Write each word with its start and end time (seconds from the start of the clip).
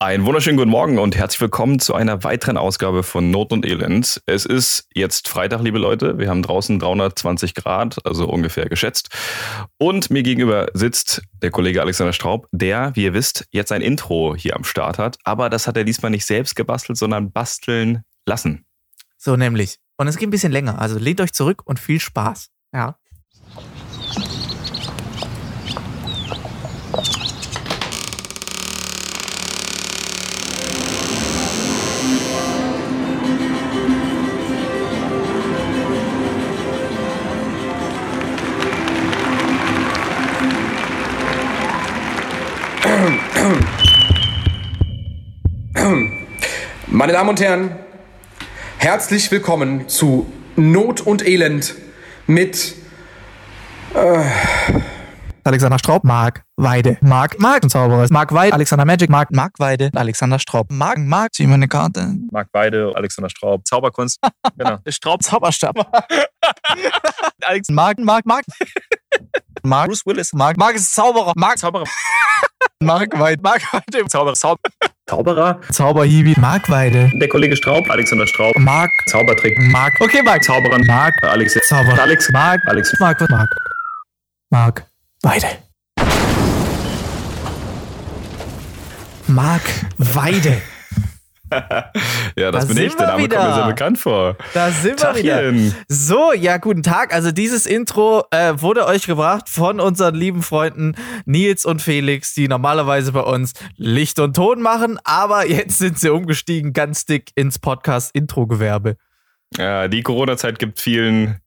Einen 0.00 0.24
wunderschönen 0.26 0.56
guten 0.56 0.70
Morgen 0.70 1.00
und 1.00 1.16
herzlich 1.16 1.40
willkommen 1.40 1.80
zu 1.80 1.92
einer 1.92 2.22
weiteren 2.22 2.56
Ausgabe 2.56 3.02
von 3.02 3.32
Not 3.32 3.52
und 3.52 3.66
Elend. 3.66 4.22
Es 4.26 4.46
ist 4.46 4.86
jetzt 4.94 5.26
Freitag, 5.26 5.60
liebe 5.60 5.78
Leute. 5.78 6.18
Wir 6.18 6.28
haben 6.28 6.40
draußen 6.40 6.78
320 6.78 7.56
Grad, 7.56 7.98
also 8.06 8.28
ungefähr 8.28 8.68
geschätzt. 8.68 9.08
Und 9.76 10.08
mir 10.10 10.22
gegenüber 10.22 10.68
sitzt 10.72 11.22
der 11.42 11.50
Kollege 11.50 11.82
Alexander 11.82 12.12
Straub, 12.12 12.46
der, 12.52 12.94
wie 12.94 13.06
ihr 13.06 13.12
wisst, 13.12 13.48
jetzt 13.50 13.72
ein 13.72 13.80
Intro 13.80 14.36
hier 14.36 14.54
am 14.54 14.62
Start 14.62 14.98
hat. 14.98 15.18
Aber 15.24 15.50
das 15.50 15.66
hat 15.66 15.76
er 15.76 15.82
diesmal 15.82 16.12
nicht 16.12 16.26
selbst 16.26 16.54
gebastelt, 16.54 16.96
sondern 16.96 17.32
basteln 17.32 18.04
lassen. 18.24 18.66
So 19.16 19.34
nämlich. 19.34 19.80
Und 19.96 20.06
es 20.06 20.16
geht 20.16 20.28
ein 20.28 20.30
bisschen 20.30 20.52
länger. 20.52 20.80
Also 20.80 20.96
lehnt 21.00 21.20
euch 21.20 21.32
zurück 21.32 21.62
und 21.64 21.80
viel 21.80 21.98
Spaß. 21.98 22.50
Ja. 22.72 22.98
Meine 46.98 47.12
Damen 47.12 47.30
und 47.30 47.40
Herren, 47.40 47.78
herzlich 48.78 49.30
willkommen 49.30 49.88
zu 49.88 50.26
Not 50.56 51.00
und 51.00 51.24
Elend 51.24 51.76
mit 52.26 52.74
Alexander 55.44 55.78
Straub, 55.78 56.02
Marc 56.02 56.42
Weide, 56.56 56.98
Marc, 57.00 57.38
Marc 57.38 57.70
Zauberer, 57.70 58.08
Marc 58.10 58.34
Weide, 58.34 58.52
Alexander 58.52 58.84
Magic, 58.84 59.10
Marc, 59.10 59.30
Marc 59.30 59.60
Weide, 59.60 59.90
Alexander 59.94 60.40
Straub, 60.40 60.72
Marc, 60.72 60.98
Marc, 60.98 61.34
zieh 61.34 61.46
mir 61.46 61.54
eine 61.54 61.68
Karte. 61.68 62.16
Marc 62.32 62.48
Beide, 62.50 62.90
Alexander 62.96 63.30
Straub, 63.30 63.64
Zauberkunst. 63.64 64.18
genau. 64.56 64.78
Straub, 64.88 65.22
Zauberstab. 65.22 65.76
Alex, 67.42 67.68
Marc, 67.68 68.00
Marc, 68.00 68.26
Marc. 68.26 68.44
Marc, 69.68 69.86
Bruce 69.86 70.04
Willis. 70.06 70.32
Marc, 70.32 70.56
Marc 70.56 70.76
ist 70.76 70.94
Zauberer, 70.94 71.32
Marc, 71.36 71.58
Zauberer. 71.58 71.84
Marc 72.82 73.18
Weide, 73.18 73.42
Marc 73.42 73.62
Weide, 73.72 74.06
Zauberer. 74.08 74.34
Zauber. 74.34 74.60
Zauberer. 75.08 75.60
Zauberhiwi, 75.72 76.34
Marc 76.38 76.68
Weide, 76.68 77.10
Der 77.14 77.28
Kollege 77.28 77.56
Straub, 77.56 77.88
Alexander 77.90 78.26
Straub. 78.26 78.56
Marc, 78.58 78.90
Zaubertrick. 79.06 79.58
Marc, 79.58 80.00
okay, 80.00 80.22
Marc, 80.22 80.42
Zauberer. 80.44 80.78
Marc, 80.86 81.14
Alex. 81.22 81.54
Zauberer, 81.68 81.98
Alex. 81.98 82.30
Marc, 82.30 82.60
Alex. 82.66 82.92
Marc, 83.00 83.20
Marc, 83.30 83.48
Marc 84.50 84.84
Weide. 85.22 85.58
Marc 89.26 89.62
Weide. 89.98 90.62
Ja, 92.36 92.50
das 92.50 92.66
Da 92.68 92.74
bin 92.74 92.84
ich. 92.84 92.94
Der 92.94 93.06
Name 93.08 93.22
wieder. 93.24 93.36
kommt 93.36 93.48
mir 93.48 93.54
sehr 93.54 93.66
bekannt 93.66 93.98
vor. 93.98 94.36
Da 94.54 94.70
sind 94.70 95.02
wir 95.02 95.16
wieder. 95.16 95.36
Tachchen. 95.42 95.74
So, 95.88 96.32
ja, 96.32 96.58
guten 96.58 96.82
Tag. 96.82 97.12
Also 97.14 97.32
dieses 97.32 97.66
Intro 97.66 98.24
äh, 98.30 98.54
wurde 98.56 98.86
euch 98.86 99.06
gebracht 99.06 99.48
von 99.48 99.80
unseren 99.80 100.14
lieben 100.14 100.42
Freunden 100.42 100.94
Nils 101.24 101.64
und 101.64 101.82
Felix, 101.82 102.34
die 102.34 102.48
normalerweise 102.48 103.12
bei 103.12 103.20
uns 103.22 103.52
Licht 103.76 104.18
und 104.18 104.34
Ton 104.36 104.60
machen, 104.62 104.98
aber 105.04 105.46
jetzt 105.48 105.78
sind 105.78 105.98
sie 105.98 106.10
umgestiegen 106.10 106.72
ganz 106.72 107.04
dick 107.04 107.30
ins 107.34 107.58
Podcast-Intro-Gewerbe. 107.58 108.96
Ja, 109.56 109.88
die 109.88 110.02
Corona-Zeit 110.02 110.58
gibt 110.58 110.80
vielen, 110.80 111.40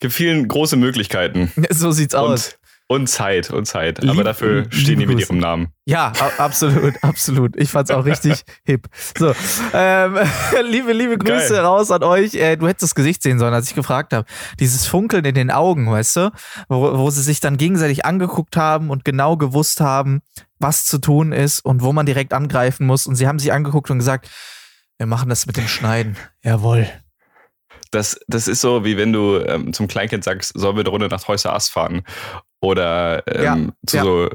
gibt 0.00 0.14
vielen 0.14 0.48
große 0.48 0.76
Möglichkeiten. 0.76 1.52
So 1.70 1.90
sieht's 1.90 2.14
aus. 2.14 2.58
Und, 2.90 3.06
Zeit, 3.08 3.50
und 3.50 3.66
Zeit. 3.66 3.98
Lieb- 4.02 4.10
Aber 4.12 4.24
dafür 4.24 4.64
stehen 4.70 4.98
die 4.98 5.06
mit 5.06 5.20
ihrem 5.20 5.36
Namen. 5.38 5.68
Ja, 5.84 6.10
absolut, 6.38 6.94
absolut. 7.02 7.54
Ich 7.56 7.70
fand's 7.70 7.90
auch 7.90 8.06
richtig 8.06 8.44
hip. 8.64 8.88
So, 9.16 9.34
ähm, 9.74 10.16
liebe, 10.70 10.92
liebe 10.94 11.18
Grüße 11.18 11.52
Geil. 11.54 11.64
raus 11.64 11.90
an 11.90 12.02
euch. 12.02 12.34
Äh, 12.34 12.56
du 12.56 12.66
hättest 12.66 12.84
das 12.84 12.94
Gesicht 12.94 13.22
sehen 13.22 13.38
sollen, 13.38 13.52
als 13.52 13.68
ich 13.68 13.74
gefragt 13.74 14.14
habe. 14.14 14.26
Dieses 14.58 14.86
Funkeln 14.86 15.26
in 15.26 15.34
den 15.34 15.50
Augen, 15.50 15.90
weißt 15.90 16.16
du, 16.16 16.32
wo, 16.70 16.96
wo 16.98 17.10
sie 17.10 17.22
sich 17.22 17.40
dann 17.40 17.58
gegenseitig 17.58 18.06
angeguckt 18.06 18.56
haben 18.56 18.88
und 18.88 19.04
genau 19.04 19.36
gewusst 19.36 19.82
haben, 19.82 20.22
was 20.58 20.86
zu 20.86 20.96
tun 20.96 21.32
ist 21.32 21.60
und 21.60 21.82
wo 21.82 21.92
man 21.92 22.06
direkt 22.06 22.32
angreifen 22.32 22.86
muss. 22.86 23.06
Und 23.06 23.16
sie 23.16 23.28
haben 23.28 23.38
sich 23.38 23.52
angeguckt 23.52 23.90
und 23.90 23.98
gesagt, 23.98 24.30
wir 24.96 25.06
machen 25.06 25.28
das 25.28 25.44
mit 25.46 25.58
dem 25.58 25.68
Schneiden. 25.68 26.16
Jawohl. 26.42 26.88
Das, 27.90 28.18
das 28.28 28.48
ist 28.48 28.60
so, 28.60 28.84
wie 28.84 28.96
wenn 28.96 29.12
du 29.12 29.38
ähm, 29.38 29.72
zum 29.72 29.88
Kleinkind 29.88 30.24
sagst, 30.24 30.52
sollen 30.54 30.76
wir 30.76 30.80
eine 30.80 30.90
Runde 30.90 31.08
nach 31.08 31.22
Toys 31.22 31.44
R 31.44 31.52
Us 31.54 31.68
fahren? 31.68 32.02
Oder 32.60 33.22
ähm, 33.28 33.42
Ja, 33.44 33.56
zu 33.86 33.96
ja. 33.98 34.02
so 34.02 34.28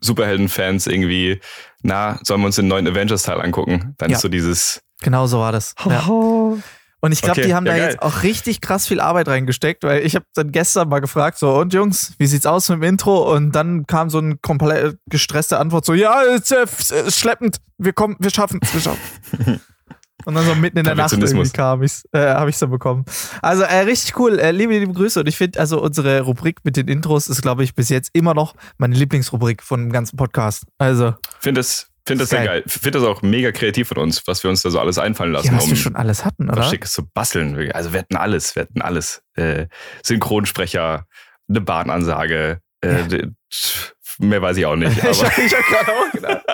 Superhelden-Fans 0.00 0.86
irgendwie, 0.86 1.40
na, 1.82 2.18
sollen 2.22 2.40
wir 2.40 2.46
uns 2.46 2.56
den 2.56 2.68
neuen 2.68 2.86
Avengers-Teil 2.86 3.40
angucken? 3.40 3.94
Dann 3.98 4.10
Ja. 4.10 4.16
ist 4.16 4.22
so 4.22 4.28
dieses 4.28 4.80
Genau 5.02 5.26
so 5.26 5.38
war 5.38 5.52
das. 5.52 5.74
Ja. 5.86 6.00
Und 6.06 7.12
ich 7.12 7.20
glaube, 7.20 7.40
Okay, 7.40 7.48
die 7.48 7.54
haben 7.54 7.66
ja, 7.66 7.72
da 7.72 7.78
geil. 7.78 7.90
jetzt 7.90 8.02
auch 8.02 8.22
richtig 8.22 8.62
krass 8.62 8.86
viel 8.88 8.98
Arbeit 9.00 9.28
reingesteckt, 9.28 9.82
weil 9.84 10.06
ich 10.06 10.14
habe 10.14 10.24
dann 10.34 10.52
gestern 10.52 10.88
mal 10.88 11.00
gefragt, 11.00 11.36
so, 11.38 11.52
und 11.54 11.74
Jungs, 11.74 12.14
wie 12.18 12.26
sieht's 12.26 12.46
aus 12.46 12.70
mit 12.70 12.78
dem 12.78 12.82
Intro? 12.84 13.30
Und 13.34 13.52
dann 13.52 13.86
kam 13.86 14.08
so 14.08 14.18
eine 14.18 14.36
komplett 14.38 14.96
gestresste 15.10 15.58
Antwort, 15.58 15.84
so, 15.84 15.92
ja, 15.92 16.22
ist, 16.22 16.50
äh, 16.50 16.66
schleppend, 17.10 17.58
wir 17.76 17.92
kommen, 17.92 18.16
wir 18.20 18.30
schaffen 18.30 18.58
es, 18.62 18.72
wir 18.72 18.80
schaffen 18.80 19.60
Und 20.24 20.34
dann 20.34 20.44
so 20.44 20.54
mitten 20.54 20.78
in 20.78 20.84
der 20.84 20.94
Nacht 20.94 21.12
irgendwie 21.12 21.50
kam 21.50 21.82
ich's, 21.82 22.04
äh, 22.12 22.18
habe 22.20 22.50
ich 22.50 22.56
so 22.56 22.68
bekommen. 22.68 23.04
Also 23.42 23.62
äh, 23.62 23.80
richtig 23.80 24.18
cool, 24.18 24.38
äh, 24.38 24.50
liebe, 24.50 24.78
liebe 24.78 24.92
Grüße. 24.92 25.20
Und 25.20 25.26
ich 25.28 25.36
finde, 25.36 25.60
also 25.60 25.82
unsere 25.82 26.20
Rubrik 26.22 26.60
mit 26.64 26.76
den 26.76 26.88
Intros 26.88 27.28
ist, 27.28 27.42
glaube 27.42 27.64
ich, 27.64 27.74
bis 27.74 27.88
jetzt 27.88 28.10
immer 28.12 28.34
noch 28.34 28.54
meine 28.78 28.94
Lieblingsrubrik 28.94 29.62
von 29.62 29.80
dem 29.80 29.92
ganzen 29.92 30.16
Podcast. 30.16 30.64
Also, 30.78 31.14
finde 31.40 31.60
das, 31.60 31.88
find 32.06 32.20
das 32.20 32.30
sehr 32.30 32.44
Geil. 32.44 32.62
Finde 32.66 32.98
das 32.98 33.08
auch 33.08 33.22
mega 33.22 33.52
kreativ 33.52 33.88
von 33.88 33.98
uns, 33.98 34.26
was 34.26 34.42
wir 34.42 34.50
uns 34.50 34.62
da 34.62 34.70
so 34.70 34.80
alles 34.80 34.98
einfallen 34.98 35.32
lassen, 35.32 35.48
ja, 35.48 35.56
was 35.56 35.64
um 35.64 35.70
wir 35.70 35.76
schon 35.76 35.96
alles 35.96 36.24
hatten, 36.24 36.48
was 36.48 36.56
oder? 36.56 36.68
Schickes 36.68 36.92
zu 36.92 37.06
basteln. 37.12 37.70
Also 37.72 37.92
wir 37.92 38.00
hatten 38.00 38.16
alles, 38.16 38.56
wir 38.56 38.62
hatten 38.62 38.82
alles. 38.82 39.22
Äh, 39.34 39.66
Synchronsprecher, 40.02 41.06
eine 41.48 41.60
Bahnansage, 41.60 42.60
äh, 42.82 43.02
Ja. 43.08 43.28
mehr 44.18 44.42
weiß 44.42 44.56
ich 44.56 44.66
auch 44.66 44.76
nicht. 44.76 44.96
ich 44.98 45.04
habe 45.04 45.64
gerade 45.68 45.92
auch 45.92 46.12
gedacht. 46.12 46.44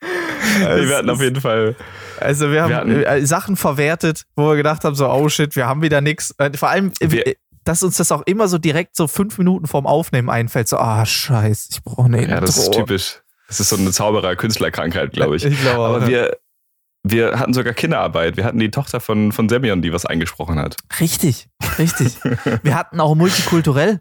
wir 0.58 0.96
hatten 0.96 1.10
auf 1.10 1.20
jeden 1.20 1.40
Fall. 1.40 1.76
Also 2.20 2.50
wir 2.50 2.62
haben 2.62 2.70
Wir 2.70 2.76
hatten- 2.76 3.02
äh, 3.22 3.26
Sachen 3.26 3.56
verwertet, 3.56 4.24
wo 4.36 4.48
wir 4.48 4.56
gedacht 4.56 4.84
haben, 4.84 4.94
so, 4.94 5.08
oh 5.10 5.28
shit, 5.28 5.56
wir 5.56 5.66
haben 5.66 5.82
wieder 5.82 6.00
nichts. 6.00 6.34
Vor 6.56 6.68
allem, 6.68 6.92
äh, 7.00 7.10
Wir- 7.10 7.34
dass 7.64 7.82
uns 7.82 7.96
das 7.96 8.12
auch 8.12 8.22
immer 8.26 8.46
so 8.48 8.58
direkt 8.58 8.94
so 8.94 9.06
fünf 9.08 9.38
Minuten 9.38 9.66
vorm 9.66 9.86
Aufnehmen 9.86 10.28
einfällt. 10.28 10.68
So, 10.68 10.76
ah, 10.76 11.04
scheiße, 11.06 11.68
ich 11.72 11.82
brauche 11.82 12.04
eine 12.04 12.28
Ja, 12.28 12.40
das 12.40 12.58
ist 12.58 12.66
Intro. 12.66 12.80
typisch. 12.80 13.22
Das 13.48 13.58
ist 13.60 13.70
so 13.70 13.76
eine 13.76 13.90
Zauberer-Künstlerkrankheit, 13.90 15.12
glaube 15.12 15.36
ich. 15.36 15.44
Ich 15.46 15.60
glaube 15.60 15.78
auch. 15.80 15.96
Aber 15.96 16.00
ja. 16.02 16.08
wir, 16.08 16.36
wir 17.02 17.38
hatten 17.38 17.52
sogar 17.54 17.72
Kinderarbeit. 17.72 18.36
Wir 18.36 18.44
hatten 18.44 18.58
die 18.58 18.70
Tochter 18.70 19.00
von, 19.00 19.32
von 19.32 19.48
Semyon, 19.48 19.80
die 19.82 19.92
was 19.92 20.04
eingesprochen 20.06 20.58
hat. 20.58 20.76
Richtig, 21.00 21.48
richtig. 21.78 22.18
wir 22.62 22.74
hatten 22.74 23.00
auch 23.00 23.14
multikulturell. 23.14 24.00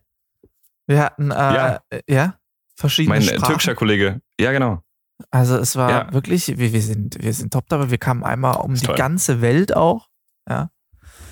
Wir 0.87 0.99
hatten, 1.01 1.31
äh, 1.31 1.35
Ja. 1.35 1.79
ja, 1.91 1.99
ja 2.07 2.35
verschiedene 2.75 3.15
Mein 3.15 3.23
Sprachen. 3.23 3.43
türkischer 3.45 3.75
Kollege. 3.75 4.19
Ja, 4.39 4.51
genau. 4.51 4.82
Also 5.31 5.57
es 5.57 5.75
war 5.75 5.89
Ja. 5.89 6.13
wirklich, 6.13 6.47
wir, 6.57 6.73
wir, 6.73 6.81
sind, 6.81 7.17
wir 7.21 7.33
sind 7.33 7.53
top 7.53 7.67
dabei. 7.69 7.89
Wir 7.91 7.97
kamen 7.97 8.23
einmal 8.23 8.55
um 8.57 8.73
die 8.75 8.85
toll. 8.85 8.95
ganze 8.95 9.41
Welt 9.41 9.75
auch. 9.75 10.09
Also, 10.45 10.69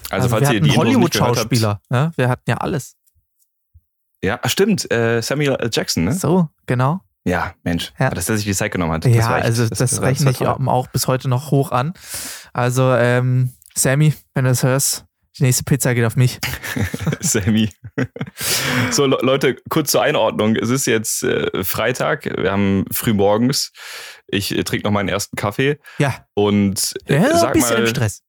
Also, 0.10 0.30
falls 0.30 0.50
wir 0.50 0.56
ihr 0.56 0.62
hatten. 0.64 0.78
Hollywood-Schauspieler. 0.78 1.82
Ja? 1.90 2.12
Wir 2.16 2.30
hatten 2.30 2.50
ja 2.50 2.58
alles. 2.58 2.96
Ja, 4.24 4.40
stimmt. 4.46 4.92
Äh, 4.92 5.22
Samuel 5.22 5.56
L. 5.56 5.70
Jackson, 5.72 6.04
ne? 6.06 6.14
So, 6.14 6.50
genau. 6.68 7.02
Ja, 7.24 7.54
Mensch. 7.64 7.92
Ja. 8.00 8.10
Dass 8.12 8.30
er 8.30 8.36
sich 8.38 8.46
die 8.46 8.54
Zeit 8.54 8.72
genommen 8.72 8.94
hat. 8.94 9.06
ja, 9.06 9.38
echt- 9.38 9.46
also 9.46 9.68
das, 9.68 9.98
war- 9.98 10.04
rechne 10.08 10.32
ich 10.32 10.46
auch, 10.46 10.60
auch 10.68 10.88
bis 10.88 11.08
heute 11.08 11.28
noch 11.28 11.52
hoch 11.52 11.72
an. 11.72 11.94
Also, 12.54 12.94
ähm, 12.94 13.54
Sammy, 13.76 14.14
wenn 14.34 14.46
du 14.46 14.52
das 14.52 14.64
hörst, 14.64 15.06
die 15.38 15.44
nächste 15.44 15.64
Pizza 15.64 15.94
geht 15.94 16.06
auf 16.06 16.16
mich. 16.16 16.40
Sammy. 17.22 17.70
so, 18.92 19.06
Le 19.06 19.18
Leute, 19.22 19.56
kurz 19.70 19.92
zur 19.92 20.02
Einordnung. 20.02 20.56
Es 20.56 20.70
ist 20.70 20.88
jetzt 20.88 21.24
äh, 21.24 21.64
Freitag. 21.64 22.26
Wir 22.26 22.52
haben 22.52 22.86
früh 22.92 23.14
morgens. 23.14 23.72
Ich 24.28 24.56
äh, 24.56 24.64
trinke 24.64 24.86
noch 24.86 24.92
meinen 24.92 25.10
ersten 25.10 25.36
Kaffee. 25.36 25.80
Ja, 26.00 26.26
Und 26.34 26.94
äh, 27.06 27.16
ja 27.16 27.32
ein 27.32 27.38
sag 27.38 27.54
bisschen 27.54 27.76
mal, 27.76 27.82
im 27.82 27.88
Stress. 27.88 28.22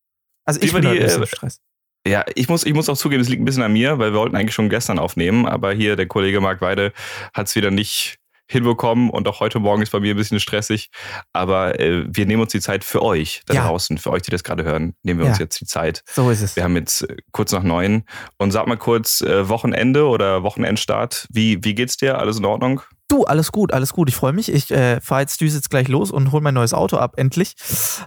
Also 0.44 0.60
ich 0.60 0.70
über 0.70 0.80
bin 0.80 0.90
die, 0.90 0.98
ein 0.98 1.04
bisschen 1.04 1.22
äh, 1.22 1.24
im 1.24 1.28
Stress. 1.28 1.60
Ja, 2.06 2.24
ich 2.34 2.48
muss, 2.48 2.64
ich 2.64 2.74
muss 2.74 2.88
auch 2.88 2.96
zugeben, 2.96 3.22
es 3.22 3.28
liegt 3.28 3.42
ein 3.42 3.44
bisschen 3.44 3.62
an 3.62 3.72
mir, 3.72 3.98
weil 3.98 4.12
wir 4.12 4.18
wollten 4.18 4.34
eigentlich 4.34 4.54
schon 4.54 4.68
gestern 4.68 4.98
aufnehmen, 4.98 5.46
aber 5.46 5.72
hier 5.72 5.94
der 5.94 6.06
Kollege 6.06 6.40
Marc 6.40 6.60
Weide 6.60 6.92
hat 7.32 7.46
es 7.46 7.54
wieder 7.54 7.70
nicht 7.70 8.18
hinbekommen 8.52 9.10
und 9.10 9.26
auch 9.26 9.40
heute 9.40 9.58
Morgen 9.58 9.82
ist 9.82 9.90
bei 9.90 10.00
mir 10.00 10.14
ein 10.14 10.16
bisschen 10.16 10.38
stressig. 10.40 10.90
Aber 11.32 11.80
äh, 11.80 12.04
wir 12.08 12.26
nehmen 12.26 12.42
uns 12.42 12.52
die 12.52 12.60
Zeit 12.60 12.84
für 12.84 13.02
euch 13.02 13.42
da 13.46 13.54
Ja. 13.54 13.66
draußen, 13.66 13.98
für 13.98 14.10
euch, 14.10 14.22
die 14.22 14.30
das 14.30 14.44
gerade 14.44 14.64
hören, 14.64 14.94
nehmen 15.02 15.18
wir 15.20 15.26
Ja. 15.26 15.32
uns 15.32 15.38
jetzt 15.38 15.60
die 15.60 15.66
Zeit. 15.66 16.04
So 16.06 16.30
ist 16.30 16.42
es. 16.42 16.54
Wir 16.56 16.62
haben 16.64 16.76
jetzt 16.76 17.02
äh, 17.02 17.16
kurz 17.32 17.50
nach 17.52 17.62
neun 17.62 18.04
und 18.38 18.50
sag 18.52 18.66
mal 18.66 18.76
kurz, 18.76 19.20
äh, 19.22 19.48
Wochenende 19.48 20.06
oder 20.06 20.42
Wochenendstart, 20.42 21.26
wie, 21.30 21.64
wie 21.64 21.74
geht's 21.74 21.96
dir? 21.96 22.18
Alles 22.18 22.38
in 22.38 22.44
Ordnung? 22.44 22.82
Du, 23.08 23.24
alles 23.24 23.52
gut, 23.52 23.74
alles 23.74 23.92
gut. 23.92 24.08
Ich 24.08 24.16
freue 24.16 24.32
mich. 24.32 24.50
Ich 24.50 24.70
äh, 24.70 25.00
fahre 25.00 25.20
jetzt 25.20 25.40
düse 25.40 25.56
jetzt 25.56 25.68
gleich 25.68 25.88
los 25.88 26.10
und 26.10 26.32
hole 26.32 26.42
mein 26.42 26.54
neues 26.54 26.72
Auto 26.72 26.96
ab, 26.96 27.14
endlich. 27.16 27.54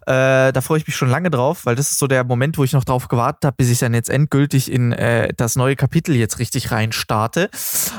Äh, 0.08 0.52
da 0.52 0.62
freue 0.62 0.80
ich 0.80 0.88
mich 0.88 0.96
schon 0.96 1.10
lange 1.10 1.30
drauf, 1.30 1.66
weil 1.66 1.76
das 1.76 1.92
ist 1.92 2.00
so 2.00 2.08
der 2.08 2.24
Moment, 2.24 2.58
wo 2.58 2.64
ich 2.64 2.74
noch 2.74 2.84
drauf 2.84 3.08
gewartet 3.08 3.46
habe, 3.46 3.56
bis 3.56 3.70
ich 3.70 3.78
dann 3.78 3.94
jetzt 3.94 4.10
endgültig 4.10 4.72
in 4.72 4.94
äh, 4.94 5.32
das 5.38 5.56
neue 5.56 5.76
Kapitel 5.76 6.16
jetzt 6.16 6.40
richtig 6.40 6.72
rein 6.72 6.92
starte 6.92 7.50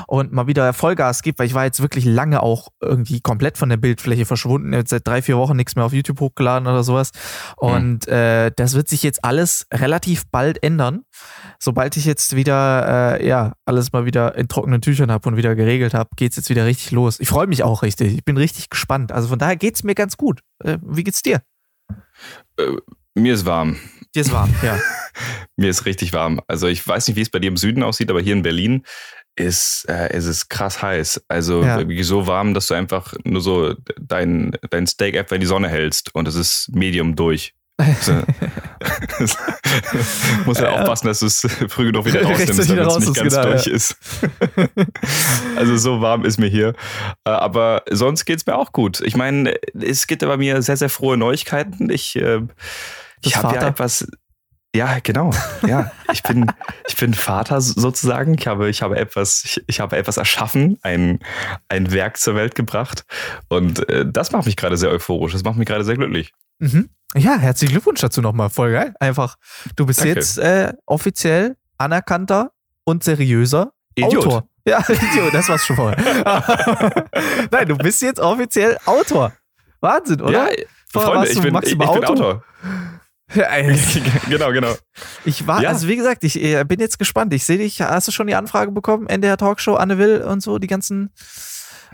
und 0.07 0.33
mal 0.33 0.47
wieder 0.47 0.73
Vollgas 0.73 1.21
gebe, 1.21 1.39
weil 1.39 1.47
ich 1.47 1.53
war 1.53 1.63
jetzt 1.63 1.81
wirklich 1.81 2.03
lange 2.03 2.43
auch 2.43 2.69
irgendwie 2.81 3.21
komplett 3.21 3.57
von 3.57 3.69
der 3.69 3.77
Bildfläche 3.77 4.25
verschwunden. 4.25 4.73
Jetzt 4.73 4.89
seit 4.89 5.07
drei, 5.07 5.21
vier 5.21 5.37
Wochen 5.37 5.55
nichts 5.55 5.75
mehr 5.75 5.85
auf 5.85 5.93
YouTube 5.93 6.19
hochgeladen 6.19 6.67
oder 6.67 6.83
sowas. 6.83 7.11
Und 7.55 8.07
mhm. 8.07 8.13
äh, 8.13 8.51
das 8.55 8.73
wird 8.73 8.89
sich 8.89 9.03
jetzt 9.03 9.23
alles 9.23 9.65
relativ 9.73 10.29
bald 10.29 10.61
ändern. 10.61 11.03
Sobald 11.59 11.95
ich 11.95 12.05
jetzt 12.05 12.35
wieder, 12.35 13.17
äh, 13.19 13.27
ja, 13.27 13.53
alles 13.65 13.93
mal 13.93 14.05
wieder 14.05 14.35
in 14.35 14.47
trockenen 14.47 14.81
Tüchern 14.81 15.11
habe 15.11 15.29
und 15.29 15.37
wieder 15.37 15.55
geregelt 15.55 15.93
habe, 15.93 16.09
geht 16.15 16.31
es 16.31 16.37
jetzt 16.37 16.49
wieder 16.49 16.65
richtig 16.65 16.86
los. 16.91 17.19
Ich 17.19 17.29
freue 17.29 17.47
mich 17.47 17.63
auch 17.63 17.83
richtig. 17.83 18.13
Ich 18.13 18.25
bin 18.25 18.37
richtig 18.37 18.69
gespannt. 18.69 19.11
Also 19.11 19.27
von 19.27 19.39
daher 19.39 19.55
geht 19.55 19.75
es 19.75 19.83
mir 19.83 19.95
ganz 19.95 20.17
gut. 20.17 20.41
Äh, 20.63 20.77
wie 20.81 21.03
geht's 21.03 21.23
dir? 21.23 21.41
Äh, 22.57 22.73
mir 23.15 23.33
ist 23.33 23.45
warm. 23.45 23.77
Dir 24.15 24.21
ist 24.21 24.31
warm, 24.31 24.53
ja. 24.61 24.79
mir 25.57 25.69
ist 25.69 25.85
richtig 25.85 26.13
warm. 26.13 26.41
Also 26.47 26.67
ich 26.67 26.85
weiß 26.87 27.07
nicht, 27.07 27.15
wie 27.15 27.21
es 27.21 27.29
bei 27.29 27.39
dir 27.39 27.47
im 27.47 27.57
Süden 27.57 27.83
aussieht, 27.83 28.09
aber 28.09 28.21
hier 28.21 28.33
in 28.33 28.43
Berlin 28.43 28.83
ist, 29.35 29.85
äh, 29.87 30.15
ist 30.15 30.25
es 30.25 30.49
krass 30.49 30.81
heiß. 30.81 31.23
Also 31.27 31.63
ja. 31.63 32.03
so 32.03 32.27
warm, 32.27 32.53
dass 32.53 32.67
du 32.67 32.73
einfach 32.73 33.13
nur 33.23 33.41
so 33.41 33.75
dein, 33.99 34.51
dein 34.69 34.87
Steak 34.87 35.17
einfach 35.17 35.35
in 35.35 35.41
die 35.41 35.47
Sonne 35.47 35.69
hältst 35.69 36.13
und 36.15 36.27
es 36.27 36.35
ist 36.35 36.69
Medium 36.73 37.15
durch. 37.15 37.53
muss 40.45 40.59
ja 40.59 40.71
aufpassen, 40.71 41.07
dass 41.07 41.19
du 41.19 41.27
es 41.27 41.47
früh 41.69 41.91
genug 41.91 42.05
wieder 42.05 42.23
rausnimmst, 42.27 42.69
damit 42.69 42.87
es 42.87 42.99
nicht 42.99 43.15
ganz 43.15 43.35
genau, 43.35 43.51
durch 43.51 43.67
ja. 43.67 43.73
ist. 43.73 43.95
also 45.55 45.77
so 45.77 46.01
warm 46.01 46.25
ist 46.25 46.39
mir 46.39 46.47
hier. 46.47 46.69
Äh, 47.23 47.29
aber 47.29 47.83
sonst 47.91 48.25
geht 48.25 48.39
es 48.39 48.47
mir 48.47 48.55
auch 48.55 48.71
gut. 48.71 49.01
Ich 49.01 49.15
meine, 49.15 49.53
es 49.79 50.07
gibt 50.07 50.23
bei 50.23 50.37
mir 50.37 50.63
sehr, 50.63 50.77
sehr 50.77 50.89
frohe 50.89 51.17
Neuigkeiten. 51.17 51.91
Ich, 51.91 52.15
äh, 52.15 52.41
ich 53.21 53.37
habe 53.37 53.53
ja 53.53 53.67
etwas. 53.67 54.07
Ja, 54.77 54.99
genau. 55.01 55.31
Ja, 55.65 55.91
ich 56.13 56.21
bin, 56.21 56.51
ich 56.87 56.95
bin 56.97 57.15
Vater 57.15 57.61
sozusagen. 57.61 58.35
Ich 58.37 58.45
habe, 58.45 58.69
ich 58.69 58.83
habe 58.83 58.95
etwas, 58.95 59.43
ich, 59.43 59.63
ich 59.65 59.79
habe 59.79 59.97
etwas 59.97 60.17
erschaffen, 60.17 60.77
ein, 60.83 61.17
ein 61.67 61.91
Werk 61.91 62.17
zur 62.17 62.35
Welt 62.35 62.53
gebracht. 62.53 63.03
Und 63.49 63.89
äh, 63.89 64.05
das 64.07 64.31
macht 64.31 64.45
mich 64.45 64.55
gerade 64.55 64.77
sehr 64.77 64.91
euphorisch. 64.91 65.33
Das 65.33 65.43
macht 65.43 65.57
mich 65.57 65.67
gerade 65.67 65.83
sehr 65.83 65.95
glücklich. 65.95 66.31
Mhm. 66.59 66.89
Ja, 67.15 67.37
herzlichen 67.39 67.71
Glückwunsch 67.71 68.01
dazu 68.01 68.21
nochmal. 68.21 68.51
Voll 68.51 68.71
geil. 68.71 68.93
Einfach, 68.99 69.37
du 69.75 69.87
bist 69.87 70.01
Danke. 70.01 70.13
jetzt 70.13 70.37
äh, 70.37 70.73
offiziell 70.85 71.57
anerkannter 71.79 72.51
und 72.83 73.03
seriöser 73.03 73.71
Idiot. 73.95 74.27
Autor. 74.27 74.47
Ja, 74.67 74.79
Idiot, 74.87 75.33
das 75.33 75.49
war's 75.49 75.65
schon 75.65 75.75
vorher. 75.75 75.97
Nein, 77.51 77.67
du 77.67 77.77
bist 77.77 77.99
jetzt 78.03 78.19
offiziell 78.19 78.77
Autor. 78.85 79.33
Wahnsinn, 79.79 80.21
oder? 80.21 80.51
Ja, 80.51 80.63
Freunde, 80.91 81.29
ich 81.29 81.41
bin, 81.41 81.55
ich, 81.63 81.71
ich 81.71 81.77
bin 81.79 81.87
Autor. 81.87 82.43
genau, 84.29 84.51
genau. 84.51 84.73
Ich 85.25 85.45
war, 85.47 85.61
ja. 85.61 85.69
also 85.69 85.87
wie 85.87 85.97
gesagt, 85.97 86.23
ich 86.23 86.41
äh, 86.41 86.63
bin 86.63 86.79
jetzt 86.79 86.97
gespannt. 86.97 87.33
Ich 87.33 87.43
sehe 87.43 87.57
dich, 87.57 87.81
hast 87.81 88.07
du 88.07 88.11
schon 88.11 88.27
die 88.27 88.35
Anfrage 88.35 88.71
bekommen? 88.71 89.07
NDR 89.07 89.37
Talkshow, 89.37 89.75
Anne 89.75 89.97
Will 89.97 90.21
und 90.21 90.41
so, 90.41 90.59
die 90.59 90.67
ganzen 90.67 91.11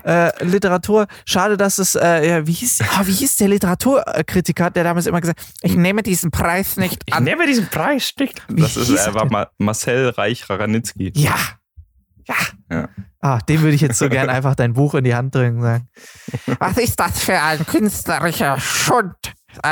äh, 0.03 0.43
Literatur. 0.43 1.07
Schade, 1.25 1.57
dass 1.57 1.79
es, 1.79 1.95
äh, 1.95 2.45
wie, 2.45 2.51
hieß, 2.51 2.79
oh, 2.81 3.05
wie 3.05 3.11
hieß 3.11 3.37
der 3.37 3.47
Literaturkritiker, 3.47 4.69
der 4.69 4.83
damals 4.83 5.07
immer 5.07 5.21
gesagt 5.21 5.41
ich 5.61 5.75
nehme 5.75 6.03
diesen 6.03 6.29
Preis 6.31 6.77
nicht 6.77 7.01
an. 7.11 7.23
Ich 7.23 7.31
nehme 7.31 7.47
diesen 7.47 7.67
Preis 7.67 8.13
nicht 8.19 8.41
an. 8.47 8.57
Das 8.57 8.77
ist, 8.77 8.89
er 8.89 9.13
war 9.13 9.25
Ma 9.25 9.47
Marcel 9.57 10.09
Reich-Raranitzky. 10.09 11.13
Ja. 11.15 11.35
Ja. 12.27 12.35
ja. 12.71 12.89
Ah, 13.19 13.39
dem 13.39 13.61
würde 13.61 13.75
ich 13.75 13.81
jetzt 13.81 13.97
so 13.97 14.09
gern 14.09 14.29
einfach 14.29 14.55
dein 14.55 14.73
Buch 14.73 14.93
in 14.93 15.03
die 15.03 15.15
Hand 15.15 15.33
drücken 15.33 15.57
und 15.57 15.63
sagen. 15.63 15.89
Was 16.59 16.77
ist 16.77 16.99
das 16.99 17.23
für 17.23 17.39
ein 17.39 17.65
künstlerischer 17.65 18.59
Schund? 18.59 19.15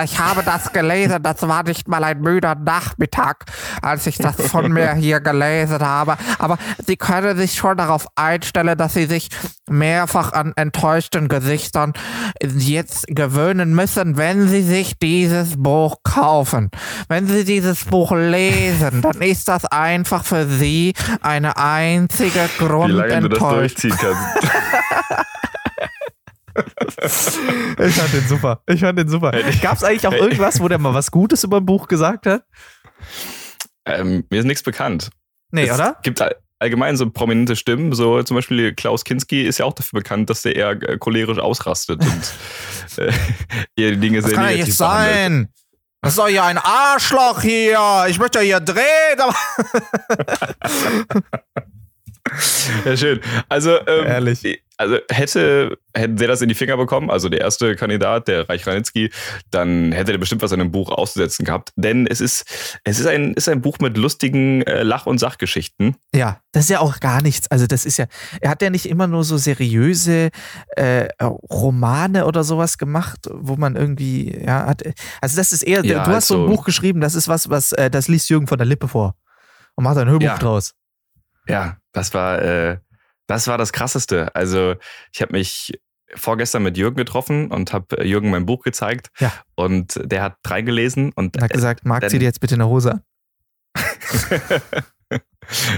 Ich 0.03 0.19
habe 0.19 0.43
das 0.43 0.71
gelesen, 0.71 1.21
das 1.23 1.41
war 1.47 1.63
nicht 1.63 1.87
mal 1.87 2.03
ein 2.03 2.21
müder 2.21 2.55
Nachmittag, 2.55 3.45
als 3.81 4.07
ich 4.07 4.17
das 4.17 4.35
von 4.35 4.71
mir 4.71 4.93
hier 4.95 5.19
gelesen 5.19 5.79
habe. 5.79 6.17
Aber 6.39 6.57
Sie 6.85 6.97
können 6.97 7.37
sich 7.37 7.55
schon 7.55 7.77
darauf 7.77 8.07
einstellen, 8.15 8.77
dass 8.77 8.93
Sie 8.93 9.05
sich 9.05 9.29
mehrfach 9.69 10.33
an 10.33 10.53
enttäuschten 10.55 11.27
Gesichtern 11.27 11.93
jetzt 12.41 13.07
gewöhnen 13.07 13.73
müssen, 13.73 14.17
wenn 14.17 14.47
Sie 14.47 14.61
sich 14.61 14.97
dieses 14.99 15.61
Buch 15.61 15.97
kaufen. 16.03 16.69
Wenn 17.07 17.27
Sie 17.27 17.43
dieses 17.43 17.85
Buch 17.85 18.11
lesen, 18.11 19.01
dann 19.01 19.21
ist 19.21 19.47
das 19.47 19.65
einfach 19.65 20.25
für 20.25 20.47
Sie 20.47 20.93
eine 21.21 21.57
einzige 21.57 22.49
Grundenttäuschung. 22.57 23.07
Wie 23.07 23.13
lange 23.13 23.29
du 23.29 23.29
das 23.29 23.39
durchziehen 23.39 23.97
kannst. 23.97 24.47
ich 27.05 27.95
fand 27.95 28.13
den 28.13 28.27
super. 28.27 28.61
Ich 28.67 28.79
fand 28.79 28.99
den 28.99 29.09
super. 29.09 29.31
Gab 29.61 29.77
es 29.77 29.83
eigentlich 29.83 30.07
auch 30.07 30.13
irgendwas, 30.13 30.59
wo 30.59 30.67
der 30.67 30.77
mal 30.77 30.93
was 30.93 31.11
Gutes 31.11 31.43
über 31.43 31.57
ein 31.57 31.65
Buch 31.65 31.87
gesagt 31.87 32.25
hat? 32.25 32.43
Ähm, 33.85 34.25
mir 34.29 34.39
ist 34.39 34.45
nichts 34.45 34.63
bekannt. 34.63 35.09
Nee, 35.51 35.65
es 35.65 35.75
oder? 35.75 35.97
gibt 36.03 36.23
allgemein 36.59 36.95
so 36.95 37.09
prominente 37.09 37.55
Stimmen. 37.55 37.93
So 37.93 38.21
zum 38.23 38.35
Beispiel 38.35 38.73
Klaus 38.73 39.03
Kinski 39.03 39.43
ist 39.43 39.57
ja 39.57 39.65
auch 39.65 39.73
dafür 39.73 39.99
bekannt, 39.99 40.29
dass 40.29 40.43
der 40.43 40.55
eher 40.55 40.71
äh, 40.71 40.97
cholerisch 40.97 41.39
ausrastet 41.39 42.01
und 42.01 42.97
äh, 42.97 43.11
die 43.77 43.97
Dinge 43.97 44.21
das 44.21 44.29
sehr 44.29 44.35
kann 44.35 44.51
ja 44.51 44.63
nicht 44.63 44.75
sein. 44.75 45.49
Das 46.01 46.13
ist 46.13 46.19
doch 46.19 46.27
hier 46.27 46.43
ein 46.43 46.57
Arschloch 46.57 47.41
hier. 47.41 48.05
Ich 48.07 48.17
möchte 48.17 48.39
hier 48.39 48.59
drehen. 48.59 48.81
Ja, 52.85 52.97
schön. 52.97 53.19
Also, 53.49 53.77
ähm, 53.87 54.05
Ehrlich. 54.05 54.61
also 54.77 54.97
hätte, 55.09 55.77
hätte 55.93 56.13
der 56.13 56.27
das 56.27 56.41
in 56.41 56.49
die 56.49 56.55
Finger 56.55 56.77
bekommen, 56.77 57.09
also 57.09 57.29
der 57.29 57.41
erste 57.41 57.75
Kandidat, 57.75 58.27
der 58.27 58.47
Reich 58.49 58.65
Ranitzky, 58.65 59.11
dann 59.51 59.91
hätte 59.91 60.11
er 60.11 60.17
bestimmt 60.17 60.41
was 60.41 60.51
in 60.51 60.61
einem 60.61 60.71
Buch 60.71 60.89
auszusetzen 60.89 61.45
gehabt. 61.45 61.71
Denn 61.75 62.07
es 62.07 62.21
ist, 62.21 62.79
es 62.83 62.99
ist 62.99 63.07
ein, 63.07 63.33
ist 63.33 63.49
ein 63.49 63.61
Buch 63.61 63.79
mit 63.79 63.97
lustigen 63.97 64.61
äh, 64.63 64.83
Lach- 64.83 65.05
und 65.05 65.19
Sachgeschichten. 65.19 65.95
Ja, 66.15 66.39
das 66.51 66.65
ist 66.65 66.69
ja 66.69 66.79
auch 66.79 66.99
gar 66.99 67.21
nichts. 67.21 67.49
Also, 67.51 67.67
das 67.67 67.85
ist 67.85 67.97
ja, 67.97 68.05
er 68.39 68.51
hat 68.51 68.61
ja 68.61 68.69
nicht 68.69 68.85
immer 68.85 69.07
nur 69.07 69.23
so 69.23 69.37
seriöse 69.37 70.29
äh, 70.75 71.07
Romane 71.21 72.25
oder 72.25 72.43
sowas 72.43 72.77
gemacht, 72.77 73.27
wo 73.31 73.55
man 73.55 73.75
irgendwie, 73.75 74.37
ja, 74.43 74.65
hat. 74.65 74.83
Also, 75.21 75.35
das 75.35 75.51
ist 75.51 75.63
eher, 75.63 75.85
ja, 75.85 76.03
du 76.03 76.11
hast 76.11 76.27
so 76.27 76.35
ein 76.35 76.41
also 76.41 76.55
Buch 76.55 76.65
geschrieben, 76.65 77.01
das 77.01 77.15
ist 77.15 77.27
was, 77.27 77.49
was, 77.49 77.71
äh, 77.73 77.89
das 77.89 78.07
liest 78.07 78.29
Jürgen 78.29 78.47
von 78.47 78.57
der 78.57 78.67
Lippe 78.67 78.87
vor 78.87 79.15
und 79.75 79.83
macht 79.83 79.97
ein 79.97 80.09
Hörbuch 80.09 80.25
ja. 80.25 80.37
draus. 80.37 80.73
Ja, 81.51 81.77
das 81.91 82.13
war, 82.13 82.41
äh, 82.41 82.77
das 83.27 83.47
war 83.47 83.57
das 83.57 83.73
Krasseste. 83.73 84.33
Also 84.35 84.75
ich 85.11 85.21
habe 85.21 85.33
mich 85.33 85.73
vorgestern 86.15 86.63
mit 86.63 86.77
Jürgen 86.77 86.97
getroffen 86.97 87.51
und 87.51 87.73
habe 87.73 87.97
äh, 87.99 88.07
Jürgen 88.07 88.29
mein 88.29 88.45
Buch 88.45 88.63
gezeigt. 88.63 89.09
Ja. 89.19 89.31
Und 89.55 89.99
der 90.03 90.23
hat 90.23 90.35
drei 90.43 90.61
gelesen 90.61 91.11
und 91.15 91.41
hat 91.41 91.51
gesagt, 91.51 91.85
mag 91.85 92.09
sie 92.09 92.19
dir 92.19 92.25
jetzt 92.25 92.39
bitte 92.39 92.55
eine 92.55 92.67
Hose 92.67 92.93
an? 92.93 93.01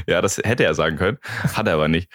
ja, 0.07 0.21
das 0.21 0.37
hätte 0.37 0.63
er 0.63 0.73
sagen 0.73 0.97
können, 0.97 1.17
hat 1.53 1.67
er 1.67 1.75
aber 1.75 1.87
nicht. 1.87 2.11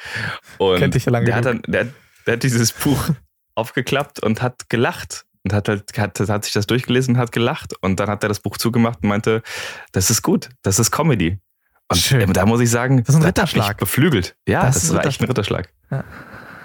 Und 0.59 0.79
Kennt 0.79 0.95
dich 0.95 1.05
ja 1.05 1.13
lange 1.13 1.27
der, 1.27 1.37
hat 1.37 1.45
dann, 1.45 1.63
der, 1.67 1.89
der 2.27 2.35
hat 2.35 2.43
dieses 2.43 2.73
Buch 2.73 3.11
aufgeklappt 3.55 4.21
und 4.21 4.43
hat 4.43 4.69
gelacht 4.69 5.25
und 5.45 5.53
hat, 5.53 5.69
halt, 5.69 5.97
hat, 5.97 6.19
hat 6.21 6.45
sich 6.45 6.53
das 6.53 6.67
durchgelesen 6.67 7.15
und 7.15 7.21
hat 7.21 7.33
gelacht. 7.33 7.75
Und 7.81 8.01
dann 8.01 8.09
hat 8.09 8.23
er 8.25 8.29
das 8.29 8.41
Buch 8.41 8.59
zugemacht 8.59 9.01
und 9.03 9.09
meinte, 9.09 9.43
das 9.93 10.11
ist 10.11 10.23
gut, 10.23 10.51
das 10.63 10.79
ist 10.79 10.91
Comedy. 10.91 11.39
Und 11.91 11.97
Schön. 11.97 12.33
da 12.33 12.45
muss 12.45 12.61
ich 12.61 12.71
sagen, 12.71 12.99
das 12.99 13.15
ist 13.15 13.17
ein 13.17 13.23
Ritterschlag. 13.23 13.79
beflügelt. 13.79 14.37
Ja, 14.47 14.67
das, 14.67 14.75
das 14.75 14.85
ist, 14.85 15.07
echt 15.07 15.23
ein 15.23 15.27
Ritterschlag. 15.27 15.69
Ja. 15.91 16.05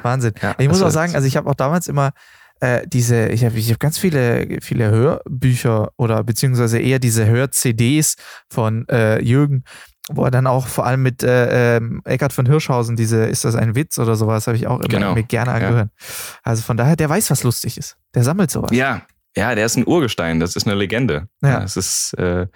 Wahnsinn. 0.01 0.33
Ja, 0.41 0.55
ich 0.57 0.67
muss 0.67 0.81
auch 0.81 0.89
sagen, 0.89 1.15
also 1.15 1.25
ich 1.27 1.37
habe 1.37 1.49
auch 1.49 1.55
damals 1.55 1.87
immer 1.87 2.11
äh, 2.59 2.87
diese, 2.87 3.27
ich 3.27 3.43
habe 3.45 3.57
ich 3.57 3.71
hab 3.71 3.79
ganz 3.79 3.97
viele, 3.97 4.59
viele 4.61 4.89
Hörbücher 4.89 5.91
oder 5.97 6.23
beziehungsweise 6.23 6.79
eher 6.79 6.99
diese 6.99 7.25
Hör-CDs 7.25 8.15
von 8.49 8.87
äh, 8.89 9.21
Jürgen, 9.21 9.63
wo 10.09 10.25
er 10.25 10.31
dann 10.31 10.47
auch 10.47 10.67
vor 10.67 10.85
allem 10.85 11.01
mit 11.01 11.23
äh, 11.23 11.77
ähm, 11.77 12.01
Eckhard 12.03 12.33
von 12.33 12.45
Hirschhausen, 12.45 12.95
diese 12.95 13.25
Ist 13.25 13.45
das 13.45 13.55
ein 13.55 13.75
Witz 13.75 13.97
oder 13.99 14.15
sowas, 14.15 14.47
habe 14.47 14.57
ich 14.57 14.67
auch 14.67 14.79
immer 14.79 14.89
genau. 14.89 15.13
mir 15.13 15.23
gerne 15.23 15.51
angehört. 15.51 15.89
Ja. 15.97 16.07
Also 16.43 16.63
von 16.63 16.77
daher, 16.77 16.95
der 16.95 17.09
weiß, 17.09 17.31
was 17.31 17.43
lustig 17.43 17.77
ist. 17.77 17.95
Der 18.13 18.23
sammelt 18.23 18.51
sowas. 18.51 18.71
Ja, 18.71 19.03
ja, 19.35 19.55
der 19.55 19.65
ist 19.65 19.77
ein 19.77 19.87
Urgestein, 19.87 20.39
das 20.39 20.55
ist 20.55 20.67
eine 20.67 20.75
Legende. 20.75 21.27
Ja. 21.41 21.63
es 21.63 21.77
ist 21.77 22.13
äh, 22.17 22.47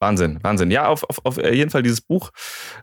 Wahnsinn, 0.00 0.38
Wahnsinn. 0.42 0.70
Ja, 0.70 0.86
auf, 0.86 1.04
auf, 1.04 1.24
auf 1.24 1.36
jeden 1.36 1.70
Fall 1.70 1.82
dieses 1.82 2.00
Buch. 2.00 2.30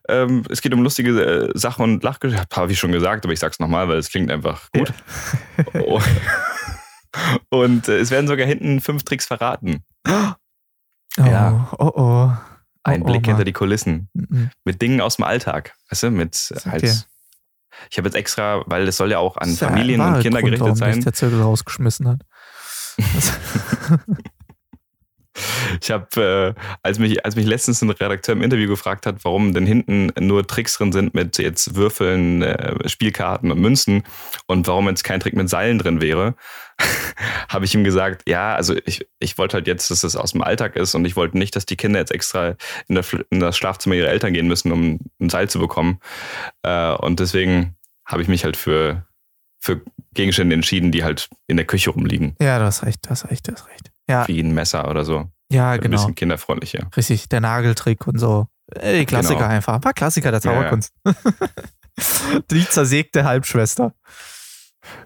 Ähm, 0.07 0.43
es 0.49 0.61
geht 0.61 0.73
um 0.73 0.83
lustige 0.83 1.19
äh, 1.19 1.51
Sachen 1.55 1.83
und 1.83 2.03
Lachgeschichten. 2.03 2.47
Habe 2.55 2.71
ich 2.71 2.79
schon 2.79 2.91
gesagt, 2.91 3.25
aber 3.25 3.33
ich 3.33 3.39
sag's 3.39 3.59
nochmal, 3.59 3.89
weil 3.89 3.97
es 3.97 4.09
klingt 4.09 4.31
einfach 4.31 4.69
gut. 4.71 4.93
Ja. 5.73 5.81
Oh. 5.81 6.01
und 7.49 7.87
äh, 7.87 7.97
es 7.97 8.11
werden 8.11 8.27
sogar 8.27 8.45
hinten 8.45 8.81
fünf 8.81 9.03
Tricks 9.03 9.25
verraten. 9.25 9.83
Oh, 10.07 10.33
ja. 11.17 11.69
oh, 11.79 11.91
oh. 11.95 12.31
Ein 12.83 13.01
oh, 13.01 13.05
Blick 13.05 13.25
hinter 13.25 13.43
die 13.43 13.53
Kulissen. 13.53 14.09
Mhm. 14.13 14.51
Mit 14.63 14.81
Dingen 14.81 15.01
aus 15.01 15.15
dem 15.15 15.25
Alltag. 15.25 15.75
Weißt 15.89 16.03
du, 16.03 16.11
mit 16.11 16.35
halt. 16.65 17.07
Ich 17.89 17.97
habe 17.97 18.07
jetzt 18.07 18.15
extra, 18.15 18.63
weil 18.67 18.87
es 18.87 18.97
soll 18.97 19.11
ja 19.11 19.19
auch 19.19 19.37
an 19.37 19.55
Familien 19.55 20.01
und 20.01 20.21
Kinder 20.21 20.41
Grund, 20.41 20.55
gerichtet 20.55 20.77
sein. 20.77 21.01
der 21.01 21.13
Zirkel 21.13 21.41
rausgeschmissen 21.41 22.07
hat. 22.07 22.21
Ich 25.81 25.91
habe, 25.91 26.55
äh, 26.57 26.61
als, 26.83 26.99
mich, 26.99 27.25
als 27.25 27.35
mich 27.35 27.45
letztens 27.45 27.81
ein 27.81 27.89
Redakteur 27.89 28.33
im 28.33 28.41
Interview 28.41 28.67
gefragt 28.67 29.05
hat, 29.05 29.23
warum 29.23 29.53
denn 29.53 29.65
hinten 29.65 30.11
nur 30.19 30.45
Tricks 30.45 30.77
drin 30.77 30.91
sind 30.91 31.13
mit 31.13 31.37
jetzt 31.37 31.75
Würfeln, 31.75 32.41
äh, 32.41 32.87
Spielkarten 32.87 33.51
und 33.51 33.59
Münzen 33.59 34.03
und 34.47 34.67
warum 34.67 34.87
jetzt 34.87 35.03
kein 35.03 35.19
Trick 35.19 35.35
mit 35.35 35.49
Seilen 35.49 35.79
drin 35.79 36.01
wäre, 36.01 36.35
habe 37.49 37.65
ich 37.65 37.73
ihm 37.73 37.83
gesagt, 37.83 38.23
ja, 38.27 38.55
also 38.55 38.75
ich, 38.85 39.07
ich 39.19 39.37
wollte 39.37 39.55
halt 39.55 39.67
jetzt, 39.67 39.89
dass 39.91 40.01
das 40.01 40.15
aus 40.15 40.31
dem 40.31 40.41
Alltag 40.41 40.75
ist 40.75 40.95
und 40.95 41.05
ich 41.05 41.15
wollte 41.15 41.37
nicht, 41.37 41.55
dass 41.55 41.65
die 41.65 41.77
Kinder 41.77 41.99
jetzt 41.99 42.11
extra 42.11 42.55
in, 42.87 42.95
der, 42.95 43.05
in 43.29 43.39
das 43.39 43.57
Schlafzimmer 43.57 43.95
ihrer 43.95 44.09
Eltern 44.09 44.33
gehen 44.33 44.47
müssen, 44.47 44.71
um 44.71 44.99
ein 45.19 45.29
Seil 45.29 45.49
zu 45.49 45.59
bekommen. 45.59 45.99
Äh, 46.63 46.93
und 46.93 47.19
deswegen 47.19 47.75
habe 48.05 48.21
ich 48.21 48.27
mich 48.27 48.43
halt 48.43 48.57
für, 48.57 49.05
für 49.59 49.81
Gegenstände 50.13 50.53
entschieden, 50.53 50.91
die 50.91 51.03
halt 51.03 51.29
in 51.47 51.57
der 51.57 51.65
Küche 51.65 51.89
rumliegen. 51.89 52.35
Ja, 52.41 52.59
du 52.59 52.65
hast 52.65 52.83
recht, 52.83 53.05
du 53.05 53.09
hast 53.09 53.29
recht, 53.29 53.47
du 53.47 53.53
hast 53.53 53.67
recht. 53.67 53.91
Ja, 54.09 54.27
Wie 54.27 54.39
ein 54.41 54.53
Messer 54.53 54.89
oder 54.89 55.03
so. 55.03 55.29
ja 55.51 55.71
Ein 55.71 55.81
genau. 55.81 55.97
bisschen 55.97 56.15
kinderfreundlicher. 56.15 56.89
Richtig, 56.95 57.27
der 57.29 57.41
Nageltrick 57.41 58.07
und 58.07 58.17
so. 58.19 58.47
Äh, 58.73 58.99
Die 58.99 59.05
Klassiker 59.05 59.39
Genau. 59.39 59.49
einfach. 59.49 59.73
Ein 59.75 59.81
paar 59.81 59.93
Klassiker 59.93 60.31
der 60.31 60.39
Ja, 60.41 60.51
ja. 60.51 60.57
Zauberkunst. 60.57 60.93
Die 62.51 62.65
zersägte 62.67 63.23
Halbschwester. 63.23 63.93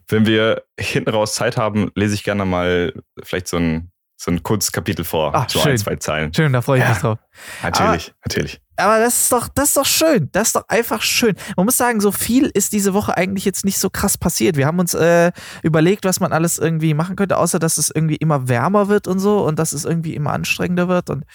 Wenn 0.08 0.26
wir 0.26 0.64
hinten 0.80 1.10
raus 1.10 1.34
Zeit 1.36 1.58
haben, 1.58 1.90
lese 1.96 2.14
ich 2.16 2.24
gerne 2.24 2.46
mal 2.46 2.94
vielleicht 3.24 3.48
so 3.48 3.58
ein, 3.58 3.91
so 4.24 4.30
ein 4.30 4.44
kurzes 4.44 4.72
Kapitel 4.72 5.04
vor. 5.04 5.32
Ach, 5.34 5.50
so 5.50 5.60
schön. 5.60 5.72
ein, 5.72 5.78
zwei 5.80 5.96
Zeilen. 5.96 6.32
Schön, 6.32 6.54
da 6.54 6.62
freue 6.62 6.78
ich 6.78 6.84
Ja. 6.84 6.90
mich 6.92 7.00
drauf. 7.00 7.18
Natürlich, 7.64 8.14
natürlich. 8.24 8.62
Aber 8.76 9.00
das 9.00 9.24
ist 9.24 9.32
doch, 9.32 9.48
das 9.48 9.70
ist 9.70 9.78
doch 9.78 9.86
schön. 9.86 10.30
Das 10.32 10.50
ist 10.50 10.56
doch 10.56 10.68
einfach 10.68 11.02
schön. 11.02 11.36
Man 11.58 11.66
muss 11.66 11.76
sagen, 11.78 12.02
so 12.02 12.12
viel 12.12 12.46
ist 12.54 12.72
diese 12.72 12.94
Woche 12.94 13.18
eigentlich 13.18 13.46
jetzt 13.46 13.66
nicht 13.66 13.80
so 13.80 13.90
krass 13.90 14.20
passiert. 14.20 14.58
Wir 14.58 14.68
haben 14.68 14.78
uns 14.78 14.94
äh, 14.94 15.32
überlegt, 15.64 16.06
was 16.06 16.20
man 16.20 16.34
alles 16.34 16.60
irgendwie 16.60 16.94
machen 16.94 17.16
könnte, 17.16 17.38
außer 17.38 17.58
dass 17.58 17.80
es 17.80 17.90
irgendwie 17.90 18.16
immer 18.16 18.48
wärmer 18.48 18.90
wird 18.90 19.08
und 19.08 19.18
so 19.20 19.44
und 19.44 19.58
dass 19.58 19.74
es 19.74 19.86
irgendwie 19.86 20.14
immer 20.14 20.34
anstrengender 20.34 20.88
wird 20.88 21.10
und 21.10 21.26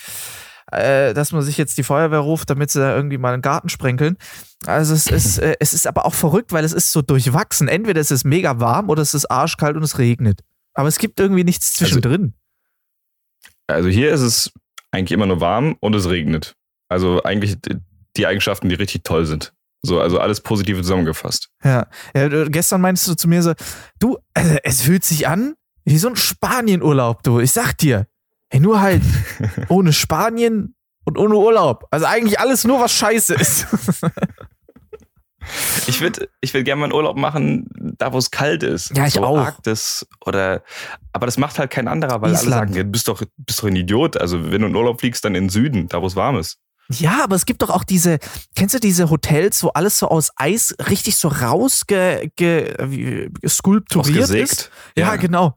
äh, 0.70 1.12
dass 1.12 1.32
man 1.32 1.42
sich 1.42 1.56
jetzt 1.56 1.78
die 1.78 1.82
Feuerwehr 1.82 2.20
ruft, 2.20 2.50
damit 2.50 2.70
sie 2.70 2.78
da 2.78 2.94
irgendwie 2.94 3.18
mal 3.18 3.32
einen 3.32 3.42
Garten 3.42 3.68
sprenkeln. 3.68 4.16
Also 4.64 4.94
es 4.94 5.08
ist, 5.08 5.38
äh, 5.40 5.56
es 5.58 5.72
ist 5.74 5.88
aber 5.88 6.06
auch 6.06 6.14
verrückt, 6.14 6.52
weil 6.52 6.64
es 6.64 6.72
ist 6.72 6.92
so 6.92 7.02
durchwachsen. 7.02 7.66
Entweder 7.66 8.00
es 8.00 8.12
ist 8.12 8.24
mega 8.24 8.60
warm 8.60 8.90
oder 8.90 9.02
es 9.02 9.12
ist 9.12 9.28
arschkalt 9.28 9.76
und 9.76 9.82
es 9.82 9.98
regnet. 9.98 10.40
Aber 10.74 10.86
es 10.86 10.98
gibt 10.98 11.18
irgendwie 11.18 11.42
nichts 11.44 11.74
zwischendrin. 11.74 12.22
Also 12.22 12.45
hier 13.70 14.12
ist 14.12 14.20
es 14.20 14.52
eigentlich 14.92 15.12
immer 15.12 15.26
nur 15.26 15.40
warm 15.40 15.76
und 15.80 15.94
es 15.94 16.08
regnet. 16.08 16.54
Also 16.88 17.22
eigentlich 17.22 17.56
die- 18.16 18.26
Eigenschaften, 18.26 18.68
die 18.70 18.74
richtig 18.76 19.02
toll 19.04 19.26
sind. 19.26 19.52
So, 19.82 20.00
also 20.00 20.18
alles 20.18 20.40
Positive 20.40 20.80
zusammengefasst. 20.80 21.50
Ja. 21.62 21.86
ja. 22.14 22.44
Gestern 22.48 22.80
meinst 22.80 23.06
du 23.06 23.14
zu 23.14 23.28
mir 23.28 23.42
so, 23.42 23.52
du, 23.98 24.16
äh, 24.34 24.58
es 24.64 24.80
fühlt 24.82 25.04
sich 25.04 25.28
an 25.28 25.54
wie 25.84 25.98
so 25.98 26.08
ein 26.08 26.16
Spanienurlaub, 26.16 27.22
du. 27.22 27.40
Ich 27.40 27.52
sag 27.52 27.76
dir. 27.78 28.06
Hey, 28.50 28.60
nur 28.60 28.80
halt 28.80 29.02
ohne 29.68 29.92
Spanien 29.92 30.74
und 31.04 31.18
ohne 31.18 31.36
Urlaub. 31.36 31.86
Also 31.90 32.06
eigentlich 32.06 32.40
alles 32.40 32.64
nur, 32.64 32.80
was 32.80 32.92
scheiße 32.92 33.34
ist. 33.34 33.66
Ich 35.86 36.00
würde 36.00 36.28
ich 36.40 36.52
würd 36.54 36.64
gerne 36.64 36.80
mal 36.80 36.84
einen 36.86 36.92
Urlaub 36.94 37.16
machen, 37.16 37.68
da 37.98 38.12
wo 38.12 38.18
es 38.18 38.30
kalt 38.30 38.62
ist. 38.62 38.96
Ja, 38.96 39.06
ich 39.06 39.14
so 39.14 39.22
auch. 39.24 39.38
Arktis 39.38 40.06
oder, 40.24 40.62
aber 41.12 41.26
das 41.26 41.38
macht 41.38 41.58
halt 41.58 41.70
kein 41.70 41.88
anderer, 41.88 42.20
weil 42.22 42.30
alle 42.34 42.38
Island. 42.44 42.52
sagen, 42.70 42.74
ja, 42.74 42.82
du 42.82 42.90
bist 42.90 43.08
doch, 43.08 43.22
bist 43.36 43.60
doch 43.62 43.68
ein 43.68 43.76
Idiot. 43.76 44.16
Also 44.16 44.50
wenn 44.50 44.60
du 44.62 44.68
in 44.68 44.76
Urlaub 44.76 45.00
fliegst, 45.00 45.24
dann 45.24 45.34
in 45.34 45.44
den 45.44 45.50
Süden, 45.50 45.88
da 45.88 46.02
wo 46.02 46.06
es 46.06 46.16
warm 46.16 46.36
ist. 46.38 46.58
ja, 46.90 47.24
aber 47.24 47.34
es 47.36 47.46
gibt 47.46 47.62
doch 47.62 47.70
auch 47.70 47.84
diese, 47.84 48.18
kennst 48.54 48.74
du 48.74 48.78
diese 48.78 49.10
Hotels, 49.10 49.62
wo 49.62 49.68
alles 49.68 49.98
so 49.98 50.08
aus 50.08 50.30
Eis 50.36 50.74
richtig 50.88 51.16
so 51.16 51.28
rausge, 51.28 52.30
ge, 52.36 52.74
wie- 52.82 53.28
skulpturiert 53.48 54.24
Ausgesägt? 54.24 54.50
ist? 54.52 54.70
Ja, 54.96 55.16
genau. 55.16 55.56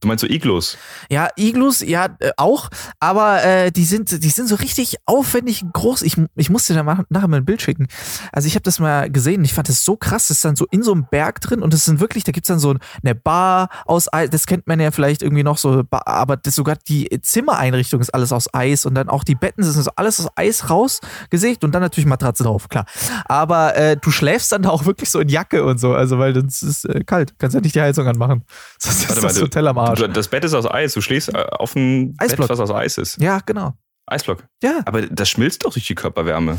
Du 0.00 0.08
meinst 0.08 0.22
so 0.22 0.26
Iglus? 0.26 0.78
Ja, 1.10 1.28
Iglus, 1.36 1.80
ja, 1.80 2.16
äh, 2.20 2.30
auch, 2.38 2.70
aber 3.00 3.44
äh, 3.44 3.70
die 3.70 3.84
sind 3.84 4.24
die 4.24 4.30
sind 4.30 4.48
so 4.48 4.54
richtig 4.54 4.96
aufwendig 5.04 5.62
groß. 5.72 6.00
Ich, 6.02 6.16
ich 6.36 6.48
musste 6.48 6.72
da 6.72 6.82
mal, 6.82 7.04
nachher 7.10 7.28
mal 7.28 7.36
ein 7.36 7.44
Bild 7.44 7.60
schicken. 7.60 7.86
Also 8.32 8.48
ich 8.48 8.54
habe 8.54 8.62
das 8.62 8.78
mal 8.78 9.10
gesehen, 9.10 9.44
ich 9.44 9.52
fand 9.52 9.68
das 9.68 9.84
so 9.84 9.96
krass, 9.96 10.28
das 10.28 10.38
ist 10.38 10.44
dann 10.44 10.56
so 10.56 10.66
in 10.70 10.82
so 10.82 10.92
einem 10.92 11.06
Berg 11.10 11.42
drin 11.42 11.62
und 11.62 11.74
das 11.74 11.84
sind 11.84 12.00
wirklich, 12.00 12.24
da 12.24 12.32
gibt's 12.32 12.48
dann 12.48 12.58
so 12.58 12.74
eine 13.02 13.14
Bar 13.14 13.68
aus 13.84 14.10
Eis, 14.10 14.30
das 14.30 14.46
kennt 14.46 14.66
man 14.66 14.80
ja 14.80 14.90
vielleicht 14.90 15.22
irgendwie 15.22 15.42
noch 15.42 15.58
so, 15.58 15.84
aber 15.90 16.36
das 16.38 16.54
sogar 16.54 16.76
die 16.88 17.08
Zimmereinrichtung 17.20 18.00
ist 18.00 18.14
alles 18.14 18.32
aus 18.32 18.52
Eis 18.54 18.86
und 18.86 18.94
dann 18.94 19.10
auch 19.10 19.22
die 19.22 19.34
Betten 19.34 19.62
sind 19.62 19.82
so 19.82 19.90
alles 19.96 20.18
aus 20.18 20.28
Eis 20.34 20.70
rausgesägt 20.70 21.62
und 21.62 21.74
dann 21.74 21.82
natürlich 21.82 22.06
Matratze 22.06 22.44
drauf, 22.44 22.70
klar. 22.70 22.86
Aber 23.26 23.76
äh, 23.76 23.98
du 23.98 24.10
schläfst 24.10 24.50
dann 24.52 24.62
da 24.62 24.70
auch 24.70 24.86
wirklich 24.86 25.10
so 25.10 25.20
in 25.20 25.28
Jacke 25.28 25.62
und 25.64 25.78
so, 25.78 25.92
also 25.92 26.18
weil 26.18 26.32
das 26.32 26.62
ist 26.62 26.86
äh, 26.86 27.04
kalt, 27.04 27.34
kannst 27.38 27.54
ja 27.54 27.60
nicht 27.60 27.74
die 27.74 27.82
Heizung 27.82 28.06
anmachen. 28.06 28.44
Sonst 28.78 29.02
ist 29.02 29.08
Warte 29.10 29.22
das 29.22 29.34
mal, 29.34 29.42
Hotel 29.42 29.68
am 29.68 29.78
Arsch. 29.78 29.89
Du- 29.94 30.08
Das 30.08 30.28
Bett 30.28 30.44
ist 30.44 30.54
aus 30.54 30.66
Eis. 30.70 30.94
Du 30.94 31.00
schläfst 31.00 31.28
äh, 31.34 31.38
auf 31.50 31.74
ein 31.76 32.14
Eisblock. 32.18 32.48
Bett, 32.48 32.58
was 32.58 32.60
aus 32.60 32.70
Eis 32.76 32.98
ist. 32.98 33.20
Ja, 33.20 33.38
genau. 33.44 33.74
Eisblock. 34.06 34.44
Ja. 34.62 34.80
Aber 34.86 35.02
das 35.02 35.28
schmilzt 35.30 35.64
doch 35.64 35.72
durch 35.72 35.86
die 35.86 35.94
Körperwärme. 35.94 36.58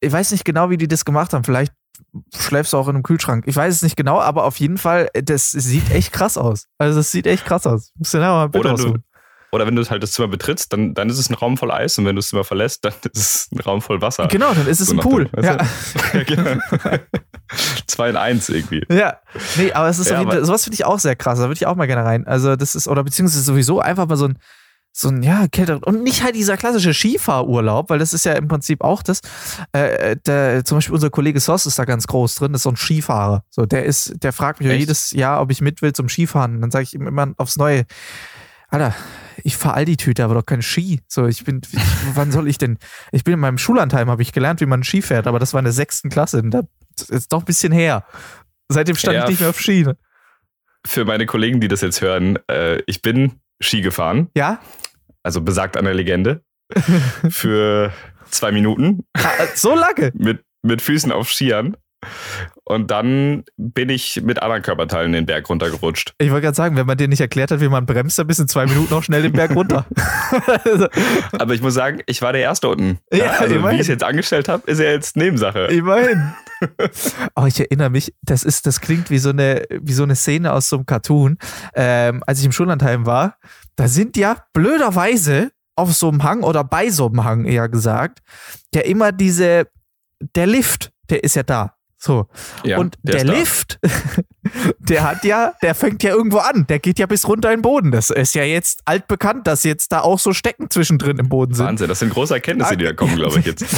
ich 0.00 0.12
weiß 0.12 0.30
nicht 0.32 0.44
genau, 0.44 0.70
wie 0.70 0.76
die 0.78 0.88
das 0.88 1.04
gemacht 1.04 1.32
haben. 1.32 1.44
Vielleicht 1.44 1.72
schläfst 2.34 2.72
du 2.72 2.76
auch 2.78 2.88
in 2.88 2.94
einem 2.96 3.02
Kühlschrank. 3.02 3.44
Ich 3.46 3.56
weiß 3.56 3.74
es 3.74 3.82
nicht 3.82 3.96
genau, 3.96 4.20
aber 4.20 4.44
auf 4.44 4.58
jeden 4.58 4.78
Fall, 4.78 5.08
das 5.14 5.50
sieht 5.50 5.90
echt 5.90 6.12
krass 6.12 6.36
aus. 6.38 6.66
Also 6.78 6.98
das 6.98 7.10
sieht 7.10 7.26
echt 7.26 7.44
krass 7.44 7.66
aus. 7.66 7.92
Oder 8.60 8.70
du. 8.92 8.98
Oder 9.56 9.66
wenn 9.66 9.74
du 9.74 9.84
halt 9.90 10.02
das 10.02 10.12
Zimmer 10.12 10.28
betrittst, 10.28 10.72
dann, 10.72 10.94
dann 10.94 11.10
ist 11.10 11.18
es 11.18 11.28
ein 11.28 11.34
Raum 11.34 11.56
voll 11.56 11.72
Eis 11.72 11.98
und 11.98 12.04
wenn 12.04 12.14
du 12.14 12.20
das 12.20 12.28
Zimmer 12.28 12.44
verlässt, 12.44 12.84
dann 12.84 12.92
ist 13.12 13.16
es 13.16 13.48
ein 13.52 13.58
Raum 13.60 13.82
voll 13.82 14.00
Wasser. 14.00 14.28
Genau, 14.28 14.54
dann 14.54 14.66
ist 14.68 14.80
es 14.80 14.88
So 14.88 14.94
ein 14.94 15.00
Pool. 15.00 15.24
dem- 15.26 15.44
Ja. 15.44 15.56
ja, 16.12 16.22
genau. 16.22 16.60
Zwei 17.86 18.10
in 18.10 18.16
eins 18.16 18.48
irgendwie. 18.48 18.82
ja. 18.90 19.16
Nee, 19.56 19.72
aber 19.72 19.88
es 19.88 19.98
ist 19.98 20.08
Ja, 20.10 20.14
auf 20.14 20.18
jeden 20.20 20.30
Fall, 20.30 20.38
aber- 20.38 20.46
sowas 20.46 20.64
finde 20.64 20.74
ich 20.74 20.84
auch 20.84 20.98
sehr 20.98 21.16
krass. 21.16 21.38
Da 21.38 21.44
würde 21.44 21.54
ich 21.54 21.66
auch 21.66 21.76
mal 21.76 21.86
gerne 21.86 22.04
rein. 22.04 22.26
Also 22.26 22.56
das 22.56 22.74
ist, 22.74 22.88
oder 22.88 23.02
beziehungsweise 23.04 23.42
sowieso 23.42 23.80
einfach 23.80 24.06
mal 24.06 24.16
so 24.16 24.28
ein, 24.28 24.38
so 24.92 25.08
ein, 25.10 25.22
ja, 25.22 25.46
kälter. 25.46 25.78
Und 25.86 26.02
nicht 26.02 26.22
halt 26.24 26.34
dieser 26.34 26.56
klassische 26.56 26.94
Skifahrurlaub, 26.94 27.90
weil 27.90 27.98
das 27.98 28.14
ist 28.14 28.24
ja 28.24 28.32
im 28.32 28.48
Prinzip 28.48 28.82
auch 28.82 29.02
das. 29.02 29.20
Äh, 29.72 30.16
der, 30.26 30.64
zum 30.64 30.78
Beispiel 30.78 30.94
unser 30.94 31.10
Kollege 31.10 31.38
Soss 31.38 31.66
ist 31.66 31.78
da 31.78 31.84
ganz 31.84 32.06
groß 32.06 32.34
drin, 32.36 32.52
das 32.52 32.60
ist 32.60 32.62
so 32.64 32.70
ein 32.70 32.76
Skifahrer. 32.76 33.44
So, 33.50 33.66
der 33.66 33.84
ist, 33.84 34.14
der 34.22 34.32
fragt 34.32 34.60
mich 34.60 34.70
Echt? 34.70 34.80
jedes 34.80 35.10
Jahr, 35.10 35.42
ob 35.42 35.50
ich 35.50 35.60
mit 35.60 35.82
will 35.82 35.92
zum 35.92 36.08
Skifahren. 36.08 36.56
Und 36.56 36.60
dann 36.62 36.70
sage 36.70 36.84
ich 36.84 36.94
ihm 36.94 37.06
immer 37.06 37.28
aufs 37.36 37.58
Neue, 37.58 37.84
Alter, 38.68 38.94
ich 39.44 39.56
fahre 39.56 39.74
Aldi-Tüte, 39.76 40.24
aber 40.24 40.34
doch 40.34 40.46
kein 40.46 40.62
Ski. 40.62 41.00
So, 41.08 41.26
ich 41.26 41.44
bin, 41.44 41.60
ich, 41.70 41.78
wann 42.14 42.32
soll 42.32 42.48
ich 42.48 42.58
denn? 42.58 42.78
Ich 43.12 43.22
bin 43.24 43.34
in 43.34 43.40
meinem 43.40 43.58
Schullandheim, 43.58 44.10
habe 44.10 44.22
ich 44.22 44.32
gelernt, 44.32 44.60
wie 44.60 44.66
man 44.66 44.82
Ski 44.82 45.02
fährt, 45.02 45.26
aber 45.26 45.38
das 45.38 45.52
war 45.52 45.60
in 45.60 45.64
der 45.64 45.72
sechsten 45.72 46.08
Klasse. 46.10 46.42
Das 46.96 47.08
ist 47.10 47.32
doch 47.32 47.40
ein 47.40 47.44
bisschen 47.44 47.72
her. 47.72 48.04
Seitdem 48.68 48.96
stand 48.96 49.16
Ja, 49.16 49.24
ich 49.24 49.30
nicht 49.30 49.40
mehr 49.40 49.50
auf 49.50 49.60
Ski. 49.60 49.84
Ne? 49.84 49.96
Für 50.84 51.04
meine 51.04 51.26
Kollegen, 51.26 51.60
die 51.60 51.68
das 51.68 51.80
jetzt 51.80 52.00
hören, 52.00 52.38
äh, 52.48 52.80
ich 52.86 53.02
bin 53.02 53.40
Ski 53.60 53.80
gefahren, 53.82 54.28
Ja? 54.36 54.60
also 55.22 55.40
besagt 55.40 55.76
an 55.76 55.84
der 55.84 55.94
Legende, 55.94 56.42
für 57.30 57.92
zwei 58.30 58.50
Minuten 58.52 59.04
So 59.54 59.74
lange? 59.74 60.12
mit, 60.14 60.42
mit 60.62 60.82
Füßen 60.82 61.12
auf 61.12 61.30
Skiern. 61.30 61.76
Und 62.64 62.90
dann 62.90 63.44
bin 63.56 63.88
ich 63.88 64.22
mit 64.22 64.42
anderen 64.42 64.62
Körperteilen 64.62 65.12
den 65.12 65.26
Berg 65.26 65.48
runtergerutscht. 65.48 66.14
Ich 66.18 66.30
wollte 66.30 66.42
gerade 66.42 66.56
sagen, 66.56 66.76
wenn 66.76 66.86
man 66.86 66.98
dir 66.98 67.08
nicht 67.08 67.20
erklärt 67.20 67.50
hat, 67.50 67.60
wie 67.60 67.68
man 67.68 67.86
bremst, 67.86 68.18
dann 68.18 68.26
bist 68.26 68.38
du 68.38 68.44
in 68.44 68.48
zwei 68.48 68.66
Minuten 68.66 68.92
noch 68.92 69.02
schnell 69.02 69.22
den 69.22 69.32
Berg 69.32 69.54
runter. 69.54 69.86
Also, 70.64 70.88
Aber 71.38 71.54
ich 71.54 71.62
muss 71.62 71.74
sagen, 71.74 72.00
ich 72.06 72.22
war 72.22 72.32
der 72.32 72.42
Erste 72.42 72.68
unten. 72.68 72.98
Ja, 73.12 73.30
also 73.32 73.54
wie 73.54 73.58
immerhin. 73.58 73.76
ich 73.76 73.82
es 73.82 73.88
jetzt 73.88 74.04
angestellt 74.04 74.48
habe, 74.48 74.68
ist 74.70 74.78
ja 74.78 74.90
jetzt 74.90 75.16
Nebensache. 75.16 75.66
Immerhin. 75.66 76.34
Oh, 77.34 77.44
ich 77.44 77.60
erinnere 77.60 77.90
mich, 77.90 78.14
das 78.22 78.42
ist, 78.42 78.64
das 78.66 78.80
klingt 78.80 79.10
wie 79.10 79.18
so 79.18 79.28
eine, 79.28 79.64
wie 79.68 79.92
so 79.92 80.04
eine 80.04 80.16
Szene 80.16 80.54
aus 80.54 80.70
so 80.70 80.76
einem 80.76 80.86
Cartoon. 80.86 81.36
Ähm, 81.74 82.22
als 82.26 82.38
ich 82.38 82.46
im 82.46 82.52
Schullandheim 82.52 83.04
war, 83.04 83.36
da 83.76 83.88
sind 83.88 84.16
ja 84.16 84.38
blöderweise 84.54 85.50
auf 85.74 85.92
so 85.92 86.08
einem 86.08 86.22
Hang 86.22 86.42
oder 86.42 86.64
bei 86.64 86.88
so 86.88 87.08
einem 87.08 87.24
Hang 87.24 87.44
eher 87.44 87.68
gesagt, 87.68 88.20
ja 88.74 88.80
immer 88.80 89.12
diese, 89.12 89.68
der 90.34 90.46
Lift, 90.46 90.92
der 91.10 91.24
ist 91.24 91.36
ja 91.36 91.42
da. 91.42 91.75
So. 92.06 92.28
Ja, 92.62 92.78
und 92.78 92.96
der, 93.02 93.24
da. 93.24 93.32
Lift, 93.32 93.80
der 94.78 95.04
hat 95.04 95.24
ja, 95.24 95.52
der 95.62 95.74
fängt 95.74 96.02
ja 96.02 96.10
irgendwo 96.10 96.38
an. 96.38 96.66
Der 96.68 96.78
geht 96.78 96.98
ja 96.98 97.06
bis 97.06 97.26
runter 97.28 97.50
in 97.50 97.58
den 97.58 97.62
Boden. 97.62 97.90
Das 97.90 98.10
ist 98.10 98.34
ja 98.34 98.42
jetzt 98.42 98.82
altbekannt, 98.84 99.46
dass 99.46 99.64
jetzt 99.64 99.92
da 99.92 100.00
auch 100.00 100.18
so 100.18 100.32
Stecken 100.32 100.70
zwischendrin 100.70 101.18
im 101.18 101.28
Boden 101.28 101.54
sind. 101.54 101.66
Wahnsinn, 101.66 101.88
das 101.88 101.98
sind 101.98 102.12
große 102.12 102.34
Erkenntnisse, 102.34 102.76
die 102.76 102.84
da 102.84 102.92
kommen, 102.92 103.16
glaube 103.16 103.38
ich 103.38 103.46
jetzt. 103.46 103.64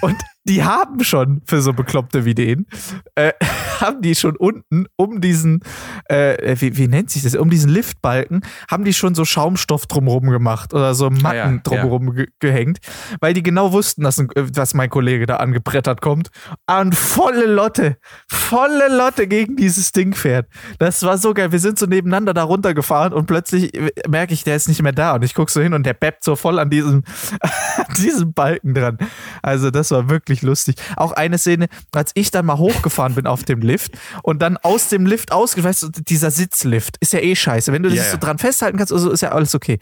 Und 0.00 0.16
die 0.46 0.62
haben 0.62 1.02
schon 1.02 1.40
für 1.46 1.62
so 1.62 1.72
Bekloppte 1.72 2.24
wie 2.26 2.34
den, 2.34 2.66
äh, 3.14 3.32
haben 3.80 4.02
die 4.02 4.14
schon 4.14 4.36
unten 4.36 4.86
um 4.96 5.20
diesen, 5.20 5.60
äh, 6.06 6.56
wie, 6.60 6.76
wie 6.76 6.88
nennt 6.88 7.10
sich 7.10 7.22
das, 7.22 7.34
um 7.34 7.48
diesen 7.48 7.70
Liftbalken, 7.70 8.42
haben 8.70 8.84
die 8.84 8.92
schon 8.92 9.14
so 9.14 9.24
Schaumstoff 9.24 9.86
drumherum 9.86 10.28
gemacht 10.28 10.74
oder 10.74 10.94
so 10.94 11.08
Matten 11.08 11.24
Ah 11.24 11.34
ja, 11.34 11.56
drumherum 11.62 12.14
ge 12.14 12.28
gehängt, 12.38 12.78
weil 13.20 13.32
die 13.32 13.42
genau 13.42 13.72
wussten, 13.72 14.02
dass, 14.02 14.18
ein, 14.18 14.28
äh, 14.34 14.44
dass 14.50 14.74
mein 14.74 14.90
Kollege 14.90 15.24
da 15.24 15.36
angebrettert 15.36 16.02
kommt 16.02 16.28
und 16.70 16.94
volle 16.94 17.46
Lotte, 17.46 17.96
volle 18.28 18.94
Lotte 18.94 19.26
gegen 19.26 19.56
dieses 19.56 19.92
Ding 19.96 20.14
fährt. 20.14 20.46
Das 20.78 21.02
war 21.02 21.18
so 21.18 21.34
geil. 21.34 21.52
Wir 21.52 21.58
sind 21.58 21.78
so 21.78 21.86
nebeneinander 21.86 22.34
da 22.34 22.42
runtergefahren 22.42 23.12
und 23.12 23.26
plötzlich 23.26 23.72
merke 24.08 24.34
ich, 24.34 24.44
der 24.44 24.56
ist 24.56 24.68
nicht 24.68 24.82
mehr 24.82 24.92
da 24.92 25.14
und 25.14 25.22
ich 25.24 25.34
gucke 25.34 25.50
so 25.50 25.60
hin 25.60 25.74
und 25.74 25.84
der 25.84 25.94
beppt 25.94 26.24
so 26.24 26.36
voll 26.36 26.58
an 26.58 26.70
diesem, 26.70 27.04
an 27.40 27.50
diesem 27.96 28.32
Balken 28.32 28.74
dran. 28.74 28.98
Also 29.42 29.70
das 29.70 29.90
war 29.90 30.08
wirklich 30.08 30.42
lustig. 30.42 30.76
Auch 30.96 31.12
eine 31.12 31.38
Szene, 31.38 31.68
als 31.92 32.12
ich 32.14 32.30
dann 32.30 32.46
mal 32.46 32.58
hochgefahren 32.58 33.14
bin 33.14 33.26
auf 33.26 33.44
dem 33.44 33.60
Lift 33.60 33.92
und 34.22 34.42
dann 34.42 34.56
aus 34.58 34.88
dem 34.88 35.06
Lift 35.06 35.32
aus, 35.32 35.62
weißt 35.62 35.82
du, 35.82 35.88
dieser 35.88 36.30
Sitzlift 36.30 36.96
ist 37.00 37.12
ja 37.12 37.20
eh 37.20 37.34
scheiße. 37.36 37.72
Wenn 37.72 37.82
du 37.82 37.88
dich 37.88 37.98
Ja, 37.98 38.10
so 38.10 38.16
dran 38.18 38.38
festhalten 38.38 38.78
kannst, 38.78 38.92
also 38.92 39.10
ist 39.10 39.20
ja 39.20 39.32
alles 39.32 39.54
okay. 39.54 39.78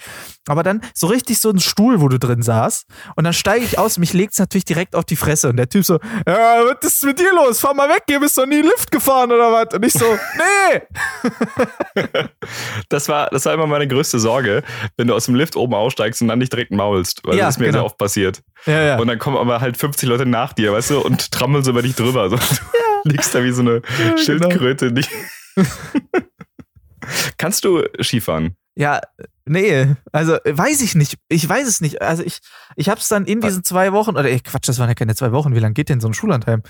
Aber 0.49 0.63
dann 0.63 0.81
so 0.95 1.07
richtig 1.07 1.41
so 1.41 1.51
ein 1.51 1.59
Stuhl, 1.61 2.01
wo 2.01 2.09
du 2.09 2.19
drin 2.19 2.43
saß 2.43 2.85
und 3.17 3.25
dann 3.25 3.33
steige 3.33 3.65
ich 3.65 3.79
aus, 3.79 3.99
mich 3.99 4.13
legt's 4.13 4.39
natürlich 4.39 4.65
direkt 4.65 4.95
auf 4.95 5.05
die 5.05 5.17
Fresse 5.17 5.49
und 5.49 5.57
der 5.57 5.69
Typ 5.69 5.85
so, 5.85 5.99
ja, 6.27 6.61
was 6.65 6.87
ist 6.87 7.05
mit 7.05 7.19
dir 7.19 7.33
los? 7.35 7.61
Fahr 7.61 7.75
mal 7.75 7.89
weg, 7.89 8.03
hier 8.09 8.21
bist 8.21 8.37
du 8.37 8.45
nie 8.47 8.61
Lift 8.63 8.91
gefahren 8.91 9.33
oder 9.33 9.53
was? 9.53 9.75
Und 9.75 9.85
ich 9.85 9.93
so, 9.93 10.02
nee! 10.37 10.83
Das 12.89 13.09
war, 13.09 13.29
das 13.31 13.45
war 13.47 13.55
immer 13.55 13.67
meine 13.67 13.87
größte 13.89 14.19
Sorge, 14.19 14.63
wenn 14.97 15.07
du 15.07 15.15
aus 15.15 15.27
dem 15.27 15.35
Lift 15.35 15.57
oben 15.57 15.75
aussteigst 15.75 16.21
und 16.23 16.29
dann 16.29 16.39
nicht 16.39 16.53
direkt 16.53 16.73
maulst. 16.73 17.21
Weil 17.25 17.37
Ja, 17.39 17.47
das 17.47 17.55
ist 17.55 17.59
mir 17.59 17.67
genau. 17.67 17.79
sehr 17.79 17.85
oft 17.87 17.99
passiert. 17.99 18.43
Ja, 18.67 18.83
ja. 18.83 18.99
Und 18.99 19.07
dann 19.07 19.19
kommen 19.19 19.37
aber 19.37 19.61
halt 19.61 19.77
50 19.77 20.09
Leute 20.09 20.27
nach 20.27 20.53
dir, 20.53 20.73
weißt 20.73 20.91
du, 20.91 21.01
und 21.01 21.31
trammeln 21.33 21.65
so 21.65 21.71
über 21.71 21.83
dich 21.83 21.95
drüber. 21.95 22.29
So, 22.29 22.37
du 22.37 22.43
liegst 23.11 23.35
da 23.35 23.43
wie 23.43 23.53
so 23.53 23.63
eine 23.63 23.81
genau. 23.81 24.17
Schildkröte. 24.19 24.93
Die 24.93 25.07
Kannst 27.39 27.65
du 27.65 27.83
Skifahren? 28.01 28.57
Ja, 28.75 29.01
nee, 29.45 29.95
also 30.13 30.39
weiß 30.45 30.81
ich 30.81 30.95
nicht. 30.95 31.19
Ich 31.29 31.47
weiß 31.47 31.69
es 31.69 31.83
nicht. 31.83 32.01
Also 32.01 32.23
ich, 32.23 32.39
ich 32.75 32.89
habe 32.89 33.01
es 33.01 33.09
dann 33.09 33.27
in 33.27 33.43
diesen 33.43 33.65
zwei 33.65 33.93
Wochen, 33.93 34.11
oder 34.11 34.25
ey, 34.25 34.41
Quatsch, 34.41 34.67
das 34.67 34.79
waren 34.79 34.89
ja 34.89 34.95
keine 34.95 35.15
zwei 35.15 35.33
Wochen. 35.33 35.55
Wie 35.55 35.59
lange 35.59 35.75
geht 35.75 35.91
denn 35.91 36.01
so 36.01 36.09
ein 36.09 36.15
Schullandheim? 36.15 36.63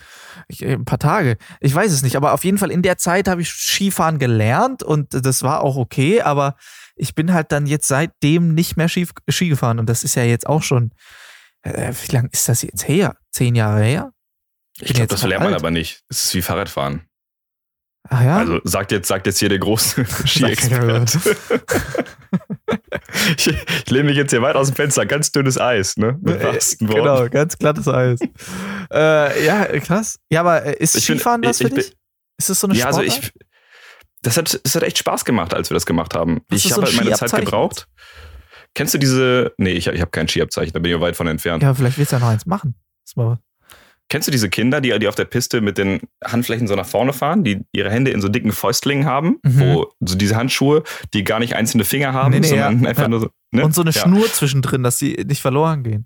Ich, 0.49 0.63
äh, 0.63 0.73
ein 0.73 0.85
paar 0.85 0.99
Tage. 0.99 1.37
Ich 1.61 1.73
weiß 1.73 1.93
es 1.93 2.03
nicht. 2.03 2.17
Aber 2.17 2.33
auf 2.33 2.45
jeden 2.45 2.59
Fall 2.59 2.73
in 2.73 2.83
der 2.83 2.99
Zeit 2.99 3.29
habe 3.29 3.41
ich 3.41 3.51
Skifahren 3.51 4.19
gelernt 4.19 4.83
und 4.83 5.09
das 5.25 5.45
war 5.45 5.63
auch 5.63 5.77
okay. 5.77 6.23
Aber 6.23 6.57
ich 6.97 7.15
bin 7.15 7.33
halt 7.33 7.53
dann 7.53 7.67
jetzt 7.67 7.87
seitdem 7.87 8.55
nicht 8.55 8.77
mehr 8.77 8.89
Ski, 8.89 9.07
Ski 9.29 9.49
gefahren 9.49 9.79
und 9.79 9.89
das 9.89 10.03
ist 10.03 10.17
ja 10.17 10.25
jetzt 10.25 10.47
auch 10.47 10.63
schon. 10.63 10.91
Äh, 11.63 11.93
wie 12.05 12.13
lange 12.13 12.29
ist 12.33 12.49
das 12.49 12.63
jetzt 12.63 12.89
her? 12.89 13.17
Zehn 13.31 13.55
Jahre 13.55 13.85
her? 13.85 14.13
Ich 14.81 14.89
bin 14.89 14.97
glaube, 14.97 15.09
das 15.09 15.23
lernt 15.23 15.45
man 15.45 15.53
alt. 15.53 15.63
aber 15.63 15.71
nicht. 15.71 16.03
Es 16.09 16.25
ist 16.25 16.35
wie 16.35 16.43
Fahrradfahren. 16.43 17.03
Ach 18.09 18.23
ja. 18.23 18.37
Also 18.39 18.61
sagt 18.65 18.93
jetzt, 18.93 19.09
sagt 19.09 19.27
jetzt 19.27 19.39
hier 19.39 19.49
der 19.49 19.59
große 19.59 20.05
Ski-Experte. 20.27 21.19
ich, 23.37 23.47
ich 23.49 23.91
lehne 23.91 24.05
mich 24.05 24.17
jetzt 24.17 24.31
hier 24.31 24.43
weit 24.43 24.57
aus 24.57 24.69
dem 24.69 24.77
Fenster, 24.77 25.07
ganz 25.07 25.33
dünnes 25.33 25.59
Eis, 25.59 25.97
ne? 25.97 26.19
Mit 26.21 26.41
Äh, 26.41 26.59
genau, 26.81 27.29
ganz 27.29 27.57
glattes 27.59 27.89
Eis. 27.89 28.21
äh, 28.93 29.45
ja, 29.47 29.65
krass. 29.81 30.19
Ja, 30.31 30.41
aber 30.41 30.65
äh, 30.65 30.77
ist 30.79 30.97
Ich 30.97 31.07
bin- 31.07 31.17
Skifahren 31.19 31.43
was 31.45 31.61
ich- 31.61 31.69
für 31.69 31.79
ich 31.79 31.87
dich? 31.87 31.97
Ist 32.39 32.51
das 32.51 32.61
so 32.61 32.67
eine 32.67 32.77
Ja, 32.77 32.87
also 32.87 33.03
ich. 33.03 33.33
Das 34.23 34.37
hat, 34.37 34.61
das 34.63 34.75
hat 34.77 34.83
echt 34.85 34.99
Spaß 34.99 35.25
gemacht, 35.25 35.53
als 35.55 35.71
wir 35.71 35.75
das 35.75 35.87
gemacht 35.87 36.15
haben. 36.15 36.41
Hast 36.51 36.65
ich 36.65 36.71
so 36.73 36.77
habe 36.77 36.87
halt 36.87 36.97
meine 37.05 37.13
Zeit 37.17 37.33
gebraucht. 37.33 37.89
Kennst 38.75 38.95
du 38.95 38.99
diese. 38.99 39.53
Nee, 39.59 39.73
ich, 39.73 39.87
ich 39.89 40.01
habe 40.01 40.11
kein 40.11 40.29
Skiabzeichen, 40.29 40.73
da 40.73 40.79
bin 40.79 40.93
ich 40.95 41.01
weit 41.01 41.17
von 41.17 41.27
entfernt. 41.27 41.63
Ja, 41.63 41.75
vielleicht 41.75 41.99
willst 41.99 42.13
du 42.13 42.17
ja 42.17 42.21
noch 42.21 42.29
eins 42.29 42.47
machen. 42.47 42.75
Kennst 44.13 44.29
du 44.29 44.31
diese 44.33 44.51
Kinder, 44.51 44.83
die, 44.83 44.99
die 44.99 45.09
auf 45.09 45.15
der 45.15 45.25
Piste 45.25 45.63
mit 45.63 45.79
den 45.79 46.01
Handflächen 46.23 46.69
so 46.69 46.75
nach 46.77 46.85
vorne 46.85 47.15
fahren, 47.15 47.45
die 47.45 47.63
ihre 47.73 47.91
Hände 47.91 48.11
in 48.11 48.21
so 48.21 48.29
dicken 48.29 48.53
Fäustlingen 48.53 49.07
haben, 49.07 49.39
Mhm. 49.43 49.61
wo 49.61 49.91
so 50.01 50.17
diese 50.19 50.37
Handschuhe, 50.37 50.83
die 51.15 51.25
gar 51.25 51.39
nicht 51.39 51.57
einzelne 51.57 51.85
Finger 51.87 52.13
haben, 52.13 52.33
Nee, 52.33 52.41
nee, 52.41 52.47
sondern 52.49 52.83
ja. 52.83 52.89
einfach 52.91 53.05
Ja. 53.05 53.09
nur 53.09 53.21
so. 53.21 53.31
Ne? 53.53 53.65
Und 53.65 53.75
so 53.75 53.81
eine 53.81 53.91
Ja. 53.93 54.03
Schnur 54.03 54.27
zwischendrin, 54.31 54.83
dass 54.83 54.99
die 54.99 55.15
nicht 55.27 55.41
verloren 55.41 55.83
gehen. 55.83 56.05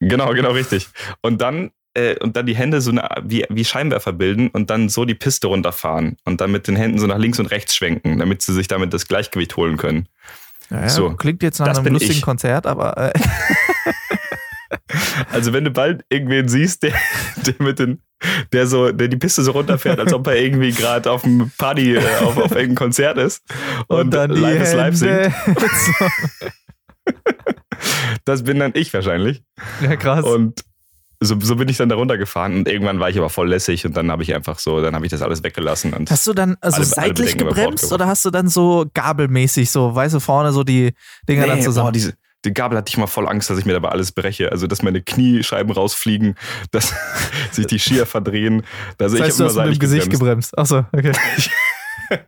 Genau, 0.00 0.32
genau, 0.34 0.50
richtig. 0.50 0.88
Und 1.22 1.40
dann, 1.40 1.70
äh, 1.94 2.18
und 2.18 2.34
dann 2.36 2.44
die 2.44 2.56
Hände 2.56 2.80
so 2.80 2.90
eine, 2.90 3.08
wie, 3.22 3.44
wie 3.48 3.64
Scheinwerfer 3.64 4.12
bilden 4.12 4.48
und 4.48 4.68
dann 4.70 4.88
so 4.88 5.04
die 5.04 5.14
Piste 5.14 5.46
runterfahren 5.46 6.16
und 6.24 6.40
dann 6.40 6.50
mit 6.50 6.66
den 6.66 6.74
Händen 6.74 6.98
so 6.98 7.06
nach 7.06 7.18
links 7.18 7.38
und 7.38 7.46
rechts 7.46 7.76
schwenken, 7.76 8.18
damit 8.18 8.42
sie 8.42 8.52
sich 8.52 8.66
damit 8.66 8.92
das 8.92 9.06
Gleichgewicht 9.06 9.56
holen 9.56 9.76
können. 9.76 10.08
Ja, 10.70 10.88
So, 10.88 11.10
klingt 11.14 11.44
jetzt 11.44 11.60
nach 11.60 11.78
einem 11.78 11.92
lustigen 11.92 12.14
ich. 12.14 12.22
Konzert, 12.22 12.66
aber 12.66 12.96
äh, 12.96 13.12
Also 15.32 15.52
wenn 15.52 15.64
du 15.64 15.70
bald 15.70 16.04
irgendwen 16.08 16.48
siehst, 16.48 16.82
der, 16.82 16.92
der 17.36 17.54
mit 17.58 17.78
den, 17.78 18.00
der 18.52 18.66
so, 18.66 18.90
der 18.92 19.08
die 19.08 19.16
Piste 19.16 19.42
so 19.42 19.52
runterfährt, 19.52 19.98
als 20.00 20.12
ob 20.12 20.26
er 20.26 20.36
irgendwie 20.36 20.72
gerade 20.72 21.10
auf 21.10 21.24
einem 21.24 21.50
Party, 21.58 21.94
äh, 21.96 21.98
auf, 22.20 22.36
auf 22.36 22.50
irgendeinem 22.52 22.74
Konzert 22.76 23.18
ist 23.18 23.42
und, 23.88 24.12
dann 24.12 24.34
die 24.34 24.40
live 24.40 24.62
ist 24.62 24.74
live 24.74 24.96
singt, 24.96 25.32
das 28.24 28.42
bin 28.44 28.58
dann 28.58 28.72
ich 28.74 28.92
wahrscheinlich. 28.94 29.42
ja, 29.82 29.96
krass. 29.96 30.24
Und 30.24 30.64
so, 31.20 31.38
so 31.40 31.56
bin 31.56 31.68
ich 31.68 31.76
dann 31.76 31.88
da 31.88 31.94
runtergefahren 31.94 32.54
und 32.58 32.68
irgendwann 32.68 32.98
war 33.00 33.08
ich 33.08 33.16
aber 33.16 33.30
voll 33.30 33.48
lässig 33.48 33.86
und 33.86 33.96
dann 33.96 34.10
habe 34.10 34.22
ich 34.22 34.34
einfach 34.34 34.58
so, 34.58 34.82
dann 34.82 34.94
habe 34.94 35.06
ich 35.06 35.10
das 35.10 35.22
alles 35.22 35.42
weggelassen 35.42 35.94
und 35.94 36.10
Hast 36.10 36.26
du 36.26 36.34
dann 36.34 36.56
also 36.60 36.76
Alle- 36.76 36.84
alle 36.84 36.86
seitlich 37.14 37.36
Bord 37.38 37.54
gebremst 37.54 37.92
oder 37.92 38.06
hast 38.06 38.24
du 38.24 38.30
dann 38.30 38.48
so 38.48 38.84
gabelmäßig 38.92 39.70
so, 39.70 39.94
weißt 39.94 40.14
du, 40.14 40.20
vorne 40.20 40.52
so 40.52 40.64
die 40.64 40.92
Dinger 41.28 41.46
dann 41.46 41.58
Nee, 41.58 41.64
zusammen? 41.64 41.86
boah, 41.88 41.92
diese, 41.92 42.14
die 42.44 42.52
Gabel 42.52 42.78
hatte 42.78 42.90
ich 42.90 42.96
mal 42.96 43.06
voll 43.06 43.28
Angst, 43.28 43.50
dass 43.50 43.58
ich 43.58 43.64
mir 43.64 43.72
dabei 43.72 43.90
alles 43.90 44.12
breche. 44.12 44.52
Also, 44.52 44.66
dass 44.66 44.82
meine 44.82 45.02
Kniescheiben 45.02 45.72
rausfliegen, 45.72 46.36
dass 46.70 46.94
sich 47.50 47.66
die 47.66 47.78
Skier 47.78 48.06
verdrehen. 48.06 48.64
Also, 48.98 49.16
das 49.16 49.26
heißt, 49.26 49.30
ich 49.32 49.36
du 49.36 49.44
habe 49.44 49.60
hast 49.60 49.66
mit 49.66 49.76
dem 49.76 49.78
Gesicht 49.78 50.10
gebremst. 50.10 50.52
gebremst. 50.52 50.58
Achso, 50.58 50.86
okay. 50.92 51.12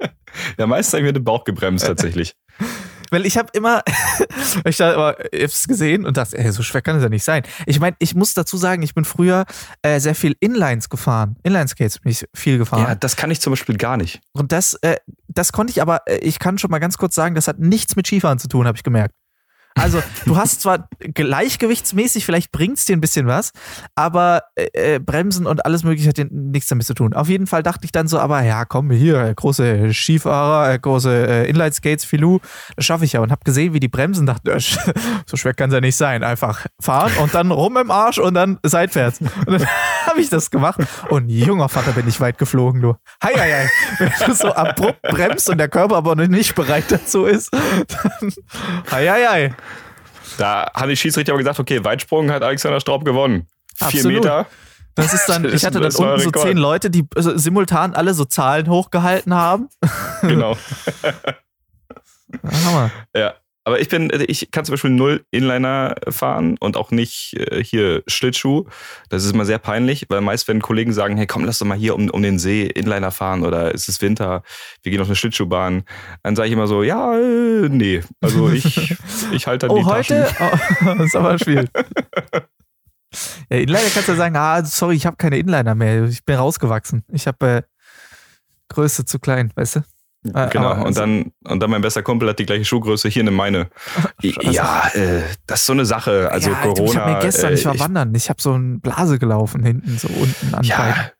Ja, 0.59 0.67
meistens 0.67 0.93
habe 0.93 1.01
ich 1.03 1.07
mir 1.07 1.13
den 1.13 1.25
Bauch 1.25 1.45
gebremst, 1.45 1.87
tatsächlich. 1.87 2.35
Weil 3.11 3.25
ich 3.25 3.39
habe 3.39 3.49
immer, 3.53 3.83
ich 4.65 4.81
ich 4.81 4.81
hab's 4.81 5.69
gesehen 5.69 6.05
und 6.05 6.17
dachte, 6.17 6.37
ey, 6.39 6.51
so 6.51 6.63
schwer 6.63 6.83
kann 6.83 6.97
es 6.97 7.03
ja 7.03 7.09
nicht 7.09 7.25
sein. 7.25 7.43
Ich 7.67 7.81
meine, 7.81 7.97
ich 8.01 8.15
muss 8.15 8.35
dazu 8.35 8.57
sagen, 8.57 8.83
ich 8.83 8.95
bin 8.95 9.05
früher 9.05 9.45
äh, 9.83 10.01
sehr 10.01 10.15
viel 10.15 10.37
Inlines 10.41 10.89
gefahren. 10.89 11.37
Inline-Skates 11.43 12.01
bin 12.01 12.13
ich 12.13 12.27
viel 12.35 12.59
gefahren. 12.59 12.83
Ja, 12.83 12.95
das 12.95 13.17
kann 13.17 13.31
ich 13.31 13.41
zum 13.41 13.53
Beispiel 13.53 13.77
gar 13.77 13.97
nicht. 13.97 14.21
Und 14.33 14.53
das, 14.53 14.75
äh, 14.83 14.97
das 15.29 15.53
konnte 15.53 15.71
ich 15.71 15.81
aber, 15.81 16.03
äh, 16.07 16.19
ich 16.19 16.39
kann 16.39 16.59
schon 16.59 16.71
mal 16.71 16.79
ganz 16.79 16.99
kurz 16.99 17.15
sagen, 17.15 17.35
das 17.35 17.49
hat 17.49 17.59
nichts 17.59 17.97
mit 17.97 18.07
Skifahren 18.07 18.39
zu 18.39 18.49
tun, 18.49 18.67
habe 18.67 18.77
ich 18.77 18.83
gemerkt. 18.83 19.15
Also, 19.77 20.03
du 20.25 20.37
hast 20.37 20.63
zwar 20.63 20.89
gleichgewichtsmäßig, 20.99 22.25
vielleicht 22.25 22.51
bringt's 22.51 22.87
dir 22.87 22.97
ein 22.97 23.01
bisschen 23.03 23.27
was, 23.27 23.53
aber 23.95 24.43
äh, 24.55 24.95
äh, 24.95 24.99
Bremsen 24.99 25.47
und 25.47 25.67
alles 25.67 25.85
Mögliche 25.85 26.09
hat 26.09 26.31
nichts 26.31 26.69
damit 26.69 26.87
zu 26.87 26.95
tun. 26.95 27.13
Auf 27.13 27.29
jeden 27.29 27.47
Fall 27.47 27.63
dachte 27.63 27.85
ich 27.85 27.93
dann 27.93 28.09
so, 28.09 28.19
aber 28.19 28.43
ja, 28.43 28.65
komm, 28.65 28.91
hier, 28.91 29.21
äh, 29.21 29.35
große 29.35 29.93
Skifahrer, 29.93 30.73
äh, 30.73 30.79
große 30.79 31.29
äh, 31.29 31.51
Inline-Skates, 31.51 32.07
Filou, 32.07 32.41
das 32.75 32.87
schaffe 32.87 33.05
ich 33.05 33.13
ja. 33.13 33.21
Und 33.21 33.31
habe 33.31 33.43
gesehen, 33.45 33.75
wie 33.75 33.81
die 33.81 33.89
bremsen, 33.89 34.25
dachte, 34.25 34.53
äh, 34.53 34.61
so 35.27 35.37
schwer 35.37 35.53
kann 35.53 35.69
es 35.69 35.75
ja 35.75 35.81
nicht 35.81 35.97
sein. 35.97 36.25
Einfach 36.25 36.67
fahren 36.81 37.13
und 37.23 37.35
dann 37.35 37.51
rum 37.51 37.77
im 37.77 37.91
Arsch 37.91 38.19
und 38.19 38.33
dann 38.35 38.59
seitwärts. 38.63 39.21
Und 39.21 39.61
dann 39.61 39.69
habe 40.11 40.21
ich 40.21 40.29
das 40.29 40.51
gemacht. 40.51 40.81
Und 41.09 41.29
junger 41.29 41.69
Vater 41.69 41.93
bin 41.93 42.09
ich 42.09 42.21
weit 42.21 42.39
geflogen, 42.39 42.81
du. 42.81 42.95
Hei, 43.23 43.35
hei, 43.35 43.53
hei. 43.53 43.71
Wenn 43.99 44.13
du 44.27 44.35
so 44.35 44.53
abrupt 44.53 45.03
bremst 45.03 45.49
und 45.51 45.59
der 45.59 45.69
Körper 45.69 45.97
aber 45.97 46.17
noch 46.17 46.27
nicht 46.27 46.55
bereit 46.55 46.85
dazu 46.89 47.25
ist, 47.25 47.53
dann 47.53 48.33
hei, 48.91 49.09
hei, 49.09 49.27
hei. 49.27 49.55
Da 50.39 50.71
hat 50.75 50.89
die 50.89 50.97
Schiedsrichter 50.97 51.33
aber 51.33 51.39
gesagt, 51.39 51.59
okay, 51.59 51.83
Weitsprung 51.85 52.31
hat 52.31 52.43
Alexander 52.43 52.81
Straub 52.81 53.05
gewonnen. 53.05 53.47
Vier 53.77 53.87
Absolut. 53.87 54.25
Meter. 54.25 54.47
Das 54.95 55.13
ist 55.13 55.27
dann, 55.27 55.43
Das 55.43 55.53
ich 55.53 55.65
hatte 55.65 55.79
dann 55.79 55.95
unten 55.95 56.21
so 56.21 56.31
zehn 56.31 56.57
Leute, 56.57 56.89
die 56.89 57.07
äh, 57.17 57.23
simultan 57.39 57.95
alle 57.95 58.15
so 58.15 58.25
Zahlen 58.25 58.69
hochgehalten 58.69 59.35
haben. 59.35 59.69
Genau. 60.23 60.57
Hammer. 62.65 62.91
Ja. 63.15 63.35
Aber 63.67 63.81
ich 63.81 63.89
bin, 63.89 64.13
ich 64.29 64.53
kann 64.53 64.65
zum 64.65 64.75
Beispiel 64.75 64.93
null 64.93 65.25
Inliner 65.33 65.97
fahren 66.09 66.57
und 66.61 66.77
auch 66.77 66.93
nicht 66.93 67.35
äh, 67.35 67.65
hier 67.65 68.05
Schlittschuh. 68.07 68.67
Das 69.09 69.25
ist 69.25 69.33
immer 69.33 69.45
sehr 69.45 69.59
peinlich, 69.59 70.07
weil 70.09 70.21
meist, 70.21 70.47
wenn 70.47 70.63
Kollegen 70.63 70.93
sagen, 70.93 71.17
hey 71.17 71.27
komm, 71.27 71.45
lass 71.45 71.59
doch 71.59 71.67
mal 71.67 71.77
hier 71.77 71.97
um, 71.97 72.09
um 72.09 72.23
den 72.23 72.39
See 72.39 72.67
Inliner 72.67 73.11
fahren 73.11 73.45
oder 73.45 73.75
es 73.75 73.89
ist 73.89 74.01
Winter, 74.03 74.45
wir 74.85 74.93
gehen 74.93 75.01
auf 75.01 75.09
eine 75.09 75.17
Schlittschuhbahn, 75.17 75.83
dann 76.23 76.37
sage 76.37 76.47
ich 76.47 76.53
immer 76.53 76.69
so, 76.69 76.85
ja, 76.85 77.19
äh, 77.19 77.69
nee. 77.69 78.03
Also 78.21 78.51
ich, 78.51 78.95
ich 79.33 79.49
halte 79.49 79.67
dann 79.67 79.77
Oh, 79.77 79.81
die 79.81 79.85
heute? 79.85 80.29
Taschen. 80.33 80.57
Oh, 80.87 80.95
das 80.99 81.07
ist 81.07 81.17
aber 81.17 81.39
schwierig. 81.39 81.69
Ja, 83.49 83.57
Inliner 83.57 83.89
kannst 83.95 84.09
du 84.09 84.13
ja 84.13 84.19
sagen, 84.19 84.37
ah, 84.37 84.63
sorry, 84.65 84.95
ich 84.95 85.07
habe 85.07 85.17
keine 85.17 85.39
Inliner 85.39 85.75
mehr. 85.75 86.05
Ich 86.05 86.25
bin 86.25 86.37
rausgewachsen. 86.37 87.03
Ich 87.11 87.27
habe 87.27 87.47
äh, 87.49 87.63
Größe 88.69 89.07
zu 89.07 89.19
klein, 89.19 89.53
weißt 89.55 89.77
du? 89.77 89.81
Äh, 90.35 90.49
Genau, 90.51 90.71
aber- 90.71 90.85
und 90.87 90.97
dann, 90.97 91.33
und 91.45 91.61
dann 91.61 91.71
mein 91.71 91.83
bester 91.83 92.03
Kumpel 92.03 92.29
hat 92.29 92.39
die 92.39 92.47
gleiche 92.47 92.65
Schuhgröße, 92.65 93.09
hier 93.09 93.23
eine 93.23 93.31
meine. 93.31 93.69
Ja, 94.23 94.89
äh, 94.95 95.23
das 95.47 95.61
ist 95.61 95.67
so 95.67 95.73
eine 95.73 95.85
Sache. 95.85 96.31
Also 96.31 96.51
ja, 96.51 96.57
Corona. 96.63 96.85
Ich 96.91 96.97
habe 96.97 97.13
mir 97.13 97.19
gestern, 97.21 97.51
äh, 97.51 97.55
ich 97.55 97.65
war 97.65 97.79
wandern, 97.79 98.15
ich 98.15 98.29
habe 98.29 98.41
so 98.43 98.53
eine 98.55 98.79
Blase 98.79 99.19
gelaufen 99.19 99.63
hinten, 99.65 99.99
so 99.99 100.09
unten 100.09 100.55
an. 100.55 100.65
Ja, 100.65 101.11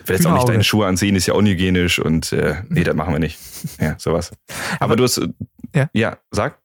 ich 0.00 0.08
will 0.08 0.16
jetzt 0.16 0.26
auch 0.26 0.30
nicht 0.30 0.38
Hühnerauge. 0.40 0.52
deine 0.52 0.64
Schuhe 0.64 0.86
anziehen, 0.86 1.16
ist 1.16 1.26
ja 1.26 1.34
unhygienisch 1.34 1.98
und 1.98 2.32
äh, 2.32 2.56
nee, 2.68 2.84
das 2.84 2.94
machen 2.94 3.12
wir 3.12 3.20
nicht. 3.20 3.38
Ja, 3.80 3.94
sowas. 3.98 4.30
Aber, 4.80 4.84
Aber- 4.84 4.96
du 4.96 5.04
hast, 5.04 5.18
äh, 5.18 5.28
Ja. 5.74 5.88
ja, 5.92 6.16
sag. 6.30 6.58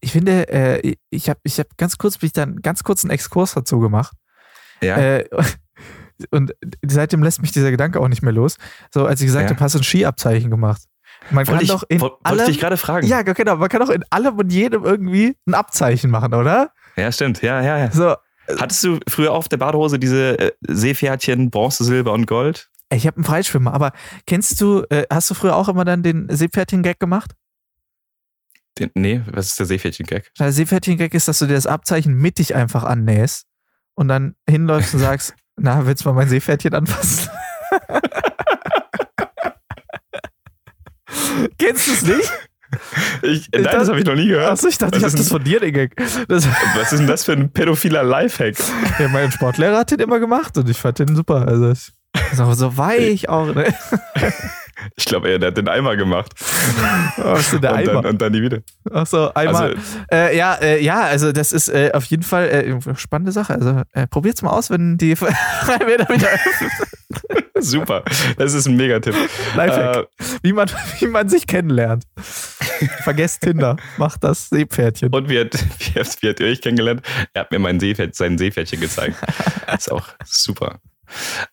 Ich 0.00 0.12
finde, 0.12 0.48
äh, 0.48 0.94
ich 1.10 1.28
habe 1.28 1.40
ich 1.44 1.58
hab 1.60 1.76
ganz 1.76 1.98
kurz, 1.98 2.18
bin 2.18 2.26
ich 2.28 2.32
dann 2.32 2.56
ganz 2.62 2.82
kurz 2.84 3.04
einen 3.04 3.10
Exkurs 3.10 3.52
dazu 3.54 3.80
gemacht. 3.80 4.16
Ja, 4.82 4.96
Äh, 4.96 5.28
und 6.30 6.52
seitdem 6.86 7.22
lässt 7.22 7.42
mich 7.42 7.52
dieser 7.52 7.70
Gedanke 7.70 8.00
auch 8.00 8.08
nicht 8.08 8.22
mehr 8.22 8.32
los. 8.32 8.56
So, 8.92 9.04
als 9.06 9.20
ich 9.20 9.26
gesagt 9.26 9.50
Ja. 9.50 9.54
habe, 9.54 9.62
hast 9.64 9.74
du 9.74 9.80
ein 9.80 9.84
Skiabzeichen 9.84 10.50
gemacht. 10.50 10.82
Man 11.30 11.44
kann 11.46 11.60
ich, 11.60 11.68
doch 11.68 11.82
in 11.88 12.00
woll- 12.00 12.10
wollte 12.10 12.20
ich 12.24 12.30
allem, 12.30 12.46
dich 12.46 12.58
gerade 12.60 12.76
fragen. 12.76 13.06
ja, 13.06 13.22
genau, 13.22 13.56
man 13.56 13.68
kann 13.68 13.80
doch 13.80 13.90
in 13.90 14.04
allem 14.10 14.36
und 14.38 14.52
jedem 14.52 14.84
irgendwie 14.84 15.36
ein 15.46 15.54
Abzeichen 15.54 16.10
machen, 16.10 16.34
oder? 16.34 16.70
ja, 16.96 17.10
stimmt. 17.10 17.42
Ja, 17.42 17.62
ja, 17.62 17.78
ja. 17.78 17.90
So, 17.90 18.14
Hattest 18.60 18.84
du 18.84 18.98
früher 19.08 19.32
auf 19.32 19.48
der 19.48 19.56
Badehose 19.56 19.98
diese 19.98 20.38
äh, 20.38 20.52
Seepferdchen, 20.68 21.50
Bronze, 21.50 21.82
Silber 21.84 22.12
und 22.12 22.26
Gold? 22.26 22.68
ich 22.92 23.06
habe 23.06 23.16
einen 23.16 23.24
Freischwimmer, 23.24 23.72
aber 23.74 23.92
kennst 24.26 24.60
du, 24.60 24.84
äh, 24.90 25.04
hast 25.10 25.28
du 25.30 25.34
früher 25.34 25.56
auch 25.56 25.68
immer 25.68 25.84
dann 25.84 26.02
den 26.04 26.28
Seepferdchen-Gag 26.30 27.00
gemacht? 27.00 27.32
Den, 28.78 28.90
nee, 28.94 29.22
was 29.32 29.46
ist 29.48 29.58
der 29.58 29.66
Seepferdchen-Gag? 29.66 30.30
Der 30.38 30.52
Seepferdchen-Gag 30.52 31.14
ist, 31.14 31.26
dass 31.26 31.38
du 31.38 31.46
dir 31.46 31.54
das 31.54 31.66
Abzeichen 31.66 32.14
mittig 32.14 32.54
einfach 32.54 32.84
annähst 32.84 33.46
und 33.94 34.08
dann 34.08 34.34
hinläufst 34.48 34.94
und 34.94 35.00
sagst, 35.00 35.34
Na, 35.56 35.86
willst 35.86 36.04
du 36.04 36.08
mal 36.08 36.14
mein 36.14 36.28
Seepferdchen 36.28 36.74
anfassen? 36.74 37.30
Kennst 41.58 41.86
du 41.86 41.92
es 41.92 42.02
nicht? 42.02 42.32
Ich, 43.22 43.48
nein, 43.52 43.64
das, 43.64 43.88
habe 43.88 44.00
ich 44.00 44.04
noch 44.04 44.16
nie 44.16 44.26
gehört. 44.26 44.50
Achso, 44.50 44.68
ich 44.68 44.78
dachte, 44.78 45.00
Was 45.00 45.02
ich 45.02 45.06
ist 45.06 45.12
habe 45.12 45.22
das 45.22 45.28
von 45.30 45.44
dir, 45.44 45.60
Digga. 45.60 45.86
Das, 46.28 46.48
Was 46.74 46.92
ist 46.92 46.98
denn 46.98 47.06
das 47.06 47.24
für 47.24 47.32
ein 47.32 47.50
pädophiler 47.50 48.02
Lifehack? 48.02 48.56
ja, 48.98 49.08
mein 49.08 49.30
Sportlehrer 49.30 49.78
hat 49.78 49.90
den 49.90 50.00
immer 50.00 50.18
gemacht 50.18 50.56
und 50.58 50.68
ich 50.68 50.78
fand 50.78 50.98
den 50.98 51.14
super. 51.14 51.46
Also, 51.46 51.68
ist 51.70 51.92
aber 52.38 52.54
so 52.54 52.76
weich 52.76 53.28
auch. 53.28 53.54
Ne? 53.54 53.72
Ich 54.96 55.06
glaube, 55.06 55.28
er 55.28 55.44
hat 55.44 55.56
den 55.56 55.68
Eimer 55.68 55.96
gemacht. 55.96 56.32
Denn 57.16 57.60
der 57.60 57.72
und, 57.72 57.78
Eimer? 57.78 57.92
dann, 58.02 58.06
und 58.06 58.22
dann 58.22 58.32
nie 58.32 58.42
wieder. 58.42 58.60
Achso, 58.92 59.28
einmal. 59.34 59.70
Also- 59.74 59.80
äh, 60.12 60.36
ja, 60.36 60.54
äh, 60.54 60.82
ja, 60.84 61.00
also 61.02 61.32
das 61.32 61.52
ist 61.52 61.68
äh, 61.68 61.90
auf 61.92 62.04
jeden 62.04 62.22
Fall 62.22 62.48
äh, 62.48 62.96
spannende 62.96 63.32
Sache. 63.32 63.54
Also 63.54 63.82
äh, 63.92 64.06
probiert's 64.06 64.42
mal 64.42 64.50
aus, 64.50 64.70
wenn 64.70 64.96
die 64.96 65.16
Freibäder 65.16 66.08
wieder 66.08 66.28
öffnen. 66.28 66.70
Super. 67.58 68.04
Das 68.36 68.54
ist 68.54 68.66
ein 68.66 68.76
Megatipp. 68.76 69.14
Lifehack. 69.56 69.96
Äh, 69.96 70.24
wie, 70.42 70.52
man, 70.52 70.70
wie 71.00 71.06
man 71.06 71.28
sich 71.28 71.46
kennenlernt. 71.46 72.04
Vergesst 73.02 73.42
Tinder. 73.42 73.76
Macht 73.96 74.22
das 74.22 74.48
Seepferdchen. 74.50 75.12
und 75.12 75.28
wie 75.28 75.40
hat, 75.40 75.54
wie, 75.78 75.98
hat, 75.98 76.22
wie 76.22 76.28
hat 76.28 76.40
ihr 76.40 76.46
euch 76.46 76.60
kennengelernt? 76.60 77.02
Er 77.32 77.42
hat 77.42 77.50
mir 77.50 77.58
mein 77.58 77.80
Seepferd, 77.80 78.14
sein 78.14 78.38
Seepferdchen 78.38 78.80
gezeigt. 78.80 79.16
ist 79.76 79.90
auch 79.90 80.06
super. 80.24 80.78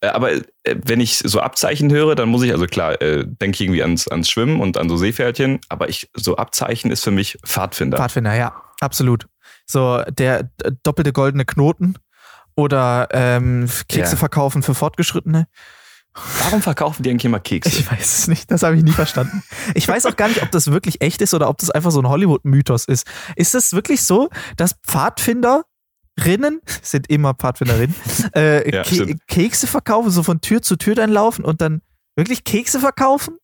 Äh, 0.02 0.08
Aber 0.08 0.32
äh, 0.32 0.42
wenn 0.64 1.00
ich 1.00 1.18
so 1.18 1.40
Abzeichen 1.42 1.92
höre, 1.92 2.16
dann 2.16 2.30
muss 2.30 2.44
ich, 2.44 2.52
also 2.52 2.66
klar, 2.66 3.02
äh, 3.02 3.26
denke 3.26 3.56
ich 3.56 3.62
irgendwie 3.62 3.82
ans, 3.84 4.08
ans 4.08 4.30
Schwimmen 4.30 4.60
und 4.60 4.78
an 4.78 4.90
so 4.90 4.98
Seepferdchen, 4.98 5.60
aber 5.70 5.90
ich, 5.90 6.10
so 6.16 6.38
Abzeichen 6.38 6.92
ist 6.92 7.04
für 7.04 7.12
mich 7.12 7.38
Pfadfinder. 7.46 7.98
Pfadfinder, 7.98 8.34
ja, 8.36 8.54
absolut. 8.80 9.28
So 9.66 10.02
der 10.10 10.50
äh, 10.64 10.72
doppelte 10.84 11.14
goldene 11.14 11.46
Knoten 11.46 11.96
oder 12.56 13.08
ähm, 13.12 13.70
Kekse 13.88 14.12
Ja. 14.14 14.18
verkaufen 14.18 14.64
für 14.64 14.74
Fortgeschrittene. 14.76 15.48
Warum 16.44 16.62
verkaufen 16.62 17.04
die 17.04 17.10
eigentlich 17.10 17.24
immer 17.24 17.40
Kekse? 17.40 17.70
Ich 17.70 17.90
weiß 17.90 18.20
es 18.20 18.28
nicht, 18.28 18.52
das 18.52 18.64
habe 18.64 18.76
ich 18.76 18.84
nie 18.84 18.92
verstanden. 18.92 19.44
Ich 19.76 19.88
weiß 19.88 20.06
auch 20.08 20.18
gar 20.18 20.28
nicht, 20.28 20.44
ob 20.44 20.52
das 20.52 20.70
wirklich 20.70 21.00
echt 21.02 21.22
ist 21.22 21.34
oder 21.34 21.48
ob 21.48 21.58
das 21.60 21.70
einfach 21.72 21.92
so 21.92 22.02
ein 22.02 22.10
Hollywood-Mythos 22.10 22.84
ist. 22.84 23.08
Ist 23.38 23.56
es 23.56 23.72
wirklich 23.72 24.04
so, 24.04 24.28
dass 24.58 24.74
Pfadfinderinnen, 26.22 26.62
sind 26.82 27.10
immer 27.10 27.34
Pfadfinderinnen, 27.34 27.96
äh, 28.36 28.70
Ja, 28.76 28.84
Ke 28.84 28.96
stimmt. 28.96 29.28
Kekse 29.28 29.68
verkaufen, 29.68 30.12
so 30.12 30.24
von 30.24 30.42
Tür 30.42 30.62
zu 30.62 30.76
Tür 30.76 30.96
dann 30.96 31.10
laufen 31.12 31.44
und 31.46 31.62
dann 31.62 31.82
wirklich 32.16 32.44
Kekse 32.44 32.80
verkaufen? 32.80 33.38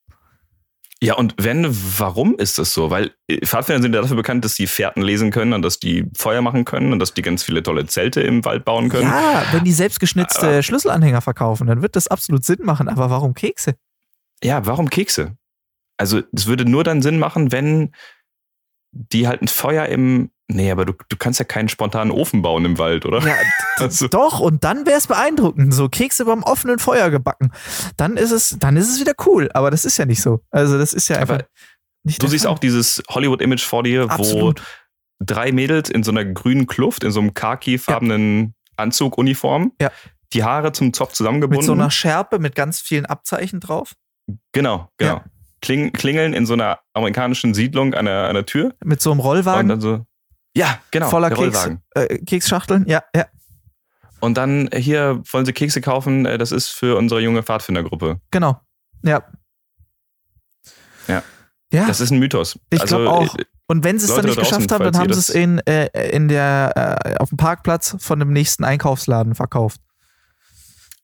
Ja, 0.99 1.13
und 1.13 1.35
wenn, 1.37 1.67
warum 1.99 2.35
ist 2.37 2.57
das 2.57 2.73
so? 2.73 2.89
Weil 2.89 3.11
äh, 3.27 3.45
Pfadfinder 3.45 3.83
sind 3.83 3.93
ja 3.93 4.01
dafür 4.01 4.15
bekannt, 4.15 4.43
dass 4.43 4.55
die 4.55 4.65
Fährten 4.65 5.01
lesen 5.03 5.29
können 5.29 5.53
und 5.53 5.61
dass 5.61 5.77
die 5.79 6.05
Feuer 6.15 6.41
machen 6.41 6.65
können 6.65 6.91
und 6.91 6.97
dass 6.97 7.13
die 7.13 7.21
ganz 7.21 7.43
viele 7.43 7.61
tolle 7.61 7.85
Zelte 7.85 8.21
im 8.21 8.43
Wald 8.45 8.65
bauen 8.65 8.89
können. 8.89 9.03
Ja, 9.07 9.45
wenn 9.51 9.63
die 9.63 9.73
selbstgeschnitzte 9.73 10.47
Aber- 10.47 10.63
Schlüsselanhänger 10.63 11.21
verkaufen, 11.21 11.67
dann 11.67 11.83
wird 11.83 11.95
das 11.95 12.07
absolut 12.07 12.43
Sinn 12.43 12.59
machen. 12.63 12.89
Aber 12.89 13.11
warum 13.11 13.35
Kekse? 13.35 13.75
Ja, 14.43 14.65
warum 14.65 14.89
Kekse? 14.89 15.37
Also, 15.97 16.21
es 16.35 16.47
würde 16.47 16.65
nur 16.65 16.83
dann 16.83 17.01
Sinn 17.03 17.19
machen, 17.19 17.51
wenn 17.51 17.91
die 18.91 19.27
halt 19.27 19.41
ein 19.43 19.47
Feuer 19.47 19.85
im. 19.87 20.31
Nee, 20.49 20.71
aber 20.71 20.85
du, 20.85 20.93
du 21.09 21.17
kannst 21.17 21.39
ja 21.39 21.45
keinen 21.45 21.67
spontanen 21.67 22.09
Ofen 22.11 22.41
bauen 22.41 22.63
im 22.63 22.77
Wald, 22.77 23.05
oder? 23.05 23.19
Ja, 23.25 23.35
Also, 23.77 24.07
Doch, 24.07 24.39
und 24.39 24.63
dann 24.63 24.85
wäre 24.85 24.97
es 24.97 25.07
beeindruckend. 25.07 25.73
So 25.73 25.89
Kekse 25.89 26.23
beim 26.25 26.41
offenen 26.43 26.79
Feuer 26.79 27.09
gebacken. 27.09 27.51
Dann 27.97 28.15
ist 28.17 28.31
es, 28.31 28.55
dann 28.59 28.77
ist 28.77 28.89
es 28.89 28.99
wieder 28.99 29.13
cool. 29.25 29.49
Aber 29.53 29.71
das 29.71 29.83
ist 29.85 29.97
ja 29.97 30.05
nicht 30.05 30.21
so. 30.21 30.39
Also, 30.49 30.77
das 30.77 30.93
ist 30.93 31.09
ja 31.09 31.17
einfach 31.17 31.35
Aber 31.35 31.45
nicht 32.03 32.23
du 32.23 32.27
siehst 32.27 32.45
Fall. 32.45 32.53
auch 32.53 32.59
dieses 32.59 33.03
Hollywood-Image 33.09 33.63
vor 33.65 33.83
dir, 33.83 34.09
Absolut. 34.09 34.61
wo 34.61 34.63
drei 35.19 35.51
Mädels 35.51 35.89
in 35.89 36.03
so 36.03 36.11
einer 36.11 36.23
grünen 36.25 36.65
Kluft, 36.65 37.03
in 37.03 37.11
so 37.11 37.19
einem 37.19 37.33
khakifarbenen 37.33 38.55
Anzug, 38.77 39.17
Uniform, 39.17 39.73
Ja. 39.81 39.91
die 40.33 40.43
Haare 40.43 40.71
zum 40.71 40.93
Zopf 40.93 41.13
zusammengebunden. 41.13 41.59
Mit 41.59 41.65
so 41.65 41.73
einer 41.73 41.91
Schärpe 41.91 42.39
mit 42.39 42.55
ganz 42.55 42.79
vielen 42.79 43.05
Abzeichen 43.05 43.59
drauf. 43.59 43.93
genau, 44.53 44.89
genau. 44.97 45.15
Ja. 45.15 45.25
Kling, 45.61 45.91
klingeln 45.91 46.33
in 46.33 46.45
so 46.45 46.53
einer 46.53 46.79
amerikanischen 46.93 47.53
Siedlung 47.55 47.93
an 47.95 48.05
der, 48.05 48.27
an 48.29 48.35
der 48.35 48.45
Tür. 48.45 48.75
Mit 48.83 49.01
so 49.01 49.11
einem 49.11 49.19
Und 49.19 49.25
Rollwagen 49.25 49.67
dann 49.69 49.81
so. 49.81 50.05
Ja, 50.57 50.79
genau. 50.91 51.09
voller 51.09 51.29
Keks, 51.31 51.69
äh, 51.95 52.17
Keksschachteln. 52.19 52.85
Ja, 52.87 53.03
ja. 53.15 53.25
Und 54.19 54.35
dann 54.37 54.67
äh, 54.69 54.81
hier 54.81 55.21
wollen 55.31 55.45
sie 55.45 55.53
Kekse 55.53 55.79
kaufen, 55.81 56.25
äh, 56.25 56.37
das 56.37 56.51
ist 56.51 56.69
für 56.69 56.97
unsere 56.97 57.21
junge 57.21 57.43
Pfadfindergruppe. 57.43 58.19
Genau. 58.31 58.59
Ja. 59.03 59.23
Ja. 61.07 61.23
Ja. 61.71 61.85
Das 61.87 61.99
ist 61.99 62.11
ein 62.11 62.19
Mythos. 62.19 62.57
Ich 62.69 62.81
Also, 62.81 62.97
glaub 62.97 63.13
auch. 63.13 63.35
äh, 63.37 63.43
Und 63.67 63.83
wenn 63.83 63.99
sie 63.99 64.05
es 64.07 64.15
dann 64.15 64.25
nicht 64.25 64.39
geschafft 64.39 64.71
haben, 64.71 64.83
dann 64.85 64.97
haben 64.97 65.13
sie 65.13 65.19
es 65.19 65.29
in, 65.29 65.59
äh, 65.67 65.87
in 66.11 66.27
der, 66.29 66.99
äh, 67.05 67.15
auf 67.17 67.29
dem 67.29 67.37
Parkplatz 67.37 67.95
von 67.99 68.19
dem 68.19 68.31
nächsten 68.31 68.63
Einkaufsladen 68.63 69.35
verkauft. 69.35 69.81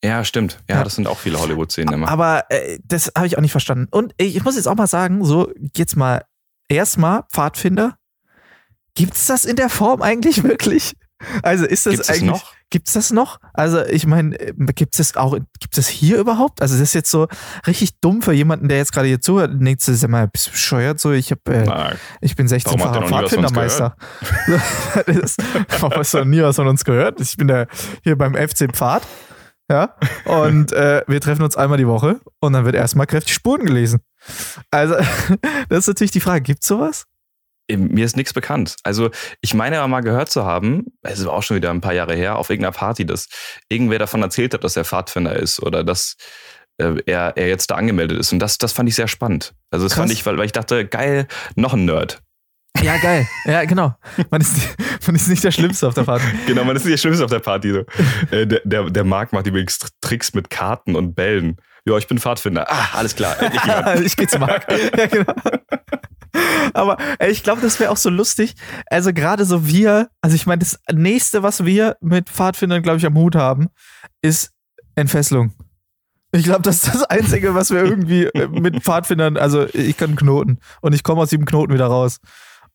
Ja, 0.03 0.23
stimmt. 0.25 0.59
Ja, 0.69 0.77
Ja. 0.77 0.83
das 0.83 0.95
sind 0.95 1.07
auch 1.07 1.17
viele 1.19 1.39
Hollywood-Szenen 1.39 1.93
immer. 1.93 2.09
Aber 2.09 2.45
äh, 2.49 2.79
das 2.83 3.11
habe 3.15 3.27
ich 3.27 3.37
auch 3.37 3.41
nicht 3.41 3.51
verstanden. 3.51 3.87
Und 3.91 4.13
ich, 4.17 4.35
ich 4.35 4.43
muss 4.43 4.55
jetzt 4.55 4.67
auch 4.67 4.75
mal 4.75 4.87
sagen, 4.87 5.23
so 5.23 5.51
jetzt 5.75 5.95
mal 5.95 6.25
erstmal 6.67 7.23
Pfadfinder. 7.31 7.97
Gibt's 8.95 9.25
das 9.25 9.45
in 9.45 9.55
der 9.55 9.69
Form 9.69 10.01
eigentlich 10.01 10.43
wirklich? 10.43 10.93
Also 11.41 11.65
ist 11.65 11.85
das 11.85 11.93
Gibt's 11.93 12.07
das 12.07 12.15
eigentlich 12.17 12.31
noch? 12.31 12.53
Gibt's 12.69 12.93
das 12.93 13.11
noch? 13.11 13.39
Also 13.53 13.85
ich 13.85 14.07
meine, 14.07 14.35
gibt's 14.75 14.97
das 14.97 15.15
auch 15.15 15.37
gibt's 15.59 15.75
das 15.75 15.87
hier 15.87 16.17
überhaupt? 16.17 16.61
Also 16.61 16.73
das 16.73 16.81
ist 16.81 16.93
jetzt 16.93 17.11
so 17.11 17.27
richtig 17.67 17.99
dumm 18.01 18.21
für 18.23 18.33
jemanden, 18.33 18.67
der 18.67 18.77
jetzt 18.77 18.91
gerade 18.91 19.07
hier 19.07 19.21
zuhört 19.21 19.51
und 19.51 19.63
denkt, 19.63 19.81
sag 19.81 20.09
mal, 20.09 20.27
bist 20.27 20.47
du 20.47 20.51
bescheuert 20.51 20.99
so, 20.99 21.11
ich 21.11 21.31
habe 21.31 21.41
äh, 21.53 21.63
Na, 21.65 21.91
ich 22.19 22.35
bin 22.35 22.47
16 22.47 22.79
Warum 22.79 22.93
hat 22.93 23.01
der 23.01 23.07
Fahrer 23.07 23.21
noch 23.21 23.21
nie 23.21 23.57
was 23.61 23.75
von 23.75 23.85
uns 23.85 23.95
Pfadfindermeister. 23.95 25.05
das 25.05 25.17
ist, 25.17 25.43
warum 25.79 25.97
hast 25.97 26.13
du 26.13 26.17
noch 26.17 26.25
nie 26.25 26.41
was 26.41 26.55
von 26.55 26.67
uns 26.67 26.83
gehört? 26.83 27.21
Ich 27.21 27.37
bin 27.37 27.47
da 27.47 27.67
hier 28.03 28.17
beim 28.17 28.33
FC 28.33 28.71
Pfad. 28.71 29.03
Ja, 29.69 29.95
und 30.25 30.73
äh, 30.73 31.03
wir 31.07 31.21
treffen 31.21 31.41
uns 31.41 31.55
einmal 31.55 31.77
die 31.77 31.87
Woche 31.87 32.19
und 32.41 32.53
dann 32.53 32.65
wird 32.65 32.75
erstmal 32.75 33.07
kräftig 33.07 33.33
Spuren 33.33 33.65
gelesen. 33.65 34.01
Also, 34.71 34.95
das 35.69 35.79
ist 35.79 35.87
natürlich 35.87 36.11
die 36.11 36.19
Frage, 36.19 36.41
gibt's 36.41 36.67
sowas? 36.67 37.05
Mir 37.77 38.05
ist 38.05 38.17
nichts 38.17 38.33
bekannt. 38.33 38.75
Also, 38.83 39.11
ich 39.41 39.53
meine 39.53 39.77
aber 39.79 39.87
mal 39.87 40.01
gehört 40.01 40.29
zu 40.29 40.45
haben, 40.45 40.85
es 41.01 41.25
war 41.25 41.33
auch 41.33 41.43
schon 41.43 41.57
wieder 41.57 41.69
ein 41.71 41.81
paar 41.81 41.93
Jahre 41.93 42.15
her, 42.15 42.37
auf 42.37 42.49
irgendeiner 42.49 42.73
Party, 42.73 43.05
dass 43.05 43.27
irgendwer 43.69 43.99
davon 43.99 44.21
erzählt 44.21 44.53
hat, 44.53 44.63
dass 44.63 44.75
er 44.77 44.85
Pfadfinder 44.85 45.35
ist 45.35 45.61
oder 45.61 45.83
dass 45.83 46.15
äh, 46.77 46.95
er, 47.05 47.33
er 47.35 47.47
jetzt 47.47 47.71
da 47.71 47.75
angemeldet 47.75 48.19
ist. 48.19 48.33
Und 48.33 48.39
das, 48.39 48.57
das 48.57 48.73
fand 48.73 48.89
ich 48.89 48.95
sehr 48.95 49.07
spannend. 49.07 49.53
Also, 49.71 49.85
das 49.85 49.93
Krass. 49.93 50.01
fand 50.01 50.11
ich, 50.11 50.25
weil, 50.25 50.37
weil 50.37 50.45
ich 50.45 50.51
dachte, 50.51 50.85
geil, 50.85 51.27
noch 51.55 51.73
ein 51.73 51.85
Nerd. 51.85 52.21
Ja, 52.81 52.97
geil. 52.97 53.27
Ja, 53.45 53.63
genau. 53.65 53.95
Man 54.29 54.41
ist, 54.41 54.55
man 55.05 55.15
ist 55.15 55.27
nicht 55.27 55.43
der 55.43 55.51
Schlimmste 55.51 55.87
auf 55.87 55.93
der 55.93 56.03
Party. 56.03 56.25
Genau, 56.47 56.63
man 56.63 56.75
ist 56.75 56.83
nicht 56.83 56.93
der 56.93 56.97
Schlimmste 56.97 57.23
auf 57.23 57.31
der 57.31 57.39
Party. 57.39 57.71
So. 57.71 57.85
äh, 58.31 58.47
der, 58.47 58.61
der, 58.63 58.89
der 58.89 59.03
Marc 59.03 59.31
macht 59.31 59.47
übrigens 59.47 59.79
Tricks 60.01 60.33
mit 60.33 60.49
Karten 60.49 60.95
und 60.95 61.13
Bällen. 61.13 61.57
Ja, 61.85 61.97
ich 61.97 62.07
bin 62.07 62.17
Pfadfinder. 62.17 62.65
Ah, 62.69 62.89
alles 62.93 63.15
klar. 63.15 63.35
ich 64.01 64.15
gehe 64.15 64.27
zum 64.27 64.41
Marc. 64.41 64.65
Ja, 64.97 65.05
genau. 65.05 65.33
Aber 66.73 66.97
ey, 67.19 67.31
ich 67.31 67.43
glaube, 67.43 67.61
das 67.61 67.79
wäre 67.79 67.91
auch 67.91 67.97
so 67.97 68.09
lustig. 68.09 68.55
Also 68.89 69.13
gerade 69.13 69.45
so 69.45 69.67
wir, 69.67 70.09
also 70.21 70.35
ich 70.35 70.45
meine, 70.45 70.59
das 70.59 70.79
nächste, 70.91 71.43
was 71.43 71.65
wir 71.65 71.97
mit 72.01 72.29
Pfadfindern, 72.29 72.81
glaube 72.83 72.97
ich, 72.97 73.05
am 73.05 73.15
Hut 73.15 73.35
haben, 73.35 73.69
ist 74.21 74.51
Entfesselung. 74.95 75.53
Ich 76.35 76.43
glaube, 76.45 76.63
das 76.63 76.83
ist 76.83 76.95
das 76.95 77.03
Einzige, 77.03 77.53
was 77.53 77.69
wir 77.71 77.83
irgendwie 77.83 78.23
äh, 78.25 78.47
mit 78.47 78.81
Pfadfindern, 78.83 79.37
also 79.37 79.67
ich 79.73 79.97
kann 79.97 80.15
Knoten 80.15 80.59
und 80.81 80.93
ich 80.93 81.03
komme 81.03 81.21
aus 81.21 81.29
diesem 81.29 81.45
Knoten 81.45 81.73
wieder 81.73 81.85
raus. 81.87 82.17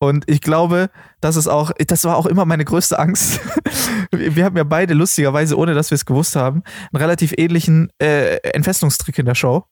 Und 0.01 0.31
ich 0.31 0.40
glaube, 0.40 0.90
das 1.20 1.35
ist 1.35 1.48
auch, 1.48 1.72
das 1.88 2.05
war 2.05 2.16
auch 2.16 2.27
immer 2.27 2.44
meine 2.44 2.64
größte 2.64 2.96
Angst. 3.01 3.40
Wir 4.12 4.44
haben 4.44 4.57
ja 4.57 4.62
beide 4.62 4.94
lustigerweise, 4.94 5.57
ohne 5.59 5.74
dass 5.74 5.90
wir 5.90 5.96
es 5.96 6.07
gewusst 6.07 6.37
haben, 6.37 6.62
einen 6.92 7.03
relativ 7.03 7.35
ähnlichen 7.37 7.90
äh, 8.01 8.37
Entfesselungstrick 8.53 9.18
in 9.18 9.27
der 9.27 9.35
Show. 9.35 9.64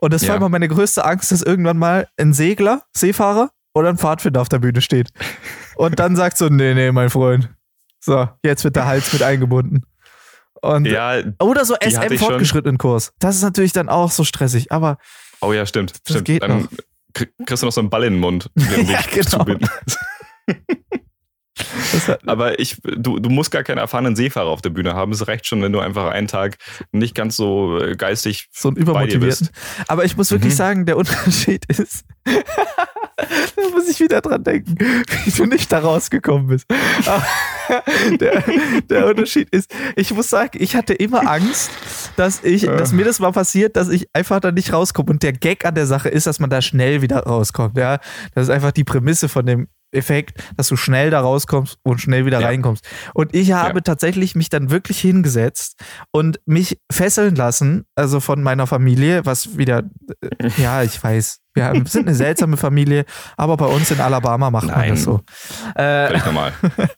Und 0.00 0.12
das 0.12 0.22
war 0.22 0.30
Ja. 0.30 0.36
immer 0.36 0.48
meine 0.48 0.68
größte 0.68 1.04
Angst, 1.04 1.32
dass 1.32 1.42
irgendwann 1.42 1.78
mal 1.78 2.06
ein 2.16 2.32
Segler, 2.32 2.82
Seefahrer 2.96 3.50
oder 3.74 3.88
ein 3.88 3.98
Pfadfinder 3.98 4.40
auf 4.40 4.48
der 4.48 4.58
Bühne 4.58 4.80
steht. 4.80 5.10
Und 5.76 5.98
dann 5.98 6.16
sagt 6.16 6.38
so, 6.38 6.48
nee, 6.48 6.74
nee, 6.74 6.92
mein 6.92 7.10
Freund. 7.10 7.50
So, 8.00 8.28
jetzt 8.44 8.64
wird 8.64 8.76
der 8.76 8.86
Hals 8.86 9.12
mit 9.12 9.22
eingebunden. 9.22 9.82
Und 10.60 10.84
Ja, 10.86 11.16
oder 11.40 11.64
so 11.64 11.74
SM 11.82 12.16
fortgeschrittenen 12.18 12.78
Kurs. 12.78 13.12
Das 13.18 13.34
ist 13.36 13.42
natürlich 13.42 13.72
dann 13.72 13.88
auch 13.88 14.10
so 14.10 14.22
stressig, 14.24 14.70
aber 14.72 14.98
oh 15.40 15.52
ja, 15.52 15.66
stimmt. 15.66 15.92
Das 16.04 16.12
stimmt. 16.14 16.24
geht 16.24 16.42
Dann 16.42 16.62
noch. 16.62 16.68
krie- 17.14 17.28
kriegst 17.46 17.62
du 17.62 17.66
noch 17.66 17.72
so 17.72 17.80
einen 17.80 17.90
Ball 17.90 18.04
in 18.04 18.14
den 18.14 18.20
Mund, 18.20 18.48
den 18.56 18.86
Ja, 18.88 19.00
genau. 19.10 19.44
Aber 22.26 22.58
ich, 22.58 22.80
du, 22.82 23.18
du 23.18 23.28
musst 23.28 23.50
gar 23.50 23.62
keinen 23.62 23.78
erfahrenen 23.78 24.16
Seefahrer 24.16 24.48
auf 24.48 24.62
der 24.62 24.70
Bühne 24.70 24.94
haben. 24.94 25.12
Es 25.12 25.26
reicht 25.28 25.46
schon, 25.46 25.62
wenn 25.62 25.72
du 25.72 25.80
einfach 25.80 26.10
einen 26.10 26.26
Tag 26.28 26.56
nicht 26.92 27.14
ganz 27.14 27.36
so 27.36 27.78
äh, 27.78 27.94
geistig 27.96 28.48
so 28.52 28.68
einen 28.68 28.84
bei 28.84 29.06
dir 29.06 29.20
bist. 29.20 29.50
Aber 29.88 30.04
ich 30.04 30.16
muss 30.16 30.30
wirklich 30.30 30.54
Mhm. 30.54 30.56
sagen, 30.56 30.86
der 30.86 30.96
Unterschied 30.96 31.64
ist, 31.66 32.04
da 33.56 33.62
muss 33.72 33.88
ich 33.88 34.00
wieder 34.00 34.20
dran 34.20 34.42
denken, 34.44 34.76
wie 35.24 35.30
du 35.30 35.46
nicht 35.46 35.70
da 35.72 35.78
rausgekommen 35.80 36.46
bist. 36.48 36.66
Der, 38.20 38.42
der 38.90 39.06
Unterschied 39.06 39.48
ist, 39.50 39.72
ich 39.96 40.12
muss 40.12 40.28
sagen, 40.28 40.58
ich 40.60 40.74
hatte 40.76 40.92
immer 40.94 41.30
Angst, 41.30 41.70
dass 42.16 42.42
ich, 42.44 42.62
Ja. 42.62 42.76
dass 42.76 42.92
mir 42.92 43.04
das 43.04 43.18
mal 43.20 43.32
passiert, 43.32 43.76
dass 43.76 43.88
ich 43.88 44.08
einfach 44.12 44.40
da 44.40 44.50
nicht 44.52 44.72
rauskomme. 44.72 45.10
Und 45.10 45.22
der 45.22 45.32
Gag 45.32 45.64
an 45.64 45.74
der 45.74 45.86
Sache 45.86 46.08
ist, 46.08 46.26
dass 46.26 46.38
man 46.40 46.50
da 46.50 46.60
schnell 46.60 47.00
wieder 47.02 47.20
rauskommt. 47.20 47.78
Ja, 47.78 47.98
das 48.34 48.44
ist 48.44 48.50
einfach 48.50 48.72
die 48.72 48.84
Prämisse 48.84 49.28
von 49.28 49.46
dem 49.46 49.68
Effekt, 49.92 50.42
dass 50.56 50.68
du 50.68 50.76
schnell 50.76 51.10
da 51.10 51.20
rauskommst 51.20 51.78
und 51.82 52.00
schnell 52.00 52.26
wieder 52.26 52.40
Ja. 52.40 52.46
reinkommst. 52.48 52.84
Und 53.14 53.34
ich 53.34 53.52
habe 53.52 53.78
Ja. 53.78 53.80
tatsächlich 53.82 54.34
mich 54.34 54.48
dann 54.48 54.70
wirklich 54.70 54.98
hingesetzt 55.00 55.80
und 56.10 56.40
mich 56.46 56.78
fesseln 56.90 57.34
lassen, 57.36 57.84
also 57.94 58.20
von 58.20 58.42
meiner 58.42 58.66
Familie, 58.66 59.24
was 59.26 59.56
wieder, 59.58 59.84
äh, 60.22 60.48
ja, 60.56 60.82
ich 60.82 61.02
weiß, 61.02 61.38
wir 61.54 61.64
haben, 61.66 61.84
sind 61.86 62.06
eine 62.08 62.16
seltsame 62.16 62.56
Familie, 62.56 63.04
aber 63.36 63.56
bei 63.58 63.66
uns 63.66 63.90
in 63.90 64.00
Alabama 64.00 64.50
macht 64.50 64.68
man 64.68 64.74
Nein. 64.78 64.90
das 64.90 65.02
so. 65.02 65.20
Äh, 65.74 66.06
Völlig 66.06 66.24
normal. 66.24 66.52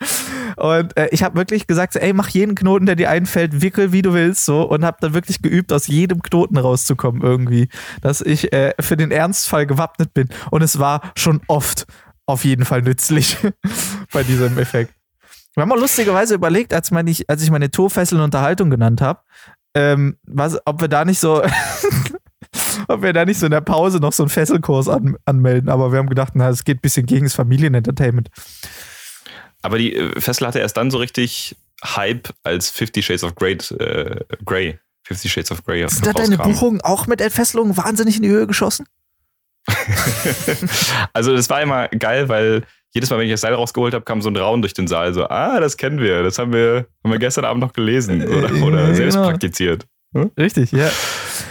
und 0.56 0.96
äh, 0.96 1.08
ich 1.10 1.22
habe 1.24 1.36
wirklich 1.36 1.66
gesagt, 1.66 1.96
ey, 1.96 2.12
mach 2.12 2.28
jeden 2.28 2.54
Knoten, 2.54 2.86
der 2.86 2.94
dir 2.96 3.10
einfällt, 3.10 3.60
wickel 3.62 3.92
wie 3.92 4.02
du 4.02 4.12
willst, 4.14 4.44
so 4.44 4.62
und 4.62 4.84
habe 4.84 4.98
dann 5.00 5.12
wirklich 5.14 5.42
geübt, 5.42 5.72
aus 5.72 5.86
jedem 5.88 6.22
Knoten 6.22 6.56
rauszukommen 6.56 7.22
irgendwie, 7.22 7.68
dass 8.00 8.20
ich 8.20 8.52
äh, 8.52 8.74
für 8.80 8.96
den 8.96 9.10
Ernstfall 9.10 9.66
gewappnet 9.66 10.14
bin. 10.14 10.28
Und 10.50 10.62
es 10.62 10.78
war 10.78 11.00
schon 11.16 11.40
oft 11.48 11.86
auf 12.26 12.44
jeden 12.44 12.64
Fall 12.64 12.82
nützlich 12.82 13.36
bei 14.12 14.22
diesem 14.22 14.58
Effekt. 14.58 14.94
Wir 15.54 15.62
haben 15.62 15.72
auch 15.72 15.78
lustigerweise 15.78 16.34
überlegt, 16.34 16.72
als, 16.72 16.90
mein 16.90 17.06
ich, 17.06 17.28
als 17.30 17.42
ich 17.42 17.50
meine 17.50 17.70
Torfesseln 17.70 18.20
Unterhaltung 18.20 18.70
genannt 18.70 19.00
habe, 19.00 19.20
ähm, 19.74 20.18
was, 20.24 20.58
ob 20.64 20.80
wir 20.80 20.88
da 20.88 21.04
nicht 21.04 21.20
so, 21.20 21.42
ob 22.88 23.02
wir 23.02 23.12
da 23.12 23.24
nicht 23.24 23.38
so 23.38 23.46
in 23.46 23.52
der 23.52 23.60
Pause 23.60 23.98
noch 23.98 24.12
so 24.12 24.24
einen 24.24 24.30
Fesselkurs 24.30 24.88
an, 24.88 25.16
anmelden. 25.24 25.68
Aber 25.68 25.92
wir 25.92 25.98
haben 25.98 26.08
gedacht, 26.08 26.32
na, 26.34 26.48
es 26.48 26.64
geht 26.64 26.78
ein 26.78 26.82
bisschen 26.82 27.06
gegen 27.06 27.26
das 27.26 27.34
Familienentertainment. 27.34 28.30
Aber 29.62 29.78
die 29.78 29.94
äh, 29.94 30.20
Fessel 30.20 30.46
hatte 30.46 30.58
erst 30.58 30.76
dann 30.76 30.90
so 30.90 30.98
richtig 30.98 31.56
Hype, 31.84 32.30
als 32.42 32.70
Fifty 32.70 33.02
Shades 33.02 33.24
of 33.24 33.34
Grey, 33.34 33.52
äh, 33.78 34.20
Grey, 34.44 34.78
Fifty 35.04 35.28
Shades 35.28 35.52
of 35.52 35.64
Grey 35.64 35.86
Sind 35.88 36.06
da 36.06 36.12
deine. 36.12 36.38
Buchungen 36.38 36.80
auch 36.80 37.06
mit 37.06 37.20
Entfesselungen 37.20 37.76
wahnsinnig 37.76 38.16
in 38.16 38.22
die 38.22 38.30
Höhe 38.30 38.46
geschossen? 38.46 38.86
Also 41.12 41.34
das 41.34 41.48
war 41.50 41.62
immer 41.62 41.88
geil, 41.88 42.28
weil 42.28 42.64
jedes 42.94 43.10
Mal, 43.10 43.18
wenn 43.18 43.26
ich 43.26 43.32
das 43.32 43.40
Seil 43.40 43.54
rausgeholt 43.54 43.94
habe, 43.94 44.04
kam 44.04 44.22
so 44.22 44.30
ein 44.30 44.36
Raun 44.36 44.62
durch 44.62 44.74
den 44.74 44.86
Saal. 44.86 45.12
So, 45.14 45.28
ah, 45.28 45.58
das 45.60 45.76
kennen 45.76 45.98
wir, 45.98 46.22
das 46.22 46.38
haben 46.38 46.52
wir, 46.52 46.86
haben 47.02 47.12
wir 47.12 47.18
gestern 47.18 47.44
Abend 47.44 47.60
noch 47.60 47.72
gelesen 47.72 48.22
oder, 48.26 48.50
Äh, 48.50 48.62
oder 48.62 48.88
ja, 48.88 48.94
selbst 48.94 49.14
genau. 49.14 49.28
praktiziert. 49.28 49.86
Richtig, 50.38 50.70
ja. 50.70 50.90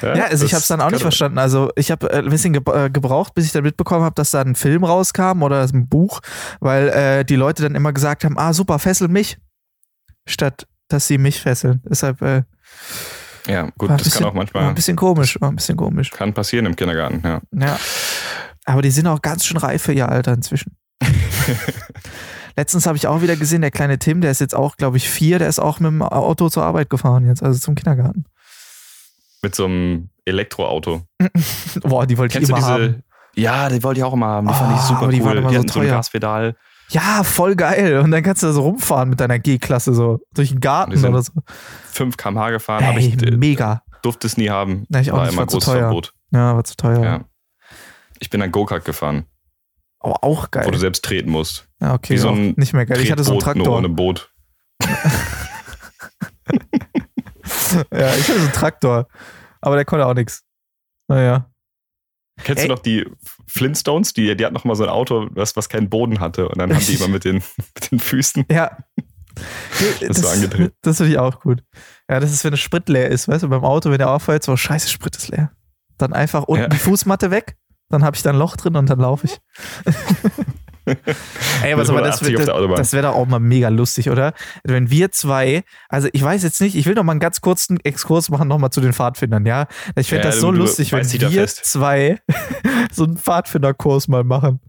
Ja, 0.02 0.26
also 0.26 0.46
ich 0.46 0.54
habe 0.54 0.62
es 0.62 0.68
dann 0.68 0.80
auch 0.80 0.90
nicht 0.90 1.02
verstanden. 1.02 1.38
Also 1.38 1.70
ich 1.76 1.92
habe 1.92 2.10
äh, 2.10 2.20
ein 2.20 2.30
bisschen 2.30 2.56
äh, 2.56 2.90
gebraucht, 2.90 3.34
bis 3.34 3.46
ich 3.46 3.52
dann 3.52 3.64
mitbekommen 3.64 4.06
habe, 4.06 4.16
dass 4.16 4.32
da 4.32 4.42
ein 4.42 4.56
Film 4.56 4.86
rauskam 4.86 5.44
oder 5.44 5.62
ein 5.62 5.90
Buch, 5.90 6.22
weil 6.62 6.88
äh, 6.90 7.26
die 7.26 7.36
Leute 7.36 7.64
dann 7.64 7.76
immer 7.76 7.92
gesagt 7.92 8.24
haben, 8.24 8.38
ah 8.38 8.54
super, 8.54 8.80
fessel 8.80 9.10
mich, 9.10 9.38
statt 10.26 10.66
dass 10.88 11.08
sie 11.08 11.18
mich 11.18 11.42
fesseln. 11.42 11.82
Deshalb 11.90 12.22
äh, 12.22 12.44
Ja, 13.48 13.70
gut, 13.78 13.90
war 13.90 13.98
das 13.98 14.06
bisschen, 14.06 14.20
kann 14.20 14.30
auch 14.30 14.34
war 14.34 14.38
manchmal 14.42 14.64
ein 14.70 14.76
bisschen 14.76 14.96
komisch, 14.96 15.38
war 15.42 15.50
ein 15.50 15.56
bisschen 15.56 15.76
komisch. 15.78 16.12
kann 16.12 16.34
passieren 16.34 16.66
im 16.66 16.76
Kindergarten. 16.76 17.22
Ja. 17.24 17.42
Ja. 17.60 17.80
Aber 18.66 18.82
die 18.82 18.92
sind 18.92 19.08
auch 19.08 19.22
ganz 19.22 19.46
schön 19.46 19.58
reif 19.58 19.82
für 19.84 19.94
ihr 19.94 20.08
Alter 20.10 20.34
inzwischen. 20.34 20.78
Letztens 22.56 22.86
habe 22.86 22.98
ich 22.98 23.08
auch 23.08 23.22
wieder 23.22 23.36
gesehen, 23.36 23.62
der 23.62 23.72
kleine 23.72 23.98
Tim, 23.98 24.22
der 24.22 24.32
ist 24.32 24.40
jetzt 24.40 24.56
auch, 24.56 24.78
glaube 24.78 24.98
ich, 24.98 25.10
vier, 25.10 25.40
der 25.40 25.48
ist 25.50 25.60
auch 25.60 25.80
mit 25.80 25.90
dem 25.92 26.02
Auto 26.04 26.50
zur 26.50 26.64
Arbeit 26.64 26.90
gefahren 26.90 27.26
jetzt, 27.26 27.42
also 27.42 27.60
zum 27.60 27.74
Kindergarten. 27.76 28.26
Mit 29.42 29.56
so 29.56 29.66
einem 29.66 30.10
Elektroauto. 30.26 31.02
Boah, 31.84 32.06
die 32.06 32.18
wollte 32.18 32.34
ich 32.40 32.48
Kennst 32.48 32.50
immer 32.50 32.60
diese? 32.60 32.70
haben. 32.70 33.04
Ja, 33.36 33.68
die 33.70 33.82
wollte 33.84 34.00
ich 34.00 34.04
auch 34.04 34.14
immer 34.14 34.28
haben. 34.28 34.48
Die 34.48 34.54
fand 34.54 34.72
Oh, 34.72 34.76
ich 34.76 34.82
super 34.84 35.02
aber 35.02 35.12
die 35.12 35.20
cool. 35.20 35.26
waren 35.26 35.38
immer 35.40 35.50
die 35.50 35.56
so 35.56 35.60
hatten 35.62 35.70
so 35.70 35.80
ein 35.80 35.86
teuer. 35.86 35.96
Gaspedal. 35.96 36.56
Ja, 36.90 37.24
voll 37.24 37.56
geil. 37.56 38.00
Und 38.00 38.12
dann 38.12 38.22
kannst 38.24 38.44
du 38.44 38.48
da 38.48 38.54
so 38.54 38.62
rumfahren 38.62 39.10
mit 39.10 39.20
deiner 39.20 39.40
G-Klasse 39.40 39.94
so 39.94 40.20
durch 40.34 40.50
den 40.50 40.60
Garten 40.60 41.04
oder 41.04 41.22
so. 41.24 41.32
5 41.92 42.18
km/h 42.18 42.52
gefahren, 42.52 42.84
aber 42.84 43.00
Ey, 43.00 43.08
ich 43.08 43.24
äh, 43.24 43.32
mega. 43.32 43.82
durfte 44.04 44.28
es 44.28 44.38
nie 44.38 44.50
haben. 44.50 44.86
Na, 44.90 45.00
ich 45.02 45.12
auch 45.12 45.18
war 45.18 45.24
nicht, 45.26 45.34
immer 45.34 45.42
war 45.44 45.48
zu 45.48 45.58
großes 45.58 45.70
teuer. 45.74 45.80
Verbot. 45.82 46.14
Ja, 46.32 46.56
war 46.56 46.64
zu 46.64 46.76
teuer. 46.76 47.04
Ja. 47.04 47.22
Ich 48.20 48.30
bin 48.30 48.42
ein 48.42 48.52
Go-Kart 48.52 48.86
gefahren, 48.86 49.26
Oh, 50.06 50.14
auch 50.22 50.44
wo 50.52 50.60
du 50.60 50.70
geil. 50.72 50.78
selbst 50.78 51.04
treten 51.06 51.30
musst. 51.32 51.68
Ja, 51.80 51.94
okay, 51.94 52.14
wie 52.14 52.18
so 52.18 52.30
ein 52.30 52.54
nicht 52.58 52.74
mehr 52.74 52.86
geil. 52.86 53.00
Ich 53.02 53.12
hatte 53.12 53.24
so 53.24 53.32
einen 53.32 53.40
Tretboot, 53.40 53.66
nur 53.66 53.66
Traktor. 53.66 53.78
ohne 53.80 53.90
Boot. 53.90 54.32
Ja, 57.92 58.14
ich 58.16 58.28
hatte 58.28 58.40
so 58.40 58.44
einen 58.46 58.52
Traktor. 58.52 59.08
Aber 59.62 59.76
der 59.76 59.86
konnte 59.86 60.06
auch 60.06 60.14
nichts. 60.14 60.44
Naja. 61.08 61.50
Kennst 62.44 62.64
Ey. 62.64 62.68
du 62.68 62.74
noch 62.74 62.82
die 62.82 63.06
Flintstones? 63.48 64.14
Die, 64.14 64.36
die 64.36 64.46
hatten 64.46 64.56
noch 64.56 64.64
mal 64.64 64.76
so 64.76 64.84
ein 64.84 64.90
Auto, 64.90 65.28
was, 65.32 65.56
was 65.56 65.70
keinen 65.70 65.90
Boden 65.90 66.20
hatte. 66.20 66.50
Und 66.50 66.58
dann 66.60 66.74
haben 66.74 66.86
die 66.86 66.94
immer 66.96 67.08
mit 67.08 67.26
den, 67.26 67.36
mit 67.76 67.92
den 67.92 68.00
Füßen. 68.00 68.46
Ja. 68.52 68.78
Das 70.00 70.24
war 70.24 70.32
angedreht. 70.34 70.74
Das 70.84 70.98
finde 70.98 71.14
ich 71.14 71.18
auch 71.18 71.40
gut. 71.40 71.64
Ja, 72.08 72.20
das 72.20 72.32
ist, 72.32 72.44
wenn 72.44 72.52
der 72.52 72.58
Sprit 72.60 72.88
leer 72.88 73.10
ist, 73.10 73.28
weißt 73.28 73.42
du, 73.42 73.50
beim 73.50 73.64
Auto, 73.64 73.90
wenn 73.90 73.98
der 73.98 74.12
auffällt, 74.12 74.44
so, 74.44 74.56
scheiße, 74.56 74.90
Sprit 74.90 75.16
ist 75.16 75.30
leer. 75.30 75.52
Dann 75.98 76.14
einfach 76.14 76.44
unten 76.44 76.62
Ja. 76.66 76.68
die 76.70 76.78
Fußmatte 76.78 77.32
weg, 77.32 77.58
dann 77.90 78.04
habe 78.04 78.16
ich 78.16 78.22
da 78.22 78.30
ein 78.30 78.36
Loch 78.36 78.56
drin 78.58 78.76
und 78.76 78.88
dann 78.92 79.00
laufe 79.00 79.26
ich. 79.26 79.40
Ey, 80.86 81.78
was 81.78 81.90
aber 81.90 82.02
das, 82.02 82.22
180 82.22 82.28
auf 82.36 82.40
wird- 82.40 82.48
der 82.48 82.56
Autobahn. 82.56 82.78
das 82.78 82.94
wäre 82.94 83.04
doch 83.08 83.16
auch 83.16 83.26
mal 83.26 83.40
mega 83.40 83.70
lustig, 83.70 84.10
oder? 84.10 84.34
Wenn 84.64 84.90
wir 84.90 85.12
zwei, 85.12 85.64
also 85.90 86.10
ich 86.12 86.22
weiß 86.24 86.44
jetzt 86.44 86.60
nicht, 86.62 86.76
ich 86.76 86.86
will 86.86 86.96
noch 86.96 87.04
mal 87.04 87.12
einen 87.14 87.20
ganz 87.20 87.42
kurzen 87.42 87.80
Exkurs 87.84 88.30
machen, 88.30 88.48
noch 88.48 88.58
mal 88.58 88.72
zu 88.72 88.82
den 88.82 88.94
Pfadfindern, 88.94 89.46
ja? 89.46 89.68
Ich 89.96 90.10
fände 90.10 90.26
Ja, 90.26 90.32
das 90.32 90.40
so 90.42 90.52
lustig, 90.52 90.92
wenn 90.92 91.10
wir 91.12 91.48
zwei 91.48 92.20
so 92.92 93.04
einen 93.06 93.18
Pfadfinderkurs 93.18 94.08
mal 94.08 94.24
machen. 94.24 94.60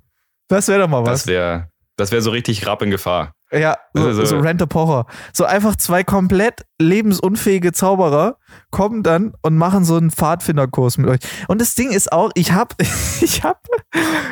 Das 0.49 0.69
wäre 0.69 0.81
doch 0.81 0.89
mal 0.89 1.03
was. 1.05 1.21
Das 1.23 1.27
wäre 1.27 1.69
das 1.97 2.11
wär 2.13 2.21
so 2.23 2.31
richtig 2.31 2.67
Rapp 2.67 2.83
in 2.83 2.91
Gefahr. 2.91 3.33
Ja, 3.59 3.77
so, 3.95 4.05
Also- 4.07 4.25
so 4.25 4.39
Rent 4.39 4.61
a 4.63 4.67
Pocher. 4.67 5.07
So 5.33 5.45
einfach 5.45 5.77
zwei 5.77 6.03
komplett 6.05 6.65
lebensunfähige 6.81 7.73
Zauberer 7.73 8.37
kommen 8.71 9.03
dann 9.03 9.33
und 9.43 9.57
machen 9.57 9.85
so 9.85 9.97
einen 9.97 10.11
Pfadfinderkurs 10.11 10.99
mit 10.99 11.09
euch. 11.09 11.21
Und 11.49 11.61
das 11.61 11.75
Ding 11.75 11.91
ist 11.91 12.13
auch, 12.13 12.31
ich 12.35 12.53
hab, 12.53 12.75
ich 13.21 13.43
hab, 13.45 13.67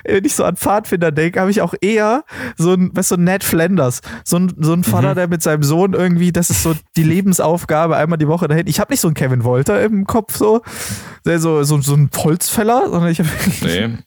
wenn 0.05 0.25
ich 0.25 0.35
so 0.35 0.45
an 0.45 0.57
Pfadfinder 0.57 1.13
denke, 1.13 1.41
habe 1.41 1.51
ich 1.51 1.61
auch 1.63 1.75
eher 1.81 2.25
so 2.57 2.73
ein, 2.75 2.91
weißt 2.95 3.13
du, 3.13 3.15
so 3.17 3.21
Ned 3.21 3.45
Flanders. 3.45 4.01
So 4.25 4.37
ein, 4.37 4.53
so 4.59 4.73
ein 4.73 4.85
Vater, 4.85 5.11
Mhm. 5.11 5.15
der 5.17 5.29
mit 5.29 5.43
seinem 5.43 5.63
Sohn 5.63 5.93
irgendwie, 5.95 6.33
das 6.33 6.51
ist 6.51 6.63
so 6.63 6.75
die 6.97 7.05
Lebensaufgabe, 7.05 7.97
einmal 7.97 8.19
die 8.19 8.29
Woche 8.29 8.49
dahin. 8.49 8.67
Ich 8.67 8.81
habe 8.81 8.93
nicht 8.93 9.01
so 9.01 9.09
einen 9.09 9.15
Kevin 9.15 9.45
Wolter 9.45 9.83
im 9.83 10.07
Kopf 10.07 10.37
so, 10.37 10.63
der 11.25 11.39
so, 11.39 11.63
so, 11.63 11.81
so 11.81 11.95
ein 11.95 12.11
Holzfäller, 12.17 12.89
sondern 12.91 13.11
ich 13.11 13.19
habe 13.21 13.29
Nee. 13.63 13.99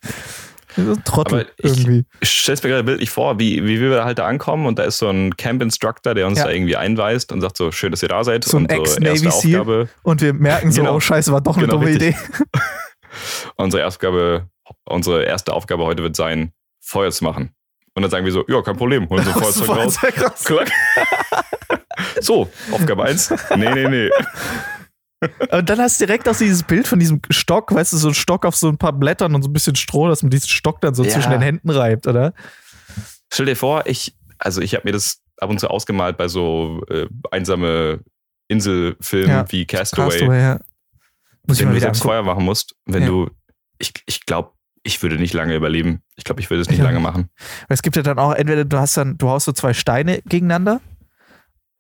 So 0.76 0.96
Trottel 1.06 1.42
Aber 1.42 1.50
ich- 1.58 1.66
irgendwie. 1.78 2.06
Ich 2.22 2.30
stell's 2.30 2.62
mir 2.64 2.70
gerade 2.70 2.84
bildlich 2.84 3.10
vor, 3.10 3.40
wie, 3.40 3.64
wie 3.66 3.80
wir 3.80 4.04
halt 4.06 4.20
da 4.20 4.28
ankommen 4.28 4.66
und 4.66 4.78
da 4.80 4.84
ist 4.84 4.98
so 4.98 5.10
ein 5.10 5.36
Camp-Instructor, 5.38 6.14
der 6.14 6.28
uns 6.28 6.40
Ja. 6.40 6.46
da 6.46 6.52
irgendwie 6.52 6.76
einweist 6.76 7.32
und 7.32 7.42
sagt 7.42 7.58
so, 7.58 7.72
schön, 7.72 7.92
dass 7.92 8.02
ihr 8.04 8.10
da 8.10 8.24
seid. 8.24 8.44
So 8.44 8.58
ein 8.58 8.68
so 8.70 8.76
Ex-Navy 8.76 9.26
erste 9.26 9.42
Seal. 9.42 9.60
Aufgabe, 9.62 9.90
Und 10.04 10.22
wir 10.22 10.34
merken 10.34 10.72
so, 10.72 10.82
Genau. 10.82 10.96
oh 10.96 11.00
scheiße, 11.00 11.32
war 11.32 11.42
doch 11.42 11.58
eine 11.58 11.66
Genau, 11.68 11.78
dumme 11.80 11.88
richtig. 11.92 12.16
Idee. 12.16 12.18
unsere 13.56 13.82
erste 13.84 13.98
Aufgabe, 14.08 14.50
unsere 14.86 15.24
erste 15.24 15.54
Aufgabe 15.54 15.84
heute 15.86 16.04
wird 16.04 16.16
sein, 16.16 16.52
Feuer 16.82 17.12
zu 17.12 17.24
machen. 17.24 17.52
Und 17.94 18.02
dann 18.02 18.12
sagen 18.12 18.26
wir 18.26 18.32
so, 18.34 18.44
ja, 18.48 18.62
kein 18.62 18.76
Problem, 18.76 19.08
holen 19.10 19.24
so 19.24 19.32
ein 19.64 19.66
Feuerzeug 19.66 20.22
raus. 20.22 20.46
So, 22.20 22.50
Aufgabe 22.72 23.04
1. 23.06 23.34
Nee, 23.56 23.74
nee, 23.74 23.88
nee. 23.88 24.10
Und 25.52 25.70
dann 25.70 25.80
hast 25.80 26.00
du 26.00 26.06
direkt 26.06 26.28
auch 26.30 26.36
dieses 26.38 26.64
Bild 26.64 26.88
von 26.88 27.00
diesem 27.00 27.22
Stock, 27.30 27.74
weißt 27.74 27.94
du, 27.94 27.98
so 27.98 28.10
ein 28.10 28.14
Stock 28.14 28.46
auf 28.46 28.56
so 28.56 28.68
ein 28.70 28.78
paar 28.78 28.94
Blättern 28.94 29.34
und 29.34 29.42
so 29.44 29.50
ein 29.50 29.54
bisschen 29.54 29.76
Stroh, 29.76 30.08
dass 30.08 30.22
man 30.24 30.30
diesen 30.30 30.50
Stock 30.50 30.82
dann 30.82 30.94
so 30.94 31.04
Ja. 31.04 31.10
zwischen 31.10 31.32
den 31.32 31.42
Händen 31.42 31.70
reibt, 31.70 32.06
oder? 32.08 32.34
Stell 33.34 33.46
dir 33.48 33.56
vor, 33.56 33.84
ich, 33.88 34.16
also 34.38 34.62
ich 34.62 34.76
habe 34.76 34.84
mir 34.88 34.92
das 34.92 35.22
ab 35.40 35.50
und 35.50 35.60
zu 35.60 35.70
ausgemalt 35.70 36.18
bei 36.18 36.28
so 36.28 36.84
äh, 36.90 37.08
einsame 37.32 38.02
Inselfilmen 38.48 39.30
Ja. 39.30 39.52
wie 39.52 39.66
Castaway, 39.66 40.10
Castaway, 40.12 40.42
ja. 40.42 40.60
Muss 41.48 41.60
ich 41.60 41.66
wenn 41.66 41.74
du 41.74 41.80
selbst. 41.80 42.02
Feuer 42.04 42.24
machen 42.24 42.44
musst, 42.46 42.76
wenn 42.86 43.04
Ja. 43.04 43.10
du, 43.10 43.30
ich, 43.80 43.94
ich 44.06 44.26
glaube, 44.26 44.52
ich 44.84 45.02
würde 45.02 45.16
nicht 45.16 45.34
lange 45.34 45.56
überleben. 45.56 46.02
Ich 46.16 46.24
glaube, 46.24 46.42
ich 46.42 46.50
würde 46.50 46.62
es 46.62 46.70
nicht 46.70 46.78
Ja. 46.80 46.84
lange 46.86 47.00
machen. 47.00 47.30
Es 47.70 47.82
gibt 47.82 47.96
ja 47.96 48.04
dann 48.04 48.20
auch, 48.20 48.34
entweder 48.34 48.66
du 48.66 48.78
hast 48.78 48.98
dann, 48.98 49.18
du 49.18 49.30
haust 49.30 49.46
so 49.46 49.52
zwei 49.52 49.74
Steine 49.74 50.22
gegeneinander 50.28 50.80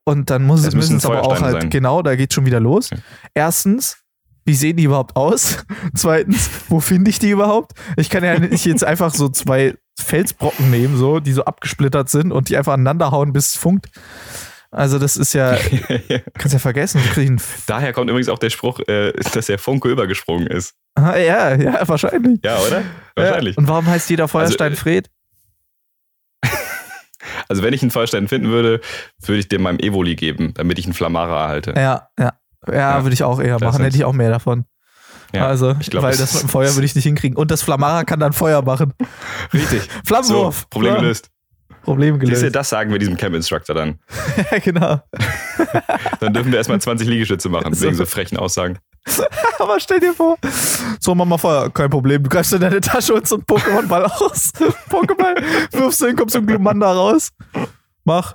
und 0.05 0.29
dann 0.29 0.43
muss, 0.43 0.63
Das 0.63 0.75
müssen 0.75 0.97
es 0.97 1.05
aber 1.05 1.23
auch 1.23 1.41
halt, 1.41 1.61
sein. 1.61 1.69
genau, 1.69 2.01
da 2.01 2.15
geht 2.15 2.33
schon 2.33 2.45
wieder 2.45 2.59
los. 2.59 2.89
Ja. 2.91 2.97
Erstens, 3.33 3.97
wie 4.45 4.53
sehen 4.53 4.77
die 4.77 4.83
überhaupt 4.83 5.15
aus? 5.15 5.65
Zweitens, 5.95 6.49
wo 6.69 6.79
finde 6.79 7.09
ich 7.09 7.19
die 7.19 7.31
überhaupt? 7.31 7.73
Ich 7.97 8.09
kann 8.09 8.23
ja 8.23 8.39
nicht 8.39 8.65
jetzt 8.65 8.83
einfach 8.83 9.13
so 9.13 9.27
zwei 9.29 9.75
Felsbrocken 9.99 10.69
nehmen, 10.71 10.95
so, 10.97 11.19
die 11.19 11.31
so 11.33 11.43
abgesplittert 11.45 12.09
sind 12.09 12.31
und 12.31 12.49
die 12.49 12.57
einfach 12.57 12.73
aneinander 12.73 13.11
hauen, 13.11 13.33
bis 13.33 13.55
es 13.55 13.57
funkt. 13.57 13.87
Also 14.71 14.99
das 14.99 15.15
ist 15.15 15.33
ja, 15.33 15.57
kannst 16.37 16.53
ja 16.53 16.59
vergessen. 16.59 17.01
Daher 17.65 17.93
kommt 17.93 18.09
übrigens 18.09 18.27
auch 18.27 18.39
der 18.39 18.49
Spruch, 18.49 18.79
äh, 18.87 19.13
dass 19.33 19.45
der 19.45 19.57
Funke 19.57 19.89
übergesprungen 19.89 20.47
ist. 20.47 20.73
Ah, 20.95 21.15
ja, 21.17 21.55
ja, 21.55 21.87
wahrscheinlich. 21.87 22.39
Ja, 22.43 22.57
oder? 22.59 22.83
Wahrscheinlich. 23.15 23.55
Ja. 23.55 23.61
Und 23.61 23.67
warum 23.69 23.87
heißt 23.87 24.09
jeder 24.09 24.27
Feuerstein 24.27 24.71
Also, 24.71 24.81
Fred? 24.83 25.09
Also 27.47 27.63
wenn 27.63 27.73
ich 27.73 27.81
einen 27.81 27.91
Feuerstein 27.91 28.27
finden 28.27 28.49
würde, 28.49 28.81
würde 29.21 29.39
ich 29.39 29.47
dem 29.47 29.61
meinem 29.63 29.79
Evoli 29.79 30.15
geben, 30.15 30.53
damit 30.55 30.79
ich 30.79 30.85
einen 30.85 30.93
Flamara 30.93 31.43
erhalte. 31.43 31.73
Ja, 31.75 32.09
ja. 32.19 32.33
Ja, 32.67 32.73
Ja, 32.73 33.03
würde 33.03 33.13
ich 33.13 33.23
auch 33.23 33.39
eher 33.39 33.59
machen. 33.59 33.81
Hätte 33.83 33.95
ich 33.95 34.03
auch 34.05 34.13
mehr 34.13 34.29
davon. 34.31 34.65
Ja, 35.33 35.47
also, 35.47 35.75
ich 35.79 35.89
glaub, 35.89 36.03
weil 36.03 36.15
das 36.15 36.33
mit 36.35 36.43
dem 36.43 36.49
Feuer 36.49 36.73
würde 36.75 36.85
ich 36.85 36.95
nicht 36.95 37.03
hinkriegen. 37.03 37.38
Und 37.38 37.51
das 37.51 37.61
Flamara 37.61 38.03
kann 38.05 38.19
dann 38.19 38.33
Feuer 38.33 38.61
machen. 38.61 38.93
Richtig. 39.53 39.81
So, 39.88 40.01
Flammenwurf. 40.05 40.69
Problem 40.69 40.93
Ja, 40.95 40.99
gelöst. 41.01 41.29
Problem 41.83 42.15
Siehst 42.19 42.31
du, 42.31 42.35
gelöst. 42.38 42.55
das 42.55 42.69
sagen 42.69 42.91
wir 42.91 42.97
diesem 42.99 43.17
Camp 43.17 43.35
Instructor 43.35 43.75
dann. 43.75 43.99
ja, 44.51 44.59
genau. 44.59 45.01
Dann 46.19 46.33
dürfen 46.33 46.51
wir 46.51 46.57
erstmal 46.57 46.79
20 46.81 47.07
Liegestütze 47.07 47.49
machen, 47.49 47.73
So. 47.73 47.85
wegen 47.85 47.95
so 47.95 48.05
frechen 48.05 48.38
Aussagen. 48.38 48.79
Aber 49.59 49.79
stell 49.79 49.99
dir 49.99 50.13
vor, 50.13 50.37
so 50.99 51.13
Mama 51.15 51.37
Feuer, 51.37 51.69
kein 51.69 51.89
Problem. 51.89 52.23
Du 52.23 52.29
greifst 52.29 52.53
in 52.53 52.61
deine 52.61 52.81
Tasche 52.81 53.13
und 53.13 53.27
so 53.27 53.35
einen 53.35 53.45
Pokémon-Ball 53.45 54.05
aus. 54.19 54.51
Pokéball, 54.89 55.35
wirfst 55.71 56.01
du 56.01 56.07
hin, 56.07 56.15
kommt 56.15 56.31
so 56.31 56.39
ein 56.39 56.45
Glumanda 56.45 56.91
raus. 56.91 57.29
Mach. 58.03 58.33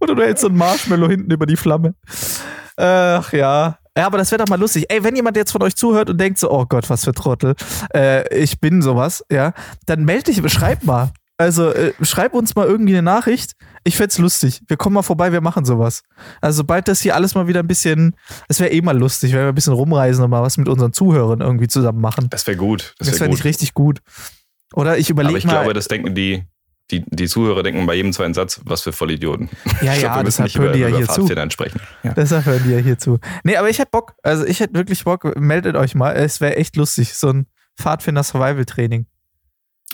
Oder 0.00 0.14
du 0.14 0.22
hältst 0.22 0.42
so 0.42 0.48
ein 0.48 0.56
Marshmallow 0.56 1.08
hinten 1.08 1.30
über 1.30 1.46
die 1.46 1.56
Flamme. 1.56 1.94
Ach 2.76 3.32
ja. 3.32 3.78
Ja, 3.96 4.06
aber 4.06 4.18
das 4.18 4.32
wäre 4.32 4.42
doch 4.42 4.48
mal 4.48 4.58
lustig. 4.58 4.86
Ey, 4.88 5.04
wenn 5.04 5.14
jemand 5.14 5.36
jetzt 5.36 5.52
von 5.52 5.62
euch 5.62 5.76
zuhört 5.76 6.10
und 6.10 6.20
denkt 6.20 6.38
so, 6.38 6.50
oh 6.50 6.66
Gott, 6.66 6.90
was 6.90 7.04
für 7.04 7.12
Trottel, 7.12 7.54
äh, 7.94 8.26
ich 8.36 8.58
bin 8.60 8.82
sowas, 8.82 9.24
ja, 9.30 9.52
dann 9.86 10.04
melde 10.04 10.32
dich, 10.32 10.52
schreib 10.52 10.82
mal. 10.82 11.10
Also 11.36 11.70
äh, 11.70 11.92
schreib 12.02 12.32
uns 12.34 12.54
mal 12.54 12.66
irgendwie 12.66 12.92
eine 12.92 13.02
Nachricht. 13.02 13.52
Ich 13.82 13.96
fände 13.96 14.22
lustig. 14.22 14.62
Wir 14.68 14.76
kommen 14.76 14.94
mal 14.94 15.02
vorbei, 15.02 15.32
wir 15.32 15.40
machen 15.40 15.64
sowas. 15.64 16.02
Also 16.40 16.58
sobald 16.58 16.86
das 16.86 17.00
hier 17.00 17.16
alles 17.16 17.34
mal 17.34 17.48
wieder 17.48 17.60
ein 17.60 17.66
bisschen, 17.66 18.14
es 18.48 18.60
wäre 18.60 18.70
eh 18.70 18.80
mal 18.82 18.96
lustig, 18.96 19.32
wenn 19.32 19.40
wir 19.40 19.48
ein 19.48 19.54
bisschen 19.54 19.72
rumreisen 19.72 20.22
und 20.24 20.30
mal 20.30 20.42
was 20.42 20.56
mit 20.56 20.68
unseren 20.68 20.92
Zuhörern 20.92 21.40
irgendwie 21.40 21.66
zusammen 21.66 22.00
machen. 22.00 22.28
Das 22.30 22.46
wäre 22.46 22.56
gut. 22.56 22.94
Das, 22.98 23.08
das 23.08 23.20
wäre 23.20 23.30
nicht 23.30 23.44
richtig 23.44 23.74
gut. 23.74 24.00
Oder 24.74 24.96
ich 24.96 25.10
überlege 25.10 25.32
mal. 25.32 25.38
Aber 25.38 25.38
ich 25.38 25.62
glaube, 25.62 25.74
das 25.74 25.88
denken 25.88 26.14
die, 26.14 26.44
die, 26.90 27.04
die 27.06 27.26
Zuhörer 27.26 27.62
denken 27.62 27.84
bei 27.86 27.94
jedem 27.94 28.12
zweiten 28.12 28.34
Satz, 28.34 28.60
was 28.64 28.82
für 28.82 28.92
Vollidioten. 28.92 29.48
Ja, 29.80 29.94
ja, 29.94 30.12
glaub, 30.12 30.24
deshalb 30.24 30.54
hören 30.54 30.72
die 30.72 30.80
ja 30.80 30.88
hier 30.88 31.08
zu. 31.08 31.26
Ja. 32.02 32.12
Deshalb 32.14 32.46
hören 32.46 32.62
die 32.64 32.72
ja 32.72 32.78
hier 32.78 32.98
zu. 32.98 33.18
Nee, 33.42 33.56
aber 33.56 33.70
ich 33.70 33.78
hätte 33.78 33.90
Bock. 33.90 34.14
Also 34.22 34.44
ich 34.44 34.60
hätte 34.60 34.74
wirklich 34.74 35.02
Bock. 35.02 35.36
Meldet 35.36 35.76
euch 35.76 35.94
mal. 35.94 36.12
Es 36.12 36.40
wäre 36.40 36.56
echt 36.56 36.76
lustig. 36.76 37.14
So 37.14 37.30
ein 37.30 37.46
Pfadfinder-Survival-Training. 37.80 39.06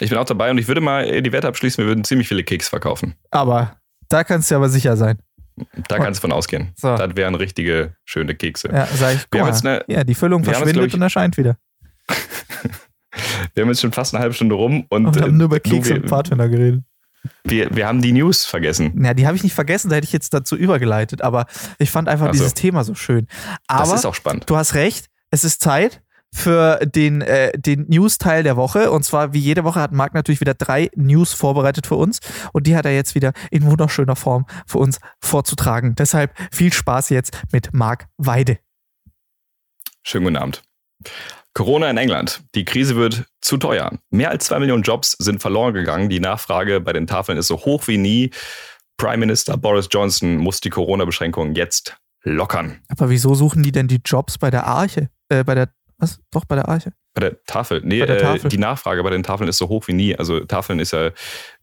Ich 0.00 0.10
bin 0.10 0.18
auch 0.18 0.24
dabei 0.24 0.50
und 0.50 0.58
ich 0.58 0.66
würde 0.66 0.80
mal 0.80 1.22
die 1.22 1.32
Wette 1.32 1.46
abschließen, 1.46 1.84
wir 1.84 1.88
würden 1.88 2.04
ziemlich 2.04 2.26
viele 2.26 2.42
Keks 2.42 2.68
verkaufen. 2.68 3.14
Aber 3.30 3.76
da 4.08 4.24
kannst 4.24 4.50
du 4.50 4.56
aber 4.56 4.68
sicher 4.68 4.96
sein. 4.96 5.18
Da 5.88 5.98
kannst 5.98 6.18
du 6.18 6.22
von 6.22 6.32
ausgehen. 6.32 6.72
So. 6.76 6.96
Das 6.96 7.16
wären 7.16 7.34
richtige 7.34 7.94
schöne 8.04 8.34
Kekse. 8.34 8.70
Ja, 8.72 8.86
sag 8.86 9.14
ich, 9.14 9.26
wir 9.30 9.40
haben 9.42 9.48
jetzt 9.48 9.66
eine, 9.66 9.84
ja, 9.88 10.04
die 10.04 10.14
Füllung 10.14 10.42
verschwindet 10.42 10.86
ich, 10.86 10.94
und 10.94 11.02
erscheint 11.02 11.36
wieder. 11.36 11.56
wir 13.54 13.62
haben 13.62 13.68
jetzt 13.68 13.82
schon 13.82 13.92
fast 13.92 14.14
eine 14.14 14.22
halbe 14.22 14.34
Stunde 14.34 14.54
rum 14.54 14.86
und, 14.88 15.06
und 15.06 15.20
haben 15.20 15.36
nur 15.36 15.46
über 15.46 15.60
Kekse 15.60 15.96
und 15.96 16.08
Pfadfinder 16.08 16.48
geredet. 16.48 16.82
Wir, 17.44 17.74
wir 17.76 17.86
haben 17.86 18.00
die 18.00 18.12
News 18.12 18.46
vergessen. 18.46 19.04
Ja, 19.04 19.12
die 19.12 19.26
habe 19.26 19.36
ich 19.36 19.42
nicht 19.42 19.54
vergessen, 19.54 19.90
da 19.90 19.96
hätte 19.96 20.06
ich 20.06 20.12
jetzt 20.12 20.32
dazu 20.32 20.56
übergeleitet, 20.56 21.20
aber 21.20 21.44
ich 21.78 21.90
fand 21.90 22.08
einfach 22.08 22.26
so. 22.26 22.32
dieses 22.32 22.54
Thema 22.54 22.82
so 22.82 22.94
schön. 22.94 23.26
Aber 23.66 23.90
das 23.90 24.00
ist 24.00 24.06
auch 24.06 24.14
spannend. 24.14 24.48
Du 24.48 24.56
hast 24.56 24.74
recht, 24.74 25.06
es 25.30 25.44
ist 25.44 25.60
Zeit 25.62 26.00
für 26.32 26.78
den, 26.86 27.20
äh, 27.22 27.52
den 27.58 27.86
News-Teil 27.88 28.42
der 28.42 28.56
Woche. 28.56 28.90
Und 28.90 29.04
zwar, 29.04 29.32
wie 29.32 29.38
jede 29.38 29.64
Woche, 29.64 29.80
hat 29.80 29.92
Marc 29.92 30.14
natürlich 30.14 30.40
wieder 30.40 30.54
drei 30.54 30.90
News 30.94 31.32
vorbereitet 31.32 31.86
für 31.86 31.96
uns. 31.96 32.20
Und 32.52 32.66
die 32.66 32.76
hat 32.76 32.84
er 32.84 32.94
jetzt 32.94 33.14
wieder 33.14 33.32
in 33.50 33.64
wunderschöner 33.64 34.16
Form 34.16 34.46
für 34.66 34.78
uns 34.78 34.98
vorzutragen. 35.20 35.94
Deshalb 35.96 36.34
viel 36.52 36.72
Spaß 36.72 37.10
jetzt 37.10 37.36
mit 37.52 37.72
Marc 37.72 38.06
Weide. 38.16 38.58
Schönen 40.02 40.24
guten 40.24 40.36
Abend. 40.36 40.62
Corona 41.52 41.90
in 41.90 41.96
England. 41.96 42.42
Die 42.54 42.64
Krise 42.64 42.96
wird 42.96 43.24
zu 43.40 43.56
teuer. 43.56 43.98
Mehr 44.10 44.30
als 44.30 44.46
zwei 44.46 44.60
Millionen 44.60 44.82
Jobs 44.82 45.12
sind 45.18 45.42
verloren 45.42 45.74
gegangen. 45.74 46.08
Die 46.08 46.20
Nachfrage 46.20 46.80
bei 46.80 46.92
den 46.92 47.06
Tafeln 47.06 47.38
ist 47.38 47.48
so 47.48 47.58
hoch 47.58 47.88
wie 47.88 47.98
nie. 47.98 48.30
Prime 48.96 49.18
Minister 49.18 49.56
Boris 49.56 49.88
Johnson 49.90 50.36
muss 50.36 50.60
die 50.60 50.70
Corona-Beschränkungen 50.70 51.54
jetzt 51.54 51.96
lockern. 52.22 52.80
Aber 52.88 53.10
wieso 53.10 53.34
suchen 53.34 53.62
die 53.62 53.72
denn 53.72 53.88
die 53.88 54.00
Jobs 54.04 54.38
bei 54.38 54.50
der 54.50 54.66
Arche? 54.66 55.08
Äh, 55.28 55.44
bei 55.44 55.54
der 55.54 55.68
was? 56.00 56.20
Doch, 56.30 56.44
bei 56.44 56.56
der 56.56 56.68
Arche? 56.68 56.92
Bei 57.14 57.20
der 57.20 57.44
Tafel. 57.44 57.80
Nee, 57.84 58.04
der 58.04 58.18
Tafel. 58.18 58.46
Äh, 58.46 58.48
die 58.48 58.58
Nachfrage 58.58 59.02
bei 59.02 59.10
den 59.10 59.22
Tafeln 59.22 59.48
ist 59.48 59.58
so 59.58 59.68
hoch 59.68 59.88
wie 59.88 59.92
nie. 59.92 60.16
Also 60.16 60.40
Tafeln 60.40 60.78
ist 60.78 60.92
ja 60.92 61.10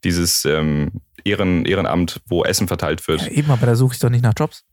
dieses 0.03 0.45
ähm, 0.45 1.01
Ehren, 1.23 1.65
Ehrenamt, 1.65 2.21
wo 2.27 2.43
Essen 2.43 2.67
verteilt 2.67 3.07
wird. 3.07 3.21
Ja, 3.21 3.27
eben, 3.29 3.51
aber 3.51 3.65
da 3.65 3.75
suche 3.75 3.93
ich 3.93 3.99
doch 3.99 4.09
nicht 4.09 4.23
nach 4.23 4.33
Jobs. 4.37 4.65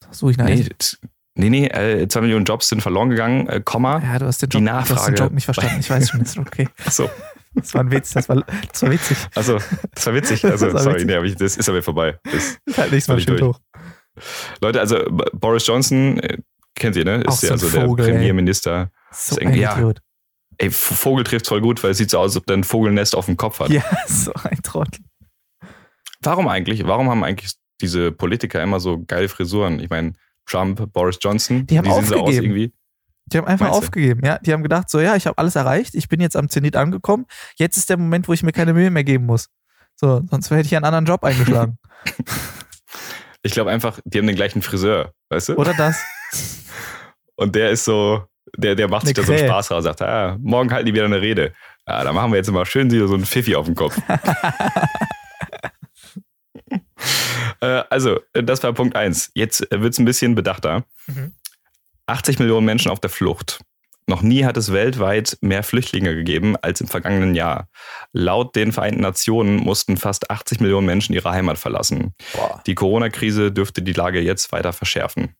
Da 0.00 0.12
suche 0.12 0.32
ich 0.32 0.36
nach 0.38 0.46
nee, 0.46 0.66
Essen. 0.78 0.98
Nee, 1.36 1.50
nee, 1.50 1.66
äh, 1.66 2.06
zwei 2.06 2.20
Millionen 2.20 2.44
Jobs 2.44 2.68
sind 2.68 2.80
verloren 2.80 3.10
gegangen, 3.10 3.48
äh, 3.48 3.60
Komma. 3.60 4.00
Ja, 4.00 4.18
du 4.20 4.26
hast 4.26 4.40
den 4.40 4.50
Job, 4.50 4.60
die 4.60 4.64
Nachfrage. 4.64 4.94
Du 4.94 5.00
hast 5.00 5.08
den 5.08 5.16
Job 5.16 5.32
nicht 5.32 5.44
verstanden. 5.44 5.80
Ich 5.80 5.90
weiß 5.90 6.10
schon, 6.10 6.20
ist 6.20 6.38
okay. 6.38 6.68
so. 6.90 7.10
Das 7.54 7.72
war 7.74 7.82
ein 7.82 7.90
Witz, 7.90 8.12
das 8.12 8.28
war, 8.28 8.44
das 8.70 8.82
war 8.82 8.90
witzig. 8.90 9.16
Also, 9.34 9.58
das 9.94 10.06
war 10.06 10.14
witzig. 10.14 10.44
Also, 10.44 10.66
war 10.72 10.82
sorry, 10.82 11.06
witzig. 11.06 11.06
Nee, 11.06 11.34
das 11.34 11.56
ist 11.56 11.68
aber 11.68 11.82
vorbei. 11.82 12.18
Das 12.24 12.58
halt 12.76 12.92
nächstes 12.92 13.08
Mal 13.08 13.20
schön 13.20 13.40
hoch. 13.42 13.60
Leute, 14.60 14.80
also 14.80 14.98
Boris 15.32 15.66
Johnson, 15.66 16.18
äh, 16.18 16.38
kennt 16.74 16.96
ihr, 16.96 17.04
ne? 17.04 17.22
Ist 17.22 17.42
ja 17.42 17.56
so 17.56 17.66
also 17.66 17.96
der 17.96 18.04
Premierminister. 18.04 18.90
So 19.12 19.36
ein 19.36 19.54
ja, 19.54 19.76
Idiot. 19.76 20.00
Ey, 20.58 20.70
Vogel 20.70 21.24
trifft 21.24 21.46
voll 21.46 21.60
gut, 21.60 21.82
weil 21.82 21.90
es 21.90 21.98
sieht 21.98 22.10
so 22.10 22.18
aus, 22.18 22.32
als 22.32 22.36
ob 22.36 22.46
der 22.46 22.56
ein 22.56 22.64
Vogelnest 22.64 23.16
auf 23.16 23.26
dem 23.26 23.36
Kopf 23.36 23.60
hat. 23.60 23.70
Ja, 23.70 23.82
so 24.06 24.32
ein 24.34 24.60
Trottel. 24.62 25.04
Warum 26.20 26.48
eigentlich? 26.48 26.86
Warum 26.86 27.10
haben 27.10 27.24
eigentlich 27.24 27.54
diese 27.80 28.12
Politiker 28.12 28.62
immer 28.62 28.80
so 28.80 29.02
geile 29.04 29.28
Frisuren? 29.28 29.80
Ich 29.80 29.90
meine, 29.90 30.12
Trump, 30.46 30.92
Boris 30.92 31.18
Johnson, 31.20 31.66
die 31.66 31.78
haben 31.78 31.88
aufgegeben. 31.88 32.20
Aus 32.20 32.34
irgendwie? 32.34 32.72
Die 33.26 33.38
haben 33.38 33.46
einfach 33.46 33.70
aufgegeben, 33.70 34.20
ja. 34.24 34.38
Die 34.38 34.52
haben 34.52 34.62
gedacht, 34.62 34.90
so, 34.90 35.00
ja, 35.00 35.16
ich 35.16 35.26
habe 35.26 35.38
alles 35.38 35.56
erreicht, 35.56 35.94
ich 35.94 36.08
bin 36.08 36.20
jetzt 36.20 36.36
am 36.36 36.48
Zenit 36.50 36.76
angekommen. 36.76 37.26
Jetzt 37.56 37.78
ist 37.78 37.88
der 37.88 37.96
Moment, 37.96 38.28
wo 38.28 38.32
ich 38.34 38.42
mir 38.42 38.52
keine 38.52 38.74
Mühe 38.74 38.90
mehr 38.90 39.04
geben 39.04 39.26
muss. 39.26 39.48
So, 39.96 40.22
sonst 40.30 40.50
hätte 40.50 40.66
ich 40.66 40.76
einen 40.76 40.84
anderen 40.84 41.06
Job 41.06 41.24
eingeschlagen. 41.24 41.78
ich 43.44 43.52
glaube 43.52 43.70
einfach, 43.70 44.00
die 44.04 44.18
haben 44.18 44.26
den 44.26 44.34
gleichen 44.36 44.62
Friseur, 44.62 45.12
weißt 45.28 45.50
du? 45.50 45.54
Oder 45.54 45.74
das. 45.74 46.02
Und 47.36 47.54
der 47.54 47.70
ist 47.70 47.84
so, 47.84 48.24
der, 48.56 48.74
der 48.74 48.88
macht 48.88 49.06
sich 49.06 49.14
da 49.14 49.22
so 49.22 49.32
einen 49.32 49.46
Spaß 49.46 49.70
raus, 49.70 49.84
sagt, 49.84 50.02
ah, 50.02 50.38
morgen 50.40 50.72
halten 50.72 50.86
die 50.86 50.94
wieder 50.94 51.04
eine 51.04 51.20
Rede. 51.20 51.52
Ja, 51.86 52.02
da 52.02 52.12
machen 52.12 52.32
wir 52.32 52.38
jetzt 52.38 52.48
immer 52.48 52.64
schön 52.64 52.90
so 52.90 53.14
einen 53.14 53.26
Pfiffi 53.26 53.54
auf 53.54 53.66
den 53.66 53.74
Kopf. 53.74 53.98
äh, 57.60 57.82
also, 57.90 58.20
das 58.32 58.62
war 58.62 58.72
Punkt 58.72 58.96
1. 58.96 59.32
Jetzt 59.34 59.66
wird 59.70 59.92
es 59.92 59.98
ein 59.98 60.06
bisschen 60.06 60.34
bedachter. 60.34 60.84
Mhm. 61.06 61.34
80 62.06 62.38
Millionen 62.38 62.64
Menschen 62.64 62.90
auf 62.90 63.00
der 63.00 63.10
Flucht. 63.10 63.60
Noch 64.06 64.22
nie 64.22 64.44
hat 64.44 64.56
es 64.56 64.72
weltweit 64.72 65.38
mehr 65.40 65.62
Flüchtlinge 65.62 66.14
gegeben 66.14 66.56
als 66.60 66.80
im 66.80 66.88
vergangenen 66.88 67.34
Jahr. 67.34 67.68
Laut 68.12 68.54
den 68.54 68.72
Vereinten 68.72 69.00
Nationen 69.00 69.56
mussten 69.56 69.96
fast 69.96 70.30
80 70.30 70.60
Millionen 70.60 70.86
Menschen 70.86 71.14
ihre 71.14 71.30
Heimat 71.30 71.58
verlassen. 71.58 72.14
Boah. 72.34 72.62
Die 72.66 72.74
Corona-Krise 72.74 73.50
dürfte 73.50 73.80
die 73.80 73.92
Lage 73.92 74.20
jetzt 74.20 74.52
weiter 74.52 74.74
verschärfen. 74.74 75.34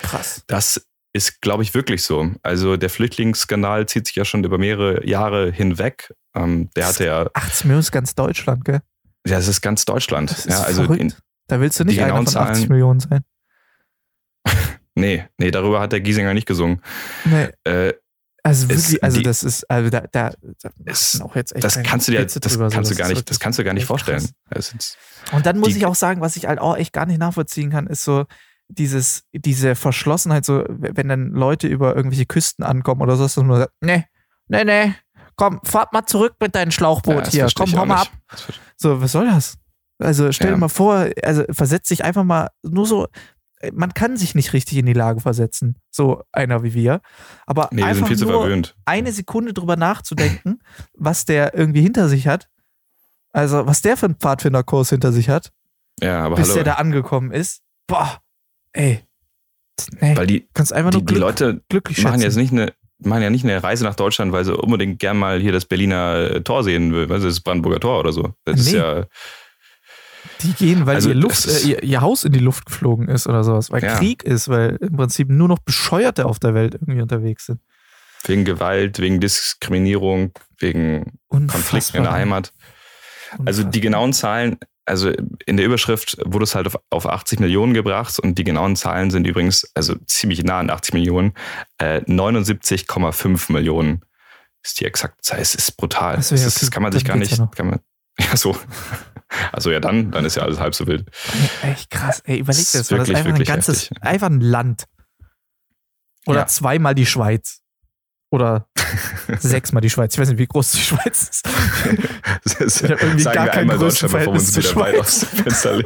Krass. 0.00 0.42
Das 0.46 0.86
ist, 1.12 1.42
glaube 1.42 1.62
ich, 1.62 1.74
wirklich 1.74 2.02
so. 2.02 2.30
Also 2.42 2.76
der 2.78 2.88
Flüchtlingsskandal 2.88 3.86
zieht 3.86 4.06
sich 4.06 4.16
ja 4.16 4.24
schon 4.24 4.42
über 4.44 4.56
mehrere 4.56 5.06
Jahre 5.06 5.50
hinweg. 5.50 6.14
Ähm, 6.34 6.70
der 6.74 6.86
hatte 6.86 7.04
ja. 7.04 7.26
80 7.34 7.64
Millionen 7.66 7.80
ist 7.80 7.92
ganz 7.92 8.14
Deutschland, 8.14 8.64
gell? 8.64 8.80
Ja, 9.26 9.38
es 9.38 9.48
ist 9.48 9.60
ganz 9.60 9.84
Deutschland. 9.84 10.30
Das 10.30 10.46
ist 10.46 10.50
ja, 10.50 10.62
also 10.62 10.84
in, 10.94 11.12
da 11.46 11.60
willst 11.60 11.78
du 11.78 11.84
nicht 11.84 12.02
einer 12.02 12.16
von 12.16 12.26
80 12.26 12.32
Zahlen, 12.32 12.68
Millionen 12.68 13.00
sein. 13.00 13.24
nee, 14.94 15.24
nee, 15.38 15.50
darüber 15.50 15.80
hat 15.80 15.92
der 15.92 16.00
Giesinger 16.00 16.34
nicht 16.34 16.46
gesungen. 16.46 16.82
Nee. 17.24 17.48
Äh, 17.64 17.94
also 18.44 18.68
wirklich, 18.68 19.02
also 19.04 19.18
die, 19.18 19.22
das 19.22 19.44
ist, 19.44 19.70
also 19.70 19.88
da, 19.88 20.00
da, 20.10 20.32
da 20.40 20.70
ist, 20.86 21.22
auch 21.22 21.36
jetzt 21.36 21.54
echt 21.54 21.62
das 21.62 21.80
kannst 21.82 22.08
du 22.08 22.12
dir, 22.12 22.26
das 22.26 22.34
drüber, 22.34 22.70
kannst 22.70 22.88
so, 22.88 22.96
du 22.96 23.00
gar 23.00 23.08
nicht, 23.08 23.30
das 23.30 23.38
kannst 23.38 23.58
du 23.58 23.64
gar 23.64 23.72
nicht 23.72 23.86
vorstellen. 23.86 24.28
Und 25.30 25.46
dann 25.46 25.60
muss 25.60 25.76
ich 25.76 25.86
auch 25.86 25.94
sagen, 25.94 26.20
was 26.20 26.34
ich 26.34 26.46
halt 26.46 26.58
auch 26.58 26.76
echt 26.76 26.92
gar 26.92 27.06
nicht 27.06 27.18
nachvollziehen 27.18 27.70
kann, 27.70 27.86
ist 27.86 28.02
so, 28.02 28.24
dieses, 28.68 29.24
diese 29.32 29.74
Verschlossenheit, 29.74 30.44
so, 30.44 30.64
wenn 30.68 31.08
dann 31.08 31.30
Leute 31.30 31.68
über 31.68 31.94
irgendwelche 31.94 32.26
Küsten 32.26 32.64
ankommen 32.64 33.02
oder 33.02 33.16
so, 33.16 33.24
dass 33.24 33.34
du 33.34 33.42
nur 33.42 33.58
sagst, 33.58 33.74
nee, 33.80 34.06
nee, 34.48 34.64
nee, 34.64 34.94
komm, 35.36 35.60
fahrt 35.64 35.92
mal 35.92 36.06
zurück 36.06 36.34
mit 36.40 36.54
deinem 36.54 36.70
Schlauchboot 36.70 37.26
ja, 37.26 37.30
hier, 37.30 37.48
komm, 37.54 37.72
hau 37.76 37.86
mal 37.86 38.02
ab. 38.02 38.10
So, 38.76 39.00
was 39.00 39.12
soll 39.12 39.26
das? 39.26 39.56
Also 39.98 40.32
stell 40.32 40.48
ja. 40.48 40.54
dir 40.54 40.58
mal 40.58 40.68
vor, 40.68 41.08
also 41.22 41.44
versetz 41.50 41.88
dich 41.88 42.04
einfach 42.04 42.24
mal 42.24 42.48
nur 42.62 42.86
so, 42.86 43.06
man 43.72 43.94
kann 43.94 44.16
sich 44.16 44.34
nicht 44.34 44.52
richtig 44.52 44.78
in 44.78 44.86
die 44.86 44.92
Lage 44.92 45.20
versetzen, 45.20 45.76
so 45.90 46.22
einer 46.32 46.62
wie 46.62 46.74
wir. 46.74 47.00
Aber 47.46 47.68
nee, 47.72 47.82
einfach 47.82 48.10
nur 48.10 48.62
eine 48.84 49.12
Sekunde 49.12 49.52
drüber 49.52 49.76
nachzudenken, 49.76 50.60
was 50.94 51.24
der 51.24 51.54
irgendwie 51.54 51.82
hinter 51.82 52.08
sich 52.08 52.26
hat, 52.26 52.48
also 53.32 53.66
was 53.66 53.82
der 53.82 53.96
für 53.96 54.06
einen 54.06 54.16
Pfadfinderkurs 54.16 54.90
hinter 54.90 55.12
sich 55.12 55.28
hat, 55.28 55.52
ja, 56.00 56.28
bis 56.30 56.46
hallo. 56.46 56.54
der 56.54 56.64
da 56.64 56.72
angekommen 56.74 57.30
ist, 57.30 57.62
boah, 57.86 58.20
ey. 58.72 59.00
Nee, 60.00 60.16
weil 60.16 60.26
die, 60.26 60.48
kannst 60.52 60.72
einfach 60.72 60.92
nur 60.92 61.00
die, 61.00 61.06
Glück, 61.06 61.16
die 61.16 61.20
Leute 61.20 61.62
glücklich 61.68 62.02
machen 62.02 62.20
schätzen. 62.20 62.24
jetzt 62.24 62.36
nicht 62.36 62.52
eine 62.52 62.72
machen 63.06 63.22
ja 63.22 63.30
nicht 63.30 63.44
eine 63.44 63.62
Reise 63.62 63.84
nach 63.84 63.94
Deutschland, 63.94 64.32
weil 64.32 64.44
sie 64.44 64.56
unbedingt 64.56 64.98
gern 64.98 65.16
mal 65.16 65.40
hier 65.40 65.52
das 65.52 65.64
Berliner 65.64 66.42
Tor 66.44 66.64
sehen 66.64 66.92
will, 66.92 67.10
also 67.10 67.26
das 67.26 67.40
Brandenburger 67.40 67.80
Tor 67.80 68.00
oder 68.00 68.12
so. 68.12 68.34
Das 68.44 68.56
nee. 68.56 68.60
ist 68.62 68.72
ja 68.72 69.06
die 70.42 70.52
gehen, 70.52 70.86
weil 70.86 70.96
also 70.96 71.08
ihr, 71.08 71.14
Luft, 71.14 71.46
äh, 71.46 71.66
ihr, 71.66 71.82
ihr, 71.82 72.00
Haus 72.00 72.24
in 72.24 72.32
die 72.32 72.38
Luft 72.38 72.66
geflogen 72.66 73.08
ist 73.08 73.26
oder 73.26 73.44
sowas, 73.44 73.70
weil 73.70 73.82
ja. 73.82 73.96
Krieg 73.96 74.22
ist, 74.22 74.48
weil 74.48 74.76
im 74.80 74.96
Prinzip 74.96 75.28
nur 75.28 75.48
noch 75.48 75.58
Bescheuerte 75.58 76.26
auf 76.26 76.38
der 76.38 76.54
Welt 76.54 76.74
irgendwie 76.74 77.00
unterwegs 77.00 77.46
sind. 77.46 77.60
Wegen 78.24 78.44
Gewalt, 78.44 78.98
wegen 79.00 79.20
Diskriminierung, 79.20 80.32
wegen 80.58 81.18
Unfassbar. 81.28 81.60
Konflikten 81.60 81.96
in 81.98 82.02
der 82.04 82.12
Heimat. 82.12 82.52
Unfassbar. 83.32 83.46
Also 83.46 83.64
die 83.64 83.80
genauen 83.80 84.12
Zahlen 84.12 84.58
also 84.84 85.10
in 85.46 85.56
der 85.56 85.66
Überschrift 85.66 86.16
wurde 86.24 86.44
es 86.44 86.54
halt 86.54 86.66
auf, 86.66 86.78
auf 86.90 87.06
80 87.06 87.40
Millionen 87.40 87.74
gebracht 87.74 88.18
und 88.18 88.36
die 88.36 88.44
genauen 88.44 88.76
Zahlen 88.76 89.10
sind 89.10 89.26
übrigens, 89.26 89.70
also 89.74 89.94
ziemlich 90.06 90.42
nah 90.42 90.58
an 90.58 90.70
80 90.70 90.94
Millionen, 90.94 91.34
äh, 91.78 92.00
79,5 92.00 93.52
Millionen 93.52 94.04
ist 94.62 94.80
die 94.80 94.84
exakte 94.84 95.20
Zahl. 95.22 95.40
Es 95.40 95.54
ist 95.54 95.76
brutal. 95.76 96.16
Das, 96.16 96.30
das, 96.30 96.44
ist, 96.44 96.62
das 96.62 96.70
kann 96.70 96.82
man 96.82 96.92
sich 96.92 97.04
gar 97.04 97.16
nicht, 97.16 97.36
ja 97.36 97.46
kann 97.54 97.66
man, 97.68 97.80
ja 98.20 98.36
so. 98.36 98.56
Also 99.52 99.70
ja, 99.70 99.80
dann, 99.80 100.10
dann 100.10 100.24
ist 100.24 100.36
ja 100.36 100.42
alles 100.42 100.58
halb 100.60 100.74
so 100.74 100.86
wild. 100.86 101.08
Echt 101.62 101.90
krass. 101.90 102.20
Ey, 102.24 102.38
überleg 102.38 102.62
Das 102.62 102.72
das. 102.72 102.72
Das 102.72 102.80
ist 102.82 102.90
wirklich, 102.90 103.16
einfach 103.16 103.30
ein 103.30 103.34
wirklich 103.34 103.48
ganzes, 103.48 103.82
heftig. 103.84 104.02
einfach 104.02 104.26
ein 104.28 104.40
Land. 104.40 104.84
Oder 106.26 106.40
Ja. 106.40 106.46
zweimal 106.46 106.94
die 106.94 107.06
Schweiz. 107.06 107.60
Oder 108.30 108.66
sechsmal 109.38 109.80
die 109.80 109.90
Schweiz. 109.90 110.14
Ich 110.14 110.20
weiß 110.20 110.28
nicht, 110.28 110.38
wie 110.38 110.46
groß 110.46 110.72
die 110.72 110.80
Schweiz 110.80 111.28
ist. 111.30 111.48
Ist, 112.60 112.82
Ich 112.82 112.90
hab 112.90 113.02
irgendwie 113.02 113.24
gar 113.24 113.48
kein 113.48 113.68
Größenverhältnis 113.68 114.52
zur 114.52 114.62
Schweiz. 114.62 114.98
aus 114.98 115.24
Fenster. 115.24 115.78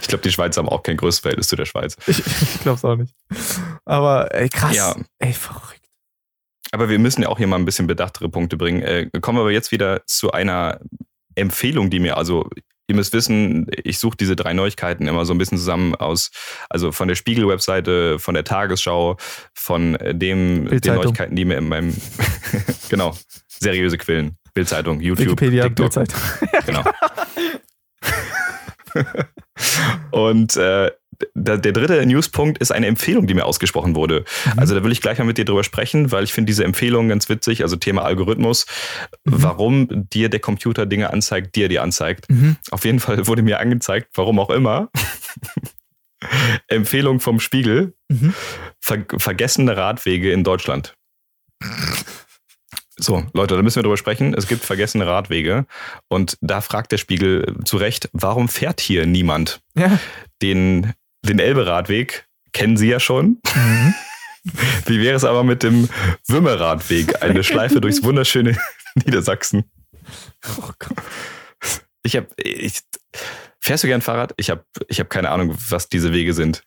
Ich 0.00 0.08
glaube, 0.08 0.22
die 0.22 0.30
Schweizer 0.32 0.60
haben 0.62 0.68
auch 0.68 0.82
kein 0.82 0.96
größtes 0.96 1.20
Verhältnis 1.20 1.48
zu 1.48 1.56
der 1.56 1.66
Schweiz. 1.66 1.96
Ich, 2.06 2.18
ich 2.24 2.60
glaub's 2.60 2.84
auch 2.84 2.96
nicht. 2.96 3.14
Aber 3.84 4.34
ey, 4.34 4.48
krass. 4.48 4.74
Ja. 4.74 4.96
Ey, 5.18 5.32
verrückt. 5.32 5.85
Aber 6.76 6.90
wir 6.90 6.98
müssen 6.98 7.22
ja 7.22 7.28
auch 7.30 7.38
hier 7.38 7.46
mal 7.46 7.56
ein 7.56 7.64
bisschen 7.64 7.86
bedachtere 7.86 8.28
Punkte 8.28 8.58
bringen. 8.58 8.82
Äh, 8.82 9.08
kommen 9.22 9.38
wir 9.38 9.40
aber 9.40 9.50
jetzt 9.50 9.72
wieder 9.72 10.04
zu 10.04 10.32
einer 10.32 10.78
Empfehlung, 11.34 11.88
die 11.88 12.00
mir, 12.00 12.18
also 12.18 12.50
ihr 12.86 12.94
müsst 12.94 13.14
wissen, 13.14 13.66
ich 13.82 13.98
suche 13.98 14.18
diese 14.18 14.36
drei 14.36 14.52
Neuigkeiten 14.52 15.08
immer 15.08 15.24
so 15.24 15.32
ein 15.32 15.38
bisschen 15.38 15.56
zusammen 15.56 15.94
aus, 15.94 16.30
also 16.68 16.92
von 16.92 17.08
der 17.08 17.14
Spiegel-Webseite, 17.14 18.18
von 18.18 18.34
der 18.34 18.44
Tagesschau, 18.44 19.16
von 19.54 19.94
äh, 19.94 20.14
dem, 20.14 20.18
den 20.18 20.64
Bild-Zeitung. 20.66 21.04
Neuigkeiten, 21.04 21.34
die 21.34 21.46
mir 21.46 21.56
in 21.56 21.66
meinem, 21.66 21.96
genau, 22.90 23.16
seriöse 23.48 23.96
Quellen, 23.96 24.36
Bildzeitung, 24.52 25.00
YouTube, 25.00 25.28
Wikipedia, 25.28 25.68
TikTok, 25.68 25.94
Bildzeit. 25.94 26.14
genau. 26.66 26.84
Und 30.10 30.56
äh, 30.56 30.90
der, 31.34 31.58
der 31.58 31.72
dritte 31.72 32.04
Newspunkt 32.06 32.58
ist 32.58 32.70
eine 32.72 32.86
Empfehlung, 32.86 33.26
die 33.26 33.34
mir 33.34 33.44
ausgesprochen 33.44 33.94
wurde. 33.94 34.24
Mhm. 34.46 34.58
Also 34.58 34.74
da 34.74 34.82
will 34.84 34.92
ich 34.92 35.00
gleich 35.00 35.18
mal 35.18 35.24
mit 35.24 35.38
dir 35.38 35.44
drüber 35.44 35.64
sprechen, 35.64 36.12
weil 36.12 36.24
ich 36.24 36.32
finde 36.32 36.50
diese 36.50 36.64
Empfehlung 36.64 37.08
ganz 37.08 37.28
witzig, 37.28 37.62
also 37.62 37.76
Thema 37.76 38.02
Algorithmus, 38.04 38.66
Mhm. 39.24 39.32
warum 39.42 40.08
dir 40.10 40.28
der 40.28 40.40
Computer 40.40 40.86
Dinge 40.86 41.10
anzeigt, 41.12 41.54
die 41.56 41.62
er 41.64 41.68
dir 41.68 41.82
anzeigt. 41.82 42.28
Mhm. 42.30 42.56
Auf 42.70 42.84
jeden 42.84 43.00
Fall 43.00 43.26
wurde 43.26 43.42
mir 43.42 43.60
angezeigt, 43.60 44.08
warum 44.14 44.38
auch 44.38 44.50
immer. 44.50 44.90
Empfehlung 46.68 47.20
vom 47.20 47.40
Spiegel, 47.40 47.94
Mhm. 48.08 48.34
ver 48.80 49.04
vergessene 49.18 49.76
Radwege 49.76 50.32
in 50.32 50.44
Deutschland. 50.44 50.94
So, 52.98 53.24
Leute, 53.34 53.56
da 53.56 53.62
müssen 53.62 53.76
wir 53.76 53.82
drüber 53.82 53.98
sprechen. 53.98 54.32
Es 54.32 54.48
gibt 54.48 54.64
vergessene 54.64 55.06
Radwege. 55.06 55.66
Und 56.08 56.38
da 56.40 56.62
fragt 56.62 56.92
der 56.92 56.96
Spiegel 56.98 57.54
zu 57.64 57.76
Recht, 57.76 58.08
warum 58.12 58.48
fährt 58.48 58.80
hier 58.80 59.06
niemand? 59.06 59.60
Ja. 59.76 59.98
Den, 60.40 60.94
den 61.26 61.38
Elbe-Radweg 61.38 62.26
kennen 62.52 62.76
Sie 62.76 62.88
ja 62.88 63.00
schon. 63.00 63.40
Mhm. 63.54 63.94
Wie 64.86 65.00
wäre 65.00 65.16
es 65.16 65.24
aber 65.24 65.44
mit 65.44 65.62
dem 65.62 65.88
Wümmer-Radweg? 66.28 67.22
Eine 67.22 67.42
Schleife 67.42 67.80
durchs 67.80 68.02
wunderschöne 68.02 68.56
Niedersachsen. 68.94 69.64
Oh 70.58 70.70
Gott. 70.78 70.96
Ich 72.02 72.16
habe, 72.16 72.28
ich, 72.36 72.80
fährst 73.60 73.82
du 73.82 73.88
gern 73.88 74.00
Fahrrad? 74.00 74.32
Ich 74.36 74.50
habe, 74.50 74.64
ich 74.86 75.00
habe 75.00 75.08
keine 75.08 75.30
Ahnung, 75.30 75.56
was 75.68 75.88
diese 75.88 76.12
Wege 76.12 76.32
sind. 76.32 76.62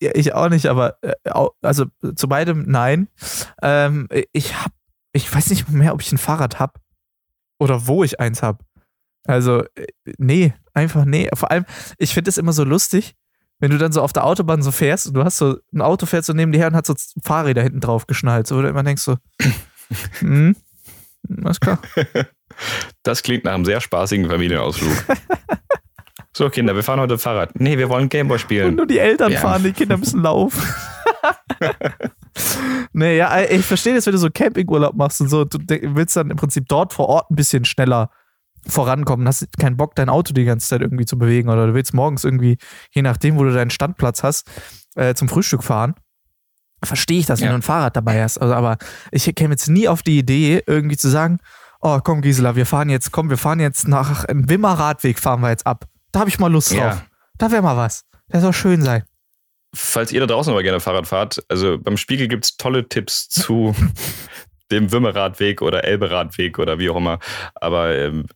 Ja, 0.00 0.12
ich 0.14 0.32
auch 0.32 0.48
nicht, 0.48 0.66
aber 0.66 0.96
äh, 1.02 1.12
also 1.60 1.86
zu 2.14 2.28
beidem 2.28 2.64
nein. 2.68 3.08
Ähm, 3.60 4.08
ich 4.32 4.54
hab, 4.54 4.72
ich 5.12 5.32
weiß 5.32 5.50
nicht 5.50 5.68
mehr, 5.70 5.92
ob 5.92 6.00
ich 6.00 6.12
ein 6.12 6.18
Fahrrad 6.18 6.60
hab 6.60 6.80
oder 7.58 7.88
wo 7.88 8.04
ich 8.04 8.20
eins 8.20 8.42
hab. 8.42 8.64
Also 9.26 9.64
äh, 9.74 9.86
nee, 10.18 10.54
einfach 10.72 11.04
nee. 11.04 11.28
Vor 11.34 11.50
allem, 11.50 11.64
ich 11.98 12.14
finde 12.14 12.28
es 12.28 12.38
immer 12.38 12.52
so 12.52 12.62
lustig, 12.62 13.16
wenn 13.60 13.70
du 13.70 13.78
dann 13.78 13.92
so 13.92 14.02
auf 14.02 14.12
der 14.12 14.24
Autobahn 14.24 14.62
so 14.62 14.70
fährst 14.70 15.06
und 15.08 15.14
du 15.14 15.24
hast 15.24 15.38
so 15.38 15.56
ein 15.74 15.80
Auto 15.80 16.06
fährt 16.06 16.24
so 16.24 16.32
neben 16.32 16.52
dir 16.52 16.58
her 16.58 16.68
und 16.68 16.76
hat 16.76 16.86
so 16.86 16.94
Fahrräder 17.24 17.62
hinten 17.62 17.80
drauf 17.80 18.06
geschnallt, 18.06 18.46
so 18.46 18.56
wo 18.56 18.62
du 18.62 18.68
immer 18.68 18.82
denkst 18.82 19.02
so, 19.02 19.16
hm, 20.20 20.56
alles 21.44 21.60
klar. 21.60 21.78
Das 23.04 23.22
klingt 23.22 23.44
nach 23.44 23.54
einem 23.54 23.64
sehr 23.64 23.80
spaßigen 23.80 24.28
Familienausflug. 24.28 25.04
so, 26.36 26.48
Kinder, 26.50 26.74
wir 26.74 26.82
fahren 26.82 26.98
heute 26.98 27.16
Fahrrad. 27.18 27.60
Nee, 27.60 27.78
wir 27.78 27.88
wollen 27.88 28.08
Gameboy 28.08 28.34
Und 28.36 28.40
spielen. 28.40 28.74
nur 28.74 28.86
die 28.86 28.98
Eltern 28.98 29.30
Ja. 29.30 29.38
fahren, 29.40 29.62
die 29.62 29.72
Kinder 29.72 29.96
müssen 29.96 30.22
laufen. 30.22 30.60
nee, 32.92 33.16
ja, 33.16 33.40
ich 33.42 33.64
verstehe 33.64 33.94
das, 33.94 34.06
wenn 34.06 34.12
du 34.12 34.18
so 34.18 34.30
Campingurlaub 34.30 34.94
machst 34.96 35.20
und 35.20 35.28
so, 35.28 35.44
du 35.44 35.58
willst 35.94 36.16
dann 36.16 36.30
im 36.30 36.36
Prinzip 36.36 36.64
dort 36.68 36.92
vor 36.92 37.08
Ort 37.08 37.30
ein 37.30 37.36
bisschen 37.36 37.64
schneller 37.64 38.10
vorankommen, 38.68 39.26
hast 39.26 39.46
keinen 39.58 39.76
Bock, 39.76 39.94
dein 39.94 40.08
Auto 40.08 40.32
die 40.32 40.44
ganze 40.44 40.68
Zeit 40.68 40.80
irgendwie 40.82 41.06
zu 41.06 41.18
bewegen 41.18 41.48
oder 41.48 41.66
du 41.68 41.74
willst 41.74 41.94
morgens 41.94 42.24
irgendwie, 42.24 42.58
je 42.92 43.02
nachdem, 43.02 43.36
wo 43.36 43.44
du 43.44 43.52
deinen 43.52 43.70
Standplatz 43.70 44.22
hast, 44.22 44.46
äh, 44.96 45.14
zum 45.14 45.28
Frühstück 45.28 45.64
fahren. 45.64 45.94
Verstehe 46.84 47.18
ich 47.18 47.26
das, 47.26 47.40
wenn 47.40 47.46
Ja. 47.46 47.52
du 47.52 47.58
ein 47.58 47.62
Fahrrad 47.62 47.96
dabei 47.96 48.22
hast. 48.22 48.38
Also, 48.38 48.54
aber 48.54 48.78
ich 49.10 49.24
käme 49.34 49.54
jetzt 49.54 49.68
nie 49.68 49.88
auf 49.88 50.02
die 50.02 50.18
Idee, 50.18 50.62
irgendwie 50.66 50.96
zu 50.96 51.08
sagen, 51.08 51.38
oh 51.80 51.98
komm 52.02 52.20
Gisela, 52.22 52.54
wir 52.56 52.66
fahren 52.66 52.88
jetzt, 52.88 53.10
komm, 53.10 53.30
wir 53.30 53.38
fahren 53.38 53.58
jetzt 53.60 53.88
nach 53.88 54.24
einem 54.26 54.48
Wimmer 54.48 54.74
Radweg, 54.74 55.18
fahren 55.18 55.40
wir 55.40 55.50
jetzt 55.50 55.66
ab. 55.66 55.86
Da 56.12 56.20
habe 56.20 56.30
ich 56.30 56.38
mal 56.38 56.52
Lust 56.52 56.70
drauf. 56.70 56.78
Ja. 56.78 57.02
Da 57.38 57.50
wäre 57.50 57.62
mal 57.62 57.76
was. 57.76 58.04
Der 58.32 58.40
soll 58.40 58.52
schön 58.52 58.82
sein. 58.82 59.02
Falls 59.74 60.12
ihr 60.12 60.20
da 60.20 60.26
draußen 60.26 60.50
aber 60.52 60.62
gerne 60.62 60.80
Fahrrad 60.80 61.06
fahrt, 61.06 61.42
also 61.48 61.78
beim 61.78 61.96
Spiegel 61.96 62.26
gibt 62.28 62.44
es 62.46 62.56
tolle 62.56 62.88
Tipps 62.88 63.28
zu 63.28 63.74
dem 64.70 64.92
Wimmeradweg 64.92 65.62
oder 65.62 65.84
Elberadweg 65.84 66.58
oder 66.58 66.78
wie 66.78 66.90
auch 66.90 66.96
immer. 66.96 67.18
Aber 67.54 67.94
ähm, 67.96 68.26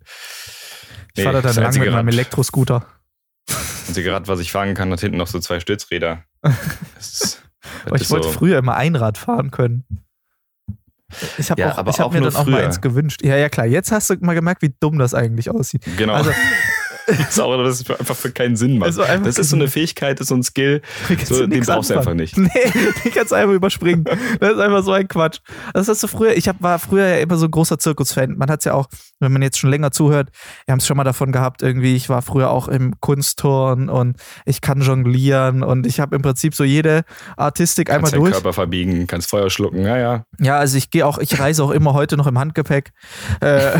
Ich 1.15 1.19
nee, 1.19 1.23
fahre 1.25 1.43
da 1.43 1.53
dann 1.53 1.63
lang 1.65 1.79
mit 1.79 1.91
meinem 1.93 2.09
Elektroscooter. 2.09 2.87
das 3.47 3.89
einzige 3.89 4.13
Rad, 4.13 4.29
was 4.29 4.41
ich 4.41 4.53
fahren 4.53 4.75
kann, 4.75 4.91
hat 4.93 5.01
hinten 5.01 5.19
noch 5.19 5.27
so 5.27 5.39
zwei 5.41 5.61
Stützräder. 5.61 6.25
Ist, 6.99 7.43
ich 7.95 8.11
wollte 8.11 8.27
so, 8.27 8.33
früher 8.33 8.59
immer 8.59 8.77
Einrad 8.77 9.19
fahren 9.19 9.51
können. 9.51 9.85
Ich 11.39 11.51
habe 11.51 11.61
Ja, 11.61 11.71
ich 11.87 11.99
hab 12.01 12.13
mir 12.13 12.21
dann 12.23 12.35
auch 12.35 12.47
mal 12.47 12.57
früher. 12.57 12.65
eins 12.65 12.81
gewünscht. 12.81 13.23
Ja, 13.23 13.37
ja, 13.37 13.49
klar. 13.49 13.67
Jetzt 13.67 13.93
hast 13.93 14.09
du 14.11 14.17
mal 14.21 14.35
gemerkt, 14.35 14.63
wie 14.63 14.75
dumm 14.81 14.99
das 14.99 15.13
eigentlich 15.15 15.51
aussieht. 15.51 15.85
Genau. 15.99 16.15
Also, 16.15 16.31
ist 17.29 17.41
auch, 17.41 17.57
das 17.63 17.81
ist 17.81 17.91
einfach 17.91 18.17
für 18.17 18.31
keinen 18.31 18.57
Sinn 18.57 18.79
macht. 18.79 18.87
Also 18.87 19.03
das 19.25 19.39
ist 19.39 19.51
so 19.51 19.57
eine 19.57 19.69
Fähigkeit, 19.69 20.19
das 20.19 20.25
ist 20.25 20.29
so 20.29 20.35
ein 20.35 20.43
Skill, 20.43 20.83
kannst 21.09 21.27
so, 21.27 21.47
den 21.47 21.63
brauchst 21.65 21.91
du 21.91 21.99
einfach 21.99 22.15
nicht. 22.15 22.37
Nee, 22.43 22.49
die 23.05 23.11
kannst 23.11 23.31
du 23.31 23.37
einfach 23.37 23.55
überspringen. 23.55 24.05
Das 24.41 24.53
ist 24.53 24.59
einfach 24.59 24.83
so 24.83 24.93
ein 24.93 25.07
Quatsch. 25.07 25.39
Das 25.75 25.87
hast 25.89 26.03
du 26.03 26.09
früher, 26.09 26.37
ich 26.37 26.49
hab, 26.49 26.61
war 26.61 26.79
früher 26.79 27.07
ja 27.07 27.17
immer 27.19 27.37
so 27.37 27.47
ein 27.47 27.51
großer 27.51 27.79
Zirkusfan. 27.79 28.37
Man 28.37 28.51
hat 28.51 28.61
es 28.61 28.65
ja 28.65 28.75
auch, 28.75 28.89
wenn 29.21 29.33
man 29.33 29.43
jetzt 29.43 29.59
schon 29.59 29.71
länger 29.71 29.93
zuhört, 29.93 30.31
wir 30.67 30.73
haben 30.73 30.81
es 30.81 30.87
schon 30.87 30.97
mal 30.97 31.05
davon 31.05 31.31
gehabt, 31.31 31.63
irgendwie, 31.63 31.95
ich 31.95 32.09
war 32.09 32.21
früher 32.23 32.51
auch 32.51 32.69
im 32.69 32.99
Kunstturn 33.01 33.89
und 33.89 34.17
ich 34.45 34.61
kann 34.61 34.81
jonglieren 34.81 35.63
und 35.63 35.87
ich 35.87 36.01
habe 36.01 36.17
im 36.17 36.23
Prinzip 36.23 36.55
so 36.55 36.65
jede 36.65 37.05
Artistik 37.37 37.91
einmal 37.91 38.11
Kannst 38.11 38.21
durch. 38.21 38.33
Körper 38.33 38.53
verbiegen, 38.53 39.07
kannst 39.07 39.31
Feuer 39.31 39.51
schlucken, 39.51 39.85
ja, 39.85 39.97
ja. 39.97 40.25
Ja, 40.41 40.59
also 40.59 40.77
ich 40.77 40.91
gehe 40.91 41.07
auch, 41.07 41.19
ich 41.19 41.39
reise 41.39 41.63
auch 41.63 41.71
immer 41.71 41.95
heute 41.95 42.17
noch 42.17 42.27
im 42.27 42.39
Handgepäck. 42.39 42.93
Äh, 43.41 43.79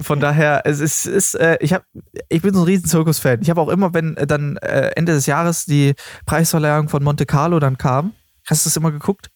von 0.00 0.20
daher, 0.20 0.62
es 0.64 0.80
ist, 0.80 1.06
ist 1.06 1.34
äh, 1.34 1.56
ich 1.60 1.72
habe, 1.72 1.84
ich 2.28 2.42
bin 2.42 2.54
so 2.54 2.60
ein 2.60 2.66
riesen 2.66 2.86
Zirkus-Fan. 2.86 3.40
Ich 3.42 3.50
habe 3.50 3.60
auch 3.60 3.68
immer, 3.68 3.94
wenn 3.94 4.16
äh, 4.16 4.26
dann 4.26 4.56
äh, 4.58 4.90
Ende 4.96 5.12
des 5.12 5.26
Jahres 5.26 5.64
die 5.66 5.94
Preisverleihung 6.26 6.88
von 6.88 7.02
Monte 7.02 7.26
Carlo 7.26 7.60
dann 7.60 7.78
kam, 7.78 8.12
hast 8.46 8.64
du 8.64 8.68
das 8.70 8.76
immer 8.76 8.90
geguckt? 8.90 9.30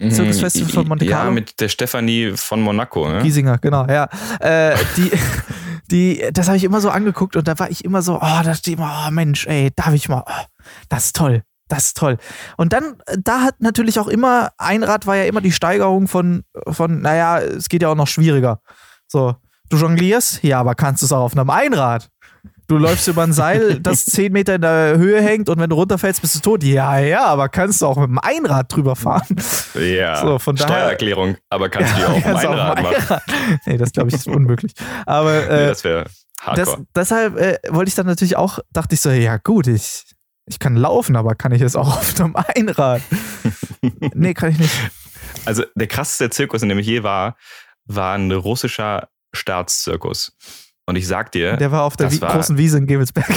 Zirkusfestival 0.00 0.70
von 0.72 0.88
Monte 0.88 1.04
Ja, 1.04 1.18
Carlo? 1.18 1.32
mit 1.32 1.60
der 1.60 1.68
Stefanie 1.68 2.32
von 2.34 2.60
Monaco, 2.60 3.08
ne? 3.08 3.22
Giesinger, 3.22 3.58
genau, 3.58 3.86
ja. 3.86 4.08
Äh, 4.40 4.76
die, 4.96 5.10
die, 5.90 6.28
das 6.32 6.48
habe 6.48 6.56
ich 6.56 6.64
immer 6.64 6.80
so 6.80 6.90
angeguckt 6.90 7.36
und 7.36 7.46
da 7.46 7.58
war 7.58 7.70
ich 7.70 7.84
immer 7.84 8.02
so, 8.02 8.16
oh, 8.16 8.40
da 8.42 8.54
steht 8.54 8.78
immer, 8.78 9.06
oh 9.06 9.10
Mensch, 9.12 9.46
ey, 9.46 9.70
darf 9.76 9.92
ich 9.94 10.08
mal, 10.08 10.24
oh, 10.26 10.62
das 10.88 11.06
ist 11.06 11.16
toll. 11.16 11.42
Das 11.68 11.86
ist 11.86 11.96
toll. 11.96 12.18
Und 12.56 12.72
dann, 12.72 12.96
äh, 13.06 13.16
da 13.22 13.42
hat 13.42 13.60
natürlich 13.60 13.98
auch 13.98 14.08
immer, 14.08 14.50
Einrad 14.58 15.06
war 15.06 15.16
ja 15.16 15.24
immer 15.24 15.40
die 15.40 15.52
Steigerung 15.52 16.08
von, 16.08 16.42
von, 16.68 17.00
naja, 17.00 17.38
es 17.38 17.68
geht 17.68 17.82
ja 17.82 17.88
auch 17.88 17.94
noch 17.94 18.08
schwieriger. 18.08 18.60
So, 19.06 19.36
du 19.72 19.76
jonglierst? 19.76 20.42
Ja, 20.42 20.60
aber 20.60 20.74
kannst 20.74 21.02
du 21.02 21.06
es 21.06 21.12
auch 21.12 21.22
auf 21.24 21.36
einem 21.36 21.50
Einrad? 21.50 22.08
Du 22.68 22.78
läufst 22.78 23.06
über 23.08 23.22
ein 23.22 23.32
Seil, 23.32 23.80
das 23.82 24.04
10 24.06 24.32
Meter 24.32 24.54
in 24.54 24.62
der 24.62 24.96
Höhe 24.96 25.20
hängt 25.20 25.48
und 25.48 25.58
wenn 25.58 25.68
du 25.68 25.76
runterfällst, 25.76 26.22
bist 26.22 26.36
du 26.36 26.40
tot. 26.40 26.64
Ja, 26.64 26.98
ja, 26.98 27.24
aber 27.26 27.48
kannst 27.48 27.82
du 27.82 27.86
auch 27.86 27.96
mit 27.98 28.08
dem 28.08 28.18
Einrad 28.18 28.74
drüber 28.74 28.96
fahren? 28.96 29.36
Ja, 29.74 30.16
So, 30.20 30.38
von 30.38 30.56
daher- 30.56 30.68
Steuererklärung, 30.74 31.36
aber 31.50 31.68
kannst 31.68 31.92
du 31.92 31.98
die 31.98 32.04
auch 32.04 32.10
auf 32.10 32.14
dem 32.22 32.22
Kannst 32.22 32.44
du 32.44 32.48
Einrad 32.48 32.82
machen. 32.82 33.20
Nee, 33.66 33.76
das 33.76 33.92
glaube 33.92 34.08
ich 34.08 34.14
ist 34.14 34.26
unmöglich. 34.26 34.72
Aber 35.06 35.32
Nee, 35.48 35.64
äh, 35.64 35.66
das 35.66 35.84
wäre 35.84 36.06
das, 36.56 36.76
deshalb 36.96 37.36
äh, 37.38 37.58
wollte 37.68 37.88
ich 37.88 37.94
dann 37.94 38.06
natürlich 38.06 38.36
auch, 38.36 38.58
dachte 38.72 38.94
ich 38.94 39.00
so, 39.00 39.10
ja 39.10 39.36
gut, 39.36 39.66
ich, 39.68 40.04
ich 40.46 40.58
kann 40.58 40.74
laufen, 40.76 41.14
aber 41.14 41.34
kann 41.36 41.52
ich 41.52 41.62
es 41.62 41.76
auch 41.76 41.86
auf 41.98 42.18
einem 42.20 42.34
Einrad? 42.36 43.02
nee, 44.14 44.34
kann 44.34 44.50
ich 44.50 44.58
nicht. 44.58 44.74
also 45.44 45.62
der 45.74 45.86
krasseste 45.86 46.30
Zirkus, 46.30 46.62
in 46.62 46.68
dem 46.68 46.78
ich 46.78 46.86
je 46.86 47.02
war, 47.02 47.36
war 47.84 48.14
ein 48.16 48.32
russischer 48.32 49.08
Staatszirkus. 49.32 50.36
Und 50.86 50.96
ich 50.96 51.06
sag 51.06 51.30
dir, 51.32 51.56
Der 51.56 51.70
war 51.70 51.84
auf 51.84 51.96
der 51.96 52.06
das 52.08 52.16
Wie 52.16 52.20
war- 52.22 52.32
großen 52.34 52.58
Wiese 52.58 52.78
in 52.78 52.86
Gevelsberg. 52.86 53.28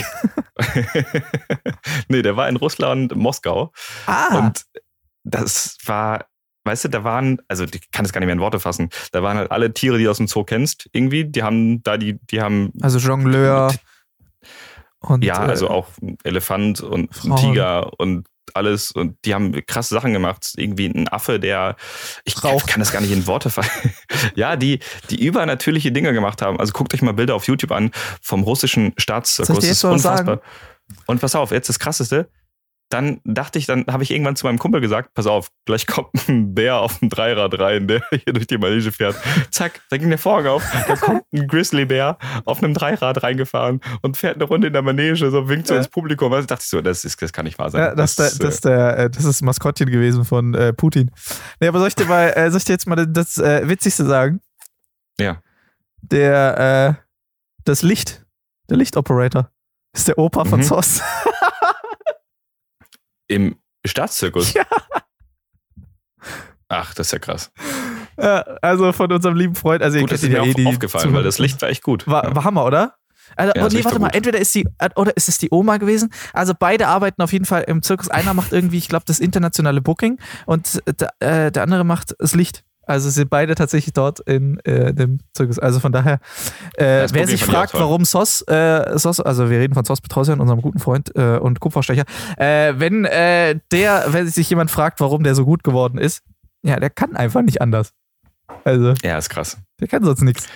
nee, 2.07 2.21
der 2.21 2.35
war 2.37 2.49
in 2.49 2.55
Russland, 2.55 3.15
Moskau. 3.15 3.71
Ah, 4.05 4.37
Und 4.39 4.63
das 5.23 5.77
war, 5.85 6.25
weißt 6.65 6.85
du, 6.85 6.89
da 6.89 7.03
waren, 7.03 7.39
also 7.47 7.63
ich 7.65 7.91
kann 7.91 8.05
es 8.05 8.13
gar 8.13 8.19
nicht 8.19 8.27
mehr 8.27 8.33
in 8.33 8.39
Worte 8.41 8.59
fassen, 8.59 8.89
da 9.11 9.21
waren 9.23 9.37
halt 9.37 9.51
alle 9.51 9.73
Tiere, 9.73 9.97
die 9.97 10.05
du 10.05 10.11
aus 10.11 10.17
dem 10.17 10.27
Zoo 10.27 10.43
kennst, 10.43 10.89
irgendwie, 10.91 11.25
die 11.25 11.43
haben 11.43 11.81
da 11.83 11.97
die, 11.97 12.19
die 12.31 12.41
haben, 12.41 12.71
also 12.81 12.97
Jongleur 12.99 13.73
und 14.99 15.23
ja, 15.23 15.45
äh, 15.45 15.49
also 15.49 15.69
auch 15.69 15.87
ein 16.01 16.17
Elefant 16.23 16.81
und 16.81 17.13
Frauen. 17.15 17.37
Tiger 17.37 17.99
und 17.99 18.27
alles 18.53 18.91
und 18.91 19.17
die 19.25 19.33
haben 19.33 19.53
krasse 19.65 19.93
Sachen 19.93 20.13
gemacht. 20.13 20.53
Irgendwie 20.55 20.87
ein 20.87 21.07
Affe, 21.07 21.39
der, 21.39 21.75
ich 22.23 22.43
Rauch. 22.43 22.65
kann 22.65 22.79
das 22.79 22.91
gar 22.91 23.01
nicht 23.01 23.11
in 23.11 23.27
Worte 23.27 23.49
fallen. 23.49 23.69
ja, 24.35 24.55
die, 24.55 24.79
die 25.09 25.25
übernatürliche 25.25 25.91
Dinge 25.91 26.13
gemacht 26.13 26.41
haben. 26.41 26.59
Also 26.59 26.73
guckt 26.73 26.93
euch 26.93 27.01
mal 27.01 27.13
Bilder 27.13 27.35
auf 27.35 27.47
YouTube 27.47 27.71
an 27.71 27.91
vom 28.21 28.43
russischen 28.43 28.93
Staatszirkus. 28.97 29.55
Das 29.55 29.65
ist 29.65 29.83
unfassbar. 29.83 30.37
Sagen? 30.37 30.41
Und 31.07 31.21
pass 31.21 31.35
auf, 31.35 31.51
jetzt 31.51 31.69
das 31.69 31.79
Krasseste 31.79 32.29
dann 32.89 33.19
dachte 33.23 33.57
ich, 33.57 33.65
dann 33.65 33.85
habe 33.87 34.03
ich 34.03 34.11
irgendwann 34.11 34.35
zu 34.35 34.45
meinem 34.45 34.59
Kumpel 34.59 34.79
gesagt, 34.79 35.13
pass 35.15 35.25
auf, 35.25 35.49
gleich 35.65 35.87
kommt 35.87 36.09
ein 36.27 36.53
Bär 36.53 36.77
auf 36.77 36.99
dem 36.99 37.09
Dreirad 37.09 37.59
rein, 37.59 37.87
der 37.87 38.03
hier 38.11 38.33
durch 38.33 38.47
die 38.47 38.57
Manege 38.57 38.91
fährt. 38.91 39.15
Zack, 39.49 39.81
da 39.89 39.97
ging 39.97 40.09
der 40.09 40.19
Vorhang 40.19 40.47
auf, 40.47 40.63
da 40.87 40.95
kommt 40.95 41.23
ein 41.33 41.47
Grizzlybär 41.47 42.17
auf 42.45 42.63
einem 42.63 42.73
Dreirad 42.73 43.23
reingefahren 43.23 43.81
und 44.01 44.17
fährt 44.17 44.35
eine 44.35 44.45
Runde 44.45 44.67
in 44.67 44.73
der 44.73 44.83
Manege, 44.83 45.29
so 45.31 45.49
winkt 45.49 45.67
so 45.67 45.75
ins 45.75 45.87
Publikum. 45.87 46.31
Also 46.31 46.47
dachte 46.47 46.61
ich 46.63 46.69
so, 46.69 46.81
das, 46.81 47.03
ist, 47.05 47.21
das 47.21 47.33
kann 47.33 47.45
nicht 47.45 47.57
wahr 47.57 47.71
sein. 47.71 47.81
Ja, 47.81 47.95
das, 47.95 48.15
das, 48.15 48.33
ist, 48.33 48.43
das, 48.43 48.61
der, 48.61 48.97
äh, 48.97 49.09
das 49.09 49.25
ist 49.25 49.41
Maskottchen 49.41 49.89
gewesen 49.89 50.23
von 50.23 50.53
äh, 50.53 50.71
Putin. 50.71 51.11
Nee, 51.59 51.67
aber 51.67 51.79
soll 51.79 51.87
ich 51.87 51.95
dir 51.95 52.05
mal, 52.05 52.33
äh, 52.35 52.51
soll 52.51 52.59
ich 52.59 52.65
dir 52.65 52.73
jetzt 52.73 52.87
mal 52.87 52.95
das 53.07 53.37
äh, 53.37 53.67
Witzigste 53.67 54.05
sagen? 54.05 54.41
Ja. 55.19 55.41
Der, 56.01 56.97
äh, 56.99 57.03
das 57.63 57.81
Licht, 57.81 58.25
der 58.69 58.77
Lichtoperator 58.77 59.49
ist 59.93 60.07
der 60.07 60.19
Opa 60.19 60.45
von 60.45 60.59
mhm. 60.59 60.63
Zoss. 60.63 61.01
Im 63.27 63.55
Staatszirkus? 63.85 64.53
Ja. 64.53 64.65
Ach, 66.67 66.93
das 66.93 67.07
ist 67.07 67.11
ja 67.11 67.19
krass. 67.19 67.51
Ja, 68.17 68.41
also 68.61 68.91
von 68.91 69.11
unserem 69.11 69.35
lieben 69.35 69.55
Freund, 69.55 69.83
also 69.83 69.99
gut, 69.99 70.11
ihr 70.11 70.17
kennt 70.17 70.33
ja 70.33 70.43
eh 70.43 70.53
die 70.53 70.65
aufgefallen, 70.65 71.13
weil 71.13 71.23
das 71.23 71.37
Licht 71.37 71.61
war 71.61 71.69
echt 71.69 71.83
gut. 71.83 72.07
War, 72.07 72.35
war 72.35 72.43
Hammer, 72.43 72.65
oder? 72.65 72.95
Also, 73.35 73.53
ja, 73.55 73.65
oh, 73.65 73.69
nee, 73.71 73.83
warte 73.83 73.99
mal, 73.99 74.07
gut. 74.07 74.15
entweder 74.15 74.39
ist 74.39 74.53
die, 74.55 74.67
oder 74.95 75.15
ist 75.17 75.27
es 75.27 75.37
die 75.37 75.49
Oma 75.51 75.77
gewesen? 75.77 76.11
Also 76.33 76.53
beide 76.57 76.87
arbeiten 76.87 77.21
auf 77.21 77.33
jeden 77.33 77.45
Fall 77.45 77.63
im 77.63 77.81
Zirkus. 77.81 78.09
Einer 78.09 78.33
macht 78.33 78.53
irgendwie, 78.53 78.77
ich 78.77 78.87
glaube, 78.87 79.05
das 79.07 79.19
internationale 79.19 79.81
Booking 79.81 80.19
und 80.45 80.81
äh, 81.19 81.51
der 81.51 81.63
andere 81.63 81.83
macht 81.83 82.15
das 82.19 82.35
Licht. 82.35 82.63
Also 82.85 83.09
sind 83.09 83.29
beide 83.29 83.55
tatsächlich 83.55 83.93
dort 83.93 84.19
in 84.21 84.59
äh, 84.59 84.93
dem 84.93 85.19
Zirkus. 85.33 85.59
Also 85.59 85.79
von 85.79 85.91
daher, 85.91 86.19
äh, 86.75 87.07
wer 87.11 87.27
sich 87.27 87.43
fragt, 87.43 87.73
warum 87.73 88.05
SOS, 88.05 88.41
äh, 88.47 88.97
SOS, 88.97 89.19
also 89.19 89.49
wir 89.49 89.59
reden 89.59 89.73
von 89.73 89.85
SOS 89.85 90.01
Petrosian, 90.01 90.39
unserem 90.39 90.61
guten 90.61 90.79
Freund 90.79 91.15
äh, 91.15 91.37
und 91.37 91.59
Kupferstecher, 91.59 92.05
äh, 92.37 92.73
wenn 92.77 93.05
äh, 93.05 93.59
der, 93.71 94.05
wenn 94.09 94.27
sich 94.27 94.49
jemand 94.49 94.71
fragt, 94.71 94.99
warum 94.99 95.23
der 95.23 95.35
so 95.35 95.45
gut 95.45 95.63
geworden 95.63 95.97
ist, 95.97 96.21
ja, 96.63 96.79
der 96.79 96.89
kann 96.89 97.15
einfach 97.15 97.41
nicht 97.41 97.61
anders. 97.61 97.91
Also. 98.63 98.93
Ja, 99.03 99.17
ist 99.17 99.29
krass. 99.29 99.57
Der 99.79 99.87
kann 99.87 100.03
sonst 100.03 100.21
nichts. 100.21 100.47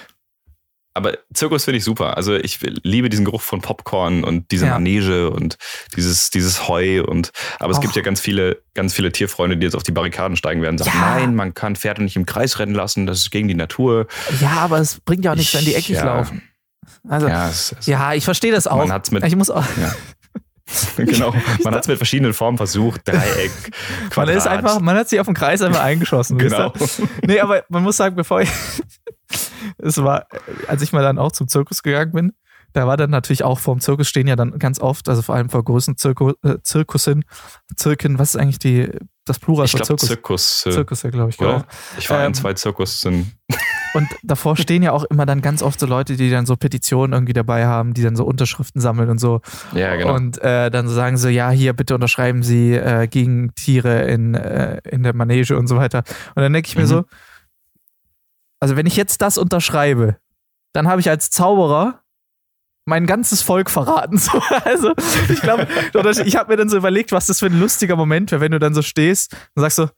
Aber 0.93 1.17
Zirkus 1.33 1.65
finde 1.65 1.77
ich 1.77 1.83
super. 1.83 2.17
Also 2.17 2.35
ich 2.35 2.59
liebe 2.83 3.09
diesen 3.09 3.23
Geruch 3.23 3.41
von 3.41 3.61
Popcorn 3.61 4.23
und 4.23 4.51
diese 4.51 4.65
ja. 4.65 4.73
Manege 4.73 5.29
und 5.29 5.57
dieses, 5.95 6.29
dieses 6.29 6.67
Heu 6.67 7.03
und 7.03 7.31
aber 7.59 7.71
es 7.71 7.77
Och. 7.77 7.81
gibt 7.81 7.95
ja 7.95 8.01
ganz 8.01 8.19
viele, 8.19 8.61
ganz 8.73 8.93
viele 8.93 9.11
Tierfreunde, 9.11 9.55
die 9.57 9.65
jetzt 9.65 9.75
auf 9.75 9.83
die 9.83 9.91
Barrikaden 9.91 10.35
steigen 10.35 10.61
werden 10.61 10.75
und 10.75 10.83
sagen, 10.83 10.97
ja. 10.97 11.15
nein, 11.15 11.35
man 11.35 11.53
kann 11.53 11.75
Pferde 11.75 12.03
nicht 12.03 12.15
im 12.15 12.25
Kreis 12.25 12.59
rennen 12.59 12.73
lassen, 12.73 13.05
das 13.05 13.19
ist 13.19 13.31
gegen 13.31 13.47
die 13.47 13.55
Natur. 13.55 14.07
Ja, 14.41 14.51
aber 14.57 14.79
es 14.79 14.99
bringt 14.99 15.23
ja 15.25 15.31
auch 15.31 15.35
nichts, 15.35 15.53
wenn 15.53 15.65
die 15.65 15.75
eckig 15.75 15.97
ja. 15.97 16.05
laufen. 16.05 16.41
Also, 17.07 17.27
ja, 17.27 17.47
es, 17.49 17.75
es, 17.79 17.87
ich 17.87 18.25
verstehe 18.25 18.51
das 18.51 18.67
auch. 18.67 18.77
Man 18.77 18.91
hat's 18.91 19.11
mit, 19.11 19.23
ich 19.23 19.35
muss 19.35 19.49
auch. 19.49 19.65
Genau. 20.97 21.33
Man 21.63 21.73
hat 21.73 21.81
es 21.81 21.87
mit 21.87 21.97
verschiedenen 21.97 22.33
Formen 22.33 22.57
versucht. 22.57 23.07
Dreieck, 23.07 23.51
Quadrat. 24.11 24.27
Man 24.27 24.37
ist 24.37 24.47
einfach, 24.47 24.79
man 24.79 24.95
hat 24.97 25.09
sich 25.09 25.19
auf 25.19 25.25
den 25.25 25.33
Kreis 25.33 25.63
einfach 25.63 25.81
eingeschossen. 25.81 26.37
genau. 26.37 26.71
Nee, 27.25 27.39
aber 27.39 27.63
man 27.69 27.81
muss 27.81 27.97
sagen, 27.97 28.15
bevor 28.15 28.41
ich, 28.41 28.49
es 29.77 29.97
war, 30.01 30.27
als 30.67 30.81
ich 30.81 30.93
mal 30.93 31.03
dann 31.03 31.17
auch 31.17 31.31
zum 31.31 31.47
Zirkus 31.47 31.83
gegangen 31.83 32.11
bin, 32.11 32.33
da 32.73 32.85
war 32.85 32.97
dann 32.97 33.09
natürlich 33.09 33.43
auch 33.43 33.59
vor 33.59 33.75
dem 33.75 33.81
Zirkus 33.81 34.07
stehen 34.07 34.27
ja 34.27 34.35
dann 34.35 34.59
ganz 34.59 34.79
oft, 34.79 35.09
also 35.09 35.21
vor 35.21 35.35
allem 35.35 35.49
vor 35.49 35.63
größeren 35.63 35.97
Zirku, 35.97 36.33
äh, 36.43 36.57
Zirkussen, 36.61 37.25
Zirken, 37.75 38.19
was 38.19 38.35
ist 38.35 38.41
eigentlich 38.41 38.59
die, 38.59 38.89
das 39.25 39.39
Plural 39.39 39.65
ich 39.65 39.71
von 39.71 39.83
Zirkus? 39.83 40.07
Zirkus. 40.07 40.65
Äh, 40.65 40.71
Zirkus, 40.71 41.03
ja, 41.03 41.09
glaube 41.09 41.29
ich, 41.31 41.37
genau. 41.37 41.63
Ich 41.97 42.09
war 42.09 42.21
ähm, 42.21 42.27
in 42.27 42.33
zwei 42.35 42.53
Zirkussen. 42.53 43.33
Und 43.95 44.07
davor 44.21 44.55
stehen 44.55 44.83
ja 44.83 44.91
auch 44.91 45.03
immer 45.05 45.25
dann 45.25 45.41
ganz 45.41 45.63
oft 45.63 45.79
so 45.79 45.87
Leute, 45.87 46.15
die 46.15 46.29
dann 46.29 46.45
so 46.45 46.55
Petitionen 46.55 47.13
irgendwie 47.13 47.33
dabei 47.33 47.65
haben, 47.65 47.95
die 47.95 48.03
dann 48.03 48.15
so 48.15 48.23
Unterschriften 48.23 48.79
sammeln 48.79 49.09
und 49.09 49.17
so. 49.17 49.41
Ja, 49.73 49.95
genau. 49.95 50.13
Und 50.13 50.39
äh, 50.43 50.69
dann 50.69 50.87
so 50.87 50.93
sagen 50.93 51.17
so, 51.17 51.27
ja, 51.27 51.49
hier 51.49 51.73
bitte 51.73 51.95
unterschreiben 51.95 52.43
Sie 52.43 52.75
äh, 52.75 53.07
gegen 53.07 53.55
Tiere 53.55 54.03
in, 54.03 54.35
äh, 54.35 54.79
in 54.87 55.01
der 55.01 55.15
Manege 55.15 55.57
und 55.57 55.65
so 55.65 55.75
weiter. 55.75 56.03
Und 56.35 56.43
dann 56.43 56.53
denke 56.53 56.67
ich 56.67 56.75
mir 56.75 56.83
mhm. 56.83 56.87
so, 56.87 57.03
also 58.59 58.75
wenn 58.75 58.85
ich 58.85 58.95
jetzt 58.95 59.21
das 59.21 59.37
unterschreibe, 59.37 60.17
dann 60.73 60.87
habe 60.87 61.01
ich 61.01 61.09
als 61.09 61.29
Zauberer 61.29 62.01
mein 62.85 63.05
ganzes 63.05 63.41
Volk 63.41 63.69
verraten. 63.69 64.17
So, 64.19 64.41
also 64.65 64.93
ich 65.29 65.41
glaube, 65.41 65.67
ich 66.25 66.35
habe 66.35 66.51
mir 66.51 66.57
dann 66.57 66.69
so 66.69 66.77
überlegt, 66.77 67.11
was 67.11 67.27
das 67.27 67.39
für 67.39 67.45
ein 67.45 67.59
lustiger 67.59 67.95
Moment 67.95 68.31
wäre, 68.31 68.41
wenn 68.41 68.51
du 68.51 68.59
dann 68.59 68.73
so 68.73 68.81
stehst 68.81 69.35
und 69.55 69.61
sagst 69.61 69.77
so, 69.77 69.89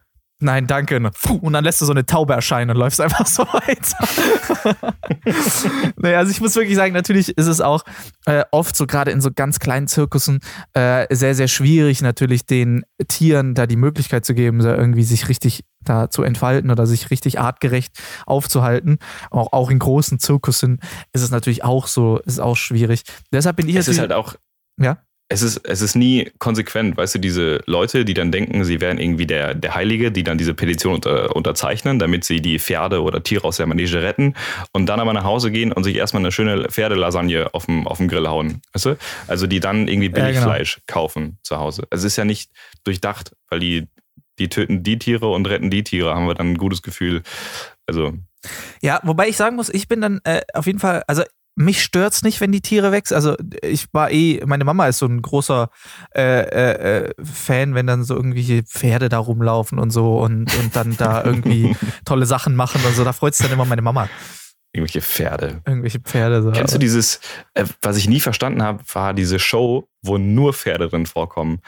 nein, 0.41 0.67
danke. 0.67 0.97
Und 0.97 1.53
dann 1.53 1.63
lässt 1.63 1.81
du 1.81 1.85
so 1.85 1.91
eine 1.91 2.05
Taube 2.05 2.33
erscheinen 2.33 2.71
und 2.71 2.77
läufst 2.77 2.99
einfach 2.99 3.25
so 3.25 3.43
weiter. 3.53 3.97
naja, 5.95 6.17
also 6.19 6.31
ich 6.31 6.41
muss 6.41 6.55
wirklich 6.55 6.75
sagen, 6.75 6.93
natürlich 6.93 7.37
ist 7.37 7.47
es 7.47 7.61
auch 7.61 7.83
äh, 8.25 8.43
oft 8.51 8.75
so 8.75 8.85
gerade 8.87 9.11
in 9.11 9.21
so 9.21 9.29
ganz 9.33 9.59
kleinen 9.59 9.87
Zirkussen 9.87 10.39
äh, 10.73 11.07
sehr, 11.13 11.35
sehr 11.35 11.47
schwierig, 11.47 12.01
natürlich 12.01 12.45
den 12.45 12.83
Tieren 13.07 13.53
da 13.53 13.67
die 13.67 13.75
Möglichkeit 13.75 14.25
zu 14.25 14.33
geben, 14.33 14.59
da 14.59 14.75
irgendwie 14.75 15.03
sich 15.03 15.29
richtig 15.29 15.63
da 15.83 16.09
zu 16.09 16.23
entfalten 16.23 16.69
oder 16.69 16.85
sich 16.85 17.09
richtig 17.09 17.39
artgerecht 17.39 17.97
aufzuhalten. 18.25 18.99
Auch, 19.31 19.51
auch 19.53 19.71
in 19.71 19.79
großen 19.79 20.19
Zirkussen 20.19 20.79
ist 21.13 21.23
es 21.23 21.31
natürlich 21.31 21.63
auch 21.63 21.87
so, 21.87 22.19
ist 22.19 22.39
auch 22.39 22.55
schwierig. 22.55 23.01
Deshalb 23.33 23.55
bin 23.55 23.67
ich 23.67 23.75
es 23.75 23.87
ist 23.87 23.99
halt 23.99 24.13
auch 24.13 24.35
ja? 24.81 24.97
Es 25.31 25.41
ist, 25.41 25.65
es 25.65 25.81
ist 25.81 25.95
nie 25.95 26.29
konsequent, 26.39 26.97
weißt 26.97 27.15
du, 27.15 27.19
diese 27.19 27.63
Leute, 27.65 28.03
die 28.03 28.13
dann 28.13 28.33
denken, 28.33 28.65
sie 28.65 28.81
wären 28.81 28.97
irgendwie 28.97 29.25
der, 29.25 29.55
der 29.55 29.75
Heilige, 29.75 30.11
die 30.11 30.23
dann 30.23 30.37
diese 30.37 30.53
Petition 30.53 30.95
unter, 30.95 31.33
unterzeichnen, 31.33 31.99
damit 31.99 32.25
sie 32.25 32.41
die 32.41 32.59
Pferde 32.59 33.01
oder 33.01 33.23
Tiere 33.23 33.45
aus 33.45 33.55
der 33.55 33.65
Manege 33.65 34.03
retten 34.03 34.35
und 34.73 34.87
dann 34.87 34.99
aber 34.99 35.13
nach 35.13 35.23
Hause 35.23 35.49
gehen 35.49 35.71
und 35.71 35.85
sich 35.85 35.95
erstmal 35.95 36.21
eine 36.21 36.33
schöne 36.33 36.67
Pferdelasagne 36.69 37.53
auf 37.53 37.65
dem, 37.67 37.87
auf 37.87 37.97
dem 37.97 38.09
Grill 38.09 38.27
hauen, 38.27 38.61
weißt 38.73 38.85
du? 38.87 38.97
Also 39.27 39.47
die 39.47 39.61
dann 39.61 39.87
irgendwie 39.87 40.09
Billigfleisch 40.09 40.75
ja, 40.75 40.83
genau. 40.85 40.99
kaufen 40.99 41.37
zu 41.43 41.57
Hause. 41.57 41.87
Es 41.91 42.03
ist 42.03 42.17
ja 42.17 42.25
nicht 42.25 42.51
durchdacht, 42.83 43.31
weil 43.49 43.61
die, 43.61 43.87
die 44.37 44.49
töten 44.49 44.83
die 44.83 44.99
Tiere 44.99 45.29
und 45.29 45.47
retten 45.47 45.69
die 45.69 45.85
Tiere, 45.85 46.13
haben 46.13 46.27
wir 46.27 46.35
dann 46.35 46.51
ein 46.51 46.57
gutes 46.57 46.81
Gefühl. 46.81 47.23
Also 47.85 48.13
ja, 48.81 48.99
wobei 49.03 49.29
ich 49.29 49.37
sagen 49.37 49.55
muss, 49.55 49.69
ich 49.69 49.87
bin 49.87 50.01
dann 50.01 50.19
äh, 50.25 50.41
auf 50.53 50.65
jeden 50.65 50.79
Fall, 50.79 51.03
also 51.07 51.23
mich 51.63 51.83
stört's 51.83 52.23
nicht, 52.23 52.41
wenn 52.41 52.51
die 52.51 52.61
Tiere 52.61 52.91
wechseln. 52.91 53.15
Also 53.15 53.35
ich 53.61 53.93
war 53.93 54.11
eh, 54.11 54.41
meine 54.45 54.65
Mama 54.65 54.87
ist 54.87 54.99
so 54.99 55.05
ein 55.05 55.21
großer 55.21 55.69
äh, 56.15 56.41
äh, 56.41 57.03
äh, 57.05 57.13
Fan, 57.23 57.75
wenn 57.75 57.87
dann 57.87 58.03
so 58.03 58.15
irgendwelche 58.15 58.63
Pferde 58.63 59.09
da 59.09 59.19
rumlaufen 59.19 59.79
und 59.79 59.91
so 59.91 60.19
und, 60.19 60.53
und 60.57 60.75
dann 60.75 60.97
da 60.97 61.23
irgendwie 61.23 61.75
tolle 62.05 62.25
Sachen 62.25 62.55
machen 62.55 62.81
und 62.85 62.95
so. 62.95 63.03
Da 63.03 63.13
freut 63.13 63.35
sich 63.35 63.45
dann 63.45 63.53
immer 63.53 63.65
meine 63.65 63.81
Mama. 63.81 64.09
Irgendwelche 64.73 65.01
Pferde. 65.01 65.61
Irgendwelche 65.65 65.99
Pferde. 65.99 66.43
So. 66.43 66.51
Kennst 66.51 66.73
du 66.73 66.77
dieses, 66.79 67.19
äh, 67.55 67.65
was 67.81 67.97
ich 67.97 68.07
nie 68.07 68.21
verstanden 68.21 68.63
habe, 68.63 68.81
war 68.93 69.13
diese 69.13 69.37
Show, 69.37 69.89
wo 70.01 70.17
nur 70.17 70.53
Pferde 70.53 70.87
drin 70.87 71.05
vorkommen. 71.05 71.59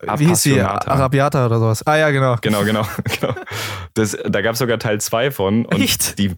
Äh, 0.00 0.18
wie 0.18 0.26
hieß 0.28 0.42
die? 0.42 0.62
Arabiata 0.62 1.44
oder 1.44 1.58
sowas. 1.58 1.86
Ah 1.86 1.96
ja, 1.96 2.10
genau. 2.10 2.36
Genau, 2.40 2.64
genau. 2.64 2.86
genau. 3.20 3.34
Das, 3.92 4.16
da 4.26 4.40
gab 4.40 4.54
es 4.54 4.58
sogar 4.58 4.78
Teil 4.78 5.02
2 5.02 5.30
von. 5.32 5.66
Und 5.66 5.82
Echt? 5.82 6.18
Die, 6.18 6.34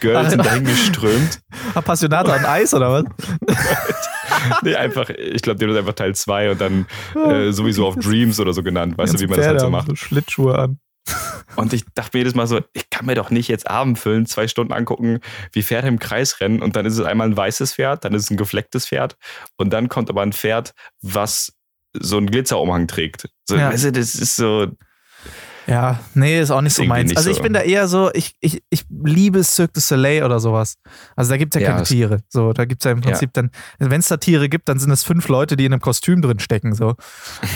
Girls 0.00 0.30
sind 0.30 0.44
dahin 0.44 0.64
geströmt. 0.64 1.40
Appassionata 1.74 2.32
an 2.32 2.44
Eis 2.44 2.74
oder 2.74 2.92
was? 2.92 3.04
nee, 4.62 4.74
einfach, 4.74 5.08
ich 5.10 5.42
glaube, 5.42 5.58
die 5.58 5.64
haben 5.64 5.70
das 5.70 5.78
einfach 5.78 5.94
Teil 5.94 6.14
2 6.14 6.52
und 6.52 6.60
dann 6.60 6.86
äh, 7.14 7.52
sowieso 7.52 7.86
auf 7.86 7.96
Dreams 7.96 8.38
oder 8.38 8.52
so 8.52 8.62
genannt. 8.62 8.98
Weißt 8.98 9.14
du, 9.14 9.20
wie 9.20 9.26
man 9.26 9.38
das 9.38 9.46
halt 9.46 9.60
so 9.60 9.70
macht? 9.70 9.88
So 9.88 9.96
Schlittschuhe 9.96 10.58
an. 10.58 10.78
Und 11.56 11.72
ich 11.72 11.84
dachte 11.94 12.10
mir 12.16 12.20
jedes 12.20 12.34
Mal 12.34 12.46
so, 12.46 12.60
ich 12.72 12.90
kann 12.90 13.06
mir 13.06 13.14
doch 13.14 13.30
nicht 13.30 13.48
jetzt 13.48 13.68
Abendfüllen 13.68 14.26
zwei 14.26 14.46
Stunden 14.46 14.72
angucken, 14.72 15.20
wie 15.52 15.62
Pferde 15.62 15.88
im 15.88 15.98
Kreis 15.98 16.40
rennen 16.40 16.62
und 16.62 16.76
dann 16.76 16.86
ist 16.86 16.98
es 16.98 17.04
einmal 17.04 17.28
ein 17.28 17.36
weißes 17.36 17.74
Pferd, 17.74 18.04
dann 18.04 18.14
ist 18.14 18.24
es 18.24 18.30
ein 18.30 18.36
geflecktes 18.36 18.86
Pferd 18.86 19.16
und 19.56 19.72
dann 19.72 19.88
kommt 19.88 20.10
aber 20.10 20.22
ein 20.22 20.32
Pferd, 20.32 20.74
was 21.00 21.54
so 21.94 22.18
einen 22.18 22.30
Glitzerumhang 22.30 22.86
trägt. 22.86 23.28
So, 23.48 23.56
ja. 23.56 23.70
weißt 23.72 23.86
du, 23.86 23.92
das 23.92 24.14
ist 24.14 24.36
so, 24.36 24.66
ja, 25.68 26.00
nee, 26.14 26.40
ist 26.40 26.50
auch 26.50 26.62
nicht 26.62 26.74
so 26.74 26.82
meins. 26.84 27.10
Nicht 27.10 27.18
also 27.18 27.30
ich 27.30 27.36
so. 27.36 27.42
bin 27.42 27.52
da 27.52 27.60
eher 27.60 27.88
so, 27.88 28.10
ich, 28.14 28.34
ich, 28.40 28.62
ich 28.70 28.84
liebe 28.88 29.44
Cirque 29.44 29.74
du 29.74 29.80
Soleil 29.80 30.24
oder 30.24 30.40
sowas. 30.40 30.76
Also 31.14 31.30
da 31.30 31.36
gibt 31.36 31.54
es 31.54 31.60
ja, 31.60 31.68
ja 31.68 31.74
keine 31.74 31.86
Tiere. 31.86 32.20
So, 32.28 32.54
da 32.54 32.64
gibt 32.64 32.82
es 32.82 32.84
ja 32.86 32.92
im 32.92 33.02
Prinzip 33.02 33.30
ja. 33.36 33.42
dann, 33.42 33.50
wenn 33.78 34.00
es 34.00 34.08
da 34.08 34.16
Tiere 34.16 34.48
gibt, 34.48 34.68
dann 34.68 34.78
sind 34.78 34.90
es 34.90 35.04
fünf 35.04 35.28
Leute, 35.28 35.56
die 35.56 35.66
in 35.66 35.72
einem 35.72 35.82
Kostüm 35.82 36.22
drin 36.22 36.38
stecken. 36.38 36.74
So. 36.74 36.94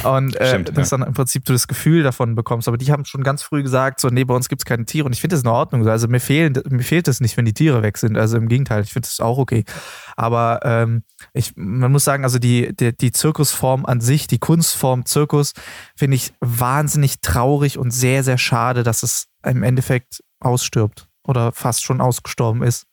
Und 0.05 0.37
äh, 0.37 0.49
Stimmt, 0.49 0.77
dass 0.77 0.91
ja. 0.91 0.99
dann 0.99 1.09
im 1.09 1.15
Prinzip 1.15 1.47
du 1.47 1.55
das 1.55 1.67
Gefühl 1.67 2.03
davon 2.03 2.35
bekommst. 2.35 2.69
Aber 2.69 2.77
die 2.77 2.93
haben 2.93 3.07
schon 3.07 3.23
ganz 3.23 3.43
früh 3.43 3.63
gesagt, 3.63 4.01
so, 4.01 4.09
nee, 4.09 4.25
bei 4.25 4.35
uns 4.35 4.51
gibt 4.51 4.61
es 4.61 4.67
keine 4.67 4.85
Tiere. 4.85 5.07
Und 5.07 5.15
ich 5.15 5.21
finde 5.21 5.35
das 5.35 5.43
in 5.43 5.49
Ordnung. 5.49 5.89
Also 5.89 6.07
mir, 6.07 6.21
fehlen, 6.21 6.53
mir 6.69 6.85
fehlt 6.85 7.09
es 7.09 7.21
nicht, 7.21 7.37
wenn 7.39 7.47
die 7.47 7.55
Tiere 7.55 7.83
weg 7.83 7.97
sind. 7.97 8.19
Also 8.19 8.37
im 8.37 8.49
Gegenteil, 8.49 8.83
ich 8.83 8.93
finde 8.93 9.09
das 9.09 9.21
auch 9.21 9.39
okay. 9.39 9.65
Aber 10.17 10.61
ähm, 10.65 11.05
ich, 11.33 11.53
man 11.57 11.93
muss 11.93 12.05
sagen, 12.05 12.25
also 12.25 12.39
die, 12.39 12.75
die, 12.75 12.97
die 12.97 13.13
Zirkusform 13.13 13.87
an 13.87 14.01
sich, 14.01 14.27
die 14.27 14.39
Kunstform 14.39 15.07
Zirkus, 15.07 15.53
finde 15.97 16.17
ich 16.17 16.33
wahnsinnig 16.41 17.21
traurig 17.21 17.79
und 17.79 17.91
sehr, 17.91 18.25
sehr 18.25 18.39
schade, 18.39 18.83
dass 18.83 19.03
es 19.03 19.27
im 19.45 19.63
Endeffekt 19.63 20.23
ausstirbt. 20.41 21.09
Oder 21.25 21.53
fast 21.53 21.85
schon 21.85 22.01
ausgestorben 22.01 22.63
ist. 22.63 22.87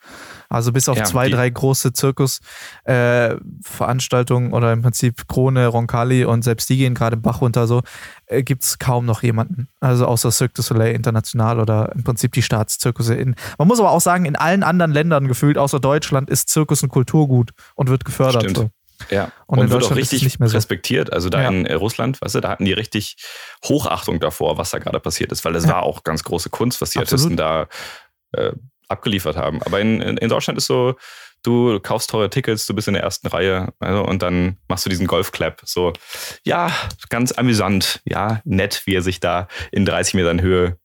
Also 0.49 0.71
bis 0.71 0.89
auf 0.89 0.97
Ja, 0.97 1.03
zwei, 1.03 1.29
drei 1.29 1.49
große 1.49 1.93
Zirkusveranstaltungen 1.93 4.53
oder 4.53 4.71
im 4.73 4.81
Prinzip 4.81 5.27
Krone, 5.27 5.67
Roncalli 5.67 6.25
und 6.25 6.43
selbst 6.43 6.69
die 6.69 6.77
gehen 6.77 6.93
gerade 6.93 7.17
Bach 7.17 7.41
runter, 7.41 7.67
so 7.67 7.81
äh, 8.27 8.43
gibt 8.43 8.63
es 8.63 8.79
kaum 8.79 9.05
noch 9.05 9.23
jemanden. 9.23 9.67
Also 9.79 10.05
außer 10.05 10.31
Cirque 10.31 10.53
du 10.55 10.61
Soleil 10.61 10.93
international 10.95 11.59
oder 11.59 11.91
im 11.95 12.03
Prinzip 12.03 12.33
die 12.33 12.41
Staatszirkusse. 12.41 13.15
In, 13.15 13.35
man 13.57 13.67
muss 13.67 13.79
aber 13.79 13.91
auch 13.91 14.01
sagen, 14.01 14.25
in 14.25 14.35
allen 14.35 14.63
anderen 14.63 14.91
Ländern 14.91 15.27
gefühlt, 15.27 15.57
außer 15.57 15.79
Deutschland, 15.79 16.29
ist 16.29 16.49
Zirkus 16.49 16.83
ein 16.83 16.89
Kulturgut 16.89 17.51
und 17.75 17.89
wird 17.89 18.05
gefördert. 18.05 18.43
Stimmt. 18.43 18.57
So. 18.57 18.69
Ja, 19.09 19.31
Und 19.47 19.59
und, 19.59 19.69
wird 19.69 19.83
auch 19.85 19.91
es 19.91 19.97
richtig 19.97 20.23
nicht 20.23 20.39
mehr 20.41 20.49
so. 20.49 20.57
respektiert. 20.57 21.13
Also 21.13 21.29
da 21.29 21.43
Ja. 21.43 21.49
in 21.49 21.65
äh, 21.65 21.73
Russland, 21.73 22.21
weißt 22.21 22.35
du, 22.35 22.41
da 22.41 22.49
hatten 22.49 22.65
die 22.65 22.73
richtig 22.73 23.15
Hochachtung 23.63 24.19
davor, 24.19 24.57
was 24.57 24.71
da 24.71 24.79
gerade 24.79 24.99
passiert 24.99 25.31
ist, 25.31 25.45
weil 25.45 25.53
das 25.53 25.63
Ja. 25.63 25.71
war 25.71 25.83
auch 25.83 26.03
ganz 26.03 26.23
große 26.23 26.49
Kunst, 26.49 26.81
was 26.81 26.89
die 26.89 26.99
Absolut. 26.99 27.21
Artisten 27.23 27.37
da 27.37 27.67
äh, 28.33 28.51
abgeliefert 28.87 29.37
haben. 29.37 29.61
Aber 29.63 29.79
in, 29.79 30.01
in, 30.01 30.29
Deutschland 30.29 30.57
ist 30.57 30.65
so, 30.65 30.95
du 31.43 31.79
kaufst 31.79 32.09
teure 32.09 32.29
Tickets, 32.29 32.65
du 32.65 32.73
bist 32.73 32.87
in 32.87 32.95
der 32.95 33.03
ersten 33.03 33.27
Reihe 33.27 33.73
also, 33.79 34.03
und 34.03 34.21
dann 34.21 34.57
machst 34.67 34.85
du 34.85 34.89
diesen 34.89 35.07
Golfclap. 35.07 35.61
So, 35.63 35.93
ja, 36.43 36.71
ganz 37.09 37.31
amüsant, 37.31 38.01
ja, 38.05 38.41
nett, 38.45 38.81
wie 38.85 38.95
er 38.95 39.01
sich 39.01 39.19
da 39.19 39.47
in 39.71 39.85
30 39.85 40.15
Metern 40.15 40.41
Höhe. 40.41 40.77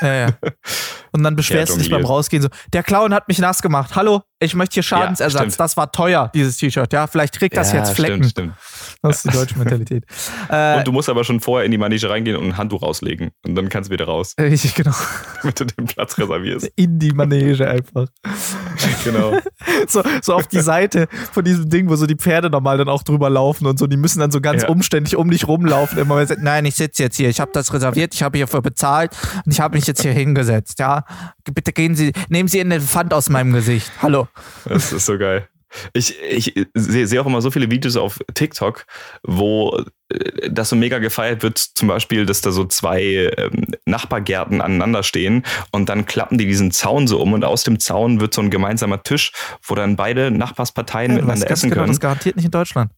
Ja, 0.00 0.14
ja. 0.14 0.28
Und 1.12 1.22
dann 1.24 1.36
beschwerst 1.36 1.74
du 1.74 1.78
dich 1.78 1.90
beim. 1.90 2.04
Rausgehen 2.04 2.42
so, 2.42 2.48
der 2.72 2.82
Clown 2.82 3.12
hat 3.12 3.28
mich 3.28 3.38
nass 3.38 3.62
gemacht. 3.62 3.94
Hallo, 3.94 4.22
ich 4.42 4.54
möchte 4.54 4.74
hier 4.74 4.82
Schadensersatz. 4.82 5.56
das 5.56 5.76
war 5.76 5.92
teuer, 5.92 6.30
dieses 6.34 6.56
T-Shirt. 6.56 6.92
Ja, 6.92 7.06
vielleicht 7.06 7.38
kriegt 7.38 7.56
das 7.56 7.72
jetzt 7.72 7.92
Flecken. 7.92 8.24
Stimmt, 8.24 8.30
stimmt. 8.30 8.54
Das 9.02 9.16
ist 9.16 9.26
die 9.26 9.36
deutsche 9.36 9.58
Mentalität. 9.58 10.04
Äh, 10.48 10.78
Und 10.78 10.86
du 10.86 10.92
musst 10.92 11.08
aber 11.08 11.22
schon 11.22 11.40
vorher 11.40 11.64
in 11.64 11.70
die 11.70 11.78
Manege 11.78 12.08
reingehen 12.08 12.36
und 12.36 12.44
ein 12.44 12.56
Handtuch 12.56 12.82
rauslegen. 12.82 13.30
Und 13.46 13.54
dann 13.54 13.68
kannst 13.68 13.88
du 13.88 13.92
wieder 13.92 14.06
raus, 14.06 14.34
richtig, 14.40 14.74
genau. 14.74 14.92
damit 15.42 15.60
du 15.60 15.64
den 15.66 15.86
Platz 15.86 16.18
reservierst. 16.18 16.70
In 16.76 16.98
die 16.98 17.12
Manege 17.12 17.68
einfach. 17.68 18.06
genau. 19.04 19.38
So, 19.86 20.02
so 20.22 20.34
auf 20.34 20.46
die 20.48 20.60
Seite 20.60 21.06
von 21.32 21.44
diesem 21.44 21.68
Ding, 21.68 21.88
wo 21.88 21.96
so 21.96 22.06
die 22.06 22.16
Pferde 22.16 22.50
normal 22.50 22.78
dann 22.78 22.88
auch 22.88 23.02
drüber 23.02 23.30
laufen 23.30 23.66
und 23.66 23.78
so. 23.78 23.86
Die 23.86 23.96
müssen 23.96 24.18
dann 24.20 24.30
so 24.30 24.40
ganz 24.40 24.64
umständlich 24.64 25.16
um 25.16 25.30
dich 25.30 25.46
rumlaufen. 25.46 25.98
Immer 25.98 26.16
wenn 26.16 26.26
sie 26.26 26.34
sagen, 26.34 26.44
nein, 26.44 26.64
ich 26.64 26.74
sitze 26.74 27.02
jetzt 27.02 27.16
hier. 27.16 27.28
Ich 27.28 27.40
habe 27.40 27.50
das 27.52 27.72
reserviert. 27.72 28.14
Ich 28.14 28.22
habe 28.22 28.38
hierfür 28.38 28.62
bezahlt 28.62 29.12
und 29.44 29.52
ich 29.52 29.60
habe 29.60 29.76
mich 29.76 29.86
jetzt 29.90 30.02
hier 30.02 30.12
hingesetzt. 30.12 30.78
Ja, 30.78 31.04
bitte 31.52 31.72
gehen 31.72 31.94
Sie, 31.94 32.12
nehmen 32.28 32.48
Sie 32.48 32.60
einen 32.60 32.72
Elefant 32.72 33.12
aus 33.12 33.28
meinem 33.28 33.52
Gesicht. 33.52 33.90
Hallo. 34.00 34.28
Das 34.64 34.92
ist 34.92 35.06
so 35.06 35.18
geil. 35.18 35.48
Ich, 35.92 36.20
ich 36.20 36.52
sehe 36.74 37.06
sehe 37.06 37.22
auch 37.22 37.26
immer 37.26 37.40
so 37.40 37.52
viele 37.52 37.70
Videos 37.70 37.96
auf 37.96 38.18
TikTok, 38.34 38.86
wo 39.22 39.84
äh, 40.12 40.50
das 40.50 40.68
so 40.68 40.74
mega 40.74 40.98
gefeiert 40.98 41.44
wird, 41.44 41.58
zum 41.58 41.86
Beispiel, 41.86 42.26
dass 42.26 42.40
da 42.40 42.50
so 42.50 42.64
zwei 42.64 43.32
ähm, 43.36 43.66
Nachbargärten 43.84 44.60
aneinander 44.60 45.04
stehen 45.04 45.44
und 45.70 45.88
dann 45.88 46.06
klappen 46.06 46.38
die 46.38 46.46
diesen 46.46 46.72
Zaun 46.72 47.06
so 47.06 47.20
um 47.20 47.34
und 47.34 47.44
aus 47.44 47.62
dem 47.62 47.78
Zaun 47.78 48.20
wird 48.20 48.34
so 48.34 48.42
ein 48.42 48.50
gemeinsamer 48.50 49.04
Tisch, 49.04 49.30
wo 49.62 49.76
dann 49.76 49.94
beide 49.94 50.32
Nachbarsparteien 50.32 51.12
Ja, 51.12 51.16
miteinander 51.18 51.48
essen 51.48 51.70
genau, 51.70 51.82
können. 51.82 51.92
das 51.92 52.00
garantiert 52.00 52.34
nicht 52.34 52.46
in 52.46 52.50
Deutschland. 52.50 52.90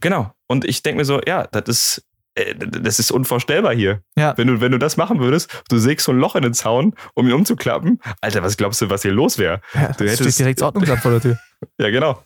Genau. 0.00 0.30
Und 0.46 0.66
ich 0.66 0.82
denke 0.82 0.98
mir 0.98 1.04
so, 1.06 1.20
ja, 1.26 1.46
das 1.46 1.68
ist, 1.68 2.04
das 2.34 2.98
ist 2.98 3.10
unvorstellbar 3.10 3.74
hier. 3.74 4.02
Ja. 4.16 4.36
Wenn 4.36 4.46
du, 4.46 4.60
wenn 4.60 4.72
du 4.72 4.78
das 4.78 4.96
machen 4.96 5.18
würdest, 5.20 5.62
du 5.68 5.78
sägst 5.78 6.06
so 6.06 6.12
ein 6.12 6.18
Loch 6.18 6.36
in 6.36 6.42
den 6.42 6.54
Zaun, 6.54 6.94
um 7.14 7.26
ihn 7.26 7.32
umzuklappen. 7.32 8.00
Alter, 8.20 8.42
was 8.42 8.56
glaubst 8.56 8.80
du, 8.80 8.88
was 8.88 9.02
hier 9.02 9.12
los 9.12 9.36
wäre? 9.38 9.60
Ja, 9.74 9.92
Du 9.92 10.08
hättest- 10.08 10.38
direkt 10.38 10.62
Ordnungsamt 10.62 11.00
vor 11.02 11.10
der 11.10 11.20
Tür. 11.20 11.38
Ja, 11.78 11.90
genau. 11.90 12.22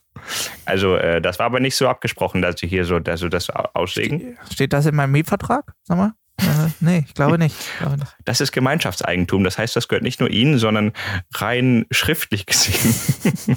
Also, 0.65 0.95
äh, 0.95 1.21
das 1.21 1.41
war 1.41 1.47
aber 1.47 1.59
nicht 1.59 1.75
so 1.75 1.89
abgesprochen, 1.89 2.41
dass 2.41 2.61
sie 2.61 2.69
hier 2.69 2.85
so 2.85 3.01
dass 3.01 3.19
sie 3.19 3.29
das 3.29 3.51
au- 3.51 3.69
auslegen. 3.75 4.39
Steht 4.53 4.73
das 4.73 4.87
in 4.87 4.95
meinem 4.95 5.11
Mietvertrag? 5.11 5.73
Sag 5.83 5.97
mal. 5.99 6.13
Äh, 6.39 6.45
nee, 6.79 7.05
ich 7.05 7.15
glaube 7.15 7.37
nicht. 7.37 7.57
Ich 7.59 7.79
glaube 7.81 7.97
nicht. 7.99 8.15
Das 8.25 8.41
ist 8.41 8.53
Gemeinschaftseigentum. 8.53 9.43
Das 9.43 9.59
heißt, 9.59 9.75
das 9.75 9.89
gehört 9.89 10.05
nicht 10.05 10.21
nur 10.21 10.31
Ihnen, 10.31 10.59
sondern 10.59 10.93
rein 11.35 11.87
schriftlich 11.91 12.47
gesehen. 12.47 13.57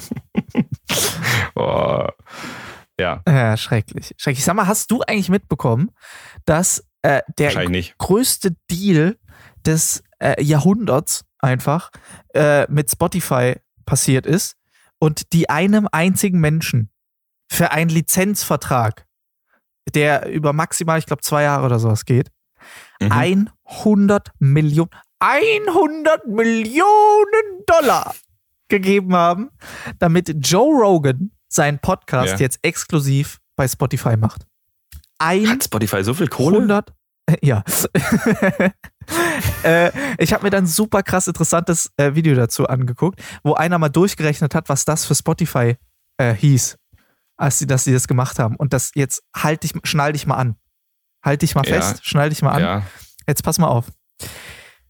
oh. 1.54 2.06
Ja, 3.00 3.22
Ja, 3.28 3.56
schrecklich. 3.56 4.12
Schrecklich. 4.16 4.44
Sag 4.44 4.56
mal, 4.56 4.66
hast 4.66 4.90
du 4.90 5.02
eigentlich 5.06 5.28
mitbekommen, 5.28 5.90
dass 6.48 6.84
äh, 7.02 7.20
der 7.38 7.52
größte 7.98 8.56
Deal 8.70 9.18
des 9.66 10.02
äh, 10.18 10.42
Jahrhunderts 10.42 11.24
einfach 11.40 11.90
äh, 12.34 12.66
mit 12.70 12.90
Spotify 12.90 13.56
passiert 13.84 14.26
ist 14.26 14.56
und 14.98 15.32
die 15.32 15.48
einem 15.50 15.88
einzigen 15.92 16.40
Menschen 16.40 16.90
für 17.50 17.70
einen 17.70 17.90
Lizenzvertrag, 17.90 19.06
der 19.94 20.28
über 20.28 20.52
maximal, 20.52 20.98
ich 20.98 21.06
glaube, 21.06 21.22
zwei 21.22 21.42
Jahre 21.44 21.66
oder 21.66 21.78
sowas 21.78 22.04
geht, 22.04 22.30
Mhm. 23.00 23.48
100 23.64 24.32
Millionen, 24.40 24.90
100 25.20 26.26
Millionen 26.26 27.64
Dollar 27.66 28.12
gegeben 28.68 29.14
haben, 29.14 29.50
damit 30.00 30.34
Joe 30.44 30.74
Rogan 30.82 31.30
seinen 31.48 31.78
Podcast 31.78 32.32
Ja. 32.32 32.38
jetzt 32.38 32.58
exklusiv 32.62 33.38
bei 33.54 33.68
Spotify 33.68 34.16
macht. 34.16 34.47
Hat 35.20 35.64
Spotify 35.64 36.04
so 36.04 36.14
viel 36.14 36.28
Kohle? 36.28 36.56
100, 36.56 36.92
ja. 37.42 37.64
äh, 39.64 39.90
ich 40.18 40.32
habe 40.32 40.44
mir 40.44 40.50
dann 40.50 40.64
ein 40.64 40.68
super 40.68 41.02
krass 41.02 41.26
interessantes 41.26 41.90
äh, 41.96 42.14
Video 42.14 42.34
dazu 42.34 42.66
angeguckt, 42.66 43.20
wo 43.42 43.54
einer 43.54 43.78
mal 43.78 43.88
durchgerechnet 43.88 44.54
hat, 44.54 44.68
was 44.68 44.84
das 44.84 45.04
für 45.04 45.14
Spotify 45.14 45.76
äh, 46.18 46.34
hieß, 46.34 46.76
als 47.36 47.58
sie, 47.58 47.66
dass 47.66 47.84
sie 47.84 47.92
das 47.92 48.08
gemacht 48.08 48.38
haben. 48.38 48.56
Und 48.56 48.72
das 48.72 48.92
jetzt 48.94 49.22
halt 49.36 49.62
dich, 49.62 49.72
schnall 49.84 50.12
dich 50.12 50.26
mal 50.26 50.36
an. 50.36 50.56
Halt 51.24 51.42
dich 51.42 51.54
mal 51.54 51.66
Ja. 51.66 51.74
fest, 51.80 52.06
schnall 52.06 52.30
dich 52.30 52.42
mal 52.42 52.52
an. 52.52 52.62
Ja. 52.62 52.82
Jetzt 53.26 53.42
pass 53.42 53.58
mal 53.58 53.68
auf. 53.68 53.86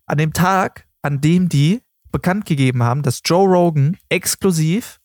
An 0.07 0.19
dem 0.19 0.33
Tag, 0.33 0.87
an 1.03 1.21
dem 1.21 1.49
die 1.49 1.83
bekannt 2.13 2.45
gegeben 2.47 2.83
haben, 2.83 3.03
dass 3.03 3.21
Joe 3.25 3.47
Rogan 3.47 3.97
exklusiv 4.09 5.01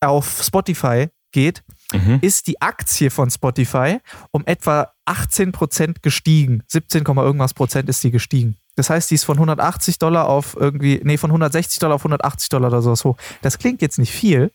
auf 0.00 0.42
Spotify 0.42 1.08
geht, 1.32 1.62
Mhm. 1.92 2.20
ist 2.22 2.46
die 2.46 2.60
Aktie 2.62 3.10
von 3.10 3.30
Spotify 3.30 3.98
um 4.30 4.46
etwa 4.46 4.92
18% 5.04 6.00
gestiegen. 6.02 6.62
17, 6.68 7.04
Komma 7.04 7.22
irgendwas 7.22 7.52
Prozent 7.52 7.88
ist 7.90 8.02
die 8.02 8.10
gestiegen. 8.10 8.56
Das 8.76 8.88
heißt, 8.88 9.10
die 9.10 9.16
ist 9.16 9.24
von 9.24 9.36
180 9.38 9.98
Dollar 9.98 10.26
auf 10.28 10.56
irgendwie, 10.58 11.00
nee, 11.04 11.18
von 11.18 11.30
160 11.30 11.78
Dollar 11.80 11.96
auf 11.96 12.00
180 12.02 12.48
Dollar 12.48 12.68
oder 12.68 12.80
sowas 12.80 13.04
hoch. 13.04 13.18
Das 13.42 13.58
klingt 13.58 13.82
jetzt 13.82 13.98
nicht 13.98 14.10
viel, 14.12 14.50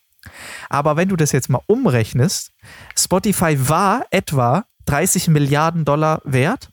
aber 0.69 0.95
wenn 0.97 1.09
du 1.09 1.15
das 1.15 1.32
jetzt 1.32 1.49
mal 1.49 1.61
umrechnest, 1.67 2.51
Spotify 2.97 3.69
war 3.69 4.05
etwa 4.09 4.65
30 4.86 5.28
Milliarden 5.28 5.86
Dollar 5.86 6.21
wert. 6.23 6.69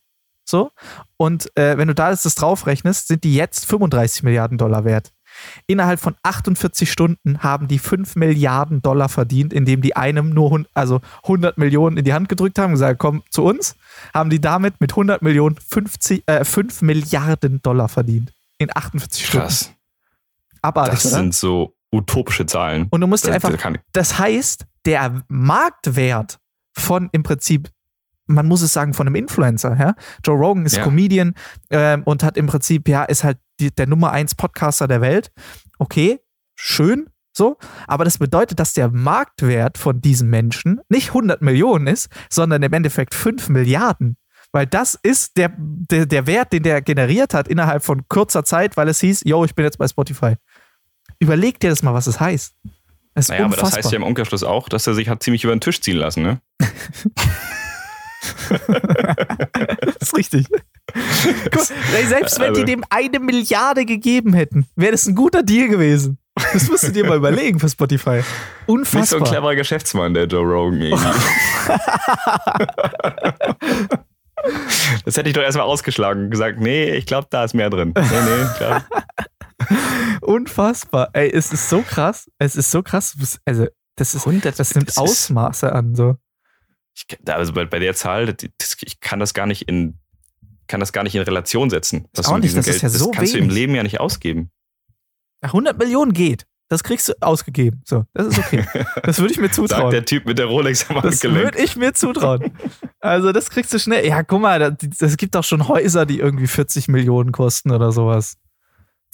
So. 0.46 0.70
Und 1.16 1.54
äh, 1.56 1.76
wenn 1.76 1.88
du 1.88 1.94
da 1.94 2.10
jetzt 2.10 2.24
das 2.24 2.34
draufrechnest, 2.36 3.08
sind 3.08 3.24
die 3.24 3.34
jetzt 3.34 3.66
35 3.66 4.22
Milliarden 4.22 4.56
Dollar 4.58 4.84
wert. 4.84 5.12
Innerhalb 5.66 6.00
von 6.00 6.14
48 6.22 6.90
Stunden 6.90 7.42
haben 7.42 7.68
die 7.68 7.78
5 7.78 8.16
Milliarden 8.16 8.82
Dollar 8.82 9.08
verdient, 9.08 9.52
indem 9.52 9.80
die 9.82 9.96
einem 9.96 10.30
nur 10.30 10.64
also 10.74 11.00
100 11.24 11.58
Millionen 11.58 11.96
in 11.96 12.04
die 12.04 12.12
Hand 12.14 12.28
gedrückt 12.28 12.58
haben 12.58 12.66
und 12.66 12.72
gesagt, 12.74 12.98
komm 12.98 13.22
zu 13.30 13.44
uns, 13.44 13.76
haben 14.12 14.30
die 14.30 14.40
damit 14.40 14.80
mit 14.80 14.92
100 14.92 15.22
Millionen 15.22 15.56
50, 15.56 16.22
äh, 16.26 16.44
5 16.44 16.82
Milliarden 16.82 17.60
Dollar 17.62 17.88
verdient. 17.88 18.32
In 18.58 18.68
48 18.74 19.26
Stunden. 19.26 19.46
Krass. 19.46 19.70
Abartig, 20.62 20.94
Das 21.02 21.06
oder? 21.06 21.16
sind 21.16 21.34
so 21.34 21.74
utopische 21.92 22.46
Zahlen. 22.46 22.86
Und 22.90 23.00
du 23.00 23.06
musst 23.06 23.24
dir 23.24 23.28
Das- 23.28 23.36
einfach 23.36 23.50
das 23.50 23.60
kann- 23.60 23.78
das 23.92 24.18
heißt, 24.18 24.64
der 24.86 25.22
Marktwert 25.28 26.38
von 26.76 27.08
im 27.12 27.22
Prinzip, 27.22 27.70
man 28.26 28.46
muss 28.46 28.62
es 28.62 28.72
sagen, 28.72 28.94
von 28.94 29.06
einem 29.06 29.16
Influencer, 29.16 29.76
ja. 29.78 29.94
Joe 30.24 30.36
Rogan 30.36 30.66
ist 30.66 30.76
Ja. 30.76 30.84
Comedian 30.84 31.34
ähm, 31.70 32.02
und 32.04 32.22
hat 32.22 32.36
im 32.36 32.46
Prinzip, 32.46 32.88
ja, 32.88 33.04
ist 33.04 33.24
halt 33.24 33.38
die, 33.60 33.70
der 33.74 33.86
Nummer 33.86 34.12
1 34.12 34.34
Podcaster 34.34 34.88
der 34.88 35.00
Welt. 35.00 35.30
Okay, 35.78 36.20
schön, 36.54 37.10
so. 37.36 37.58
Aber 37.86 38.04
das 38.04 38.18
bedeutet, 38.18 38.58
dass 38.60 38.72
der 38.72 38.90
Marktwert 38.90 39.76
von 39.78 40.00
diesem 40.00 40.30
Menschen 40.30 40.80
nicht 40.88 41.08
100 41.08 41.42
Millionen 41.42 41.86
ist, 41.86 42.08
sondern 42.30 42.62
im 42.62 42.72
Endeffekt 42.72 43.14
5 43.14 43.48
Milliarden. 43.48 44.16
Weil 44.52 44.66
das 44.66 44.94
ist 45.02 45.36
der, 45.36 45.52
der, 45.58 46.06
der 46.06 46.26
Wert, 46.28 46.52
den 46.52 46.62
der 46.62 46.80
generiert 46.80 47.34
hat 47.34 47.48
innerhalb 47.48 47.84
von 47.84 48.06
kurzer 48.08 48.44
Zeit, 48.44 48.76
weil 48.76 48.88
es 48.88 49.00
hieß, 49.00 49.22
yo, 49.24 49.44
ich 49.44 49.54
bin 49.54 49.64
jetzt 49.64 49.78
bei 49.78 49.88
Spotify. 49.88 50.34
Überleg 51.18 51.58
dir 51.58 51.70
das 51.70 51.82
mal, 51.82 51.92
was 51.92 52.06
es 52.06 52.20
heißt. 52.20 52.54
Das 53.14 53.28
Naja, 53.28 53.40
aber 53.44 53.54
unfassbar. 53.54 53.70
das 53.70 53.78
heißt 53.78 53.92
ja 53.92 53.96
im 53.96 54.02
Umkehrschluss 54.04 54.44
auch, 54.44 54.68
dass 54.68 54.86
er 54.86 54.94
sich 54.94 55.08
hat 55.08 55.22
ziemlich 55.22 55.42
über 55.44 55.54
den 55.54 55.60
Tisch 55.60 55.80
ziehen 55.80 55.96
lassen, 55.96 56.22
ne? 56.22 56.40
Das 59.84 59.96
ist 60.00 60.16
richtig. 60.16 60.46
Guck, 61.50 61.62
selbst 62.06 62.38
wenn 62.38 62.48
Also- 62.50 62.60
die 62.60 62.64
dem 62.64 62.84
eine 62.90 63.20
Milliarde 63.20 63.84
gegeben 63.84 64.34
hätten, 64.34 64.66
wäre 64.76 64.92
das 64.92 65.06
ein 65.06 65.14
guter 65.14 65.42
Deal 65.42 65.68
gewesen. 65.68 66.18
Das 66.52 66.68
musst 66.68 66.82
du 66.84 66.92
dir 66.92 67.06
mal 67.06 67.16
überlegen 67.16 67.60
für 67.60 67.68
Spotify. 67.68 68.16
Nicht 68.16 68.26
so 68.66 68.72
Unfassbar. 68.72 69.20
ein 69.20 69.24
cleverer 69.24 69.54
Geschäftsmann, 69.54 70.14
der 70.14 70.24
Joe 70.26 70.42
Rogan 70.44 70.80
irgendwie. 70.80 71.08
das 75.04 75.16
hätte 75.16 75.28
ich 75.28 75.34
doch 75.34 75.42
erstmal 75.42 75.66
ausgeschlagen 75.66 76.24
und 76.24 76.30
gesagt, 76.30 76.58
nee, 76.60 76.90
ich 76.90 77.06
glaube, 77.06 77.26
da 77.30 77.44
ist 77.44 77.54
mehr 77.54 77.70
drin. 77.70 77.92
Nee, 77.96 78.02
nee, 78.02 78.46
klar. 78.56 78.84
Unfassbar. 80.22 81.08
Ey, 81.12 81.30
es 81.30 81.52
ist 81.52 81.68
so 81.68 81.82
krass. 81.82 82.28
Es 82.38 82.56
ist 82.56 82.70
so 82.70 82.82
krass. 82.82 83.16
Also, 83.44 83.66
das, 83.96 84.14
ist, 84.14 84.26
100 84.26 84.58
das 84.58 84.74
nimmt 84.74 84.96
Ausmaße 84.96 85.72
an. 85.72 85.94
So. 85.94 86.16
Ich, 86.94 87.06
also 87.28 87.52
bei, 87.52 87.64
bei 87.64 87.78
der 87.78 87.94
Zahl, 87.94 88.26
das, 88.26 88.48
das, 88.58 88.76
ich 88.82 89.00
kann 89.00 89.18
das 89.18 89.34
gar 89.34 89.46
nicht 89.46 89.68
in 89.68 89.98
kann 90.66 90.80
das 90.80 90.92
gar 90.92 91.02
nicht 91.02 91.14
in 91.14 91.22
Relation 91.22 91.68
setzen. 91.68 92.08
Was 92.14 92.26
Auch 92.26 92.38
nicht, 92.38 92.56
das 92.56 92.66
ist 92.66 92.82
ja 92.82 92.88
das 92.88 92.98
so 92.98 93.10
kannst 93.10 93.34
du 93.34 93.38
im 93.38 93.44
wenig. 93.44 93.54
Leben 93.54 93.74
ja 93.74 93.82
nicht 93.82 94.00
ausgeben. 94.00 94.50
100 95.42 95.78
Millionen 95.78 96.12
geht. 96.12 96.46
Das 96.68 96.82
kriegst 96.82 97.08
du 97.08 97.12
ausgegeben. 97.20 97.82
So, 97.84 98.04
das 98.14 98.28
ist 98.28 98.38
okay. 98.38 98.64
Das 99.02 99.18
würde 99.18 99.32
ich 99.32 99.38
mir 99.38 99.50
zutrauen. 99.52 99.82
Sagt 99.82 99.92
der 99.92 100.04
Typ 100.06 100.24
mit 100.24 100.38
der 100.38 100.46
Rolex 100.46 100.88
am 100.88 101.02
Das 101.02 101.22
würde 101.22 101.58
ich 101.62 101.76
mir 101.76 101.92
zutrauen. 101.92 102.56
Also, 103.00 103.32
das 103.32 103.50
kriegst 103.50 103.72
du 103.74 103.78
schnell. 103.78 104.06
Ja, 104.06 104.22
guck 104.22 104.40
mal, 104.40 104.76
es 104.98 105.16
gibt 105.18 105.34
doch 105.34 105.44
schon 105.44 105.68
Häuser, 105.68 106.06
die 106.06 106.18
irgendwie 106.18 106.46
40 106.46 106.88
Millionen 106.88 107.32
kosten 107.32 107.70
oder 107.70 107.92
sowas. 107.92 108.38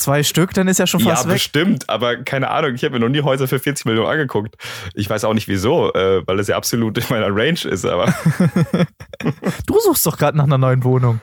Zwei 0.01 0.23
Stück, 0.23 0.55
dann 0.55 0.67
ist 0.67 0.79
ja 0.79 0.87
schon 0.87 1.01
Ja, 1.01 1.11
fast 1.15 1.27
weg. 1.29 1.35
bestimmt, 1.35 1.89
aber 1.91 2.17
keine 2.25 2.49
Ahnung, 2.51 2.75
ich 2.75 2.83
habe 2.85 2.95
mir 2.95 3.01
noch 3.01 3.11
nie 3.11 3.21
Häuser 3.21 3.47
für 3.47 3.59
40 3.59 3.85
Millionen 3.85 4.09
angeguckt. 4.09 4.57
Ich 4.95 5.11
weiß 5.11 5.25
auch 5.25 5.35
nicht 5.35 5.47
wieso, 5.47 5.93
äh, 5.93 6.27
weil 6.27 6.39
es 6.41 6.49
ja 6.49 6.57
absolut 6.57 6.97
in 6.97 7.05
meiner 7.11 7.29
Range 7.29 7.61
ist, 7.65 7.85
aber 7.85 8.07
Du 9.67 9.79
suchst 9.81 10.07
doch 10.07 10.17
gerade 10.17 10.37
nach 10.39 10.45
einer 10.45 10.59
neuen 10.59 10.83
Wohnung. 10.85 11.21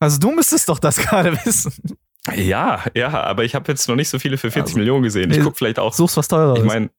Also, 0.00 0.18
du 0.18 0.30
müsstest 0.32 0.68
doch 0.68 0.78
das 0.78 0.96
gerade 0.96 1.32
wissen. 1.44 1.72
ja, 2.34 2.82
ja, 2.94 3.08
aber 3.22 3.44
ich 3.44 3.54
habe 3.54 3.70
jetzt 3.70 3.88
noch 3.88 3.96
nicht 3.96 4.08
so 4.08 4.18
viele 4.18 4.36
für 4.38 4.50
40 4.50 4.62
Also, 4.62 4.78
Millionen 4.78 5.02
gesehen. 5.04 5.30
Ich 5.30 5.40
gucke 5.40 5.56
vielleicht 5.56 5.78
auch, 5.78 5.94
Suchst 5.94 6.16
was 6.16 6.28
teureres. 6.28 6.58
ich 6.58 6.64
meine, 6.64 6.90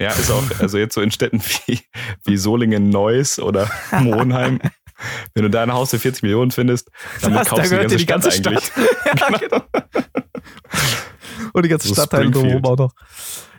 ja, 0.00 0.08
ist 0.12 0.30
auch, 0.30 0.42
also 0.60 0.78
jetzt 0.78 0.94
so 0.94 1.02
in 1.02 1.10
Städten 1.10 1.42
wie, 1.66 1.78
wie 2.24 2.36
Solingen, 2.38 2.88
Neuss 2.88 3.38
oder 3.38 3.70
Monheim. 4.00 4.58
Wenn 5.34 5.44
du 5.44 5.50
da 5.50 5.62
ein 5.62 5.72
Haus 5.72 5.90
für 5.90 5.98
40 5.98 6.22
Millionen 6.22 6.50
findest, 6.50 6.90
damit 7.22 7.40
Was, 7.40 7.48
da 7.48 7.56
kaufst 7.56 7.72
du 7.72 7.76
die 7.76 8.06
ganze, 8.06 8.28
dir 8.28 8.32
die 8.32 8.32
Stadt, 8.42 8.54
ganze 8.54 8.78
eigentlich. 8.78 8.90
ja, 9.20 9.38
genau. 9.38 9.62
Und 11.52 11.64
die 11.64 11.68
ganze 11.68 11.88
So 11.88 11.94
Stadtteile 11.94 12.30
drumherum 12.30 12.64
auch 12.64 12.76
noch. 12.76 12.92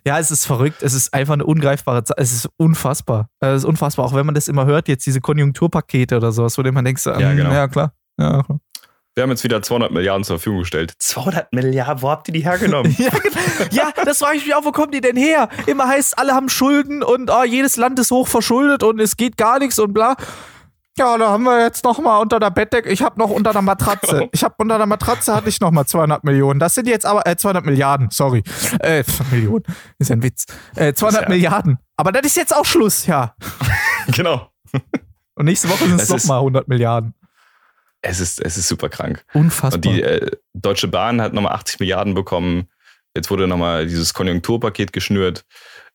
Ja, 0.06 0.18
es 0.18 0.32
ist 0.32 0.46
verrückt. 0.46 0.82
Es 0.82 0.94
ist 0.94 1.14
einfach 1.14 1.34
eine 1.34 1.46
ungreifbare 1.46 2.04
Zahl. 2.04 2.16
Es 2.18 2.32
ist 2.32 2.50
unfassbar. 2.58 3.30
Es 3.40 3.58
ist 3.58 3.66
unfassbar. 3.66 4.06
Auch 4.06 4.16
wenn 4.16 4.26
man 4.26 4.34
das 4.34 4.48
immer 4.48 4.66
hört, 4.66 4.88
jetzt 4.88 5.06
diese 5.06 5.22
Konjunkturpakete 5.22 6.18
oder 6.18 6.32
sowas, 6.32 6.58
wo 6.58 6.64
man 6.64 6.84
denkt, 6.84 7.02
so, 7.02 7.12
Ja, 7.12 7.32
ähm, 7.32 7.38
genau. 7.38 7.52
ja, 7.52 7.68
klar. 7.68 7.94
Ja, 8.18 8.42
klar. 8.42 8.60
Wir 9.14 9.24
haben 9.24 9.30
jetzt 9.30 9.44
wieder 9.44 9.62
200 9.62 9.92
Milliarden 9.92 10.24
zur 10.24 10.38
Verfügung 10.38 10.60
gestellt. 10.62 10.94
200 10.98 11.52
Milliarden, 11.52 12.02
wo 12.02 12.10
habt 12.10 12.30
ihr 12.30 12.34
die 12.34 12.46
hergenommen? 12.46 12.96
Ja, 12.98 13.10
genau. 13.10 13.36
ja, 13.72 13.92
das 14.06 14.20
frage 14.20 14.38
ich 14.38 14.46
mich 14.46 14.56
auch, 14.56 14.64
wo 14.64 14.72
kommen 14.72 14.92
die 14.92 15.02
denn 15.02 15.18
her? 15.18 15.50
Immer 15.66 15.88
heißt, 15.88 16.18
alle 16.18 16.34
haben 16.34 16.48
Schulden 16.48 17.04
und 17.04 17.30
oh, 17.30 17.44
jedes 17.44 17.76
Land 17.76 18.00
ist 18.00 18.12
hoch 18.12 18.28
verschuldet 18.28 18.84
und 18.84 19.02
es 19.02 19.18
geht 19.18 19.36
gar 19.36 19.60
nichts 19.60 19.78
und 19.80 19.94
bla. 19.94 20.16
Ja, 21.02 21.18
da 21.18 21.30
haben 21.32 21.44
wir 21.46 21.60
jetzt 21.64 21.84
noch 21.84 21.98
mal 21.98 22.20
unter 22.20 22.40
der 22.40 22.52
Bettdecke. 22.52 22.90
Ich 22.90 23.02
habe 23.02 23.18
noch 23.20 23.32
unter 23.32 23.54
der 23.54 23.64
Matratze. 23.64 24.30
Ich 24.34 24.44
habe 24.44 24.54
unter 24.60 24.78
der 24.78 24.86
Matratze 24.86 25.34
hatte 25.34 25.50
ich 25.50 25.60
noch 25.60 25.72
mal 25.72 25.86
200 25.88 26.24
Millionen. 26.24 26.60
Das 26.60 26.76
sind 26.76 26.88
jetzt 26.88 27.08
aber 27.08 27.26
äh, 27.26 27.36
200 27.36 27.66
Milliarden. 27.66 28.10
Sorry, 28.12 28.44
äh, 28.82 29.04
Millionen 29.32 29.64
ist 29.98 30.10
ja 30.12 30.16
ein 30.16 30.22
Witz. 30.22 30.46
Äh, 30.76 30.94
200 30.94 31.24
Ja. 31.24 31.30
Milliarden. 31.30 31.80
Aber 31.98 32.12
das 32.12 32.24
ist 32.28 32.38
jetzt 32.38 32.56
auch 32.56 32.66
Schluss, 32.66 33.08
ja. 33.08 33.36
genau. 34.16 34.52
Und 35.34 35.46
nächste 35.46 35.70
Woche 35.70 35.86
sind 35.86 35.94
es 35.96 36.02
Das 36.02 36.10
noch 36.10 36.18
ist- 36.18 36.28
mal 36.28 36.38
100 36.38 36.68
Milliarden. 36.68 37.16
Es 38.04 38.20
ist, 38.20 38.40
es 38.40 38.58
ist 38.58 38.68
super 38.68 38.90
krank. 38.90 39.24
Unfassbar. 39.34 39.74
Und 39.78 39.86
die 39.86 40.02
äh, 40.04 40.30
Deutsche 40.54 40.88
Bahn 40.88 41.20
hat 41.20 41.34
nochmal 41.34 41.54
80 41.54 41.80
Milliarden 41.80 42.14
bekommen. 42.14 42.68
Jetzt 43.16 43.30
wurde 43.32 43.48
nochmal 43.48 43.86
dieses 43.88 44.14
Konjunkturpaket 44.14 44.94
geschnürt. 44.94 45.46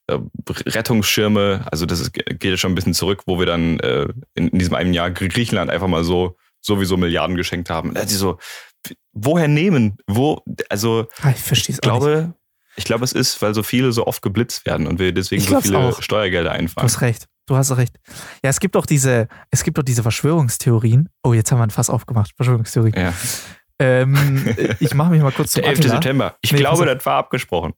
Äh, 0.07 0.17
Rettungsschirme, 0.65 1.65
also 1.71 1.85
das 1.85 2.11
geht 2.11 2.43
ja 2.43 2.57
schon 2.57 2.71
ein 2.71 2.75
bisschen 2.75 2.93
zurück, 2.93 3.23
wo 3.25 3.39
wir 3.39 3.45
dann 3.45 3.79
äh, 3.79 4.07
in, 4.35 4.47
in 4.49 4.59
diesem 4.59 4.73
einen 4.75 4.93
Jahr 4.93 5.11
Griechenland 5.11 5.69
einfach 5.71 5.87
mal 5.87 6.03
so 6.03 6.37
sowieso 6.61 6.97
Milliarden 6.97 7.35
geschenkt 7.37 7.69
haben. 7.69 7.93
Sie 8.07 8.15
so, 8.15 8.37
woher 9.13 9.47
nehmen? 9.47 9.97
Wo, 10.07 10.41
also 10.69 11.07
Ah, 11.21 11.31
ich 11.31 11.37
verstehe 11.41 11.73
es 11.73 11.77
ich 11.77 11.81
glaube, 11.81 12.33
ich 12.75 12.83
glaube, 12.85 13.03
es 13.05 13.13
ist, 13.13 13.41
weil 13.41 13.53
so 13.53 13.63
viele 13.63 13.91
so 13.91 14.05
oft 14.07 14.21
geblitzt 14.21 14.65
werden 14.65 14.87
und 14.87 14.99
wir 14.99 15.11
deswegen 15.13 15.41
so 15.41 15.59
viele 15.61 15.77
auch. 15.79 16.01
Steuergelder 16.01 16.51
Du 16.51 16.55
einfahren. 16.55 16.83
hast 16.85 17.01
recht. 17.01 17.25
Du 17.47 17.55
hast 17.55 17.75
recht. 17.77 17.95
Ja, 18.43 18.49
es 18.49 18.59
gibt 18.59 18.75
doch 18.75 18.85
diese, 18.85 19.27
es 19.51 19.63
gibt 19.63 19.77
doch 19.77 19.83
diese 19.83 20.03
Verschwörungstheorien. 20.03 21.09
Oh, 21.23 21.33
jetzt 21.33 21.51
haben 21.51 21.59
wir 21.59 21.63
ein 21.63 21.69
Fass 21.69 21.89
aufgemacht. 21.89 22.31
Verschwörungstheorien. 22.35 22.93
Ja. 22.95 23.13
Ähm, 23.79 24.55
ich 24.79 24.93
mache 24.93 25.11
mich 25.11 25.21
mal 25.21 25.31
kurz 25.31 25.53
zum 25.53 25.61
Der 25.61 25.69
11. 25.71 25.79
Attila. 25.79 25.93
September. 25.95 26.35
Ich 26.41 26.51
Nee, 26.51 26.57
glaube, 26.59 26.85
das 26.85 27.05
war 27.05 27.15
abgesprochen. 27.17 27.73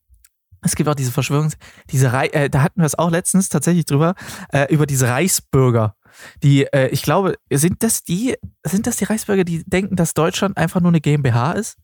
Es 0.62 0.76
gibt 0.76 0.90
auch 0.90 0.96
diese 0.96 1.12
Verschwörungs, 1.12 1.56
diese 1.90 2.12
Rei 2.14 2.28
äh, 2.28 2.50
da 2.50 2.62
hatten 2.62 2.82
wir 2.82 2.86
es 2.86 2.96
auch 2.98 3.10
letztens 3.12 3.50
tatsächlich 3.50 3.86
drüber, 3.86 4.16
äh, 4.52 4.72
über 4.74 4.86
diese 4.86 5.08
Reichsbürger. 5.08 5.96
Die, 6.44 6.66
äh, 6.66 6.88
ich 6.90 7.02
glaube, 7.04 7.36
sind 7.52 7.82
das 7.84 8.04
die, 8.04 8.36
sind 8.66 8.88
das 8.88 8.98
die 8.98 9.06
Reichsbürger, 9.06 9.44
die 9.44 9.64
denken, 9.66 9.96
dass 9.96 10.14
Deutschland 10.14 10.58
einfach 10.58 10.82
nur 10.82 10.92
eine 10.92 11.02
GmbH 11.02 11.54
ist? 11.54 11.78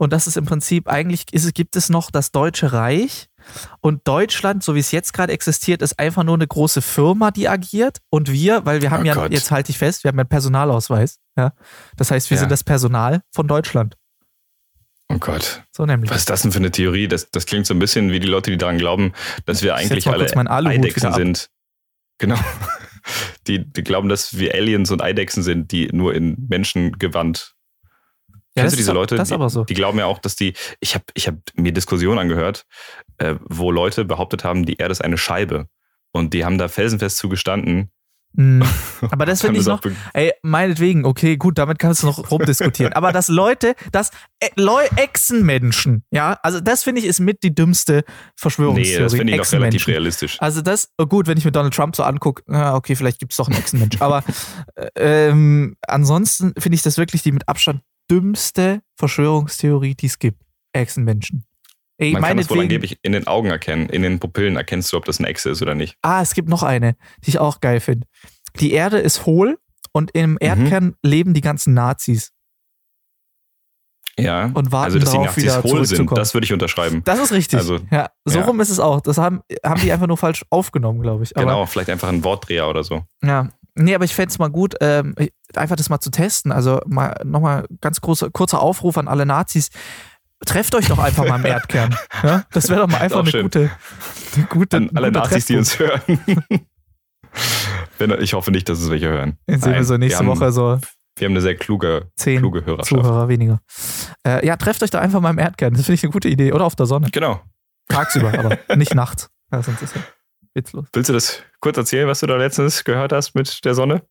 Und 0.00 0.12
dass 0.12 0.28
es 0.28 0.36
im 0.36 0.44
Prinzip 0.46 0.86
eigentlich 0.88 1.24
ist, 1.32 1.44
es- 1.44 1.52
gibt 1.52 1.74
es 1.74 1.88
noch 1.88 2.10
das 2.12 2.30
Deutsche 2.30 2.72
Reich 2.72 3.26
und 3.80 4.06
Deutschland, 4.06 4.62
so 4.62 4.76
wie 4.76 4.78
es 4.80 4.92
jetzt 4.92 5.12
gerade 5.12 5.32
existiert, 5.32 5.82
ist 5.82 5.98
einfach 5.98 6.22
nur 6.22 6.34
eine 6.36 6.46
große 6.46 6.82
Firma, 6.82 7.32
die 7.32 7.48
agiert. 7.48 7.98
Und 8.08 8.30
wir, 8.30 8.64
weil 8.64 8.80
wir 8.80 8.92
haben 8.92 9.02
Oh 9.02 9.06
ja, 9.06 9.14
Gott. 9.14 9.32
jetzt 9.32 9.50
halte 9.50 9.70
ich 9.70 9.78
fest, 9.78 10.04
wir 10.04 10.10
haben 10.10 10.16
ja 10.18 10.22
einen 10.22 10.28
Personalausweis. 10.28 11.18
Ja? 11.36 11.52
Das 11.96 12.10
heißt, 12.12 12.30
wir 12.30 12.36
Ja. 12.36 12.40
sind 12.40 12.52
das 12.52 12.62
Personal 12.62 13.22
von 13.32 13.48
Deutschland. 13.48 13.96
Oh 15.10 15.18
Gott. 15.18 15.62
So 15.72 15.86
nämlich. 15.86 16.10
Was 16.10 16.18
ist 16.18 16.30
das 16.30 16.42
denn 16.42 16.52
für 16.52 16.58
eine 16.58 16.70
Theorie? 16.70 17.08
Das, 17.08 17.30
das 17.30 17.46
klingt 17.46 17.66
so 17.66 17.74
ein 17.74 17.78
bisschen 17.78 18.12
wie 18.12 18.20
die 18.20 18.26
Leute, 18.26 18.50
die 18.50 18.58
daran 18.58 18.78
glauben, 18.78 19.12
dass 19.46 19.62
wir 19.62 19.74
Ich 19.78 19.90
eigentlich 19.90 20.06
alle 20.06 20.70
Eidechsen 20.70 21.12
sind. 21.14 21.50
Genau. 22.18 22.38
Die, 23.46 23.64
die 23.64 23.82
glauben, 23.84 24.10
dass 24.10 24.38
wir 24.38 24.54
Aliens 24.54 24.90
und 24.90 25.00
Eidechsen 25.00 25.42
sind, 25.42 25.72
die 25.72 25.88
nur 25.92 26.14
in 26.14 26.36
Menschengewand. 26.50 27.54
Ja, 28.28 28.64
Kennst 28.64 28.74
du 28.74 28.76
diese 28.76 28.92
Leute? 28.92 29.16
das 29.16 29.28
ist 29.28 29.30
die, 29.30 29.34
aber 29.34 29.48
so. 29.48 29.64
Die 29.64 29.72
glauben 29.72 29.98
ja 29.98 30.04
auch, 30.04 30.18
dass 30.18 30.36
die. 30.36 30.52
Ich 30.80 30.94
habe 30.94 31.04
ich 31.14 31.26
hab 31.26 31.36
mir 31.54 31.72
Diskussionen 31.72 32.18
angehört, 32.18 32.66
äh, 33.16 33.36
wo 33.40 33.70
Leute 33.70 34.04
behauptet 34.04 34.44
haben, 34.44 34.66
die 34.66 34.76
Erde 34.76 34.92
ist 34.92 35.02
eine 35.02 35.16
Scheibe. 35.16 35.68
Und 36.12 36.34
die 36.34 36.44
haben 36.44 36.58
da 36.58 36.68
felsenfest 36.68 37.16
zugestanden. 37.16 37.90
Mm. 38.34 38.62
Aber 39.10 39.26
das 39.26 39.40
finde 39.40 39.60
ich 39.60 39.66
noch, 39.66 39.80
ey, 40.14 40.32
meinetwegen, 40.42 41.04
okay, 41.04 41.36
gut, 41.36 41.58
damit 41.58 41.78
kannst 41.78 42.02
du 42.02 42.06
noch 42.06 42.30
rumdiskutieren. 42.30 42.92
Aber 42.92 43.12
dass 43.12 43.28
Leute, 43.28 43.74
dass 43.92 44.10
äh, 44.40 44.48
Leu 44.56 44.84
Echsenmenschen, 44.96 46.04
ja, 46.10 46.38
also 46.42 46.60
das 46.60 46.82
finde 46.82 47.00
ich 47.00 47.06
ist 47.06 47.20
mit 47.20 47.42
die 47.42 47.54
dümmste 47.54 48.04
Verschwörungstheorie. 48.36 48.96
Nee, 48.96 49.02
das 49.02 49.14
finde 49.14 49.32
ich 49.32 49.38
noch 49.38 49.52
relativ 49.52 49.86
realistisch. 49.88 50.36
Also 50.40 50.62
das, 50.62 50.90
oh 50.98 51.06
gut, 51.06 51.26
wenn 51.26 51.38
ich 51.38 51.44
mir 51.44 51.52
Donald 51.52 51.74
Trump 51.74 51.96
so 51.96 52.02
angucke, 52.02 52.42
okay, 52.48 52.94
vielleicht 52.94 53.18
gibt 53.18 53.32
es 53.32 53.36
doch 53.36 53.48
einen 53.48 53.58
Echsenmensch. 53.58 54.00
Aber 54.00 54.22
äh, 54.74 54.88
ähm, 55.28 55.76
ansonsten 55.86 56.52
finde 56.58 56.76
ich 56.76 56.82
das 56.82 56.98
wirklich 56.98 57.22
die 57.22 57.32
mit 57.32 57.48
Abstand 57.48 57.82
dümmste 58.10 58.82
Verschwörungstheorie, 58.96 59.94
die 59.94 60.06
es 60.06 60.18
gibt. 60.18 60.42
Echsenmenschen. 60.72 61.44
Ey, 61.98 62.12
Man 62.12 62.22
kann 62.22 62.36
das 62.36 62.48
wohl 62.48 62.60
angeblich 62.60 62.98
in 63.02 63.12
den 63.12 63.26
Augen 63.26 63.50
erkennen, 63.50 63.88
in 63.88 64.02
den 64.02 64.20
Pupillen 64.20 64.56
erkennst 64.56 64.92
du, 64.92 64.96
ob 64.96 65.04
das 65.04 65.18
eine 65.18 65.28
Echse 65.28 65.50
ist 65.50 65.60
oder 65.62 65.74
nicht. 65.74 65.96
Ah, 66.02 66.22
es 66.22 66.32
gibt 66.34 66.48
noch 66.48 66.62
eine, 66.62 66.94
die 67.24 67.30
ich 67.30 67.38
auch 67.40 67.60
geil 67.60 67.80
finde. 67.80 68.06
Die 68.60 68.72
Erde 68.72 68.98
ist 68.98 69.26
hohl 69.26 69.58
und 69.92 70.12
im 70.12 70.32
Mhm. 70.32 70.38
Erdkern 70.40 70.94
leben 71.02 71.34
die 71.34 71.40
ganzen 71.40 71.74
Nazis. 71.74 72.30
Ja. 74.18 74.46
Und 74.52 74.72
warten 74.72 74.84
also, 74.86 74.98
dass 74.98 75.10
die 75.10 75.16
darauf, 75.16 75.26
Nazis 75.36 75.44
wieder 75.44 75.62
hohl 75.62 75.84
sind, 75.86 76.10
das 76.18 76.34
würde 76.34 76.44
ich 76.44 76.52
unterschreiben. 76.52 77.02
Das 77.04 77.20
ist 77.20 77.32
richtig. 77.32 77.58
Also, 77.58 77.78
ja, 77.90 78.10
so 78.24 78.40
ja. 78.40 78.44
rum 78.44 78.60
ist 78.60 78.70
es 78.70 78.80
auch. 78.80 79.00
Das 79.00 79.16
haben, 79.18 79.42
haben 79.64 79.80
die 79.80 79.92
einfach 79.92 80.08
nur 80.08 80.16
falsch 80.16 80.44
aufgenommen, 80.50 81.02
glaube 81.02 81.22
ich. 81.22 81.36
Aber, 81.36 81.46
genau, 81.46 81.66
vielleicht 81.66 81.88
einfach 81.90 82.08
ein 82.08 82.24
Wortdreher 82.24 82.68
oder 82.68 82.82
so. 82.82 83.04
Ja. 83.22 83.48
Nee, 83.76 83.94
aber 83.94 84.04
ich 84.04 84.14
fände 84.14 84.30
es 84.32 84.40
mal 84.40 84.48
gut, 84.50 84.74
ähm, 84.80 85.14
einfach 85.54 85.76
das 85.76 85.88
mal 85.88 86.00
zu 86.00 86.10
testen. 86.10 86.50
Also 86.50 86.80
mal 86.86 87.20
nochmal 87.24 87.66
ganz 87.80 88.00
großer, 88.00 88.30
kurzer 88.30 88.60
Aufruf 88.60 88.98
an 88.98 89.06
alle 89.06 89.24
Nazis. 89.24 89.68
Trefft 90.46 90.74
euch 90.74 90.86
doch 90.88 90.98
einfach 90.98 91.26
mal 91.26 91.38
im 91.38 91.44
Erdkern. 91.46 91.96
Ja? 92.22 92.44
Das 92.52 92.68
wäre 92.68 92.80
doch 92.80 92.88
mal 92.88 92.98
einfach 92.98 93.20
eine 93.20 93.30
schön. 93.30 93.42
gute, 93.42 93.70
eine 94.36 94.44
gute. 94.46 94.76
An 94.76 94.90
alle 94.94 95.10
Nazis, 95.10 95.46
die 95.46 95.56
uns 95.56 95.78
hören. 95.78 96.00
Ich 98.20 98.32
hoffe 98.32 98.52
nicht, 98.52 98.68
dass 98.68 98.78
es 98.80 98.90
welche 98.90 99.08
hören. 99.08 99.38
Jetzt 99.48 99.64
sehen 99.64 99.74
wir 99.74 99.84
so 99.84 99.96
nächste 99.96 100.20
wir 100.24 100.30
haben, 100.30 100.40
Woche 100.40 100.52
so 100.52 100.78
Wir 101.16 101.26
haben 101.26 101.32
eine 101.32 101.40
sehr 101.40 101.56
kluge, 101.56 102.10
zehn 102.16 102.38
kluge 102.38 102.64
Hörerschaft. 102.64 102.88
Zuhörer 102.88 103.28
weniger. 103.28 103.60
Äh, 104.24 104.46
ja, 104.46 104.56
trefft 104.56 104.82
euch 104.84 104.90
da 104.90 105.00
einfach 105.00 105.20
mal 105.20 105.30
im 105.30 105.38
Erdkern. 105.38 105.74
Das 105.74 105.82
finde 105.82 105.94
ich 105.94 106.04
eine 106.04 106.12
gute 106.12 106.28
Idee. 106.28 106.52
Oder 106.52 106.64
auf 106.64 106.76
der 106.76 106.86
Sonne. 106.86 107.08
Genau. 107.10 107.40
Tagsüber, 107.88 108.32
aber 108.38 108.58
nicht 108.76 108.94
nachts. 108.94 109.28
Ja, 109.52 109.62
sonst 109.62 109.82
ist 109.82 109.96
ja 109.96 110.02
witzlos. 110.54 110.86
Willst 110.92 111.08
du 111.08 111.12
das 111.12 111.42
kurz 111.60 111.76
erzählen, 111.76 112.06
was 112.06 112.20
du 112.20 112.26
da 112.26 112.36
letztens 112.36 112.84
gehört 112.84 113.12
hast 113.12 113.34
mit 113.34 113.64
der 113.64 113.74
Sonne? 113.74 114.02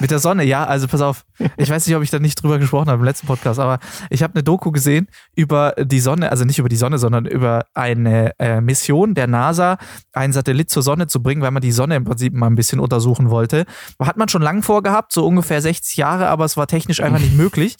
Mit 0.00 0.10
der 0.10 0.18
Sonne, 0.18 0.44
ja, 0.44 0.64
also 0.64 0.88
pass 0.88 1.00
auf. 1.00 1.24
Ich 1.56 1.70
weiß 1.70 1.86
nicht, 1.86 1.96
ob 1.96 2.02
ich 2.02 2.10
da 2.10 2.18
nicht 2.18 2.42
drüber 2.42 2.58
gesprochen 2.58 2.88
habe 2.88 2.98
im 2.98 3.04
letzten 3.04 3.26
Podcast, 3.26 3.60
aber 3.60 3.78
ich 4.10 4.22
habe 4.22 4.34
eine 4.34 4.42
Doku 4.42 4.72
gesehen 4.72 5.08
über 5.34 5.74
die 5.78 6.00
Sonne, 6.00 6.30
also 6.30 6.44
nicht 6.44 6.58
über 6.58 6.68
die 6.68 6.76
Sonne, 6.76 6.98
sondern 6.98 7.26
über 7.26 7.66
eine 7.74 8.38
äh, 8.38 8.60
Mission 8.60 9.14
der 9.14 9.26
NASA, 9.26 9.78
einen 10.12 10.32
Satellit 10.32 10.70
zur 10.70 10.82
Sonne 10.82 11.06
zu 11.06 11.22
bringen, 11.22 11.42
weil 11.42 11.50
man 11.52 11.62
die 11.62 11.72
Sonne 11.72 11.96
im 11.96 12.04
Prinzip 12.04 12.34
mal 12.34 12.48
ein 12.48 12.54
bisschen 12.56 12.80
untersuchen 12.80 13.30
wollte. 13.30 13.66
Hat 14.00 14.16
man 14.16 14.28
schon 14.28 14.42
lang 14.42 14.62
vorgehabt, 14.62 15.12
so 15.12 15.26
ungefähr 15.26 15.60
60 15.60 15.96
Jahre, 15.96 16.28
aber 16.28 16.44
es 16.44 16.56
war 16.56 16.66
technisch 16.66 17.00
einfach 17.00 17.20
nicht 17.20 17.36
möglich. 17.36 17.76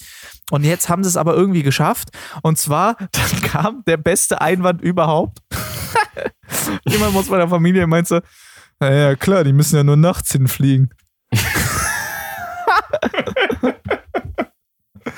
Und 0.51 0.65
jetzt 0.65 0.89
haben 0.89 1.03
sie 1.03 1.09
es 1.09 1.17
aber 1.17 1.35
irgendwie 1.35 1.63
geschafft. 1.63 2.11
Und 2.43 2.59
zwar, 2.59 2.97
dann 3.13 3.41
kam 3.43 3.83
der 3.87 3.97
beste 3.97 4.41
Einwand 4.41 4.81
überhaupt. 4.83 5.39
Jemand 6.85 7.17
aus 7.17 7.29
meiner 7.29 7.49
Familie 7.49 7.87
meinte 7.87 8.09
so, 8.09 8.21
"Na 8.79 8.93
ja 8.93 9.17
klar, 9.17 9.45
die 9.45 9.53
müssen 9.53 9.77
ja 9.77 9.85
nur 9.85 9.97
nachts 9.97 10.33
hinfliegen. 10.33 10.91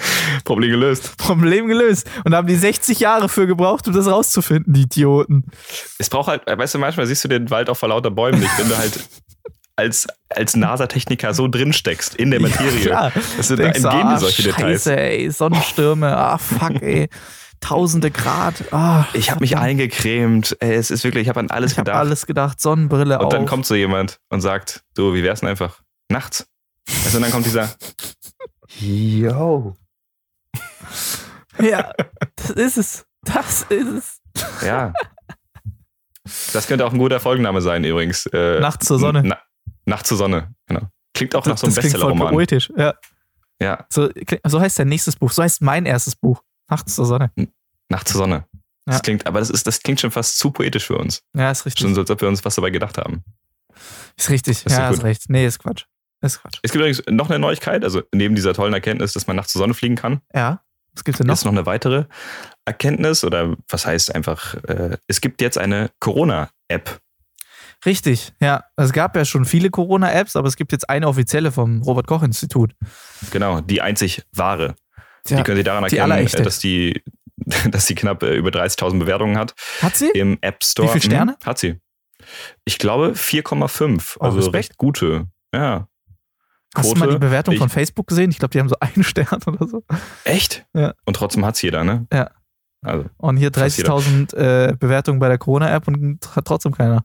Problem 0.45 0.71
gelöst. 0.71 1.17
Problem 1.17 1.67
gelöst. 1.69 2.09
Und 2.25 2.33
da 2.33 2.39
haben 2.39 2.47
die 2.47 2.57
60 2.57 3.01
Jahre 3.01 3.29
für 3.29 3.47
gebraucht, 3.47 3.87
um 3.89 3.95
das 3.95 4.07
rauszufinden, 4.07 4.73
die 4.75 4.83
Idioten. 4.83 5.45
Es 5.99 6.09
braucht 6.11 6.29
halt, 6.29 6.43
weißt 6.47 6.75
du, 6.75 6.79
manchmal 6.79 7.07
siehst 7.07 7.25
du 7.25 7.29
den 7.29 7.51
Wald 7.51 7.71
auch 7.71 7.77
vor 7.77 7.89
lauter 7.89 8.11
Bäumen 8.11 8.41
nicht, 8.41 8.59
wenn 8.59 8.69
du 8.69 8.77
halt 8.77 8.99
als, 9.77 10.07
als 10.31 10.57
NASA-Techniker 10.57 11.35
so 11.35 11.49
drin 11.49 11.73
steckst 11.73 12.15
in 12.15 12.31
der 12.31 12.41
Materie. 12.41 12.79
Ja, 12.79 13.11
klar. 13.11 13.13
Das 13.37 13.49
sind, 13.49 13.59
da 13.61 13.65
Denkst 13.65 13.81
entgehen 13.85 14.07
ah, 14.07 14.19
solche 14.19 14.43
Details. 14.45 14.85
Scheiße, 14.85 14.97
ey, 14.97 15.31
Sonnenstürme, 15.31 16.17
ah, 16.17 16.39
fuck, 16.39 16.81
ey. 16.81 17.09
tausende 17.61 18.11
Grad. 18.11 18.55
Ah, 18.73 19.05
Ich 19.13 19.31
habe 19.31 19.41
mich 19.41 19.59
eingecremt. 19.59 20.57
Ey, 20.61 20.75
Es 20.77 20.91
ist 20.91 21.05
wirklich, 21.05 21.25
ich 21.25 21.29
habe 21.29 21.41
an 21.41 21.51
alles 21.51 21.73
Ich 21.73 21.79
habe 21.79 21.87
gedacht. 21.91 22.01
alles 22.01 22.25
gedacht, 22.27 22.59
Sonnenbrille 22.61 23.19
und 23.19 23.27
auf. 23.27 23.31
dann 23.31 23.45
kommt 23.45 23.67
so 23.67 23.75
jemand 23.75 24.19
und 24.31 24.41
sagt, 24.41 24.83
du, 24.95 25.13
wie 25.13 25.23
wär's 25.23 25.41
denn 25.41 25.49
einfach 25.51 25.81
nachts? 26.11 26.47
Also, 27.05 27.19
und 27.19 27.23
dann 27.25 27.33
kommt 27.33 27.45
dieser, 27.45 27.69
yo. 28.81 29.75
Ja, 31.61 31.93
das 32.37 32.51
ist 32.51 32.77
es. 32.77 33.07
Das 33.23 33.63
ist 33.69 34.21
es. 34.35 34.63
Ja. 34.65 34.93
Das 36.53 36.67
könnte 36.67 36.85
auch 36.87 36.93
ein 36.93 36.99
guter 36.99 37.21
Folgenname 37.21 37.61
sein 37.63 37.85
übrigens. 37.85 38.27
Äh, 38.27 38.61
Nachts 38.61 38.87
zur 38.87 38.99
Sonne. 38.99 39.23
Na, 39.25 39.39
Nacht 39.85 40.07
zur 40.07 40.17
Sonne, 40.17 40.55
genau. 40.67 40.83
Klingt 41.15 41.35
auch 41.35 41.47
nach 41.47 41.53
Das, 41.53 41.61
so 41.61 41.67
einem 41.67 41.75
das 41.75 41.83
klingt 41.85 41.97
voll 41.99 42.11
Bestsellerroman. 42.11 42.35
poetisch. 42.35 42.73
Ja. 42.77 42.95
Ja, 43.61 43.87
So, 43.91 44.11
so 44.45 44.61
heißt 44.61 44.79
dein 44.79 44.89
nächstes 44.89 45.17
Buch. 45.17 45.33
So 45.33 45.43
heißt 45.43 45.63
mein 45.63 45.87
erstes 45.87 46.15
Buch. 46.15 46.43
Nachts 46.69 46.95
zur 46.95 47.07
Sonne. 47.07 47.31
Nacht 47.89 48.07
zur 48.09 48.19
Sonne. 48.19 48.45
Das 48.85 48.97
Ja. 48.97 49.01
klingt, 49.01 49.27
aber 49.27 49.39
das 49.41 49.49
ist, 49.51 49.67
das 49.67 49.81
klingt 49.81 50.01
schon 50.01 50.11
fast 50.11 50.39
zu 50.39 50.51
poetisch 50.51 50.87
für 50.87 50.99
uns. 50.99 51.23
Ja, 51.35 51.51
ist 51.51 51.65
richtig. 51.65 51.83
Schon 51.83 51.95
so, 51.95 52.03
als 52.03 52.11
ob 52.11 52.21
wir 52.21 52.29
uns 52.29 52.45
was 52.45 52.57
dabei 52.57 52.71
gedacht 52.71 52.99
haben. 52.99 53.25
Ist 54.17 54.29
richtig. 54.31 54.63
Das 54.65 54.73
ist 54.73 54.79
ja, 54.79 54.91
ist 54.91 55.03
recht. 55.05 55.25
Nee, 55.29 55.47
ist 55.47 55.59
Quatsch. 55.61 55.85
Ist 56.21 56.41
Quatsch. 56.43 56.59
Es 56.63 56.73
gibt 56.73 56.81
übrigens 56.83 57.03
noch 57.09 57.31
eine 57.31 57.39
Neuigkeit, 57.39 57.83
also 57.85 58.03
neben 58.13 58.35
dieser 58.35 58.53
tollen 58.53 58.75
Erkenntnis, 58.75 59.13
dass 59.15 59.27
man 59.27 59.37
nachts 59.37 59.53
zur 59.53 59.61
Sonne 59.61 59.75
fliegen 59.75 59.97
kann, 59.97 60.21
Ja. 60.35 60.63
Was 60.97 61.05
gibt's 61.05 61.19
denn 61.19 61.27
noch? 61.29 61.35
ist 61.35 61.45
noch 61.45 61.53
eine 61.53 61.67
weitere 61.67 62.05
Erkenntnis 62.65 63.23
oder 63.23 63.55
was 63.69 63.87
heißt 63.87 64.15
einfach, 64.15 64.55
äh, 64.65 64.97
es 65.07 65.21
gibt 65.21 65.41
jetzt 65.41 65.59
eine 65.59 65.91
Corona-App. 66.01 67.01
Richtig, 67.85 68.33
ja. 68.41 68.65
Es 68.77 68.93
gab 68.93 69.15
ja 69.17 69.25
schon 69.25 69.45
viele 69.45 69.71
Corona-Apps, 69.71 70.35
aber 70.35 70.49
es 70.49 70.57
gibt 70.57 70.73
jetzt 70.73 70.89
eine 70.89 71.07
offizielle 71.07 71.53
vom 71.53 71.83
Robert-Koch-Institut. 71.83 72.73
Genau, 73.31 73.61
die 73.61 73.83
einzig 73.83 74.23
wahre. 74.33 74.75
Ja, 75.29 75.37
die 75.39 75.43
können 75.43 75.59
Sie 75.59 75.63
daran 75.65 75.85
die 75.85 75.97
erkennen, 75.97 76.13
allerechte. 76.13 76.39
äh, 76.39 76.43
dass 76.43 76.59
die, 76.59 77.03
dass 77.71 77.87
die 77.87 77.95
knapp 77.95 78.23
äh, 78.23 78.35
über 78.35 78.51
30.000 78.51 78.99
Bewertungen 78.99 79.37
hat 79.39 79.55
Hat 79.83 79.95
sie? 79.97 80.09
im 80.11 80.39
App 80.41 80.65
Store. 80.65 80.89
Wie 80.89 80.93
viele 81.01 81.13
Sterne? 81.13 81.33
Mhm, 81.33 81.47
hat 81.47 81.59
sie. 81.59 81.79
Ich 82.65 82.79
glaube 82.79 83.13
4,5. 83.15 84.17
Oh, 84.19 84.25
Also 84.25 84.39
Respekt. 84.39 84.55
recht 84.55 84.77
gute. 84.79 85.27
Ja. 85.55 85.87
Hast 86.77 86.93
du 86.93 86.99
mal 86.99 87.09
die. 87.11 87.19
Bewertung 87.19 87.55
Ich- 87.55 87.61
von 87.61 87.69
Facebook 87.69 88.07
gesehen? 88.07 88.31
Ich 88.31 88.39
glaube, 88.39 88.53
die 88.53 88.61
haben 88.61 88.69
so 88.69 88.77
einen 88.81 89.03
Stern 89.05 89.41
oder 89.47 89.67
so. 89.67 89.83
Echt? 90.25 90.65
Ja. 90.75 90.95
Und 91.05 91.15
trotzdem 91.17 91.45
hat 91.45 91.55
es 91.57 91.63
jeder, 91.63 91.85
ne? 91.85 92.07
Ja. 92.13 92.31
Also, 92.83 93.07
Und 93.17 93.37
hier 93.39 93.51
Fast 93.53 93.79
jeder. 93.79 93.95
30.000 93.95 94.35
äh, 94.37 94.77
Bewertungen 94.79 95.19
bei 95.19 95.29
der 95.29 95.39
Corona-App 95.39 95.89
und 95.89 96.19
hat 96.37 96.45
trotzdem 96.45 96.73
keiner. 96.73 97.05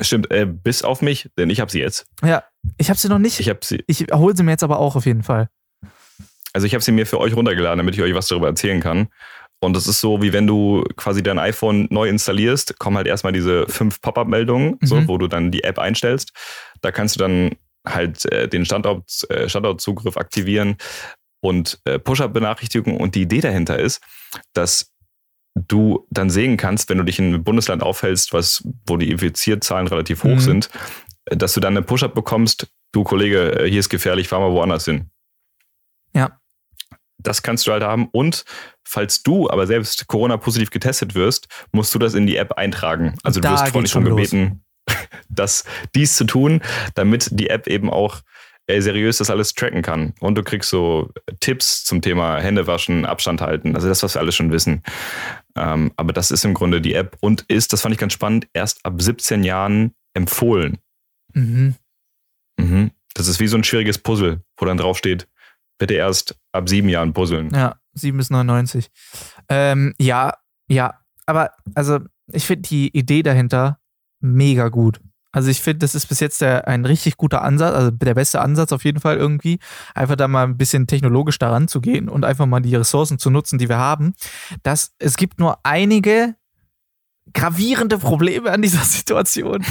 stimmt, 0.00 0.30
äh, 0.30 0.46
bis 0.46 0.82
auf 0.82 1.02
mich, 1.02 1.30
denn 1.38 1.50
ich 1.50 1.60
habe 1.60 1.70
sie 1.70 1.80
jetzt. 1.80 2.06
Ja, 2.24 2.42
ich 2.78 2.88
habe 2.90 2.98
sie 2.98 3.08
noch 3.08 3.18
nicht. 3.18 3.38
Ich 3.40 3.48
habe 3.48 3.60
sie, 3.62 3.84
Ich 3.86 4.06
hole 4.12 4.34
sie 4.36 4.42
mir 4.42 4.52
jetzt 4.52 4.64
aber 4.64 4.78
auch 4.78 4.96
auf 4.96 5.06
jeden 5.06 5.22
Fall. 5.22 5.48
also 6.52 6.66
ich 6.66 6.74
habe 6.74 6.82
sie 6.82 6.92
mir 6.92 7.06
für 7.06 7.18
euch 7.20 7.34
runtergeladen, 7.36 7.78
damit 7.78 7.94
ich 7.94 8.02
euch 8.02 8.14
was 8.14 8.26
darüber 8.28 8.48
erzählen 8.48 8.80
kann. 8.80 9.08
Und 9.60 9.74
das 9.74 9.86
ist 9.86 10.00
so, 10.00 10.20
wie 10.20 10.32
wenn 10.32 10.46
du 10.46 10.84
quasi 10.96 11.22
dein 11.22 11.38
iPhone 11.38 11.86
neu 11.90 12.08
installierst, 12.08 12.78
kommen 12.78 12.96
halt 12.96 13.06
erstmal 13.06 13.32
diese 13.32 13.66
fünf 13.68 14.00
Pop-up-Meldungen, 14.00 14.78
so, 14.82 14.96
Mhm. 14.96 15.08
wo 15.08 15.16
du 15.16 15.26
dann 15.26 15.50
die 15.50 15.64
App 15.64 15.78
einstellst. 15.78 16.32
Da 16.82 16.90
kannst 16.92 17.16
du 17.16 17.20
dann 17.20 17.52
halt 17.86 18.24
äh, 18.32 18.48
den 18.48 18.64
Standort, 18.64 19.10
äh, 19.30 19.48
Standortzugriff 19.48 20.16
aktivieren 20.16 20.76
und 21.42 21.80
äh, 21.84 21.98
Push-Up-Benachrichtigungen. 21.98 23.00
Und 23.00 23.14
die 23.14 23.22
Idee 23.22 23.40
dahinter 23.40 23.78
ist, 23.78 24.02
dass 24.54 24.90
du 25.54 26.06
dann 26.10 26.30
sehen 26.30 26.56
kannst, 26.56 26.88
wenn 26.88 26.98
du 26.98 27.04
dich 27.04 27.18
in 27.18 27.26
einem 27.26 27.44
Bundesland 27.44 27.82
aufhältst, 27.82 28.32
was, 28.32 28.66
wo 28.86 28.96
die 28.96 29.10
Infizierzahlen 29.10 29.86
relativ 29.86 30.24
hoch 30.24 30.30
Mhm. 30.30 30.40
sind, 30.40 30.70
dass 31.26 31.54
du 31.54 31.60
dann 31.60 31.74
eine 31.76 31.82
Push-Up 31.84 32.14
bekommst, 32.14 32.66
du 32.92 33.04
Kollege, 33.04 33.60
äh, 33.60 33.70
hier 33.70 33.80
ist 33.80 33.88
gefährlich, 33.88 34.28
fahr 34.28 34.40
mal 34.40 34.50
woanders 34.52 34.84
hin. 34.86 35.10
Ja. 36.14 36.38
Das 37.18 37.42
kannst 37.42 37.66
du 37.66 37.72
halt 37.72 37.82
haben. 37.82 38.08
Und 38.12 38.44
falls 38.86 39.22
du 39.22 39.48
aber 39.48 39.66
selbst 39.66 40.06
Corona-positiv 40.08 40.70
getestet 40.70 41.14
wirst, 41.14 41.46
musst 41.72 41.94
du 41.94 41.98
das 41.98 42.14
in 42.14 42.26
die 42.26 42.36
App 42.36 42.52
eintragen. 42.52 43.14
Also 43.22 43.40
du 43.40 43.44
Da 43.48 43.52
wirst 43.52 43.64
geht's 43.64 43.72
freundlich 43.72 43.92
schon 43.92 44.04
schon 44.04 44.10
los. 44.18 44.30
gebeten, 44.30 44.64
das, 45.28 45.64
dies 45.94 46.16
zu 46.16 46.24
tun, 46.24 46.60
damit 46.94 47.28
die 47.32 47.50
App 47.50 47.66
eben 47.66 47.90
auch 47.90 48.22
äh, 48.66 48.80
seriös 48.80 49.18
das 49.18 49.30
alles 49.30 49.54
tracken 49.54 49.82
kann. 49.82 50.14
Und 50.20 50.36
du 50.36 50.42
kriegst 50.42 50.70
so 50.70 51.10
Tipps 51.40 51.84
zum 51.84 52.00
Thema 52.00 52.40
Hände 52.40 52.66
waschen, 52.66 53.04
Abstand 53.04 53.40
halten. 53.40 53.74
Also 53.74 53.88
das, 53.88 54.02
was 54.02 54.14
wir 54.14 54.20
alles 54.20 54.34
schon 54.34 54.52
wissen. 54.52 54.82
Ähm, 55.56 55.92
aber 55.96 56.12
das 56.12 56.30
ist 56.30 56.44
im 56.44 56.54
Grunde 56.54 56.80
die 56.80 56.94
App 56.94 57.16
und 57.20 57.42
ist, 57.42 57.72
das 57.72 57.82
fand 57.82 57.92
ich 57.94 58.00
ganz 58.00 58.14
spannend, 58.14 58.48
erst 58.54 58.84
ab 58.84 59.00
17 59.00 59.44
Jahren 59.44 59.94
empfohlen. 60.14 60.78
Mhm. 61.34 61.74
Mhm. 62.58 62.90
Das 63.14 63.28
ist 63.28 63.38
wie 63.38 63.46
so 63.46 63.56
ein 63.56 63.64
schwieriges 63.64 63.98
Puzzle, 63.98 64.40
wo 64.56 64.64
dann 64.66 64.78
draufsteht, 64.78 65.28
bitte 65.78 65.94
erst 65.94 66.36
ab 66.52 66.68
sieben 66.68 66.88
Jahren 66.88 67.12
puzzeln. 67.12 67.50
Ja, 67.50 67.76
7 67.94 68.16
bis 68.16 68.30
99. 68.30 68.90
Ähm, 69.48 69.94
ja, 69.98 70.34
ja. 70.68 71.00
Aber 71.26 71.50
also, 71.74 72.00
ich 72.32 72.46
finde 72.46 72.68
die 72.68 72.96
Idee 72.96 73.22
dahinter 73.22 73.78
mega 74.24 74.68
gut. 74.68 75.00
Also 75.32 75.50
ich 75.50 75.60
finde, 75.60 75.80
das 75.80 75.96
ist 75.96 76.06
bis 76.06 76.20
jetzt 76.20 76.40
der, 76.40 76.68
ein 76.68 76.84
richtig 76.84 77.16
guter 77.16 77.42
Ansatz, 77.42 77.74
also 77.74 77.90
der 77.90 78.14
beste 78.14 78.40
Ansatz 78.40 78.70
auf 78.72 78.84
jeden 78.84 79.00
Fall 79.00 79.16
irgendwie, 79.16 79.58
einfach 79.92 80.14
da 80.14 80.28
mal 80.28 80.44
ein 80.44 80.56
bisschen 80.56 80.86
technologisch 80.86 81.38
daran 81.38 81.66
zu 81.66 81.80
gehen 81.80 82.08
und 82.08 82.24
einfach 82.24 82.46
mal 82.46 82.60
die 82.60 82.76
Ressourcen 82.76 83.18
zu 83.18 83.30
nutzen, 83.30 83.58
die 83.58 83.68
wir 83.68 83.78
haben. 83.78 84.14
Das, 84.62 84.92
es 84.98 85.16
gibt 85.16 85.40
nur 85.40 85.58
einige 85.64 86.36
gravierende 87.32 87.98
Probleme 87.98 88.52
an 88.52 88.62
dieser 88.62 88.78
Situation 88.84 89.64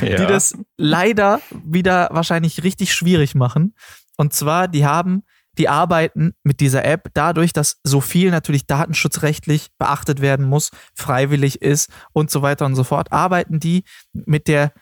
Ja. 0.00 0.16
die 0.16 0.26
das 0.26 0.54
leider 0.76 1.40
wieder 1.64 2.08
wahrscheinlich 2.10 2.64
richtig 2.64 2.92
schwierig 2.92 3.34
machen. 3.36 3.74
Und 4.16 4.32
zwar, 4.32 4.68
die 4.68 4.84
haben, 4.84 5.22
die 5.58 5.68
arbeiten 5.68 6.34
mit 6.42 6.60
dieser 6.60 6.84
App 6.84 7.08
dadurch, 7.14 7.52
dass 7.52 7.78
so 7.84 8.00
viel 8.00 8.30
natürlich 8.30 8.66
datenschutzrechtlich 8.66 9.68
beachtet 9.78 10.20
werden 10.20 10.46
muss, 10.46 10.70
freiwillig 10.94 11.62
ist 11.62 11.90
und 12.12 12.30
so 12.30 12.42
weiter 12.42 12.66
und 12.66 12.74
so 12.74 12.84
fort, 12.84 13.12
arbeiten 13.12 13.60
die 13.60 13.84
mit 14.12 14.48
der 14.48 14.72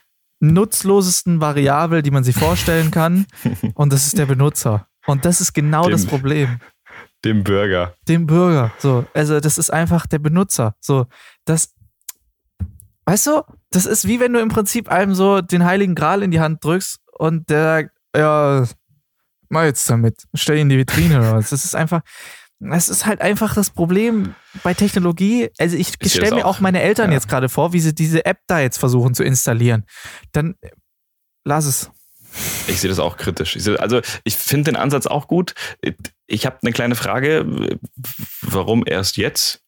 nutzlosesten 0.40 1.40
Variable, 1.40 2.02
die 2.02 2.10
man 2.10 2.24
sich 2.24 2.34
vorstellen 2.36 2.90
kann. 2.90 3.26
Und 3.74 3.92
das 3.92 4.06
ist 4.08 4.18
der 4.18 4.26
Benutzer. 4.26 4.88
Und 5.06 5.24
das 5.24 5.40
ist 5.40 5.52
genau 5.52 5.84
Dem- 5.84 5.92
das 5.92 6.04
Problem 6.06 6.58
Dem 7.24 7.44
Bürger. 7.44 7.94
dem 8.08 8.26
Bürger. 8.26 8.72
So, 8.78 9.04
also 9.14 9.38
das 9.38 9.56
ist 9.56 9.72
einfach 9.72 10.06
der 10.06 10.18
Benutzer. 10.18 10.74
So, 10.80 11.06
das, 11.44 11.72
weißt 13.06 13.26
du, 13.28 13.42
das 13.70 13.86
ist 13.86 14.08
wie 14.08 14.18
wenn 14.20 14.32
du 14.32 14.40
im 14.40 14.48
Prinzip 14.48 14.88
einem 14.90 15.14
so 15.14 15.40
den 15.40 15.64
Heiligen 15.64 15.94
Gral 15.94 16.22
in 16.24 16.32
die 16.32 16.40
Hand 16.40 16.64
drückst 16.64 16.98
und 17.18 17.48
der 17.48 17.62
sagt, 17.62 17.90
ja, 18.16 18.64
mal 19.52 19.66
jetzt 19.66 19.88
damit, 19.88 20.24
stell 20.34 20.56
ihn 20.56 20.62
in 20.62 20.68
die 20.70 20.78
Vitrine 20.78 21.18
oder 21.18 21.34
was. 21.34 21.50
Das 21.50 21.64
ist 21.64 21.74
einfach, 21.76 22.00
das 22.58 22.88
ist 22.88 23.06
halt 23.06 23.20
einfach 23.20 23.54
das 23.54 23.70
Problem 23.70 24.34
bei 24.62 24.74
Technologie. 24.74 25.50
Also 25.58 25.76
ich 25.76 25.92
stelle 26.06 26.36
mir 26.36 26.46
auch. 26.46 26.60
meine 26.60 26.80
Eltern 26.82 27.10
Ja. 27.10 27.14
jetzt 27.14 27.28
gerade 27.28 27.48
vor, 27.48 27.72
wie 27.72 27.80
sie 27.80 27.94
diese 27.94 28.24
App 28.24 28.38
da 28.46 28.60
jetzt 28.60 28.78
versuchen 28.78 29.14
zu 29.14 29.24
installieren. 29.24 29.84
Dann 30.32 30.54
lass 31.44 31.66
es. 31.66 31.90
Ich 32.66 32.80
sehe 32.80 32.88
das 32.88 32.98
auch 32.98 33.16
kritisch. 33.18 33.56
Ich 33.56 33.64
sehe, 33.64 33.78
also 33.78 34.00
ich 34.24 34.36
finde 34.36 34.70
den 34.70 34.76
Ansatz 34.76 35.06
auch 35.06 35.28
gut. 35.28 35.54
Ich 36.26 36.46
habe 36.46 36.58
eine 36.62 36.72
kleine 36.72 36.94
Frage. 36.94 37.78
Warum 38.40 38.84
erst 38.86 39.16
jetzt? 39.18 39.60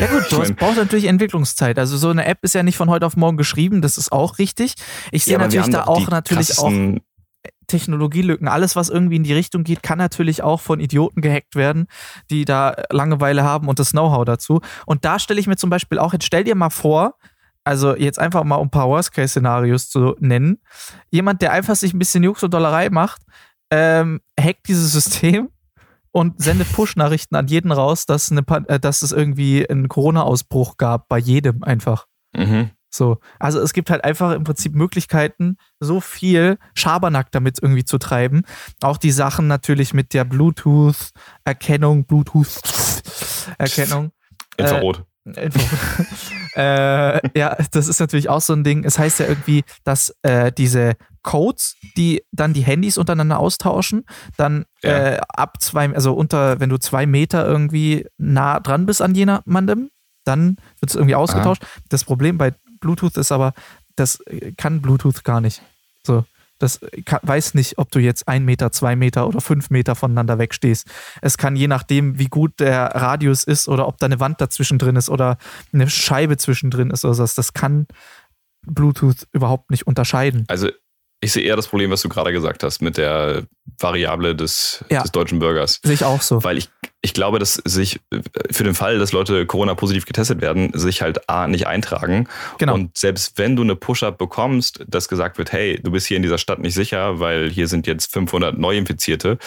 Ja 0.00 0.06
gut, 0.06 0.24
du 0.30 0.40
hast, 0.40 0.56
brauchst 0.56 0.78
natürlich 0.78 1.04
Entwicklungszeit. 1.04 1.78
Also 1.78 1.98
so 1.98 2.08
eine 2.08 2.24
App 2.24 2.38
ist 2.42 2.54
ja 2.54 2.62
nicht 2.62 2.76
von 2.76 2.88
heute 2.88 3.04
auf 3.04 3.16
morgen 3.16 3.36
geschrieben, 3.36 3.82
das 3.82 3.98
ist 3.98 4.10
auch 4.10 4.38
richtig. 4.38 4.74
Ich 5.10 5.24
sehe 5.24 5.34
wir 5.34 5.38
natürlich 5.38 5.68
da 5.68 5.84
auch 5.84 6.08
natürlich 6.08 6.58
auch 6.58 6.72
Technologielücken. 7.66 8.48
Alles, 8.48 8.76
was 8.76 8.88
irgendwie 8.88 9.16
in 9.16 9.24
die 9.24 9.34
Richtung 9.34 9.64
geht, 9.64 9.82
kann 9.82 9.98
natürlich 9.98 10.42
auch 10.42 10.60
von 10.60 10.80
Idioten 10.80 11.20
gehackt 11.20 11.54
werden, 11.54 11.86
die 12.30 12.44
da 12.44 12.76
Langeweile 12.90 13.42
haben 13.44 13.68
und 13.68 13.78
das 13.78 13.90
Know-how 13.90 14.24
dazu. 14.24 14.60
Und 14.86 15.04
da 15.04 15.18
stelle 15.18 15.40
ich 15.40 15.46
mir 15.46 15.56
zum 15.56 15.70
Beispiel 15.70 15.98
auch, 15.98 16.12
jetzt 16.12 16.26
stell 16.26 16.44
dir 16.44 16.54
mal 16.54 16.70
vor, 16.70 17.14
also 17.64 17.96
jetzt 17.96 18.18
einfach 18.18 18.44
mal 18.44 18.56
um 18.56 18.68
ein 18.68 18.70
paar 18.70 18.88
Worst-Case-Szenarios 18.88 19.88
zu 19.88 20.14
nennen, 20.20 20.58
jemand, 21.10 21.42
der 21.42 21.52
einfach 21.52 21.74
sich 21.74 21.92
ein 21.92 21.98
bisschen 21.98 22.22
Jux 22.22 22.42
und 22.42 22.54
Dollerei 22.54 22.90
macht, 22.90 23.22
ähm, 23.70 24.20
hackt 24.38 24.68
dieses 24.68 24.92
System 24.92 25.48
und 26.12 26.40
sendet 26.40 26.72
Push-Nachrichten 26.72 27.34
an 27.34 27.48
jeden 27.48 27.72
raus, 27.72 28.06
dass, 28.06 28.30
eine, 28.30 28.42
äh, 28.68 28.78
dass 28.78 29.02
es 29.02 29.12
irgendwie 29.12 29.68
einen 29.68 29.88
Corona-Ausbruch 29.88 30.76
gab, 30.76 31.08
bei 31.08 31.18
jedem 31.18 31.64
einfach. 31.64 32.06
Mhm. 32.34 32.70
So, 32.90 33.18
also 33.38 33.60
es 33.60 33.72
gibt 33.72 33.90
halt 33.90 34.04
einfach 34.04 34.32
im 34.32 34.44
Prinzip 34.44 34.74
Möglichkeiten, 34.74 35.56
so 35.80 36.00
viel 36.00 36.58
Schabernack 36.74 37.30
damit 37.32 37.58
irgendwie 37.60 37.84
zu 37.84 37.98
treiben. 37.98 38.42
Auch 38.80 38.96
die 38.96 39.10
Sachen 39.10 39.48
natürlich 39.48 39.92
mit 39.92 40.14
der 40.14 40.24
Bluetooth-Erkennung, 40.24 42.04
Bluetooth-Erkennung. 42.06 44.12
Infrarot. 44.56 45.04
Info. 45.24 45.60
äh, 46.56 47.38
ja, 47.38 47.56
das 47.72 47.88
ist 47.88 47.98
natürlich 47.98 48.28
auch 48.28 48.40
so 48.40 48.52
ein 48.52 48.62
Ding. 48.62 48.84
Es 48.84 48.98
heißt 48.98 49.18
ja 49.18 49.26
irgendwie, 49.26 49.64
dass 49.84 50.14
äh, 50.22 50.52
diese 50.52 50.94
Codes, 51.22 51.74
die 51.96 52.22
dann 52.30 52.52
die 52.52 52.62
Handys 52.62 52.96
untereinander 52.96 53.40
austauschen, 53.40 54.04
dann 54.36 54.64
Ja. 54.82 54.90
äh, 54.90 55.20
ab 55.28 55.60
zwei, 55.60 55.92
also 55.92 56.14
unter, 56.14 56.60
wenn 56.60 56.70
du 56.70 56.78
zwei 56.78 57.06
Meter 57.06 57.44
irgendwie 57.44 58.06
nah 58.16 58.60
dran 58.60 58.86
bist 58.86 59.02
an 59.02 59.16
jemandem, 59.16 59.90
dann 60.24 60.56
wird 60.80 60.90
es 60.90 60.94
irgendwie 60.94 61.16
ausgetauscht. 61.16 61.62
Das 61.88 62.04
Problem 62.04 62.38
bei 62.38 62.52
Bluetooth 62.80 63.16
ist 63.16 63.32
aber, 63.32 63.54
das 63.96 64.20
äh, 64.26 64.52
kann 64.52 64.82
Bluetooth 64.82 65.24
gar 65.24 65.40
nicht. 65.40 65.62
So. 66.04 66.24
Das 66.58 66.80
kann, 67.04 67.20
weiß 67.22 67.52
nicht, 67.52 67.76
ob 67.76 67.90
du 67.90 67.98
jetzt 67.98 68.28
ein 68.28 68.44
Meter, 68.44 68.72
zwei 68.72 68.96
Meter 68.96 69.28
oder 69.28 69.42
fünf 69.42 69.68
Meter 69.68 69.94
voneinander 69.94 70.38
wegstehst. 70.38 70.86
Es 71.20 71.36
kann 71.36 71.54
je 71.54 71.68
nachdem, 71.68 72.18
wie 72.18 72.28
gut 72.28 72.60
der 72.60 72.94
Radius 72.94 73.44
ist 73.44 73.68
oder 73.68 73.86
ob 73.86 73.98
da 73.98 74.06
eine 74.06 74.20
Wand 74.20 74.40
dazwischen 74.40 74.78
drin 74.78 74.96
ist 74.96 75.10
oder 75.10 75.36
eine 75.72 75.90
Scheibe 75.90 76.38
zwischendrin 76.38 76.90
ist 76.90 77.04
oder 77.04 77.12
so. 77.12 77.26
Das 77.26 77.52
kann 77.52 77.86
Bluetooth 78.62 79.28
überhaupt 79.32 79.70
nicht 79.70 79.86
unterscheiden. 79.86 80.44
Also 80.48 80.70
ich 81.20 81.32
sehe 81.32 81.42
eher 81.44 81.56
das 81.56 81.68
Problem, 81.68 81.90
was 81.90 82.02
du 82.02 82.08
gerade 82.08 82.32
gesagt 82.32 82.62
hast, 82.62 82.82
mit 82.82 82.96
der 82.98 83.44
Variable 83.78 84.34
des, 84.36 84.84
Ja. 84.90 85.02
des 85.02 85.12
deutschen 85.12 85.38
Bürgers. 85.38 85.80
Sehe 85.82 85.94
ich 85.94 86.04
auch 86.04 86.20
so. 86.22 86.44
Weil 86.44 86.58
ich, 86.58 86.68
ich 87.02 87.14
glaube, 87.14 87.38
dass 87.38 87.54
sich 87.64 88.00
äh, 88.12 88.20
für 88.50 88.64
den 88.64 88.74
Fall, 88.74 88.98
dass 88.98 89.12
Leute 89.12 89.46
Corona-positiv 89.46 90.04
getestet 90.04 90.40
werden, 90.40 90.70
sich 90.74 91.02
halt 91.02 91.28
A 91.28 91.46
nicht 91.46 91.66
eintragen. 91.66 92.28
Genau. 92.58 92.74
Und 92.74 92.96
selbst 92.96 93.38
wenn 93.38 93.56
du 93.56 93.62
eine 93.62 93.76
Push-Up 93.76 94.18
bekommst, 94.18 94.84
dass 94.86 95.08
gesagt 95.08 95.38
wird, 95.38 95.52
hey, 95.52 95.80
du 95.82 95.90
bist 95.90 96.06
hier 96.06 96.16
in 96.18 96.22
dieser 96.22 96.38
Stadt 96.38 96.58
nicht 96.58 96.74
sicher, 96.74 97.18
weil 97.18 97.50
hier 97.50 97.66
sind 97.68 97.86
jetzt 97.86 98.12
500 98.12 98.58
Neuinfizierte, 98.58 99.38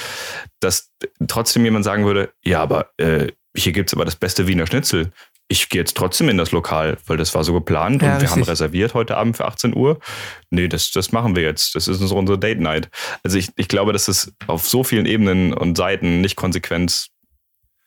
dass 0.59 0.91
trotzdem 1.28 1.63
jemand 1.65 1.86
sagen 1.86 2.05
würde, 2.05 2.32
ja, 2.43 2.61
aber 2.61 2.89
äh, 2.97 3.28
hier 3.55 3.72
gibt's 3.74 3.93
aber 3.93 4.05
das 4.05 4.15
beste 4.15 4.47
Wiener 4.47 4.67
Schnitzel. 4.67 5.11
Ich 5.52 5.70
gehe 5.70 5.82
jetzt 5.82 5.97
trotzdem 5.97 6.30
in 6.30 6.38
das 6.38 6.52
Lokal, 6.52 6.97
weil 7.08 7.18
das 7.18 7.34
war 7.34 7.43
so 7.43 7.54
geplant 7.54 8.02
Ja, 8.04 8.14
und 8.14 8.22
wir 8.22 8.30
haben 8.30 8.36
richtig. 8.39 8.52
reserviert 8.52 8.93
heute 8.93 9.18
Abend 9.18 9.36
für 9.36 9.45
18 9.45 9.76
Uhr. 9.76 10.00
Nee, 10.52 10.68
das, 10.68 10.91
das 10.91 11.12
machen 11.12 11.36
wir 11.36 11.41
jetzt. 11.43 11.74
Das 11.74 11.88
ist 11.88 12.00
unsere 12.00 12.38
Date 12.38 12.60
Night. 12.60 12.89
Also 13.24 13.38
ich, 13.38 13.50
ich 13.56 13.68
glaube, 13.68 13.91
dass 13.91 14.08
es 14.08 14.32
auf 14.45 14.68
so 14.70 14.84
vielen 14.84 15.08
Ebenen 15.08 15.54
und 15.54 15.76
Seiten 15.76 16.22
nicht 16.22 16.36
konsequent 16.36 17.08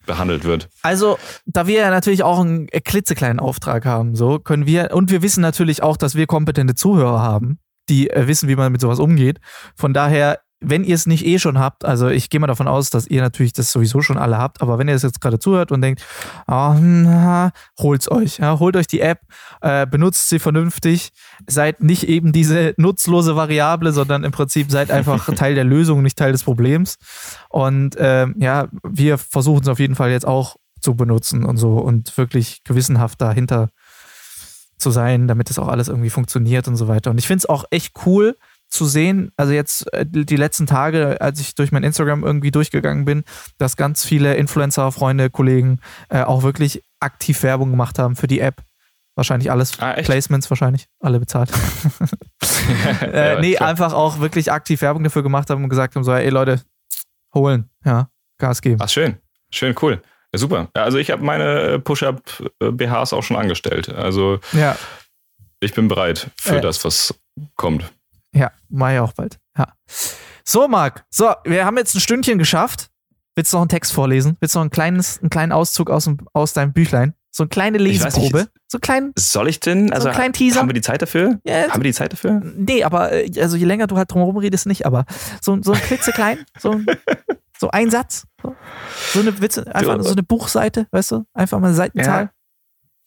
behandelt 0.07 0.43
wird. 0.43 0.69
Also, 0.83 1.19
da 1.47 1.69
wir 1.69 1.79
ja 1.79 1.91
natürlich 1.91 2.25
auch 2.25 2.41
einen 2.41 2.67
klitzekleinen 2.67 3.39
Auftrag 3.39 3.85
haben, 3.85 4.17
so 4.17 4.41
können 4.41 4.67
wir, 4.67 4.91
und 4.93 5.11
wir 5.11 5.23
wissen 5.23 5.41
natürlich 5.41 5.83
auch, 5.83 5.97
dass 5.97 6.15
wir 6.17 6.27
kompetente 6.27 6.75
Zuhörer 6.75 7.23
haben, 7.23 7.61
die 7.89 8.11
äh, 8.11 8.27
wissen, 8.27 8.49
wie 8.49 8.57
man 8.57 8.73
mit 8.73 8.81
sowas 8.81 8.99
umgeht. 8.99 9.39
Von 9.77 9.95
daher, 9.95 10.41
wenn 10.63 10.85
ihr 10.85 10.95
es 10.95 11.07
nicht 11.07 11.27
eh 11.27 11.39
schon 11.39 11.59
habt, 11.59 11.85
also 11.85 12.09
ich 12.09 12.31
gehe 12.31 12.41
mal 12.41 12.47
davon 12.47 12.69
aus, 12.69 12.91
dass 12.91 13.07
ihr 13.07 13.21
natürlich 13.21 13.53
das 13.53 13.73
sowieso 13.73 14.01
schon 14.01 14.19
alle 14.19 14.39
habt, 14.39 14.63
aber 14.63 14.79
wenn 14.79 14.89
ihr 14.89 14.95
es 14.95 15.03
jetzt 15.03 15.21
gerade 15.21 15.39
zuhört 15.39 15.73
und 15.73 15.81
denkt, 15.83 16.03
ah, 16.47 16.77
na, 16.81 17.51
holt's 17.79 18.11
euch, 18.11 18.39
ja, 18.39 18.59
holt 18.59 18.77
euch 18.77 18.87
die 18.87 19.01
App, 19.01 19.21
äh, 19.61 19.87
benutzt 19.87 20.29
sie 20.29 20.39
vernünftig, 20.39 21.11
seid 21.49 21.83
nicht 21.83 22.09
eben 22.09 22.33
diese 22.33 22.75
nutzlose 22.77 23.37
Variable, 23.37 23.93
sondern 23.93 24.25
im 24.25 24.33
Prinzip 24.33 24.71
seid 24.71 24.91
einfach 24.91 25.27
Teil 25.35 25.55
der 25.55 25.65
Lösung, 25.65 26.03
nicht 26.03 26.19
Teil 26.19 26.33
des 26.33 26.45
Problems. 26.45 26.97
Und 27.49 27.97
ähm, 27.99 28.35
ja, 28.39 28.69
wir 28.83 29.19
versuchen 29.19 29.63
es 29.63 29.69
auf 29.69 29.79
jeden 29.79 29.95
Fall 29.95 30.11
jetzt 30.11 30.27
auch 30.27 30.57
zu 30.81 30.95
benutzen 30.95 31.45
und 31.45 31.57
so 31.57 31.79
und 31.79 32.17
wirklich 32.17 32.65
gewissenhaft 32.65 33.21
dahinter 33.21 33.71
zu 34.79 34.91
sein, 34.91 35.29
damit 35.29 35.49
es 35.49 35.59
auch 35.59 35.69
alles 35.69 35.89
irgendwie 35.89 36.11
funktioniert 36.11 36.69
und 36.69 36.77
so 36.77 36.89
weiter. 36.89 37.11
Und 37.11 37.19
ich 37.19 37.27
finde 37.27 37.39
es 37.39 37.49
auch 37.49 37.65
echt 37.71 37.95
cool 38.05 38.37
zu 38.73 38.87
sehen, 38.87 39.31
also 39.37 39.53
jetzt 39.53 39.93
äh, 39.93 40.07
die 40.09 40.37
letzten 40.37 40.67
Tage, 40.67 41.21
als 41.21 41.39
ich 41.41 41.55
durch 41.55 41.73
mein 41.73 41.83
Instagram 41.85 42.25
irgendwie 42.25 42.51
durchgegangen 42.51 43.05
bin, 43.05 43.25
dass 43.59 43.77
ganz 43.77 44.05
viele 44.05 44.35
Influencer, 44.37 44.91
Freunde, 44.93 45.29
Kollegen 45.31 45.79
äh, 46.09 46.23
auch 46.23 46.43
wirklich 46.43 46.83
aktiv 47.01 47.43
Werbung 47.43 47.71
gemacht 47.71 47.99
haben 47.99 48.17
für 48.17 48.27
die 48.27 48.41
App. 48.41 48.63
Wahrscheinlich 49.15 49.51
alles 49.51 49.79
Ah? 49.79 49.93
Placements, 49.93 50.49
wahrscheinlich, 50.49 50.87
alle 51.01 51.21
bezahlt. 51.21 51.51
äh, 53.03 53.35
Ja, 53.35 53.41
nee, 53.41 53.55
klar. 53.55 53.69
einfach 53.69 53.93
auch 53.93 54.21
wirklich 54.21 54.51
aktiv 54.51 54.81
Werbung 54.81 55.05
dafür 55.05 55.23
gemacht 55.23 55.51
haben 55.51 55.63
und 55.63 55.69
gesagt 55.69 55.95
haben: 55.95 56.05
so, 56.05 56.13
ey 56.13 56.31
Leute, 56.31 56.63
holen, 57.35 57.69
ja, 57.85 58.09
Gas 58.39 58.63
geben. 58.63 58.79
Ach, 58.83 58.89
schön. 58.89 59.19
Schön, 59.51 59.75
cool. 59.83 60.01
Ja, 60.33 60.39
super. 60.39 60.69
Also 60.73 60.97
ich 60.97 61.11
habe 61.11 61.23
meine 61.23 61.79
Push-Up-BHs 61.79 63.13
auch 63.13 63.23
schon 63.23 63.37
angestellt. 63.37 63.91
Also 63.91 64.41
Ja, 64.53 64.77
ich 65.61 65.75
bin 65.75 65.89
bereit 65.89 66.31
für 66.41 66.57
Äh. 66.57 66.61
das, 66.63 66.83
was 66.87 67.15
kommt. 67.57 67.93
Ja, 68.35 68.51
mach 68.69 68.93
ich 68.93 68.99
auch 68.99 69.13
bald. 69.13 69.39
Ja. 69.59 69.69
So, 70.45 70.67
Marc, 70.69 71.05
so, 71.11 71.33
wir 71.45 71.65
haben 71.65 71.77
jetzt 71.77 71.95
ein 71.95 72.01
Stündchen 72.01 72.39
geschafft. 72.39 72.89
Willst 73.35 73.53
du 73.53 73.57
noch 73.57 73.63
einen 73.63 73.69
Text 73.71 73.93
vorlesen? 73.93 74.37
Willst 74.41 74.55
du 74.55 74.59
noch 74.59 74.67
ein 74.67 74.71
kleines, 74.71 75.19
einen 75.21 75.31
kleinen 75.31 75.53
Auszug 75.53 75.89
aus, 75.91 76.05
dem, 76.05 76.19
aus 76.35 76.53
deinem 76.53 76.73
Büchlein? 76.73 77.15
So 77.31 77.45
eine 77.45 77.49
kleine 77.49 77.79
weiß 77.79 77.87
nicht, 77.87 78.05
Leseprobe. 78.05 78.49
So 78.69 78.79
klein. 78.79 79.13
Soll 79.19 79.49
ich 79.49 79.59
denn? 79.59 79.91
Also 79.91 80.09
einen 80.09 80.15
kleinen 80.17 80.33
Teaser? 80.35 80.61
haben 80.61 80.69
wir 80.69 80.75
die 80.75 80.83
Zeit 80.83 81.01
dafür? 81.01 81.39
Ja, 81.45 81.69
Haben 81.71 81.81
wir 81.81 81.85
die 81.85 81.95
Zeit 81.95 82.13
dafür? 82.13 82.43
Nee, 82.57 82.85
aber 82.85 83.11
äh, 83.13 83.31
also 83.41 83.57
je 83.57 83.65
länger 83.65 83.87
du 83.87 83.97
halt 83.97 84.11
drumherum 84.13 84.37
redest, 84.37 84.67
nicht, 84.67 84.85
aber 84.85 85.07
so, 85.41 85.57
so 85.63 85.73
ein 85.73 85.81
klitzeklein, 85.81 86.45
so, 86.59 86.73
ein- 86.73 86.85
so 87.59 87.71
ein 87.71 87.91
Satz. 87.91 88.27
So, 88.43 88.55
so 89.15 89.21
eine 89.21 89.41
Witze, 89.41 89.75
einfach 89.75 89.97
Du- 89.97 90.03
so 90.03 90.13
eine 90.13 90.23
Buchseite, 90.23 90.87
weißt 90.91 91.13
du? 91.13 91.25
Einfach 91.33 91.59
mal 91.59 91.69
eine 91.69 91.77
Seitenzahl. 91.77 92.31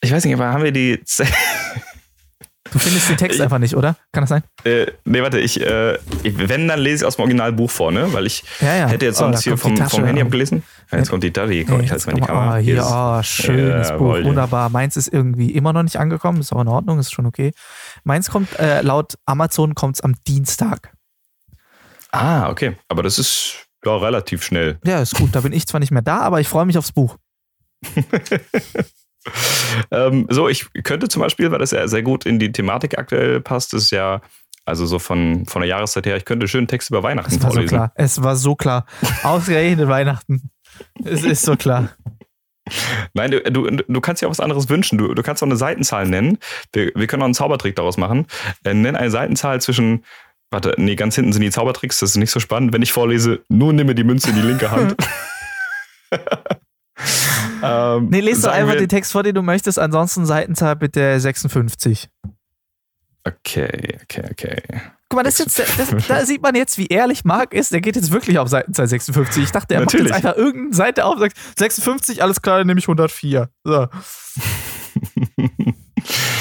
Ich 0.02 0.12
weiß 0.12 0.26
nicht, 0.26 0.34
aber 0.34 0.52
haben 0.52 0.64
wir 0.64 0.72
die 0.72 1.04
Zeit? 1.04 1.32
Du 2.76 2.80
findest 2.80 3.08
den 3.10 3.16
Text 3.16 3.38
Ich- 3.38 3.42
einfach 3.42 3.58
nicht, 3.58 3.74
oder? 3.78 3.96
Kann 4.12 4.24
das 4.24 4.30
sein? 4.30 4.44
Äh, 4.66 4.88
nee, 5.06 5.22
warte, 5.22 5.40
ich, 5.40 5.62
äh, 5.62 5.96
ich, 6.24 6.38
wenn, 6.50 6.68
dann 6.68 6.78
lese 6.80 7.04
ich 7.04 7.08
aus 7.08 7.16
dem 7.16 7.22
Originalbuch 7.22 7.72
vor, 7.72 7.90
ne? 7.94 8.12
Weil 8.12 8.26
ich 8.26 8.44
Ja, 8.60 8.76
ja. 8.76 8.88
hätte 8.90 9.06
jetzt 9.06 9.16
Oh, 9.22 9.26
sonst 9.26 9.40
da 9.40 9.44
hier 9.52 9.58
vom, 9.58 9.76
Tasche. 9.78 9.96
vom 9.96 10.04
Handy 10.06 10.22
abgelesen. 10.22 10.62
Ja, 10.92 10.98
jetzt 10.98 11.10
kommt 11.10 11.24
die 11.24 11.32
Tasche, 11.32 11.64
komm, 11.64 11.80
ich 11.80 11.90
halte 11.90 12.06
mal 12.08 12.16
die 12.16 12.22
Kamera. 12.22 12.56
oh, 12.56 12.58
hier, 12.58 12.86
oh, 12.86 13.24
schönes 13.24 13.88
Buch, 13.92 13.94
Jawohl. 14.16 14.26
wunderbar. 14.26 14.70
Meins 14.70 14.98
ist 14.98 15.08
irgendwie 15.08 15.52
immer 15.52 15.72
noch 15.72 15.84
nicht 15.84 15.96
angekommen, 15.96 16.42
ist 16.42 16.52
aber 16.52 16.64
in 16.64 16.68
Ordnung, 16.68 17.00
ist 17.00 17.14
schon 17.14 17.26
okay. 17.26 17.54
Meins 18.04 18.30
kommt, 18.30 18.60
äh, 18.60 18.82
laut 18.82 19.14
Amazon 19.26 19.74
kommt 19.74 19.96
es 19.96 20.02
am 20.02 20.16
Dienstag. 20.28 20.92
Ah, 22.12 22.50
okay. 22.50 22.76
Aber 22.90 23.04
das 23.04 23.18
ist 23.20 23.68
ja 23.86 23.96
relativ 23.96 24.44
schnell. 24.44 24.80
Ja, 24.86 25.00
ist 25.02 25.16
gut, 25.16 25.30
da 25.34 25.40
bin 25.40 25.54
ich 25.54 25.66
zwar 25.66 25.80
nicht 25.80 25.92
mehr 25.92 26.02
da, 26.02 26.20
aber 26.20 26.42
ich 26.42 26.50
freue 26.50 26.66
mich 26.66 26.78
aufs 26.78 26.92
Buch. 26.92 27.16
Ähm, 29.92 30.28
so, 30.30 30.48
ich 30.48 30.68
könnte 30.84 31.08
zum 31.08 31.22
Beispiel, 31.22 31.52
weil 31.52 31.60
das 31.60 31.72
ja 31.72 31.88
sehr 31.88 32.04
gut 32.04 32.26
in 32.26 32.40
die 32.40 32.52
Thematik 32.52 32.98
aktuell 32.98 33.42
passt, 33.42 33.74
ist 33.74 33.92
ja, 33.92 34.22
also 34.66 34.86
so 34.86 35.00
von, 35.00 35.46
von 35.46 35.62
der 35.62 35.70
Jahreszeit 35.70 36.06
her, 36.06 36.18
ich 36.18 36.26
könnte 36.26 36.48
schönen 36.48 36.68
Text 36.68 36.90
über 36.90 37.04
Weihnachten 37.04 37.32
Es 37.36 37.42
war 37.42 37.50
so 37.50 37.56
vorlesen. 37.56 37.76
klar, 37.76 37.92
es 37.96 38.24
war 38.24 38.36
so 38.36 38.56
klar. 38.56 38.86
Ausgerechnet 39.24 39.88
Weihnachten. 39.88 40.50
Es 41.04 41.24
ist 41.24 41.44
so 41.44 41.56
klar. 41.56 41.90
Nein, 43.14 43.32
du, 43.32 43.42
du, 43.42 43.70
du 43.70 44.02
kannst 44.02 44.22
dir 44.22 44.28
auch 44.28 44.32
was 44.32 44.40
anderes 44.40 44.70
wünschen. 44.70 44.98
Du, 44.98 45.14
du 45.14 45.22
kannst 45.22 45.44
auch 45.44 45.48
eine 45.48 45.56
Seitenzahl 45.56 46.08
nennen. 46.08 46.40
Wir, 46.74 46.92
wir 46.96 47.06
können 47.08 47.22
auch 47.22 47.26
einen 47.26 47.36
Zaubertrick 47.36 47.76
daraus 47.76 47.98
machen. 47.98 48.26
Äh, 48.64 48.74
nenn 48.74 48.96
eine 48.96 49.12
Seitenzahl 49.12 49.62
zwischen. 49.62 50.04
Warte, 50.52 50.74
nee, 50.78 50.96
ganz 50.96 51.16
hinten 51.16 51.34
sind 51.34 51.42
die 51.42 51.52
Zaubertricks, 51.52 52.00
das 52.00 52.12
ist 52.12 52.18
nicht 52.18 52.32
so 52.32 52.40
spannend. 52.40 52.72
Wenn 52.72 52.82
ich 52.82 52.92
vorlese, 52.92 53.42
nur 53.50 53.74
nimme 53.74 53.94
die 53.96 54.04
Münze 54.04 54.30
in 54.30 54.36
die 54.36 54.42
linke 54.42 54.72
Hand. 54.72 54.96
ähm, 57.66 58.10
Nee, 58.10 58.20
lest 58.22 58.44
doch 58.46 58.52
einfach 58.52 58.74
wir- 58.74 58.80
den 58.80 58.90
Text 58.90 59.12
vor, 59.12 59.24
den 59.24 59.36
du 59.36 59.42
möchtest, 59.42 59.80
ansonsten 59.80 60.26
Seitenzahl 60.26 60.76
bitte 60.76 61.20
56. 61.20 62.10
Okay, 63.28 63.98
okay, 64.04 64.24
okay. 64.32 64.62
Guck 65.10 65.18
mal, 65.18 65.24
das 65.24 65.38
jetzt, 65.40 65.58
das, 65.60 65.68
da 66.08 66.26
sieht 66.26 66.42
man 66.42 66.54
jetzt, 66.56 66.78
wie 66.78 66.88
ehrlich 66.88 67.26
Marc 67.26 67.54
ist. 67.54 67.72
Der 67.72 67.82
geht 67.82 67.96
jetzt 67.96 68.12
wirklich 68.12 68.38
auf 68.40 68.48
Seitenzahl 68.50 68.88
56. 68.88 69.44
Ich 69.44 69.52
dachte, 69.52 69.74
er 69.74 69.82
macht 69.82 69.94
Natürlich. 69.94 70.12
jetzt 70.16 70.26
einfach 70.26 70.38
irgendeine 70.38 70.74
Seite 70.76 71.06
auf, 71.06 71.18
sagt 71.20 71.36
56, 71.58 72.22
alles 72.22 72.42
klar, 72.42 72.60
dann 72.60 72.68
nehme 72.68 72.80
ich 72.80 72.86
104. 72.88 73.50
So. 73.64 73.88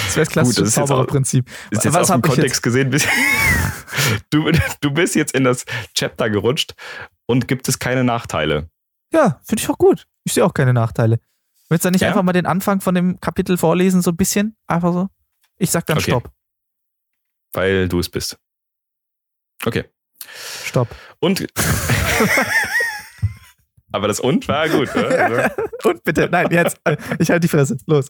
Das 0.07 0.17
wäre 0.17 0.27
das 0.27 0.29
klassische 0.33 0.61
das 0.61 0.69
ist 0.71 0.77
jetzt 0.77 0.85
auch- 0.85 0.89
Zaubererprinzip. 0.89 1.49
Ist 1.71 1.85
jetzt 1.85 1.95
Was 1.95 2.09
ich 2.09 2.15
jetzt? 2.15 2.23
Kontext 2.25 2.63
gesehen. 2.63 2.91
bist- 2.91 3.09
Du, 4.31 4.51
du 4.81 4.91
bist 4.91 5.15
jetzt 5.15 5.35
in 5.35 5.45
das 5.45 5.65
Chapter 5.95 6.29
gerutscht 6.31 6.75
und 7.27 7.49
gibt 7.49 7.69
es 7.69 7.79
keine 7.79 8.05
Nachteile. 8.05 8.69
Ja, 9.13 9.41
finde 9.45 9.63
ich 9.63 9.71
auch 9.71 9.79
gut. 9.79 10.07
Ich 10.25 10.33
sehe 10.35 10.45
auch 10.45 10.55
keine 10.55 10.73
Nachteile. 10.73 11.21
Willst 11.69 11.85
du 11.85 11.91
nicht 11.91 12.01
Ja? 12.03 12.09
einfach 12.09 12.23
mal 12.23 12.33
den 12.33 12.47
Anfang 12.47 12.81
von 12.81 12.95
dem 12.95 13.21
Kapitel 13.21 13.57
vorlesen, 13.59 14.03
so 14.03 14.11
ein 14.11 14.17
bisschen? 14.17 14.57
Einfach 14.67 14.93
so? 14.93 15.09
Ich 15.57 15.71
sag 15.71 15.87
dann 15.87 15.99
Okay. 15.99 16.11
Stopp. 16.11 16.31
Weil 17.53 17.89
du 17.89 17.99
es 18.01 18.09
bist. 18.09 18.39
Okay. 19.65 19.85
Stopp. 20.65 20.89
Und. 21.21 21.47
Aber 23.95 24.09
das 24.09 24.19
und 24.19 24.49
war 24.49 24.69
gut, 24.69 24.89
oder? 24.97 25.51
Also, 25.85 25.91
Und 25.91 26.03
bitte, 26.03 26.29
nein, 26.31 26.49
jetzt. 26.51 26.81
äh, 26.85 26.97
Ich 27.21 27.31
halte 27.31 27.41
die 27.41 27.49
Fresse. 27.49 27.77
Los. 27.87 28.09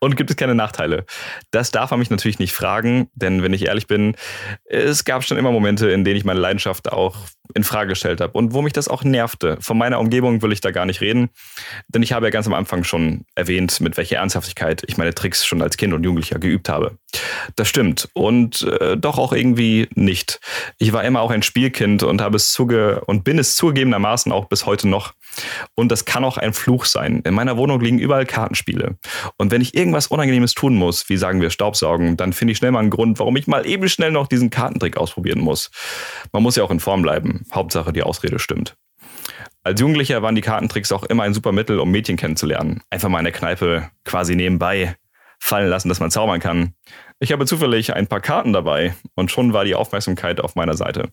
Und 0.00 0.16
gibt 0.16 0.28
es 0.30 0.36
keine 0.36 0.54
Nachteile? 0.54 1.06
Das 1.50 1.70
darf 1.70 1.90
man 1.92 2.00
mich 2.00 2.10
natürlich 2.10 2.38
nicht 2.38 2.52
fragen, 2.52 3.08
denn 3.14 3.42
wenn 3.42 3.54
ich 3.54 3.66
ehrlich 3.66 3.86
bin, 3.86 4.16
es 4.64 5.04
gab 5.04 5.24
schon 5.24 5.38
immer 5.38 5.50
Momente, 5.50 5.90
in 5.90 6.04
denen 6.04 6.16
ich 6.16 6.24
meine 6.26 6.40
Leidenschaft 6.40 6.92
auch 6.92 7.16
in 7.54 7.64
Frage 7.64 7.88
gestellt 7.90 8.20
habe 8.20 8.36
und 8.36 8.52
wo 8.52 8.60
mich 8.62 8.72
das 8.74 8.88
auch 8.88 9.02
nervte. 9.04 9.56
Von 9.60 9.78
meiner 9.78 9.98
Umgebung 10.00 10.42
will 10.42 10.52
ich 10.52 10.60
da 10.60 10.70
gar 10.72 10.84
nicht 10.86 11.00
reden, 11.00 11.30
denn 11.88 12.02
ich 12.02 12.12
habe 12.12 12.26
ja 12.26 12.30
ganz 12.30 12.46
am 12.46 12.54
Anfang 12.54 12.84
schon 12.84 13.24
erwähnt, 13.34 13.80
mit 13.80 13.96
welcher 13.96 14.16
Ernsthaftigkeit 14.16 14.82
ich 14.86 14.96
meine 14.98 15.14
Tricks 15.14 15.46
schon 15.46 15.62
als 15.62 15.76
Kind 15.76 15.92
und 15.94 16.04
Jugendlicher 16.04 16.38
geübt 16.38 16.68
habe. 16.68 16.98
Das 17.56 17.68
stimmt 17.68 18.08
und 18.14 18.62
äh, 18.62 18.96
doch 18.96 19.18
auch 19.18 19.32
irgendwie 19.32 19.88
nicht. 19.94 20.40
Ich 20.78 20.92
war 20.92 21.04
immer 21.04 21.20
auch 21.20 21.30
ein 21.30 21.42
Spielkind 21.42 22.02
und 22.02 22.20
habe 22.20 22.36
es 22.36 22.52
zuge 22.52 23.02
und 23.06 23.24
bin 23.24 23.38
es 23.38 23.56
zugegebenermaßen 23.56 24.32
auch 24.34 24.46
bis 24.46 24.66
heute 24.66 24.88
noch. 24.88 25.12
Und 25.74 25.90
das 25.90 26.04
kann 26.04 26.24
auch 26.24 26.36
ein 26.36 26.52
Fluch 26.52 26.84
sein. 26.84 27.22
In 27.24 27.34
meiner 27.34 27.56
Wohnung 27.56 27.80
liegen 27.80 27.98
überall 27.98 28.26
Kartenspiele. 28.26 28.98
Und 29.38 29.50
wenn 29.50 29.60
ich 29.60 29.74
irgendwas 29.74 30.08
Unangenehmes 30.08 30.54
tun 30.54 30.76
muss, 30.76 31.08
wie 31.08 31.16
sagen 31.16 31.40
wir 31.40 31.50
Staubsaugen, 31.50 32.16
dann 32.16 32.32
finde 32.32 32.52
ich 32.52 32.58
schnell 32.58 32.70
mal 32.70 32.80
einen 32.80 32.90
Grund, 32.90 33.18
warum 33.18 33.36
ich 33.36 33.46
mal 33.46 33.66
eben 33.66 33.88
schnell 33.88 34.10
noch 34.10 34.26
diesen 34.26 34.50
Kartentrick 34.50 34.96
ausprobieren 34.96 35.40
muss. 35.40 35.70
Man 36.32 36.42
muss 36.42 36.56
ja 36.56 36.64
auch 36.64 36.70
in 36.70 36.80
Form 36.80 37.02
bleiben. 37.02 37.46
Hauptsache, 37.52 37.92
die 37.92 38.02
Ausrede 38.02 38.38
stimmt. 38.38 38.76
Als 39.62 39.80
Jugendlicher 39.80 40.20
waren 40.20 40.34
die 40.34 40.42
Kartentricks 40.42 40.92
auch 40.92 41.04
immer 41.04 41.22
ein 41.22 41.32
super 41.32 41.52
Mittel, 41.52 41.80
um 41.80 41.90
Mädchen 41.90 42.18
kennenzulernen. 42.18 42.82
Einfach 42.90 43.08
mal 43.08 43.18
in 43.18 43.24
der 43.24 43.32
Kneipe 43.32 43.88
quasi 44.04 44.36
nebenbei 44.36 44.94
fallen 45.40 45.68
lassen, 45.68 45.88
dass 45.88 46.00
man 46.00 46.10
zaubern 46.10 46.40
kann. 46.40 46.74
Ich 47.18 47.32
habe 47.32 47.46
zufällig 47.46 47.94
ein 47.94 48.06
paar 48.06 48.20
Karten 48.20 48.52
dabei 48.52 48.94
und 49.14 49.30
schon 49.30 49.52
war 49.52 49.64
die 49.64 49.74
Aufmerksamkeit 49.74 50.40
auf 50.40 50.54
meiner 50.54 50.74
Seite. 50.74 51.10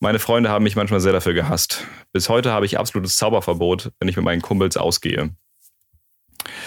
Meine 0.00 0.18
Freunde 0.18 0.48
haben 0.48 0.62
mich 0.62 0.76
manchmal 0.76 1.00
sehr 1.00 1.12
dafür 1.12 1.34
gehasst. 1.34 1.86
Bis 2.12 2.28
heute 2.30 2.52
habe 2.52 2.64
ich 2.64 2.78
absolutes 2.78 3.16
Zauberverbot, 3.16 3.92
wenn 4.00 4.08
ich 4.08 4.16
mit 4.16 4.24
meinen 4.24 4.40
Kumpels 4.40 4.78
ausgehe. 4.78 5.34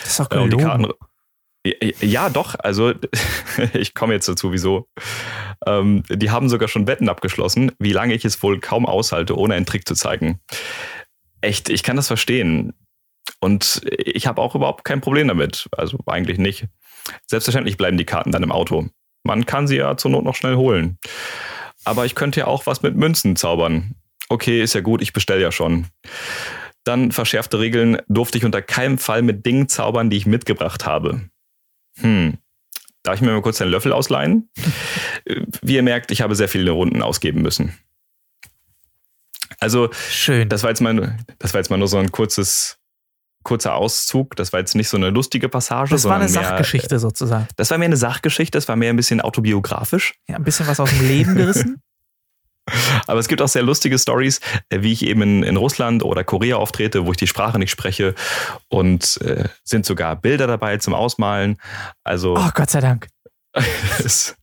Das 0.03 0.11
ist 0.11 0.19
doch 0.19 0.31
Äh, 0.31 0.49
die. 0.49 0.57
Karten. 0.57 0.87
Ja, 2.01 2.29
doch. 2.29 2.55
Also, 2.59 2.93
ich 3.73 3.95
komme 3.95 4.13
jetzt 4.13 4.27
dazu, 4.27 4.51
wieso. 4.51 4.87
Ähm, 5.65 6.03
die 6.09 6.29
haben 6.29 6.47
sogar 6.49 6.67
schon 6.67 6.85
Wetten 6.87 7.09
abgeschlossen, 7.09 7.71
wie 7.79 7.93
lange 7.93 8.13
ich 8.13 8.23
es 8.23 8.41
wohl 8.43 8.59
kaum 8.59 8.85
aushalte, 8.85 9.35
ohne 9.37 9.55
einen 9.55 9.65
Trick 9.65 9.87
zu 9.87 9.95
zeigen. 9.95 10.39
Echt, 11.41 11.69
ich 11.69 11.81
kann 11.81 11.95
das 11.95 12.07
verstehen. 12.07 12.73
Und 13.39 13.81
ich 13.97 14.27
habe 14.27 14.41
auch 14.41 14.53
überhaupt 14.55 14.85
kein 14.85 15.01
Problem 15.01 15.27
damit. 15.27 15.67
Also 15.71 15.97
eigentlich 16.05 16.37
nicht. 16.37 16.67
Selbstverständlich 17.27 17.77
bleiben 17.77 17.97
die 17.97 18.05
Karten 18.05 18.31
dann 18.31 18.43
im 18.43 18.51
Auto. 18.51 18.89
Man 19.23 19.45
kann 19.45 19.67
sie 19.67 19.77
ja 19.77 19.97
zur 19.97 20.11
Not 20.11 20.23
noch 20.23 20.35
schnell 20.35 20.55
holen. 20.55 20.99
Aber 21.85 22.05
ich 22.05 22.15
könnte 22.15 22.41
ja 22.41 22.47
auch 22.47 22.65
was 22.65 22.81
mit 22.81 22.95
Münzen 22.95 23.35
zaubern. 23.35 23.95
Okay, 24.29 24.61
ist 24.61 24.73
ja 24.73 24.81
gut, 24.81 25.01
ich 25.01 25.13
bestelle 25.13 25.41
ja 25.41 25.51
schon. 25.51 25.87
Dann 26.83 27.11
verschärfte 27.11 27.59
Regeln 27.59 27.97
durfte 28.07 28.37
ich 28.37 28.45
unter 28.45 28.61
keinem 28.61 28.97
Fall 28.97 29.21
mit 29.21 29.45
Dingen 29.45 29.69
zaubern, 29.69 30.09
die 30.09 30.17
ich 30.17 30.25
mitgebracht 30.25 30.85
habe. 30.85 31.29
Hm. 31.99 32.37
Darf 33.03 33.15
ich 33.15 33.21
mir 33.21 33.31
mal 33.31 33.41
kurz 33.41 33.57
den 33.57 33.67
Löffel 33.67 33.91
ausleihen? 33.91 34.49
Wie 35.61 35.75
ihr 35.75 35.83
merkt, 35.83 36.11
ich 36.11 36.21
habe 36.21 36.35
sehr 36.35 36.49
viele 36.49 36.71
Runden 36.71 37.01
ausgeben 37.01 37.41
müssen. 37.41 37.77
Also, 39.59 39.89
Schön. 40.09 40.49
das 40.49 40.63
war 40.63 40.71
jetzt 40.71 40.81
mal, 40.81 41.17
das 41.39 41.53
war 41.53 41.59
jetzt 41.59 41.69
mal 41.69 41.77
nur 41.77 41.87
so 41.87 41.97
ein 41.97 42.11
kurzes, 42.11 42.79
kurzer 43.43 43.75
Auszug. 43.75 44.35
Das 44.35 44.53
war 44.53 44.59
jetzt 44.59 44.75
nicht 44.75 44.89
so 44.89 44.97
eine 44.97 45.09
lustige 45.09 45.49
Passage, 45.49 45.91
Das 45.91 46.05
war 46.05 46.15
eine 46.15 46.25
mehr, 46.25 46.29
Sachgeschichte 46.29 46.99
sozusagen. 46.99 47.47
Das 47.55 47.69
war 47.69 47.77
mehr 47.77 47.87
eine 47.87 47.97
Sachgeschichte, 47.97 48.57
das 48.57 48.67
war 48.67 48.75
mehr 48.75 48.91
ein 48.91 48.95
bisschen 48.95 49.21
autobiografisch. 49.21 50.15
Ja, 50.27 50.37
ein 50.37 50.43
bisschen 50.43 50.67
was 50.67 50.79
aus 50.79 50.89
dem 50.89 51.07
Leben 51.07 51.35
gerissen. 51.35 51.81
Aber 53.07 53.19
es 53.19 53.27
gibt 53.27 53.41
auch 53.41 53.47
sehr 53.47 53.63
lustige 53.63 53.99
Stories, 53.99 54.39
äh, 54.69 54.81
wie 54.81 54.93
ich 54.93 55.05
eben 55.05 55.21
in, 55.21 55.43
in 55.43 55.57
Russland 55.57 56.03
oder 56.03 56.23
Korea 56.23 56.57
auftrete, 56.57 57.05
wo 57.05 57.11
ich 57.11 57.17
die 57.17 57.27
Sprache 57.27 57.59
nicht 57.59 57.71
spreche 57.71 58.15
und 58.69 59.19
äh, 59.21 59.49
sind 59.63 59.85
sogar 59.85 60.15
Bilder 60.15 60.47
dabei 60.47 60.77
zum 60.77 60.93
Ausmalen. 60.93 61.57
Also 62.03 62.35
Oh, 62.37 62.49
Gott 62.53 62.69
sei 62.69 62.79
Dank. 62.79 63.07
es, 63.99 64.35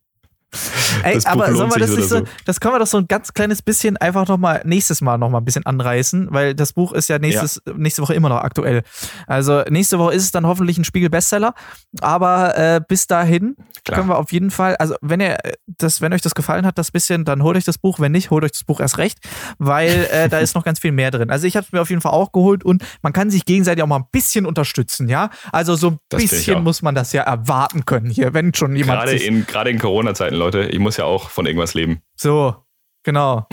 Ey, 1.05 1.18
aber 1.24 1.53
sollen 1.55 1.70
wir 1.70 1.78
das 1.78 1.90
nicht 1.90 2.11
oder 2.11 2.20
so, 2.20 2.24
das 2.44 2.61
können 2.61 2.74
wir 2.74 2.78
doch 2.80 2.86
so 2.86 2.98
ein 2.98 3.07
ganz 3.07 3.32
kleines 3.32 3.62
bisschen 3.62 3.96
einfach 3.96 4.26
nochmal 4.26 4.62
nächstes 4.64 5.01
Mal 5.01 5.16
nochmal 5.18 5.40
ein 5.40 5.44
bisschen 5.44 5.64
anreißen, 5.64 6.28
weil 6.30 6.55
das 6.55 6.72
Buch 6.72 6.92
ist 6.92 7.09
ja, 7.09 7.18
nächstes, 7.18 7.62
nächste 7.76 8.03
Woche 8.03 8.14
immer 8.14 8.28
noch 8.28 8.42
aktuell. 8.42 8.82
Also 9.26 9.62
nächste 9.68 9.98
Woche 9.98 10.14
ist 10.14 10.24
es 10.24 10.32
dann 10.32 10.46
hoffentlich 10.46 10.76
ein 10.78 10.84
Spiegel-Bestseller, 10.84 11.55
aber 12.01 12.57
äh, 12.59 12.80
bis 12.86 13.07
dahin 13.07 13.57
Klar. 13.84 13.98
können 13.98 14.09
wir 14.11 14.18
auf 14.18 14.32
jeden 14.32 14.51
Fall, 14.51 14.76
also 14.76 14.96
wenn 15.01 15.20
ihr 15.20 15.38
das, 15.66 16.01
wenn 16.01 16.12
euch 16.12 16.22
das 16.22 16.34
gefallen 16.34 16.66
hat, 16.66 16.78
das 16.78 16.90
bisschen, 16.90 17.24
dann 17.24 17.42
holt 17.42 17.57
euch 17.57 17.64
das 17.64 17.78
Buch, 17.78 18.01
wenn 18.01 18.12
nicht, 18.12 18.30
holt 18.30 18.44
euch 18.44 18.53
das 18.53 18.64
Buch 18.64 18.80
erst 18.80 18.98
recht, 18.98 19.18
weil 19.59 20.09
äh, 20.11 20.28
da 20.28 20.38
ist 20.38 20.55
noch 20.55 20.64
ganz 20.70 20.80
viel 20.80 20.92
mehr 20.92 21.11
drin. 21.11 21.30
Also 21.30 21.46
ich 21.46 21.57
habe 21.57 21.66
es 21.66 21.72
mir 21.72 21.80
auf 21.80 21.90
jeden 21.90 22.03
Fall 22.03 22.12
auch 22.12 22.32
geholt 22.32 22.64
und 22.64 22.84
man 23.03 23.12
kann 23.12 23.30
sich 23.30 23.44
gegenseitig 23.44 23.82
auch 23.82 23.88
mal 23.88 23.98
ein 23.98 24.09
bisschen 24.11 24.46
unterstützen, 24.46 25.09
ja? 25.09 25.30
Also 25.53 25.76
so 25.76 25.88
ein 25.90 25.98
Das 26.09 26.22
bisschen 26.22 26.62
muss 26.62 26.82
man 26.82 26.94
das 26.94 27.12
ja 27.12 27.22
erwarten 27.22 27.84
können 27.84 28.11
hier, 28.11 28.34
wenn 28.34 28.53
schon 28.55 28.74
jemand 28.74 29.03
gerade 29.03 29.16
in, 29.16 29.46
gerade 29.46 29.70
in 29.70 29.78
Corona-Zeiten, 29.78 30.34
Leute, 30.41 30.62
ich 30.62 30.78
muss 30.78 30.97
ja 30.97 31.05
auch 31.05 31.30
von 31.30 31.47
irgendwas 31.47 31.74
leben. 31.74 32.03
So, 32.16 32.57
genau. 33.03 33.47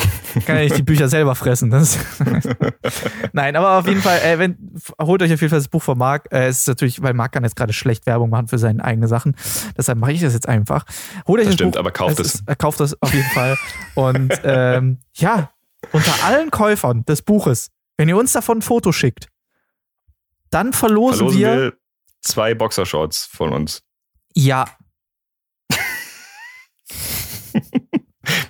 Kann 0.46 0.58
ja 0.58 0.64
nicht 0.64 0.78
die 0.78 0.84
Bücher 0.84 1.08
selber 1.08 1.36
fressen. 1.36 1.70
Nein, 3.34 3.56
aber 3.56 3.80
auf 3.80 3.88
jeden 3.88 4.02
Fall, 4.02 4.20
äh, 4.20 4.38
wenn, 4.40 4.58
holt 5.02 5.22
euch 5.22 5.34
auf 5.34 5.42
jeden 5.42 5.50
Fall 5.50 5.60
das 5.60 5.68
Buch 5.68 5.82
von 5.82 5.98
Marc. 5.98 6.28
Äh, 6.32 6.48
es 6.48 6.60
ist 6.60 6.68
natürlich, 6.68 7.02
weil 7.02 7.14
Marc 7.14 7.32
kann 7.32 7.44
jetzt 7.44 7.56
gerade 7.56 7.74
schlecht 7.74 8.06
Werbung 8.06 8.30
machen 8.30 8.48
für 8.48 8.58
seine 8.58 8.84
eigenen 8.84 9.08
Sachen. 9.08 9.36
Deshalb 9.78 9.98
mache 10.00 10.12
ich 10.12 10.22
das 10.22 10.34
jetzt 10.34 10.48
einfach. 10.48 10.86
Holt 11.28 11.40
euch 11.40 11.46
Das 11.46 11.52
das, 11.52 11.54
stimmt, 11.56 11.74
Buch. 11.74 11.80
aber 11.80 11.92
kauft 11.92 12.20
es. 12.20 12.36
Ist, 12.36 12.44
äh, 12.50 12.56
kauft 12.56 12.80
es 12.82 13.02
auf 13.02 13.14
jeden 13.14 13.30
Fall. 13.30 13.56
Und 13.96 14.34
ähm, 14.44 15.00
ja, 15.16 15.52
unter 15.92 16.14
allen 16.26 16.52
Käufern 16.52 17.06
des 17.06 17.22
Buches, 17.22 17.70
wenn 17.98 18.10
ihr 18.10 18.18
uns 18.18 18.32
davon 18.34 18.60
ein 18.60 18.62
Foto 18.62 18.92
schickt, 18.92 19.28
dann 20.50 20.74
verlosen, 20.74 21.18
Verlosen 21.30 21.40
wir, 21.40 21.56
wir 21.56 21.74
zwei 22.22 22.54
Boxershorts 22.54 23.26
von 23.26 23.52
uns. 23.54 23.84
ja, 24.34 24.66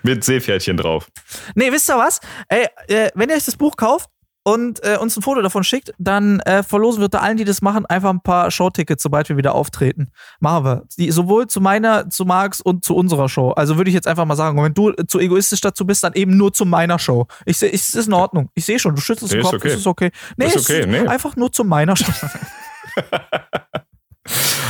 Mit 0.08 0.24
Seepferdchen 0.24 0.78
drauf. 0.78 1.10
Nee, 1.56 1.72
wisst 1.72 1.90
ihr 1.90 1.98
was? 1.98 2.22
Ey, 2.48 2.68
äh, 2.88 3.10
wenn 3.14 3.30
ihr 3.30 3.36
euch 3.36 3.46
das 3.46 3.58
Buch 3.58 3.76
kauft 3.76 4.10
und 4.44 4.82
äh, 4.86 4.96
uns 4.96 5.18
ein 5.18 5.22
Foto 5.22 5.42
davon 5.42 5.66
schickt, 5.66 5.94
dann 5.98 6.40
äh, 6.40 6.64
verlosen 6.64 7.02
wir 7.02 7.06
unter 7.06 7.22
allen, 7.22 7.36
die 7.36 7.44
das 7.44 7.62
machen, 7.62 7.86
einfach 7.86 8.12
ein 8.12 8.22
paar 8.22 8.50
Showtickets, 8.50 9.04
sobald 9.04 9.28
wir 9.28 9.36
wieder 9.36 9.54
auftreten. 9.54 10.08
Machen 10.40 10.64
wir. 10.64 10.84
Die, 10.98 11.12
sowohl 11.12 11.48
zu 11.48 11.60
meiner, 11.60 12.10
zu 12.10 12.24
Marks 12.24 12.62
und 12.62 12.86
zu 12.86 12.96
unserer 12.96 13.28
Show. 13.28 13.52
Also 13.52 13.76
würde 13.76 13.90
ich 13.90 13.96
jetzt 13.96 14.08
einfach 14.08 14.24
mal 14.24 14.38
sagen, 14.38 14.64
wenn 14.64 14.74
du 14.74 14.92
äh, 14.92 15.06
zu 15.06 15.20
egoistisch 15.20 15.60
dazu 15.60 15.86
bist, 15.86 16.06
dann 16.06 16.14
eben 16.14 16.38
nur 16.38 16.54
zu 16.54 16.66
meiner 16.66 17.00
Show. 17.00 17.28
Ich 17.46 17.58
sehe, 17.58 17.70
es 17.70 17.94
ist 17.94 18.08
in 18.08 18.14
Ordnung. 18.14 18.50
Ich 18.54 18.64
sehe 18.64 18.80
schon, 18.80 18.96
du 18.96 19.02
schüttelst 19.02 19.34
den 19.34 19.42
Kopf, 19.42 19.56
okay. 19.56 19.68
es 19.68 19.76
ist 19.76 19.88
okay. 19.88 20.12
Nee, 20.38 20.46
Ist 20.46 20.56
es 20.56 20.70
okay, 20.70 20.80
ist 20.80 20.88
nee. 20.88 21.06
einfach 21.06 21.36
nur 21.36 21.52
zu 21.52 21.66
meiner 21.66 21.98
Show. 21.98 22.14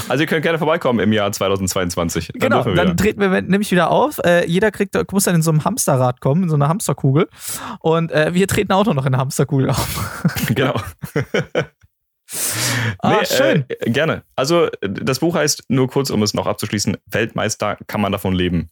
Also 0.09 0.23
ihr 0.23 0.27
könnt 0.27 0.43
gerne 0.43 0.57
vorbeikommen 0.57 0.99
im 0.99 1.11
Jahr 1.11 1.31
2022. 1.31 2.31
Dann 2.33 2.39
genau, 2.39 2.63
dann 2.63 2.95
treten 2.97 3.19
wir 3.19 3.41
nämlich 3.41 3.71
wieder 3.71 3.89
auf. 3.91 4.19
Äh, 4.23 4.45
jeder 4.47 4.71
kriegt, 4.71 4.95
muss 5.11 5.25
dann 5.25 5.35
in 5.35 5.41
so 5.41 5.51
einem 5.51 5.65
Hamsterrad 5.65 6.21
kommen, 6.21 6.43
in 6.43 6.49
so 6.49 6.55
einer 6.55 6.67
Hamsterkugel. 6.69 7.27
Und 7.79 8.11
äh, 8.11 8.33
wir 8.33 8.47
treten 8.47 8.71
auch 8.71 8.85
noch 8.85 9.05
in 9.05 9.11
der 9.11 9.21
Hamsterkugel 9.21 9.69
auf. 9.69 10.23
Genau. 10.55 10.75
Ah, 12.99 13.23
schön. 13.23 13.63
Äh, 13.69 13.89
gerne. 13.91 14.23
Also, 14.35 14.67
das 14.81 15.19
Buch 15.19 15.35
heißt, 15.35 15.63
nur 15.69 15.87
kurz, 15.89 16.09
um 16.09 16.21
es 16.23 16.33
noch 16.33 16.45
abzuschließen, 16.45 16.97
Weltmeister 17.05 17.77
kann 17.87 18.01
man 18.01 18.11
davon 18.11 18.33
leben. 18.33 18.69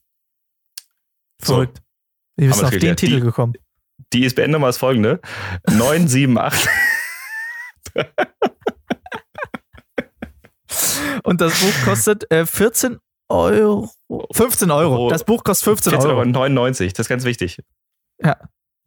So, 1.41 1.53
Verrückt. 1.53 1.81
Wir 2.35 2.49
Haben 2.49 2.53
sind 2.53 2.61
wir 2.63 2.67
auf 2.67 2.71
das 2.73 2.81
den. 2.81 2.95
Titel 2.97 3.15
Die- 3.15 3.21
gekommen. 3.21 3.53
Die 4.11 4.25
ISBN-Nummer 4.25 4.67
ist 4.67 4.77
folgende: 4.77 5.21
978. 5.71 6.69
Und 11.23 11.41
das 11.41 11.59
Buch 11.59 11.85
kostet 11.85 12.29
äh, 12.31 12.45
14 12.45 12.99
Euro. 13.29 13.89
15 14.31 14.71
Euro. 14.71 14.93
Euro. 14.93 15.09
Das 15.09 15.23
Buch 15.23 15.43
kostet 15.43 15.65
15 15.65 15.93
14,99 15.93 16.05
Euro. 16.05 16.17
Euro. 16.17 16.25
99. 16.25 16.93
Das 16.93 17.05
ist 17.05 17.09
ganz 17.09 17.23
wichtig. 17.25 17.59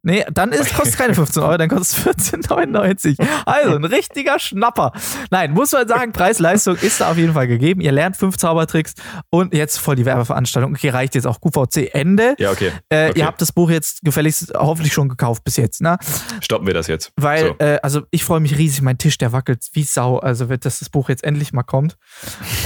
Nee, 0.08 0.24
dann 0.32 0.52
ist, 0.52 0.74
kostet 0.74 0.96
keine 0.98 1.14
15 1.14 1.42
Euro, 1.42 1.58
dann 1.58 1.68
kostet 1.68 2.16
es 2.18 2.32
14,99. 2.32 3.16
Also 3.44 3.76
ein 3.76 3.84
richtiger 3.84 4.38
Schnapper. 4.38 4.92
Nein, 5.30 5.52
muss 5.52 5.72
man 5.72 5.86
sagen, 5.86 6.12
Preis-Leistung 6.12 6.76
ist 6.76 7.02
da 7.02 7.10
auf 7.10 7.18
jeden 7.18 7.34
Fall 7.34 7.46
gegeben. 7.46 7.82
Ihr 7.82 7.92
lernt 7.92 8.16
fünf 8.16 8.38
Zaubertricks 8.38 8.94
und 9.28 9.52
jetzt 9.52 9.78
voll 9.78 9.96
die 9.96 10.06
Werbeveranstaltung. 10.06 10.72
Okay, 10.72 10.88
reicht 10.88 11.14
jetzt 11.14 11.26
auch 11.26 11.42
QVC 11.42 11.90
Ende. 11.94 12.34
Ja, 12.38 12.52
okay. 12.52 12.72
Äh, 12.88 13.10
okay. 13.10 13.18
Ihr 13.20 13.26
habt 13.26 13.42
das 13.42 13.52
Buch 13.52 13.68
jetzt 13.68 14.00
gefälligst 14.02 14.52
hoffentlich 14.56 14.94
schon 14.94 15.10
gekauft 15.10 15.44
bis 15.44 15.56
jetzt, 15.58 15.82
ne? 15.82 15.98
Stoppen 16.40 16.66
wir 16.66 16.72
das 16.72 16.86
jetzt. 16.86 17.12
Weil, 17.16 17.48
So. 17.48 17.56
äh, 17.58 17.78
also 17.82 18.02
ich 18.10 18.24
freue 18.24 18.40
mich 18.40 18.56
riesig, 18.56 18.80
mein 18.80 18.96
Tisch, 18.96 19.18
der 19.18 19.32
wackelt 19.32 19.66
wie 19.74 19.82
Sau. 19.82 20.18
Also 20.18 20.48
wird, 20.48 20.64
dass 20.64 20.78
das 20.78 20.88
Buch 20.88 21.10
jetzt 21.10 21.22
endlich 21.22 21.52
mal 21.52 21.64
kommt. 21.64 21.98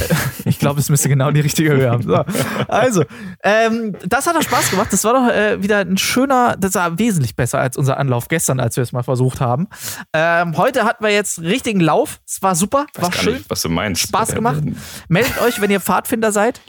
Äh, 0.08 0.14
ich 0.48 0.60
glaube, 0.60 0.78
es 0.78 0.88
müsste 0.90 1.08
genau 1.08 1.32
die 1.32 1.40
richtige 1.40 1.72
Höhe 1.72 1.90
haben. 1.90 2.04
So. 2.04 2.24
Also, 2.68 3.04
ähm, 3.42 3.96
das 4.06 4.28
hat 4.28 4.36
doch 4.36 4.42
Spaß 4.42 4.70
gemacht. 4.70 4.92
Das 4.92 5.02
war 5.02 5.14
doch 5.14 5.34
äh, 5.34 5.60
wieder 5.60 5.78
ein 5.78 5.96
schöner, 5.98 6.54
das 6.56 6.74
war 6.74 6.98
wesentlich 7.00 7.31
besser 7.36 7.58
als 7.60 7.76
unser 7.76 7.98
Anlauf 7.98 8.28
gestern, 8.28 8.60
als 8.60 8.76
wir 8.76 8.82
es 8.82 8.92
mal 8.92 9.02
versucht 9.02 9.40
haben. 9.40 9.68
Ähm, 10.12 10.56
heute 10.56 10.84
hatten 10.84 11.04
wir 11.04 11.10
jetzt 11.10 11.40
richtigen 11.40 11.80
Lauf. 11.80 12.20
Es 12.26 12.42
war 12.42 12.54
super, 12.54 12.86
Weiß 12.94 13.02
war 13.04 13.12
schön. 13.12 13.34
nicht, 13.34 13.50
was 13.50 13.62
du 13.62 13.68
meinst. 13.68 14.02
Spaß 14.02 14.34
gemacht. 14.34 14.62
Meldet 15.08 15.40
euch, 15.42 15.60
wenn 15.60 15.70
ihr 15.70 15.80
Pfadfinder 15.80 16.32
seid. 16.32 16.60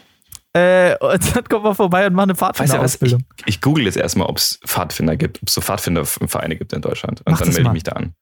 Äh, 0.55 0.95
und 0.99 1.35
dann 1.35 1.43
kommt 1.45 1.63
mal 1.63 1.73
vorbei 1.73 2.05
und 2.05 2.13
macht 2.13 2.23
eine 2.25 2.33
was? 2.33 2.49
Ich, 2.51 2.57
Pfadfinderausbildung. 2.57 3.23
ich 3.45 3.59
google 3.61 3.85
jetzt 3.85 3.97
erstmal, 3.97 4.27
ob 4.27 4.37
es 4.37 4.59
Pfadfinder 4.65 5.15
gibt, 5.17 5.41
ob 5.41 5.47
es 5.47 5.55
so 5.55 5.61
Pfadfindervereine 5.61 6.55
gibt 6.57 6.73
in 6.73 6.81
Deutschland. 6.81 7.21
Und 7.21 7.31
Mach 7.31 7.39
dann 7.39 7.47
melde 7.49 7.63
mal. 7.63 7.69
ich 7.71 7.73
mich 7.73 7.83
da 7.83 7.93
an. 7.93 8.13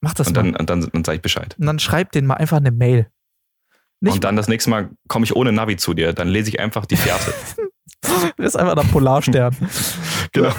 Macht 0.00 0.18
das 0.18 0.28
Und 0.28 0.36
mal. 0.36 0.42
dann, 0.44 0.56
und 0.56 0.70
dann, 0.70 0.88
dann 0.92 1.04
sage 1.04 1.16
ich 1.16 1.22
Bescheid. 1.22 1.54
Und 1.58 1.66
dann 1.66 1.78
schreibt 1.78 2.14
denen 2.14 2.26
mal 2.26 2.34
einfach 2.34 2.56
eine 2.56 2.70
Mail. 2.70 3.10
Nicht 4.00 4.14
und 4.14 4.24
dann 4.24 4.36
das 4.36 4.48
nächste 4.48 4.70
Mal 4.70 4.90
komme 5.08 5.24
ich 5.24 5.36
ohne 5.36 5.52
Navi 5.52 5.76
zu 5.76 5.92
dir. 5.94 6.12
Dann 6.12 6.28
lese 6.28 6.48
ich 6.50 6.60
einfach 6.60 6.86
die 6.86 6.96
Fährte. 6.96 7.32
Das 8.36 8.46
ist 8.46 8.56
einfach 8.56 8.74
der 8.74 8.82
Polarstern. 8.82 9.56
genau. 10.32 10.50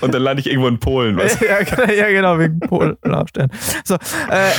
und 0.00 0.14
dann 0.14 0.22
lande 0.22 0.40
ich 0.40 0.46
irgendwo 0.48 0.68
in 0.68 0.78
Polen. 0.78 1.16
Was? 1.16 1.38
ja, 1.40 1.62
genau- 1.62 1.92
ja, 1.92 2.08
genau, 2.08 2.38
wegen 2.38 2.60
Polarstern. 2.60 3.50
So, 3.84 3.94
äh, 3.94 4.50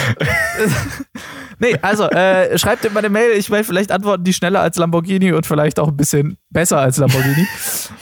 nee, 1.59 1.75
also, 1.81 2.05
äh, 2.09 2.57
schreibt 2.57 2.85
ihm 2.85 2.93
mal 2.93 2.99
eine 2.99 3.09
Mail. 3.09 3.31
Ich 3.37 3.49
meine, 3.49 3.63
vielleicht 3.63 3.91
antworten 3.91 4.23
die 4.23 4.33
schneller 4.33 4.61
als 4.61 4.77
Lamborghini 4.77 5.31
und 5.33 5.45
vielleicht 5.45 5.79
auch 5.79 5.87
ein 5.87 5.97
bisschen 5.97 6.37
besser 6.49 6.79
als 6.79 6.97
Lamborghini. 6.97 7.45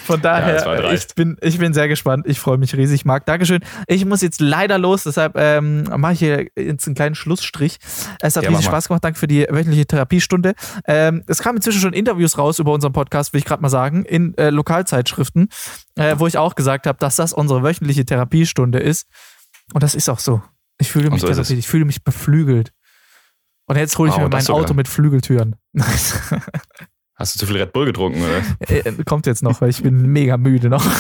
Von 0.05 0.21
daher, 0.21 0.61
dreist. 0.63 1.11
ich, 1.11 1.15
bin, 1.15 1.37
ich 1.41 1.57
bin 1.57 1.73
sehr 1.73 1.87
gespannt. 1.87 2.25
Ich 2.27 2.39
freue 2.39 2.57
mich 2.57 2.75
riesig, 2.75 3.03
Marc. 3.05 3.25
Dankeschön. 3.25 3.61
Ich 3.87 4.05
muss 4.05 4.21
jetzt 4.21 4.39
leider 4.39 4.77
los, 4.77 5.03
deshalb 5.03 5.33
ähm, 5.35 5.83
mache 5.97 6.13
ich 6.13 6.19
hier 6.19 6.47
jetzt 6.55 6.85
einen 6.87 6.95
kleinen 6.95 7.15
Schlussstrich. 7.15 7.77
Es 8.21 8.35
hat 8.35 8.43
Ja, 8.43 8.49
riesig. 8.51 8.65
Spaß 8.65 8.87
gemacht. 8.87 9.03
Danke 9.03 9.17
für 9.19 9.27
die 9.27 9.47
wöchentliche 9.49 9.85
Therapiestunde. 9.87 10.53
Ähm, 10.85 11.23
es 11.27 11.39
kamen 11.39 11.57
inzwischen 11.57 11.81
schon 11.81 11.93
Interviews 11.93 12.37
raus 12.37 12.59
über 12.59 12.71
unseren 12.73 12.93
Podcast, 12.93 13.33
will 13.33 13.39
ich 13.39 13.45
gerade 13.45 13.61
mal 13.61 13.69
sagen, 13.69 14.05
in 14.05 14.38
äh, 14.38 14.51
Lokalzeitschriften, 14.51 15.49
äh, 15.95 16.15
wo 16.19 16.27
ich 16.27 16.38
auch 16.38 16.55
gesagt 16.55 16.85
habe, 16.88 16.99
dass 16.99 17.15
das 17.15 17.34
unsere 17.34 17.63
wöchentliche 17.63 18.05
Therapiestunde 18.05 18.80
ist. 18.80 19.07
Und 19.73 19.81
das 19.81 19.95
ist 19.95 20.07
auch 20.09 20.19
so. 20.19 20.43
Ich 20.77 20.91
fühle 20.91 21.09
mich 21.09 21.22
so 21.22 21.27
therapiert, 21.27 21.57
ich 21.57 21.67
fühle 21.67 21.85
mich 21.85 22.03
beflügelt. 22.03 22.72
Und 23.67 23.77
jetzt 23.77 23.97
hole 23.97 24.11
ich 24.11 24.15
Oh, 24.17 24.19
mir 24.19 24.30
mein 24.30 24.41
sogar. 24.43 24.61
Auto 24.61 24.73
mit 24.76 24.88
Flügeltüren. 24.88 25.55
Hast 27.15 27.35
du 27.35 27.39
zu 27.39 27.45
viel 27.47 27.57
Red 27.57 27.73
Bull 27.73 27.85
getrunken, 27.85 28.21
oder? 28.21 28.41
Äh, 28.67 28.79
äh, 28.79 29.03
kommt 29.05 29.25
jetzt 29.25 29.43
noch, 29.43 29.61
weil 29.61 29.69
ich 29.69 29.81
bin 29.81 30.11
mega 30.11 30.37
müde 30.37 30.69
noch. 30.69 30.85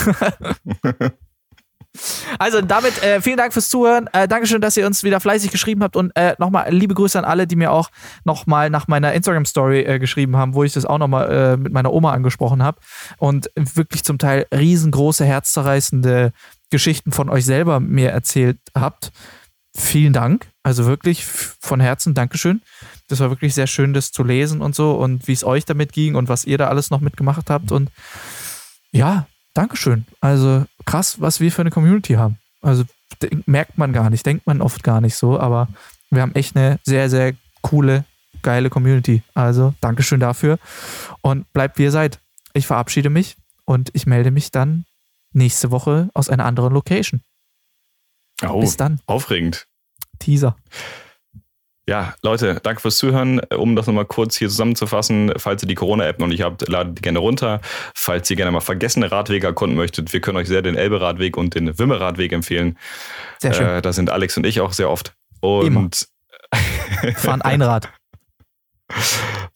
Also 2.39 2.61
damit 2.61 3.01
äh, 3.03 3.21
vielen 3.21 3.37
Dank 3.37 3.53
fürs 3.53 3.69
Zuhören. 3.69 4.09
Äh, 4.11 4.27
Dankeschön, 4.27 4.61
dass 4.61 4.75
ihr 4.75 4.85
uns 4.85 5.03
wieder 5.03 5.19
fleißig 5.19 5.51
geschrieben 5.51 5.83
habt 5.83 5.95
und 5.95 6.11
äh, 6.15 6.35
nochmal 6.39 6.69
liebe 6.73 6.93
Grüße 6.93 7.17
an 7.17 7.25
alle, 7.25 7.47
die 7.47 7.55
mir 7.55 7.71
auch 7.71 7.89
nochmal 8.23 8.69
nach 8.69 8.87
meiner 8.87 9.13
Instagram-Story 9.13 9.81
äh, 9.81 9.99
geschrieben 9.99 10.35
haben, 10.35 10.53
wo 10.53 10.63
ich 10.63 10.73
das 10.73 10.85
auch 10.85 10.97
nochmal 10.97 11.31
äh, 11.31 11.57
mit 11.57 11.71
meiner 11.71 11.93
Oma 11.93 12.11
angesprochen 12.11 12.63
habe 12.63 12.79
und 13.17 13.49
wirklich 13.55 14.03
zum 14.03 14.17
Teil 14.17 14.45
riesengroße, 14.53 15.25
herzzerreißende 15.25 16.33
Geschichten 16.69 17.11
von 17.11 17.29
euch 17.29 17.45
selber 17.45 17.79
mir 17.79 18.09
erzählt 18.09 18.57
habt. 18.73 19.11
Vielen 19.75 20.13
Dank. 20.13 20.47
Also 20.65 20.87
wirklich 20.87 21.23
von 21.23 21.79
Herzen 21.79 22.15
Dankeschön. 22.15 22.63
Das 23.07 23.19
war 23.19 23.29
wirklich 23.29 23.53
sehr 23.53 23.67
schön, 23.67 23.93
das 23.93 24.11
zu 24.11 24.23
lesen 24.23 24.61
und 24.61 24.73
so 24.73 24.95
und 24.95 25.27
wie 25.27 25.33
es 25.33 25.43
euch 25.43 25.63
damit 25.63 25.93
ging 25.93 26.15
und 26.15 26.27
was 26.27 26.43
ihr 26.43 26.57
da 26.57 26.69
alles 26.69 26.89
noch 26.89 27.01
mitgemacht 27.01 27.51
habt. 27.51 27.71
Und 27.71 27.91
ja, 28.91 29.27
Dankeschön. 29.53 30.07
Also 30.21 30.65
krass, 30.87 31.21
was 31.21 31.39
wir 31.39 31.51
für 31.51 31.61
eine 31.61 31.69
Community 31.69 32.13
haben. 32.13 32.39
Also 32.63 32.83
merkt 33.45 33.77
man 33.77 33.93
gar 33.93 34.09
nicht, 34.09 34.25
denkt 34.25 34.47
man 34.47 34.59
oft 34.59 34.81
gar 34.81 35.01
nicht 35.01 35.15
so, 35.15 35.39
aber 35.39 35.67
wir 36.09 36.23
haben 36.23 36.33
echt 36.33 36.55
eine 36.55 36.79
sehr, 36.83 37.11
sehr 37.11 37.35
coole, 37.61 38.03
geile 38.41 38.71
Community. 38.71 39.21
Also 39.35 39.75
Dankeschön 39.81 40.19
dafür 40.19 40.57
und 41.21 41.45
bleibt 41.53 41.77
wie 41.77 41.83
ihr 41.83 41.91
seid. 41.91 42.17
Ich 42.53 42.65
verabschiede 42.65 43.11
mich 43.11 43.37
und 43.65 43.91
ich 43.93 44.07
melde 44.07 44.31
mich 44.31 44.49
dann 44.49 44.85
nächste 45.31 45.69
Woche 45.69 46.09
aus 46.15 46.27
einer 46.27 46.45
anderen 46.45 46.73
Location. 46.73 47.21
Oh, 48.41 48.61
Bis 48.61 48.77
dann. 48.77 48.99
Aufregend. 49.05 49.67
Teaser. 50.19 50.55
Ja, 51.87 52.15
Leute, 52.23 52.59
danke 52.63 52.81
fürs 52.81 52.97
Zuhören. 52.97 53.39
Um 53.55 53.75
das 53.75 53.85
nochmal 53.85 54.05
kurz 54.05 54.35
hier 54.35 54.49
zusammenzufassen, 54.49 55.33
falls 55.37 55.61
ihr 55.61 55.67
die 55.67 55.75
Corona-App 55.75 56.19
noch 56.19 56.27
nicht 56.27 56.41
habt, 56.41 56.67
ladet 56.67 56.97
die 56.97 57.01
gerne 57.03 57.19
runter. 57.19 57.61
Falls 57.93 58.29
ihr 58.31 58.35
gerne 58.35 58.51
mal 58.51 58.61
vergessene 58.61 59.11
Radwege 59.11 59.45
erkunden 59.45 59.77
möchtet, 59.77 60.11
wir 60.11 60.19
können 60.19 60.37
euch 60.37 60.47
sehr 60.47 60.63
den 60.63 60.75
Elbe-Radweg 60.75 61.37
und 61.37 61.53
den 61.53 61.77
Wimmer-Radweg 61.77 62.33
empfehlen. 62.33 62.79
Sehr 63.39 63.53
schön. 63.53 63.67
Äh, 63.67 63.81
da 63.83 63.93
sind 63.93 64.09
Alex 64.09 64.35
und 64.35 64.47
ich 64.47 64.61
auch 64.61 64.73
sehr 64.73 64.89
oft. 64.89 65.15
Und 65.41 66.07
fahren 67.15 67.43
Einrad. 67.43 67.89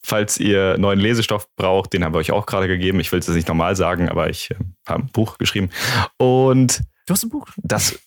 Falls 0.02 0.38
ihr 0.38 0.78
neuen 0.78 1.00
Lesestoff 1.00 1.48
braucht, 1.56 1.92
den 1.92 2.04
haben 2.04 2.14
wir 2.14 2.18
euch 2.18 2.30
auch 2.30 2.46
gerade 2.46 2.68
gegeben. 2.68 3.00
Ich 3.00 3.10
will 3.10 3.18
es 3.18 3.26
jetzt 3.26 3.36
nicht 3.36 3.48
normal 3.48 3.74
sagen, 3.74 4.08
aber 4.08 4.30
ich 4.30 4.52
äh, 4.52 4.54
habe 4.86 5.04
ein 5.04 5.08
Buch 5.08 5.36
geschrieben. 5.38 5.70
Und 6.16 6.82
du 7.06 7.14
hast 7.14 7.24
ein 7.24 7.30
Buch? 7.30 7.48
Das 7.56 7.98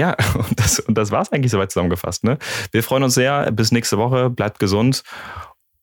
ja, 0.00 0.16
und 0.34 0.58
das, 0.58 0.80
und 0.80 0.96
das 0.96 1.10
war 1.10 1.20
es 1.20 1.30
eigentlich 1.30 1.52
soweit 1.52 1.70
zusammengefasst. 1.70 2.24
Ne? 2.24 2.38
Wir 2.72 2.82
freuen 2.82 3.02
uns 3.02 3.14
sehr. 3.14 3.52
Bis 3.52 3.70
nächste 3.70 3.98
Woche. 3.98 4.30
Bleibt 4.30 4.58
gesund 4.58 5.02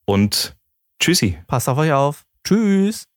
und 0.06 0.56
tschüssi. 0.99 1.38
Passt 1.48 1.69
auf 1.69 1.77
euch 1.77 1.94
auf. 1.94 2.26
Tschüss. 2.44 3.07